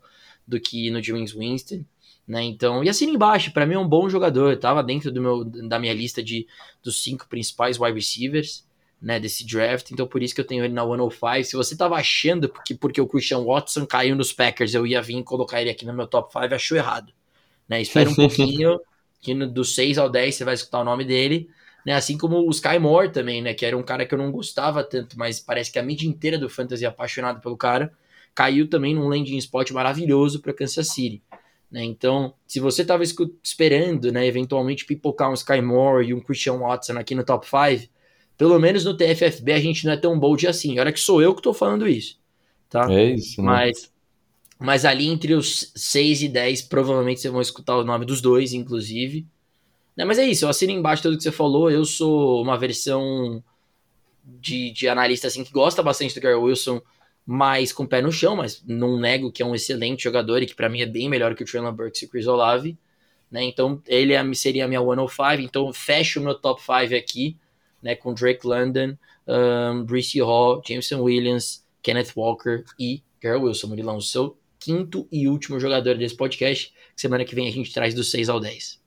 do 0.47 0.59
que 0.59 0.89
no 0.89 1.01
James 1.01 1.31
Winston. 1.31 1.85
Né? 2.27 2.43
Então, 2.43 2.83
e 2.83 2.89
assim 2.89 3.07
embaixo, 3.07 3.51
para 3.51 3.67
mim 3.67 3.75
é 3.75 3.79
um 3.79 3.87
bom 3.87 4.09
jogador, 4.09 4.53
estava 4.53 4.81
dentro 4.81 5.11
do 5.11 5.21
meu, 5.21 5.45
da 5.45 5.77
minha 5.77 5.93
lista 5.93 6.23
de, 6.23 6.47
dos 6.83 7.03
cinco 7.03 7.27
principais 7.27 7.79
wide 7.79 7.93
receivers 7.93 8.65
né, 8.99 9.19
desse 9.19 9.45
draft, 9.45 9.91
então 9.91 10.07
por 10.07 10.23
isso 10.23 10.33
que 10.33 10.41
eu 10.41 10.45
tenho 10.45 10.65
ele 10.65 10.73
na 10.73 10.83
105. 10.83 11.43
Se 11.43 11.55
você 11.55 11.75
estava 11.75 11.95
achando 11.95 12.51
que 12.65 12.73
porque 12.73 12.99
o 12.99 13.07
Christian 13.07 13.43
Watson 13.43 13.85
caiu 13.85 14.15
nos 14.15 14.33
Packers 14.33 14.73
eu 14.73 14.87
ia 14.87 15.03
vir 15.03 15.21
colocar 15.23 15.61
ele 15.61 15.69
aqui 15.69 15.85
no 15.85 15.93
meu 15.93 16.07
top 16.07 16.33
5, 16.33 16.55
achou 16.55 16.77
errado. 16.77 17.13
Né? 17.69 17.79
Espera 17.79 18.09
um 18.09 18.15
pouquinho, 18.15 18.79
que 19.21 19.35
no, 19.35 19.47
do 19.47 19.63
6 19.63 19.99
ao 19.99 20.09
10 20.09 20.35
você 20.35 20.43
vai 20.43 20.55
escutar 20.55 20.81
o 20.81 20.83
nome 20.83 21.03
dele, 21.03 21.49
né? 21.85 21.93
Assim 21.93 22.17
como 22.17 22.39
o 22.39 22.49
Sky 22.49 22.79
Moore 22.79 23.11
também, 23.11 23.41
né? 23.41 23.53
Que 23.53 23.65
era 23.65 23.77
um 23.77 23.83
cara 23.83 24.05
que 24.05 24.13
eu 24.13 24.17
não 24.17 24.31
gostava 24.31 24.83
tanto, 24.83 25.17
mas 25.17 25.39
parece 25.39 25.71
que 25.71 25.77
a 25.77 25.83
mídia 25.83 26.07
inteira 26.07 26.37
do 26.37 26.49
Fantasy 26.49 26.83
é 26.83 26.87
apaixonada 26.87 27.39
pelo 27.39 27.55
cara. 27.55 27.93
Caiu 28.33 28.67
também 28.67 28.95
num 28.95 29.07
landing 29.07 29.37
spot 29.37 29.71
maravilhoso 29.71 30.41
para 30.41 30.53
Kansas 30.53 30.89
City. 30.89 31.21
Né? 31.71 31.83
Então, 31.83 32.33
se 32.47 32.59
você 32.59 32.81
estava 32.81 33.03
esperando, 33.03 34.11
né, 34.11 34.25
eventualmente 34.25 34.85
pipocar 34.85 35.29
um 35.29 35.33
Sky 35.33 35.61
Moore 35.61 36.07
e 36.07 36.13
um 36.13 36.19
Christian 36.19 36.57
Watson 36.57 36.97
aqui 36.97 37.13
no 37.13 37.23
top 37.23 37.45
5, 37.45 37.89
pelo 38.37 38.59
menos 38.59 38.83
no 38.83 38.97
TFFB 38.97 39.53
a 39.53 39.59
gente 39.59 39.85
não 39.85 39.93
é 39.93 39.97
tão 39.97 40.19
bold 40.19 40.47
assim. 40.47 40.77
Olha 40.79 40.91
que 40.91 40.99
sou 40.99 41.21
eu 41.21 41.33
que 41.33 41.39
estou 41.39 41.53
falando 41.53 41.87
isso. 41.87 42.19
Tá? 42.69 42.91
É 42.91 43.11
isso. 43.11 43.41
Né? 43.41 43.47
Mas, 43.47 43.91
mas 44.59 44.85
ali 44.85 45.07
entre 45.07 45.33
os 45.33 45.71
6 45.75 46.23
e 46.23 46.27
10, 46.29 46.63
provavelmente 46.63 47.21
vocês 47.21 47.31
vão 47.31 47.41
escutar 47.41 47.77
o 47.77 47.83
nome 47.83 48.05
dos 48.05 48.21
dois, 48.21 48.53
inclusive. 48.53 49.25
Né, 49.95 50.03
mas 50.03 50.19
é 50.19 50.25
isso, 50.25 50.45
eu 50.45 50.49
assino 50.49 50.73
embaixo 50.73 51.03
tudo 51.03 51.17
que 51.17 51.23
você 51.23 51.31
falou. 51.31 51.71
Eu 51.71 51.85
sou 51.85 52.41
uma 52.41 52.57
versão 52.57 53.43
de, 54.23 54.71
de 54.71 54.87
analista 54.87 55.27
assim 55.27 55.43
que 55.43 55.51
gosta 55.51 55.81
bastante 55.81 56.13
do 56.15 56.21
Gary 56.21 56.35
Wilson, 56.35 56.81
mas 57.25 57.71
com 57.71 57.83
o 57.83 57.87
pé 57.87 58.01
no 58.01 58.11
chão, 58.11 58.35
mas 58.35 58.63
não 58.65 58.99
nego 58.99 59.31
que 59.31 59.41
é 59.41 59.45
um 59.45 59.55
excelente 59.55 60.03
jogador 60.03 60.41
e 60.41 60.45
que 60.45 60.55
para 60.55 60.69
mim 60.69 60.81
é 60.81 60.85
bem 60.85 61.09
melhor 61.09 61.35
que 61.35 61.43
o 61.43 61.45
Traylon 61.45 61.71
Burks 61.71 62.01
e 62.01 62.05
o 62.05 62.09
Chris 62.09 62.27
Olave. 62.27 62.77
Né? 63.31 63.43
Então 63.43 63.81
ele 63.87 64.13
é, 64.13 64.33
seria 64.33 64.65
a 64.65 64.67
minha 64.67 64.81
105, 64.81 65.41
então 65.41 65.71
fecho 65.73 66.19
o 66.19 66.23
meu 66.23 66.35
top 66.35 66.61
5 66.61 66.95
aqui, 66.95 67.37
né, 67.81 67.95
com 67.95 68.13
Drake 68.13 68.45
London, 68.45 68.97
um, 69.27 69.85
Hall, 70.25 70.61
Jameson 70.65 71.01
Williams, 71.01 71.63
Kenneth 71.81 72.13
Walker 72.15 72.63
e 72.79 73.01
Gary 73.21 73.39
Wilson. 73.39 73.67
Murilão, 73.67 74.01
seu 74.01 74.37
quinto 74.59 75.07
e 75.11 75.27
último 75.27 75.59
jogador 75.59 75.95
desse 75.95 76.15
podcast. 76.15 76.73
Semana 76.95 77.25
que 77.25 77.35
vem 77.35 77.47
a 77.47 77.51
gente 77.51 77.73
traz 77.73 77.93
do 77.93 78.03
6 78.03 78.29
ao 78.29 78.39
10. 78.39 78.84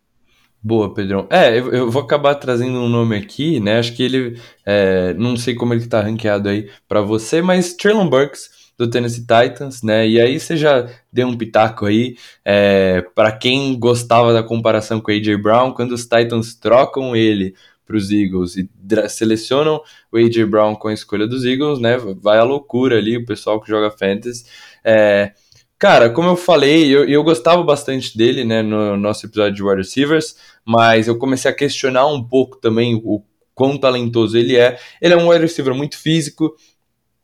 Boa, 0.63 0.93
Pedrão. 0.93 1.27
É, 1.31 1.59
eu, 1.59 1.73
eu, 1.73 1.91
vou 1.91 2.03
acabar 2.03 2.35
trazendo 2.35 2.79
um 2.79 2.89
nome 2.89 3.17
aqui, 3.17 3.61
né? 3.61 3.79
Acho 3.79 3.95
que 3.95 4.03
ele, 4.03 4.41
é, 4.67 5.15
não 5.15 5.37
sei 5.37 5.55
como 5.55 5.73
ele 5.73 5.87
tá 5.87 6.01
ranqueado 6.01 6.49
aí 6.49 6.69
para 6.89 7.01
você, 7.01 7.41
mas 7.41 7.75
Traylon 7.75 8.09
Burks 8.09 8.51
do 8.77 8.89
Tennessee 8.89 9.27
Titans, 9.27 9.83
né? 9.83 10.07
E 10.09 10.21
aí 10.21 10.39
você 10.39 10.57
já 10.57 10.89
deu 11.13 11.27
um 11.29 11.37
pitaco 11.37 11.87
aí 11.87 12.17
é, 12.45 13.03
para 13.15 13.33
quem 13.33 13.79
gostava 13.79 14.33
da 14.33 14.43
comparação 14.43 15.01
com 15.01 15.11
AJ 15.11 15.37
Brown, 15.41 15.73
quando 15.73 15.93
os 15.93 16.03
Titans 16.03 16.55
trocam 16.55 17.15
ele 17.15 17.55
para 17.85 17.97
os 17.97 18.11
Eagles 18.11 18.57
e 18.57 18.69
selecionam 19.09 19.81
o 20.13 20.19
AJ 20.19 20.45
Brown 20.45 20.77
com 20.77 20.89
a 20.89 20.93
escolha 20.93 21.27
dos 21.27 21.45
Eagles, 21.45 21.81
né? 21.81 21.97
Vai 22.21 22.39
a 22.39 22.45
loucura 22.45 22.99
ali, 22.99 23.17
o 23.17 23.25
pessoal 23.25 23.61
que 23.61 23.69
joga 23.69 23.91
fantasy. 23.91 24.45
É, 24.85 25.33
Cara, 25.79 26.11
como 26.11 26.29
eu 26.29 26.37
falei, 26.37 26.89
eu, 26.89 27.09
eu 27.09 27.23
gostava 27.23 27.63
bastante 27.63 28.19
dele, 28.19 28.45
né, 28.45 28.63
no 28.63 28.97
nosso 28.97 29.27
episódio 29.27 29.55
de 29.55 29.63
wide 29.63 29.77
receivers, 29.77 30.37
mas 30.65 31.07
eu 31.07 31.17
comecei 31.17 31.49
a 31.49 31.55
questionar 31.55 32.07
um 32.09 32.23
pouco 32.23 32.57
também 32.57 33.01
o 33.05 33.23
quão 33.55 33.79
talentoso 33.79 34.37
ele 34.37 34.57
é. 34.57 34.77
Ele 35.01 35.15
é 35.15 35.17
um 35.17 35.29
wide 35.29 35.43
receiver 35.43 35.73
muito 35.73 35.97
físico, 35.97 36.53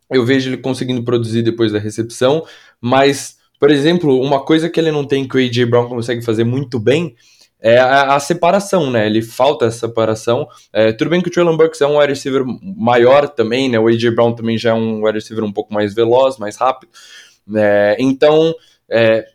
eu 0.09 0.25
vejo 0.25 0.51
ele 0.51 0.57
conseguindo 0.57 1.03
produzir 1.03 1.43
depois 1.43 1.73
da 1.73 1.81
recepção, 1.81 2.45
mas, 2.81 3.39
por 3.59 3.71
exemplo, 3.73 4.21
uma 4.21 4.45
coisa 4.45 4.71
que 4.71 4.79
ele 4.79 4.93
não 4.93 5.05
tem 5.05 5.27
que 5.27 5.37
o 5.37 5.41
A.J. 5.41 5.67
Brown 5.67 5.89
consegue 5.89 6.23
fazer 6.23 6.45
muito 6.45 6.79
bem 6.79 7.17
é 7.61 7.79
a, 7.79 8.15
a, 8.15 8.21
separação, 8.21 8.91
né? 8.91 9.07
Ele 9.07 9.23
falta 9.23 9.65
essa 9.65 9.87
separação. 9.87 10.47
É, 10.71 10.93
tudo 10.93 11.09
bem 11.09 11.23
que 11.23 11.29
o 11.29 11.33
Traylon 11.33 11.57
Burks 11.57 11.81
é 11.81 11.87
um 11.87 11.99
wide 11.99 12.13
receiver 12.13 12.45
maior 12.77 13.27
também, 13.27 13.71
né? 13.71 13.81
O 13.81 13.89
A.J. 13.89 14.11
Brown 14.11 14.35
também 14.35 14.59
já 14.59 14.73
é 14.73 14.75
um 14.75 15.03
wide 15.03 15.19
receiver 15.19 15.43
um 15.43 15.53
pouco 15.53 15.73
mais 15.73 15.95
veloz, 15.95 16.37
mais 16.37 16.57
rápido, 16.57 16.93
é, 17.55 17.97
então, 17.99 18.55
é, 18.89 19.27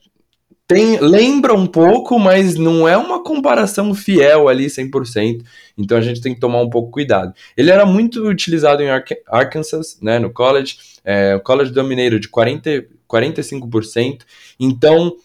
tem, 0.70 0.99
lembra 0.99 1.55
um 1.55 1.66
pouco, 1.66 2.20
mas 2.20 2.55
não 2.55 2.88
é 2.88 2.95
uma 2.95 3.24
comparação 3.24 3.93
fiel 3.95 4.47
ali 4.47 4.68
100%. 4.68 5.43
Então 5.76 5.97
a 5.97 6.01
gente 6.01 6.22
tem 6.22 6.36
que 6.36 6.39
tomar 6.39 6.62
um 6.62 6.70
pouco 6.70 6.91
cuidado. 6.91 7.34
Ele 7.57 7.72
era 7.72 7.88
muito 7.88 8.28
utilizado 8.28 8.84
em 8.84 8.89
Arkansas, 9.28 9.97
né, 9.99 10.20
no 10.20 10.32
college, 10.32 10.78
é, 11.03 11.39
college 11.39 11.72
domineiro 11.72 12.20
de 12.20 12.28
40, 12.28 12.86
45%. 13.10 14.20
Então, 14.60 15.16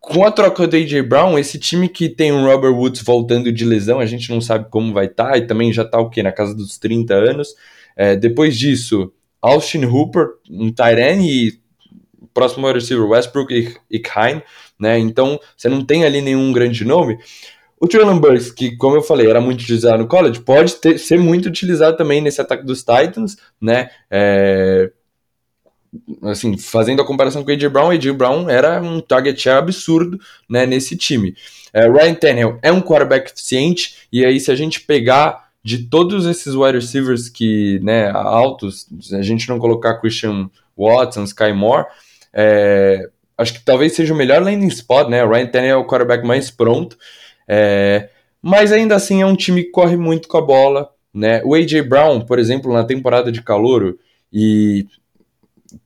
com 0.00 0.24
a 0.24 0.30
troca 0.30 0.66
do 0.66 0.74
AJ 0.74 1.02
Brown, 1.02 1.38
esse 1.38 1.58
time 1.58 1.86
que 1.86 2.08
tem 2.08 2.32
o 2.32 2.42
Robert 2.42 2.72
Woods 2.72 3.02
voltando 3.02 3.52
de 3.52 3.64
lesão, 3.66 4.00
a 4.00 4.06
gente 4.06 4.30
não 4.30 4.40
sabe 4.40 4.70
como 4.70 4.94
vai 4.94 5.04
estar, 5.04 5.32
tá, 5.32 5.36
e 5.36 5.46
também 5.46 5.70
já 5.70 5.82
está 5.82 6.00
o 6.00 6.08
quê? 6.08 6.22
Na 6.22 6.32
casa 6.32 6.54
dos 6.54 6.78
30 6.78 7.12
anos. 7.12 7.54
É, 7.94 8.16
depois 8.16 8.56
disso, 8.56 9.12
Austin 9.42 9.84
Hooper, 9.84 10.28
um 10.50 10.72
Tyrene 10.72 11.62
próximo 12.34 12.66
wide 12.66 12.80
receiver 12.80 13.08
Westbrook 13.08 13.54
e, 13.54 13.74
e 13.90 13.98
Kine, 13.98 14.42
né? 14.78 14.98
Então 14.98 15.40
você 15.56 15.68
não 15.68 15.84
tem 15.84 16.04
ali 16.04 16.20
nenhum 16.20 16.52
grande 16.52 16.84
nome. 16.84 17.18
O 17.80 17.86
Traylon 17.86 18.18
Burks, 18.18 18.50
que 18.50 18.76
como 18.76 18.96
eu 18.96 19.02
falei, 19.02 19.28
era 19.28 19.40
muito 19.40 19.60
utilizado 19.60 19.98
no 19.98 20.08
college, 20.08 20.40
pode 20.40 20.74
ter, 20.76 20.98
ser 20.98 21.18
muito 21.18 21.46
utilizado 21.46 21.96
também 21.96 22.20
nesse 22.20 22.40
ataque 22.40 22.64
dos 22.64 22.80
Titans, 22.80 23.36
né? 23.60 23.90
É, 24.10 24.90
assim, 26.22 26.56
fazendo 26.58 27.02
a 27.02 27.06
comparação 27.06 27.44
com 27.44 27.50
o 27.50 27.54
AJ 27.54 27.66
Brown, 27.66 27.88
o 27.88 27.90
AJ 27.90 28.10
Brown 28.12 28.48
era 28.48 28.80
um 28.80 29.00
target 29.00 29.40
share 29.40 29.58
absurdo, 29.58 30.18
né, 30.48 30.66
nesse 30.66 30.96
time. 30.96 31.36
É, 31.72 31.88
Ryan 31.88 32.14
Tannehill 32.14 32.58
é 32.62 32.72
um 32.72 32.80
quarterback 32.80 33.30
eficiente, 33.30 34.08
e 34.12 34.24
aí 34.24 34.40
se 34.40 34.50
a 34.50 34.56
gente 34.56 34.80
pegar 34.80 35.44
de 35.62 35.78
todos 35.84 36.26
esses 36.26 36.54
wide 36.54 36.78
receivers 36.78 37.28
que, 37.28 37.80
né, 37.82 38.10
altos, 38.10 38.86
a 39.12 39.22
gente 39.22 39.48
não 39.48 39.58
colocar 39.58 40.00
Christian 40.00 40.50
Watson, 40.76 41.24
Sky 41.24 41.52
Moore, 41.52 41.86
é, 42.34 43.08
acho 43.38 43.54
que 43.54 43.64
talvez 43.64 43.94
seja 43.94 44.12
o 44.12 44.16
melhor 44.16 44.42
landing 44.42 44.68
spot, 44.68 45.08
né? 45.08 45.24
O 45.24 45.30
Ryan 45.30 45.46
Tannehill 45.46 45.76
é 45.76 45.78
o 45.78 45.86
quarterback 45.86 46.26
mais 46.26 46.50
pronto. 46.50 46.96
É, 47.46 48.08
mas 48.42 48.72
ainda 48.72 48.94
assim 48.94 49.22
é 49.22 49.26
um 49.26 49.36
time 49.36 49.64
que 49.64 49.70
corre 49.70 49.96
muito 49.96 50.28
com 50.28 50.36
a 50.36 50.42
bola, 50.42 50.90
né? 51.12 51.42
O 51.44 51.54
AJ 51.54 51.82
Brown, 51.88 52.20
por 52.20 52.38
exemplo, 52.38 52.72
na 52.72 52.84
temporada 52.84 53.30
de 53.30 53.42
calouro 53.42 53.98
e 54.32 54.86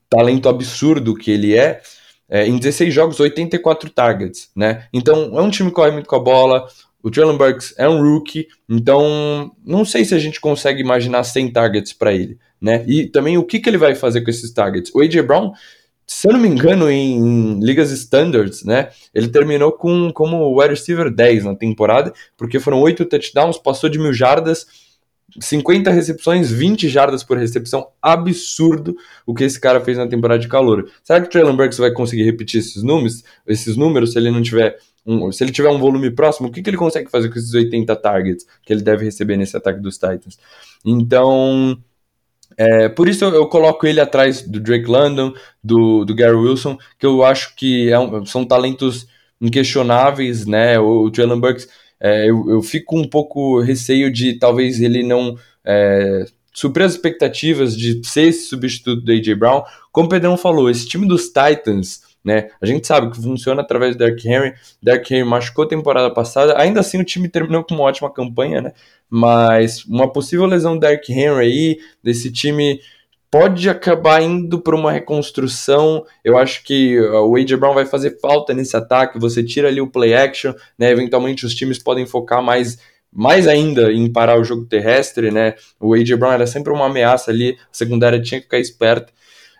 talento 0.08 0.48
absurdo 0.48 1.14
que 1.14 1.30
ele 1.30 1.54
é, 1.54 1.82
é, 2.28 2.46
em 2.46 2.58
16 2.58 2.92
jogos, 2.92 3.20
84 3.20 3.90
targets, 3.90 4.50
né? 4.56 4.86
Então 4.92 5.38
é 5.38 5.42
um 5.42 5.50
time 5.50 5.68
que 5.68 5.74
corre 5.74 5.90
muito 5.90 6.08
com 6.08 6.16
a 6.16 6.20
bola. 6.20 6.66
O 7.02 7.10
Traylon 7.10 7.36
Burks 7.36 7.74
é 7.78 7.88
um 7.88 8.02
rookie, 8.02 8.48
então 8.68 9.52
não 9.64 9.84
sei 9.84 10.04
se 10.04 10.14
a 10.14 10.18
gente 10.18 10.40
consegue 10.40 10.80
imaginar 10.80 11.22
100 11.22 11.52
targets 11.52 11.92
para 11.92 12.12
ele, 12.12 12.38
né? 12.60 12.84
E 12.86 13.06
também 13.06 13.38
o 13.38 13.44
que, 13.44 13.60
que 13.60 13.68
ele 13.68 13.78
vai 13.78 13.94
fazer 13.94 14.22
com 14.22 14.30
esses 14.30 14.52
targets? 14.52 14.92
O 14.94 15.00
AJ 15.00 15.20
Brown 15.22 15.52
se 16.10 16.26
eu 16.26 16.32
não 16.32 16.40
me 16.40 16.48
engano, 16.48 16.90
em, 16.90 17.60
ligas 17.60 17.90
standards, 17.90 18.64
né? 18.64 18.88
Ele 19.14 19.28
terminou 19.28 19.70
com 19.70 20.10
como 20.10 20.58
wide 20.58 20.70
receiver 20.70 21.10
10 21.10 21.44
na 21.44 21.54
temporada, 21.54 22.14
porque 22.34 22.58
foram 22.58 22.80
8 22.80 23.04
touchdowns, 23.04 23.58
passou 23.58 23.90
de 23.90 23.98
mil 23.98 24.14
jardas, 24.14 24.66
50 25.38 25.90
recepções, 25.90 26.50
20 26.50 26.88
jardas 26.88 27.22
por 27.22 27.36
recepção. 27.36 27.88
Absurdo 28.00 28.96
o 29.26 29.34
que 29.34 29.44
esse 29.44 29.60
cara 29.60 29.82
fez 29.82 29.98
na 29.98 30.06
temporada 30.06 30.40
de 30.40 30.48
calor. 30.48 30.90
Será 31.04 31.20
que 31.20 31.26
o 31.26 31.30
Traylon 31.30 31.54
Burks 31.54 31.76
vai 31.76 31.92
conseguir 31.92 32.24
repetir 32.24 32.60
esses 32.60 32.82
números, 32.82 33.22
esses 33.46 33.76
números 33.76 34.12
se 34.12 34.18
ele 34.18 34.30
não 34.30 34.40
tiver 34.40 34.78
um, 35.06 35.30
se 35.30 35.44
ele 35.44 35.52
tiver 35.52 35.68
um 35.68 35.78
volume 35.78 36.10
próximo, 36.10 36.48
o 36.48 36.50
que, 36.50 36.62
que 36.62 36.70
ele 36.70 36.76
consegue 36.76 37.10
fazer 37.10 37.28
com 37.28 37.38
esses 37.38 37.52
80 37.52 37.94
targets 37.96 38.46
que 38.62 38.72
ele 38.72 38.82
deve 38.82 39.04
receber 39.04 39.36
nesse 39.36 39.56
ataque 39.56 39.80
dos 39.80 39.96
Titans? 39.96 40.38
Então, 40.84 41.78
é, 42.58 42.88
por 42.88 43.08
isso 43.08 43.24
eu, 43.24 43.46
coloco 43.46 43.86
ele 43.86 44.00
atrás 44.00 44.42
do 44.42 44.58
Drake 44.58 44.90
London, 44.90 45.32
do, 45.62 46.04
do 46.04 46.12
Gary 46.12 46.34
Wilson, 46.34 46.76
que 46.98 47.06
eu 47.06 47.24
acho 47.24 47.54
que 47.54 47.88
é 47.88 47.98
um, 47.98 48.26
são 48.26 48.44
talentos 48.44 49.06
inquestionáveis, 49.40 50.44
né? 50.44 50.76
O, 50.80 51.04
o 51.04 51.10
Traylon 51.10 51.38
Burks, 51.38 51.68
é, 52.00 52.28
eu, 52.28 52.50
eu, 52.50 52.60
fico 52.60 52.98
um 52.98 53.08
pouco 53.08 53.60
receio 53.60 54.12
de 54.12 54.34
talvez 54.40 54.80
ele 54.80 55.04
não 55.04 55.36
é, 55.64 56.24
suprir 56.52 56.84
as 56.84 56.94
expectativas 56.94 57.76
de 57.76 58.04
ser 58.04 58.22
esse 58.22 58.48
substituto 58.48 59.04
do 59.04 59.12
AJ 59.12 59.34
Brown. 59.34 59.62
Como 59.92 60.06
o 60.06 60.10
Pedrão 60.10 60.36
falou, 60.36 60.68
esse 60.68 60.88
time 60.88 61.06
dos 61.06 61.26
Titans, 61.26 62.02
né? 62.24 62.50
A 62.60 62.66
gente 62.66 62.88
sabe 62.88 63.10
que 63.10 63.22
funciona 63.22 63.62
através 63.62 63.94
do 63.94 64.00
Derrick 64.00 64.28
Henry. 64.28 64.52
Derrick 64.82 65.14
Henry 65.14 65.24
machucou 65.28 65.64
a 65.64 65.68
temporada 65.68 66.12
passada, 66.12 66.58
ainda 66.58 66.80
assim 66.80 67.00
o 67.00 67.04
time 67.04 67.28
terminou 67.28 67.62
com 67.62 67.74
uma 67.74 67.84
ótima 67.84 68.12
campanha, 68.12 68.60
né? 68.60 68.72
Mas 69.10 69.84
uma 69.84 70.12
possível 70.12 70.46
lesão 70.46 70.74
do 70.74 70.80
Derrick 70.80 71.12
Henry 71.12 71.40
aí, 71.40 71.78
desse 72.02 72.30
time 72.30 72.80
pode 73.30 73.68
acabar 73.68 74.22
indo 74.22 74.60
para 74.60 74.74
uma 74.74 74.92
reconstrução. 74.92 76.04
Eu 76.24 76.38
acho 76.38 76.62
que 76.64 76.98
uh, 76.98 77.26
o 77.26 77.36
AJ 77.36 77.54
Brown 77.54 77.74
vai 77.74 77.86
fazer 77.86 78.18
falta 78.20 78.54
nesse 78.54 78.76
ataque. 78.76 79.18
Você 79.18 79.42
tira 79.42 79.68
ali 79.68 79.80
o 79.80 79.90
play 79.90 80.14
action, 80.14 80.52
né? 80.78 80.90
Eventualmente 80.90 81.44
os 81.44 81.54
times 81.54 81.78
podem 81.78 82.06
focar 82.06 82.42
mais 82.42 82.78
mais 83.10 83.48
ainda 83.48 83.90
em 83.90 84.12
parar 84.12 84.38
o 84.38 84.44
jogo 84.44 84.66
terrestre, 84.66 85.30
né? 85.30 85.54
O 85.80 85.94
AJ 85.94 86.12
Brown 86.14 86.32
era 86.32 86.46
sempre 86.46 86.72
uma 86.72 86.86
ameaça 86.86 87.30
ali, 87.30 87.52
a 87.52 87.66
secundária 87.72 88.20
tinha 88.20 88.38
que 88.38 88.44
ficar 88.44 88.58
esperta. 88.58 89.12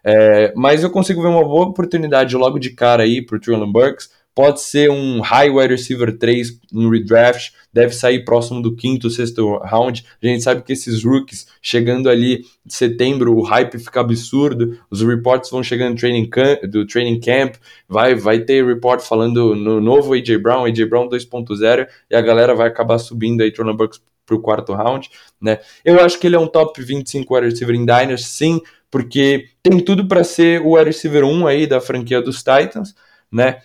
É, 0.04 0.52
mas 0.54 0.82
eu 0.82 0.90
consigo 0.90 1.22
ver 1.22 1.28
uma 1.28 1.42
boa 1.42 1.66
oportunidade 1.66 2.36
logo 2.36 2.58
de 2.58 2.70
cara 2.70 3.02
aí 3.02 3.24
pro 3.24 3.40
Traylon 3.40 3.70
Burks 3.70 4.10
pode 4.38 4.60
ser 4.60 4.88
um 4.88 5.20
high 5.20 5.50
wide 5.50 5.74
receiver 5.74 6.16
3 6.16 6.60
em 6.72 6.88
redraft, 6.88 7.50
deve 7.72 7.92
sair 7.92 8.24
próximo 8.24 8.62
do 8.62 8.76
quinto, 8.76 9.10
sexto 9.10 9.58
round. 9.64 10.06
A 10.22 10.26
gente 10.28 10.44
sabe 10.44 10.62
que 10.62 10.72
esses 10.72 11.02
rookies 11.02 11.48
chegando 11.60 12.08
ali 12.08 12.44
em 12.64 12.70
setembro, 12.70 13.36
o 13.36 13.42
hype 13.42 13.80
fica 13.80 13.98
absurdo, 13.98 14.78
os 14.88 15.02
reports 15.02 15.50
vão 15.50 15.60
chegando 15.60 15.96
do 15.96 15.98
training 15.98 16.30
camp, 16.30 16.62
do 16.66 16.86
training 16.86 17.18
camp 17.18 17.56
vai, 17.88 18.14
vai 18.14 18.38
ter 18.38 18.64
report 18.64 19.00
falando 19.00 19.56
no 19.56 19.80
novo 19.80 20.14
AJ 20.14 20.36
Brown, 20.40 20.66
AJ 20.66 20.88
Brown 20.88 21.08
2.0, 21.08 21.88
e 22.08 22.14
a 22.14 22.20
galera 22.20 22.54
vai 22.54 22.68
acabar 22.68 23.00
subindo 23.00 23.40
aí 23.40 23.50
Tron 23.50 23.74
Bucks 23.74 24.00
pro 24.24 24.40
quarto 24.40 24.72
round, 24.72 25.10
né? 25.40 25.58
Eu 25.84 25.98
acho 25.98 26.16
que 26.16 26.28
ele 26.28 26.36
é 26.36 26.38
um 26.38 26.46
top 26.46 26.80
25 26.80 27.34
wide 27.34 27.48
receiver 27.48 27.74
em 27.74 27.84
Diners, 27.84 28.24
sim, 28.26 28.60
porque 28.88 29.48
tem 29.64 29.80
tudo 29.80 30.06
para 30.06 30.22
ser 30.22 30.60
o 30.60 30.76
wide 30.76 30.90
receiver 30.90 31.24
1 31.24 31.44
aí 31.44 31.66
da 31.66 31.80
franquia 31.80 32.22
dos 32.22 32.36
Titans, 32.36 32.94
né? 33.32 33.62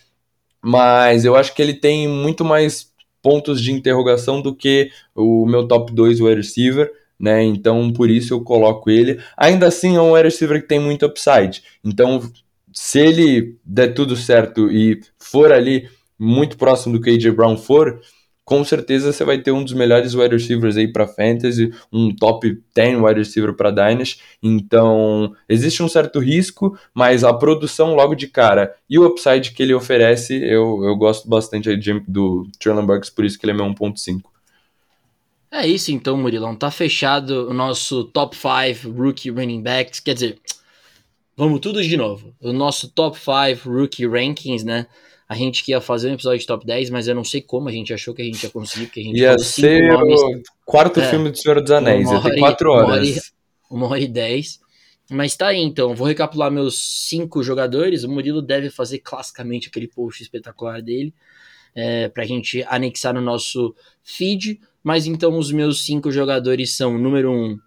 Mas 0.64 1.26
eu 1.26 1.36
acho 1.36 1.54
que 1.54 1.62
ele 1.62 1.74
tem 1.74 2.08
muito 2.08 2.46
mais 2.46 2.92
pontos 3.22 3.62
de 3.62 3.72
interrogação 3.72 4.42
do 4.42 4.56
que 4.56 4.90
o 5.14 5.46
meu 5.46 5.68
top 5.68 5.94
2 5.94 6.22
wide 6.22 6.38
receiver, 6.38 6.92
né? 7.20 7.44
Então 7.44 7.92
por 7.92 8.10
isso 8.10 8.34
eu 8.34 8.42
coloco 8.42 8.90
ele. 8.90 9.20
Ainda 9.38 9.68
assim 9.68 9.96
é 9.96 10.02
um 10.02 10.14
wide 10.14 10.30
receiver 10.30 10.62
que 10.62 10.68
tem 10.68 10.80
muito 10.80 11.06
upside. 11.06 11.62
Então 11.84 12.22
se 12.72 13.00
ele 13.00 13.58
der 13.64 13.94
tudo 13.94 14.16
certo 14.16 14.72
e 14.72 15.02
for 15.20 15.52
ali 15.52 15.90
muito 16.18 16.58
próximo 16.58 16.98
do 16.98 17.02
que 17.02 17.10
AJ 17.10 17.32
Brown 17.32 17.58
for, 17.58 18.02
com 18.46 18.64
certeza 18.64 19.12
você 19.12 19.24
vai 19.24 19.38
ter 19.38 19.52
um 19.52 19.64
dos 19.64 19.74
melhores 19.74 20.14
wide 20.14 20.36
receivers 20.36 20.76
aí 20.76 20.88
para 20.88 21.08
fantasy, 21.08 21.72
um 21.92 22.14
top 22.14 22.62
10 22.76 23.02
wide 23.02 23.20
receiver 23.20 23.54
para 23.54 23.72
Dynasty. 23.72 24.20
Então, 24.42 25.34
existe 25.48 25.82
um 25.82 25.88
certo 25.88 26.20
risco, 26.20 26.78
mas 26.94 27.24
a 27.24 27.34
produção 27.34 27.96
logo 27.96 28.16
de 28.16 28.28
cara 28.28 28.76
e 28.90 29.00
o 29.00 29.06
upside 29.06 29.52
que 29.52 29.64
ele 29.64 29.74
oferece, 29.74 30.36
eu, 30.36 30.84
eu 30.84 30.96
gosto 30.96 31.28
bastante 31.30 31.74
do 32.08 32.48
Traylon 32.60 32.86
Burks, 32.86 33.10
por 33.10 33.24
isso 33.24 33.40
que 33.40 33.46
ele 33.46 33.54
é 33.54 33.56
meu 33.56 33.66
1.5. 33.66 34.22
É 35.50 35.68
isso 35.68 35.92
então, 35.92 36.18
Murilão. 36.18 36.56
Tá 36.56 36.72
fechado 36.72 37.48
o 37.48 37.54
nosso 37.54 38.06
top 38.06 38.36
5 38.36 38.90
rookie 38.90 39.30
running 39.30 39.62
backs. 39.62 40.00
Quer 40.00 40.16
dizer, 40.16 40.40
vamos 41.38 41.60
tudo 41.60 41.82
de 41.82 41.96
novo. 41.96 42.34
O 42.42 42.52
nosso 42.52 42.90
top 42.90 43.18
5 43.20 43.70
rookie 43.70 44.08
rankings, 44.08 44.66
né? 44.66 44.88
A 45.34 45.36
gente 45.36 45.64
que 45.64 45.72
ia 45.72 45.82
fazer 45.82 46.12
um 46.12 46.14
episódio 46.14 46.40
de 46.40 46.46
top 46.46 46.64
10, 46.64 46.92
mas 46.92 47.08
eu 47.08 47.16
não 47.16 47.24
sei 47.24 47.42
como 47.42 47.68
a 47.68 47.72
gente 47.72 47.92
achou 47.92 48.14
que 48.14 48.22
a 48.22 48.26
gente 48.26 48.44
ia 48.44 48.52
conseguir, 48.52 48.86
porque 48.86 49.00
a 49.00 49.04
gente 49.04 49.18
ia 49.20 49.36
ser 49.40 49.92
o 49.92 50.44
quarto 50.64 51.00
é, 51.00 51.10
filme 51.10 51.32
do 51.32 51.36
Senhor 51.36 51.60
dos 51.60 51.72
Anéis, 51.72 52.08
ia 52.08 52.22
ter 52.22 52.38
quatro 52.38 52.70
horas. 52.70 52.86
Uma 52.86 52.94
hora, 52.94 53.04
e, 53.04 53.20
uma 53.72 53.88
hora 53.88 54.00
e 54.00 54.08
dez. 54.08 54.60
Mas 55.10 55.36
tá 55.36 55.48
aí, 55.48 55.60
então. 55.60 55.96
Vou 55.96 56.06
recapitular 56.06 56.52
meus 56.52 57.08
cinco 57.10 57.42
jogadores. 57.42 58.04
O 58.04 58.10
Murilo 58.10 58.44
deve 58.44 58.70
fazer 58.70 59.00
classicamente 59.00 59.70
aquele 59.70 59.88
post 59.88 60.22
espetacular 60.22 60.84
dele, 60.84 61.12
é, 61.74 62.10
pra 62.10 62.26
gente 62.26 62.64
anexar 62.68 63.12
no 63.12 63.22
nosso 63.22 63.76
feed. 64.04 64.62
Mas 64.84 65.08
então 65.08 65.36
os 65.36 65.52
meus 65.52 65.84
cinco 65.84 66.12
jogadores 66.12 66.78
são: 66.78 66.96
número 66.96 67.32
um, 67.32 67.58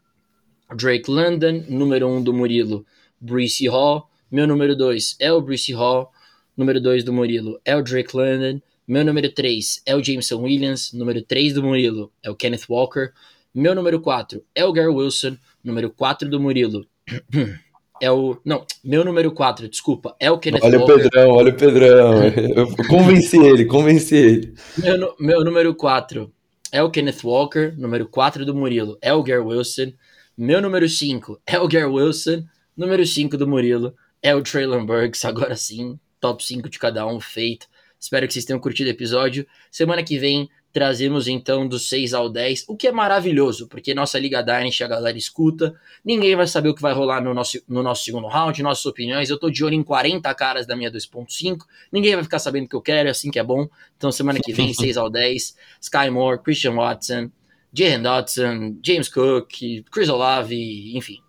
Drake 0.72 1.10
London, 1.10 1.64
número 1.68 2.06
um 2.06 2.22
do 2.22 2.32
Murilo, 2.32 2.86
Bruce 3.20 3.66
Hall. 3.66 4.08
Meu 4.30 4.46
número 4.46 4.76
dois 4.76 5.16
é 5.18 5.32
o 5.32 5.40
Bruce 5.40 5.72
Hall. 5.72 6.12
Número 6.56 6.80
2 6.80 7.04
do 7.04 7.12
Murilo 7.12 7.60
é 7.64 7.76
o 7.76 7.82
Drake 7.82 8.16
London, 8.16 8.60
meu 8.86 9.04
número 9.04 9.30
3 9.30 9.82
é 9.84 9.94
o 9.94 10.02
Jameson 10.02 10.40
Williams, 10.40 10.92
número 10.92 11.20
3 11.22 11.54
do 11.54 11.62
Murilo 11.62 12.12
é 12.22 12.30
o 12.30 12.34
Kenneth 12.34 12.66
Walker, 12.68 13.10
meu 13.54 13.74
número 13.74 14.00
4 14.00 14.42
é 14.54 14.64
o 14.64 14.72
Gary 14.72 14.88
Wilson, 14.88 15.36
número 15.62 15.90
4 15.90 16.28
do 16.28 16.40
Murilo 16.40 16.86
é 18.00 18.10
o. 18.10 18.38
Não, 18.44 18.64
meu 18.84 19.04
número 19.04 19.32
4, 19.32 19.68
desculpa, 19.68 20.14
é 20.20 20.30
o 20.30 20.38
Kenneth 20.38 20.60
olha 20.62 20.78
Walker. 20.78 20.92
Olha 20.92 21.00
o 21.00 21.02
Pedrão, 21.02 21.30
olha 21.30 21.50
o 21.50 21.56
Pedrão. 21.56 22.22
Eu 22.54 22.86
convenci 22.88 23.38
ele, 23.38 23.64
convenci 23.64 24.14
ele. 24.14 24.54
Meu, 24.78 25.14
meu 25.18 25.44
número 25.44 25.74
4 25.74 26.32
é 26.72 26.82
o 26.82 26.90
Kenneth 26.90 27.24
Walker, 27.24 27.74
número 27.76 28.06
4 28.06 28.44
do 28.44 28.54
Murilo 28.54 28.98
é 29.00 29.12
o 29.12 29.22
Gary 29.22 29.42
Wilson, 29.42 29.92
meu 30.36 30.60
número 30.60 30.88
5 30.88 31.40
é 31.46 31.58
o 31.58 31.68
Gary 31.68 31.86
Wilson, 31.86 32.44
número 32.76 33.06
5 33.06 33.36
do 33.36 33.48
Murilo 33.48 33.94
é 34.22 34.34
o 34.34 34.42
Traylon 34.42 34.84
Burks, 34.84 35.24
agora 35.24 35.56
sim, 35.56 35.98
top 36.26 36.44
5 36.44 36.68
de 36.68 36.78
cada 36.78 37.06
um 37.06 37.20
feito. 37.20 37.68
Espero 38.00 38.26
que 38.26 38.32
vocês 38.32 38.44
tenham 38.44 38.58
curtido 38.60 38.88
o 38.88 38.92
episódio. 38.92 39.46
Semana 39.70 40.02
que 40.02 40.18
vem 40.18 40.48
trazemos 40.72 41.26
então 41.26 41.66
dos 41.66 41.88
6 41.88 42.12
ao 42.12 42.28
10, 42.28 42.66
o 42.68 42.76
que 42.76 42.86
é 42.86 42.92
maravilhoso, 42.92 43.66
porque 43.66 43.94
nossa 43.94 44.18
Liga 44.18 44.42
Dynasty 44.42 44.84
a 44.84 44.88
galera 44.88 45.16
escuta, 45.16 45.74
ninguém 46.04 46.36
vai 46.36 46.46
saber 46.46 46.68
o 46.68 46.74
que 46.74 46.82
vai 46.82 46.92
rolar 46.92 47.22
no 47.22 47.32
nosso, 47.32 47.58
no 47.66 47.82
nosso 47.82 48.04
segundo 48.04 48.26
round, 48.26 48.62
nossas 48.62 48.84
opiniões, 48.84 49.30
eu 49.30 49.38
tô 49.38 49.48
de 49.48 49.64
olho 49.64 49.72
em 49.72 49.82
40 49.82 50.34
caras 50.34 50.66
da 50.66 50.76
minha 50.76 50.90
2.5, 50.90 51.60
ninguém 51.90 52.14
vai 52.14 52.22
ficar 52.22 52.38
sabendo 52.38 52.66
o 52.66 52.68
que 52.68 52.76
eu 52.76 52.82
quero, 52.82 53.08
é 53.08 53.10
assim 53.10 53.30
que 53.30 53.38
é 53.38 53.42
bom, 53.42 53.66
então 53.96 54.12
semana 54.12 54.38
que 54.38 54.52
vem 54.52 54.70
6 54.74 54.98
ao 54.98 55.08
10, 55.08 55.56
Sky 55.80 56.10
Moore, 56.10 56.42
Christian 56.42 56.74
Watson, 56.74 57.30
Jalen 57.72 58.02
Dodson, 58.02 58.76
James 58.84 59.08
Cook, 59.08 59.54
Chris 59.90 60.10
Olave, 60.10 60.94
enfim, 60.94 61.20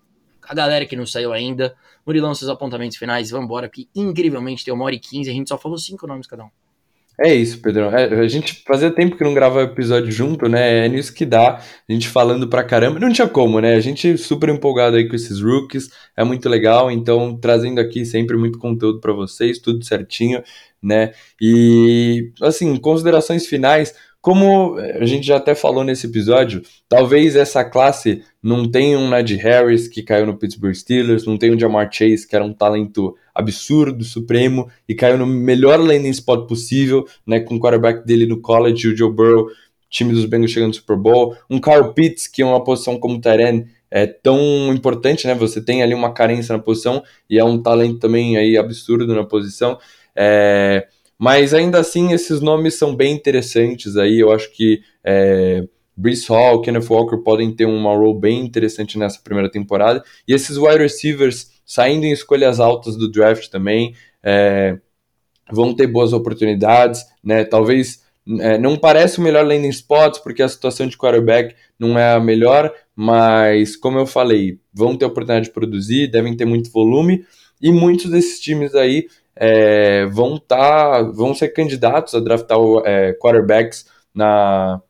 a 0.43 0.53
galera 0.53 0.85
que 0.85 0.97
não 0.97 1.05
saiu 1.05 1.31
ainda, 1.31 1.73
Murilão, 2.07 2.33
seus 2.33 2.49
apontamentos 2.49 2.97
finais, 2.97 3.29
vamos 3.29 3.45
embora, 3.45 3.67
porque 3.67 3.89
incrivelmente 3.93 4.63
tem 4.63 4.73
uma 4.73 4.85
hora 4.85 4.95
e 4.95 4.99
15, 4.99 5.29
a 5.29 5.33
gente 5.33 5.49
só 5.49 5.57
falou 5.57 5.77
cinco 5.77 6.07
nomes 6.07 6.25
cada 6.25 6.45
um. 6.45 6.49
É 7.19 7.33
isso, 7.33 7.59
Pedrão. 7.59 7.89
É, 7.89 8.03
a 8.19 8.27
gente 8.27 8.63
fazia 8.65 8.91
tempo 8.91 9.17
que 9.17 9.23
não 9.23 9.33
gravava 9.33 9.63
episódio 9.63 10.11
junto, 10.11 10.47
né? 10.47 10.85
É 10.85 10.87
nisso 10.87 11.11
que 11.11 11.25
dá. 11.25 11.55
A 11.55 11.91
gente 11.91 12.07
falando 12.07 12.47
pra 12.47 12.63
caramba. 12.63 12.99
Não 12.99 13.11
tinha 13.11 13.27
como, 13.27 13.59
né? 13.59 13.73
A 13.73 13.79
gente 13.79 14.15
super 14.19 14.49
empolgado 14.49 14.97
aí 14.97 15.09
com 15.09 15.15
esses 15.15 15.41
rookies. 15.41 15.89
É 16.15 16.23
muito 16.23 16.47
legal. 16.47 16.91
Então, 16.91 17.35
trazendo 17.35 17.81
aqui 17.81 18.05
sempre 18.05 18.37
muito 18.37 18.59
conteúdo 18.59 18.99
para 18.99 19.13
vocês, 19.13 19.57
tudo 19.57 19.83
certinho, 19.83 20.43
né? 20.81 21.11
E, 21.41 22.31
assim, 22.39 22.77
considerações 22.77 23.47
finais. 23.47 23.95
Como 24.27 24.75
a 24.77 25.05
gente 25.05 25.25
já 25.25 25.37
até 25.37 25.55
falou 25.55 25.85
nesse 25.85 26.05
episódio, 26.05 26.61
talvez 26.89 27.33
essa 27.37 27.63
classe 27.63 28.25
não 28.43 28.69
tenha 28.69 28.99
um 28.99 29.07
Najee 29.07 29.37
Harris 29.37 29.87
que 29.87 30.03
caiu 30.03 30.25
no 30.25 30.37
Pittsburgh 30.37 30.73
Steelers, 30.73 31.25
não 31.25 31.37
tenha 31.37 31.53
um 31.53 31.57
Jamar 31.57 31.89
Chase 31.89 32.27
que 32.27 32.35
era 32.35 32.43
um 32.43 32.51
talento 32.51 33.15
absurdo, 33.33 34.03
supremo, 34.03 34.69
e 34.85 34.93
caiu 34.93 35.17
no 35.17 35.25
melhor 35.25 35.79
landing 35.79 36.09
spot 36.09 36.45
possível, 36.45 37.07
né, 37.25 37.39
com 37.39 37.55
o 37.55 37.59
quarterback 37.61 38.05
dele 38.05 38.25
no 38.25 38.41
college, 38.41 38.89
o 38.89 38.97
Joe 38.97 39.13
Burrow, 39.13 39.47
time 39.89 40.11
dos 40.11 40.25
Bengals 40.25 40.51
chegando 40.51 40.71
no 40.71 40.73
Super 40.73 40.97
Bowl, 40.97 41.33
um 41.49 41.57
Kyle 41.57 41.93
Pitts, 41.95 42.27
que 42.27 42.41
é 42.41 42.45
uma 42.45 42.61
posição 42.61 42.99
como 42.99 43.21
Tyren 43.21 43.63
é 43.89 44.05
tão 44.05 44.73
importante, 44.73 45.25
né, 45.25 45.35
você 45.35 45.63
tem 45.63 45.81
ali 45.81 45.93
uma 45.93 46.11
carência 46.11 46.51
na 46.51 46.61
posição, 46.61 47.01
e 47.29 47.39
é 47.39 47.45
um 47.45 47.63
talento 47.63 47.97
também 47.97 48.35
aí 48.35 48.57
absurdo 48.57 49.07
na 49.15 49.23
posição, 49.23 49.79
é 50.13 50.85
mas 51.17 51.53
ainda 51.53 51.79
assim, 51.79 52.13
esses 52.13 52.41
nomes 52.41 52.75
são 52.75 52.95
bem 52.95 53.13
interessantes 53.13 53.97
aí. 53.97 54.19
Eu 54.19 54.31
acho 54.31 54.51
que 54.51 54.81
é, 55.03 55.63
Hall, 56.29 56.61
Kenneth 56.61 56.87
Walker 56.89 57.17
podem 57.17 57.53
ter 57.55 57.65
uma 57.65 57.95
role 57.95 58.19
bem 58.19 58.45
interessante 58.45 58.97
nessa 58.99 59.19
primeira 59.23 59.49
temporada. 59.49 60.03
E 60.27 60.33
esses 60.33 60.57
wide 60.57 60.77
receivers 60.77 61.51
saindo 61.65 62.05
em 62.05 62.11
escolhas 62.11 62.59
altas 62.59 62.95
do 62.95 63.11
draft 63.11 63.49
também 63.49 63.93
é, 64.23 64.77
vão 65.51 65.73
ter 65.73 65.87
boas 65.87 66.13
oportunidades, 66.13 67.03
né? 67.23 67.43
Talvez 67.43 68.03
é, 68.39 68.57
não 68.57 68.77
parece 68.77 69.19
o 69.19 69.21
melhor 69.21 69.45
landing 69.45 69.69
spots 69.69 70.19
porque 70.19 70.43
a 70.43 70.49
situação 70.49 70.87
de 70.87 70.97
quarterback 70.97 71.55
não 71.79 71.97
é 71.97 72.13
a 72.13 72.19
melhor, 72.19 72.73
mas 72.95 73.75
como 73.75 73.97
eu 73.97 74.05
falei, 74.05 74.59
vão 74.73 74.95
ter 74.95 75.05
oportunidade 75.05 75.47
de 75.47 75.51
produzir, 75.51 76.11
devem 76.11 76.35
ter 76.35 76.45
muito 76.45 76.71
volume 76.71 77.25
e 77.61 77.71
muitos 77.71 78.11
desses 78.11 78.39
times 78.39 78.75
aí 78.75 79.07
é, 79.39 80.05
vão 80.07 80.37
tá, 80.37 81.01
vão 81.01 81.33
ser 81.33 81.49
candidatos 81.49 82.13
a 82.15 82.19
draftar 82.19 82.57
é, 82.85 83.13
quarterbacks 83.13 83.85
na, 84.13 84.81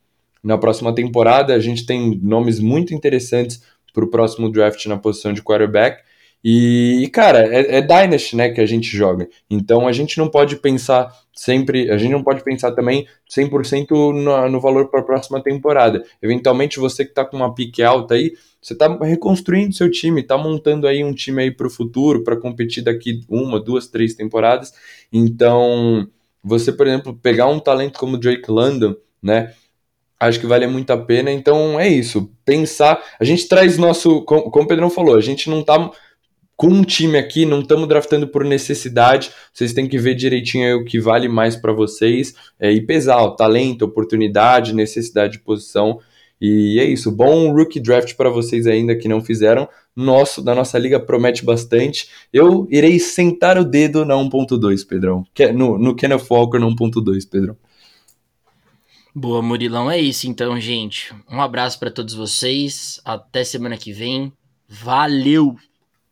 na 0.43 0.57
próxima 0.57 0.93
temporada. 0.93 1.53
A 1.53 1.59
gente 1.59 1.85
tem 1.85 2.19
nomes 2.21 2.59
muito 2.59 2.93
interessantes 2.93 3.61
para 3.93 4.05
o 4.05 4.09
próximo 4.09 4.51
draft 4.51 4.85
na 4.85 4.97
posição 4.97 5.33
de 5.33 5.41
quarterback. 5.41 6.03
E, 6.43 7.09
cara, 7.11 7.39
é, 7.39 7.77
é 7.77 7.81
Dynasty, 7.81 8.35
né, 8.35 8.49
que 8.49 8.61
a 8.61 8.65
gente 8.65 8.95
joga. 8.95 9.27
Então 9.49 9.87
a 9.87 9.91
gente 9.91 10.17
não 10.17 10.29
pode 10.29 10.55
pensar 10.57 11.11
sempre, 11.33 11.89
a 11.91 11.97
gente 11.97 12.11
não 12.11 12.23
pode 12.23 12.43
pensar 12.43 12.71
também 12.71 13.07
100% 13.29 13.89
no, 13.89 14.49
no 14.49 14.61
valor 14.61 14.89
para 14.89 15.01
a 15.01 15.03
próxima 15.03 15.41
temporada. 15.41 16.03
Eventualmente 16.21 16.79
você 16.79 17.03
que 17.03 17.11
está 17.11 17.25
com 17.25 17.37
uma 17.37 17.53
pique 17.53 17.83
alta 17.83 18.15
aí, 18.15 18.33
você 18.61 18.73
está 18.73 18.87
reconstruindo 19.03 19.73
seu 19.73 19.89
time, 19.89 20.21
está 20.21 20.37
montando 20.37 20.87
aí 20.87 21.03
um 21.03 21.13
time 21.13 21.43
aí 21.43 21.51
para 21.51 21.67
o 21.67 21.71
futuro, 21.71 22.23
para 22.23 22.35
competir 22.35 22.83
daqui 22.83 23.21
uma, 23.29 23.59
duas, 23.59 23.87
três 23.87 24.13
temporadas. 24.13 24.73
Então, 25.11 26.07
você, 26.43 26.71
por 26.71 26.87
exemplo, 26.87 27.13
pegar 27.13 27.47
um 27.47 27.59
talento 27.59 27.99
como 27.99 28.17
Drake 28.17 28.49
London, 28.49 28.95
né? 29.21 29.53
Acho 30.19 30.39
que 30.39 30.47
vale 30.47 30.65
muito 30.65 30.91
a 30.91 30.97
pena. 30.97 31.31
Então 31.31 31.79
é 31.79 31.87
isso. 31.87 32.31
Pensar. 32.43 33.03
A 33.19 33.23
gente 33.23 33.47
traz 33.47 33.77
nosso. 33.77 34.21
Como, 34.23 34.47
o 34.47 34.67
Pedrão 34.67 34.89
falou, 34.89 35.15
a 35.15 35.21
gente 35.21 35.49
não 35.49 35.59
está 35.59 35.91
com 36.57 36.69
um 36.69 36.83
time 36.83 37.19
aqui, 37.19 37.45
não 37.45 37.59
estamos 37.59 37.87
draftando 37.87 38.27
por 38.27 38.43
necessidade. 38.43 39.31
Vocês 39.53 39.73
têm 39.73 39.87
que 39.87 39.99
ver 39.99 40.15
direitinho 40.15 40.79
o 40.79 40.83
que 40.83 40.99
vale 40.99 41.29
mais 41.29 41.55
para 41.55 41.71
vocês 41.71 42.33
é, 42.59 42.71
e 42.71 42.81
pesar 42.81 43.17
ó, 43.17 43.29
talento, 43.29 43.83
oportunidade, 43.83 44.73
necessidade 44.73 45.33
de 45.33 45.39
posição. 45.39 45.99
E 46.41 46.79
é 46.79 46.83
isso. 46.83 47.11
Bom 47.11 47.51
rookie 47.51 47.79
draft 47.79 48.15
para 48.15 48.31
vocês 48.31 48.65
ainda 48.65 48.95
que 48.95 49.07
não 49.07 49.23
fizeram. 49.23 49.69
Nosso, 49.95 50.41
da 50.41 50.55
nossa 50.55 50.79
liga, 50.79 50.99
promete 50.99 51.45
bastante. 51.45 52.09
Eu 52.33 52.67
irei 52.71 52.99
sentar 52.99 53.59
o 53.59 53.63
dedo 53.63 54.03
na 54.03 54.15
1.2, 54.15 54.85
Pedrão. 54.87 55.23
No, 55.53 55.77
no 55.77 55.95
Kenneth 55.95 56.25
Walker 56.29 56.59
na 56.59 56.67
1.2, 56.67 57.29
Pedrão. 57.29 57.55
Boa, 59.13 59.43
Murilão. 59.43 59.89
É 59.89 59.99
isso 59.99 60.27
então, 60.27 60.59
gente. 60.59 61.13
Um 61.29 61.39
abraço 61.39 61.79
para 61.79 61.91
todos 61.91 62.15
vocês. 62.15 62.99
Até 63.05 63.43
semana 63.43 63.77
que 63.77 63.91
vem. 63.91 64.33
Valeu! 64.67 65.55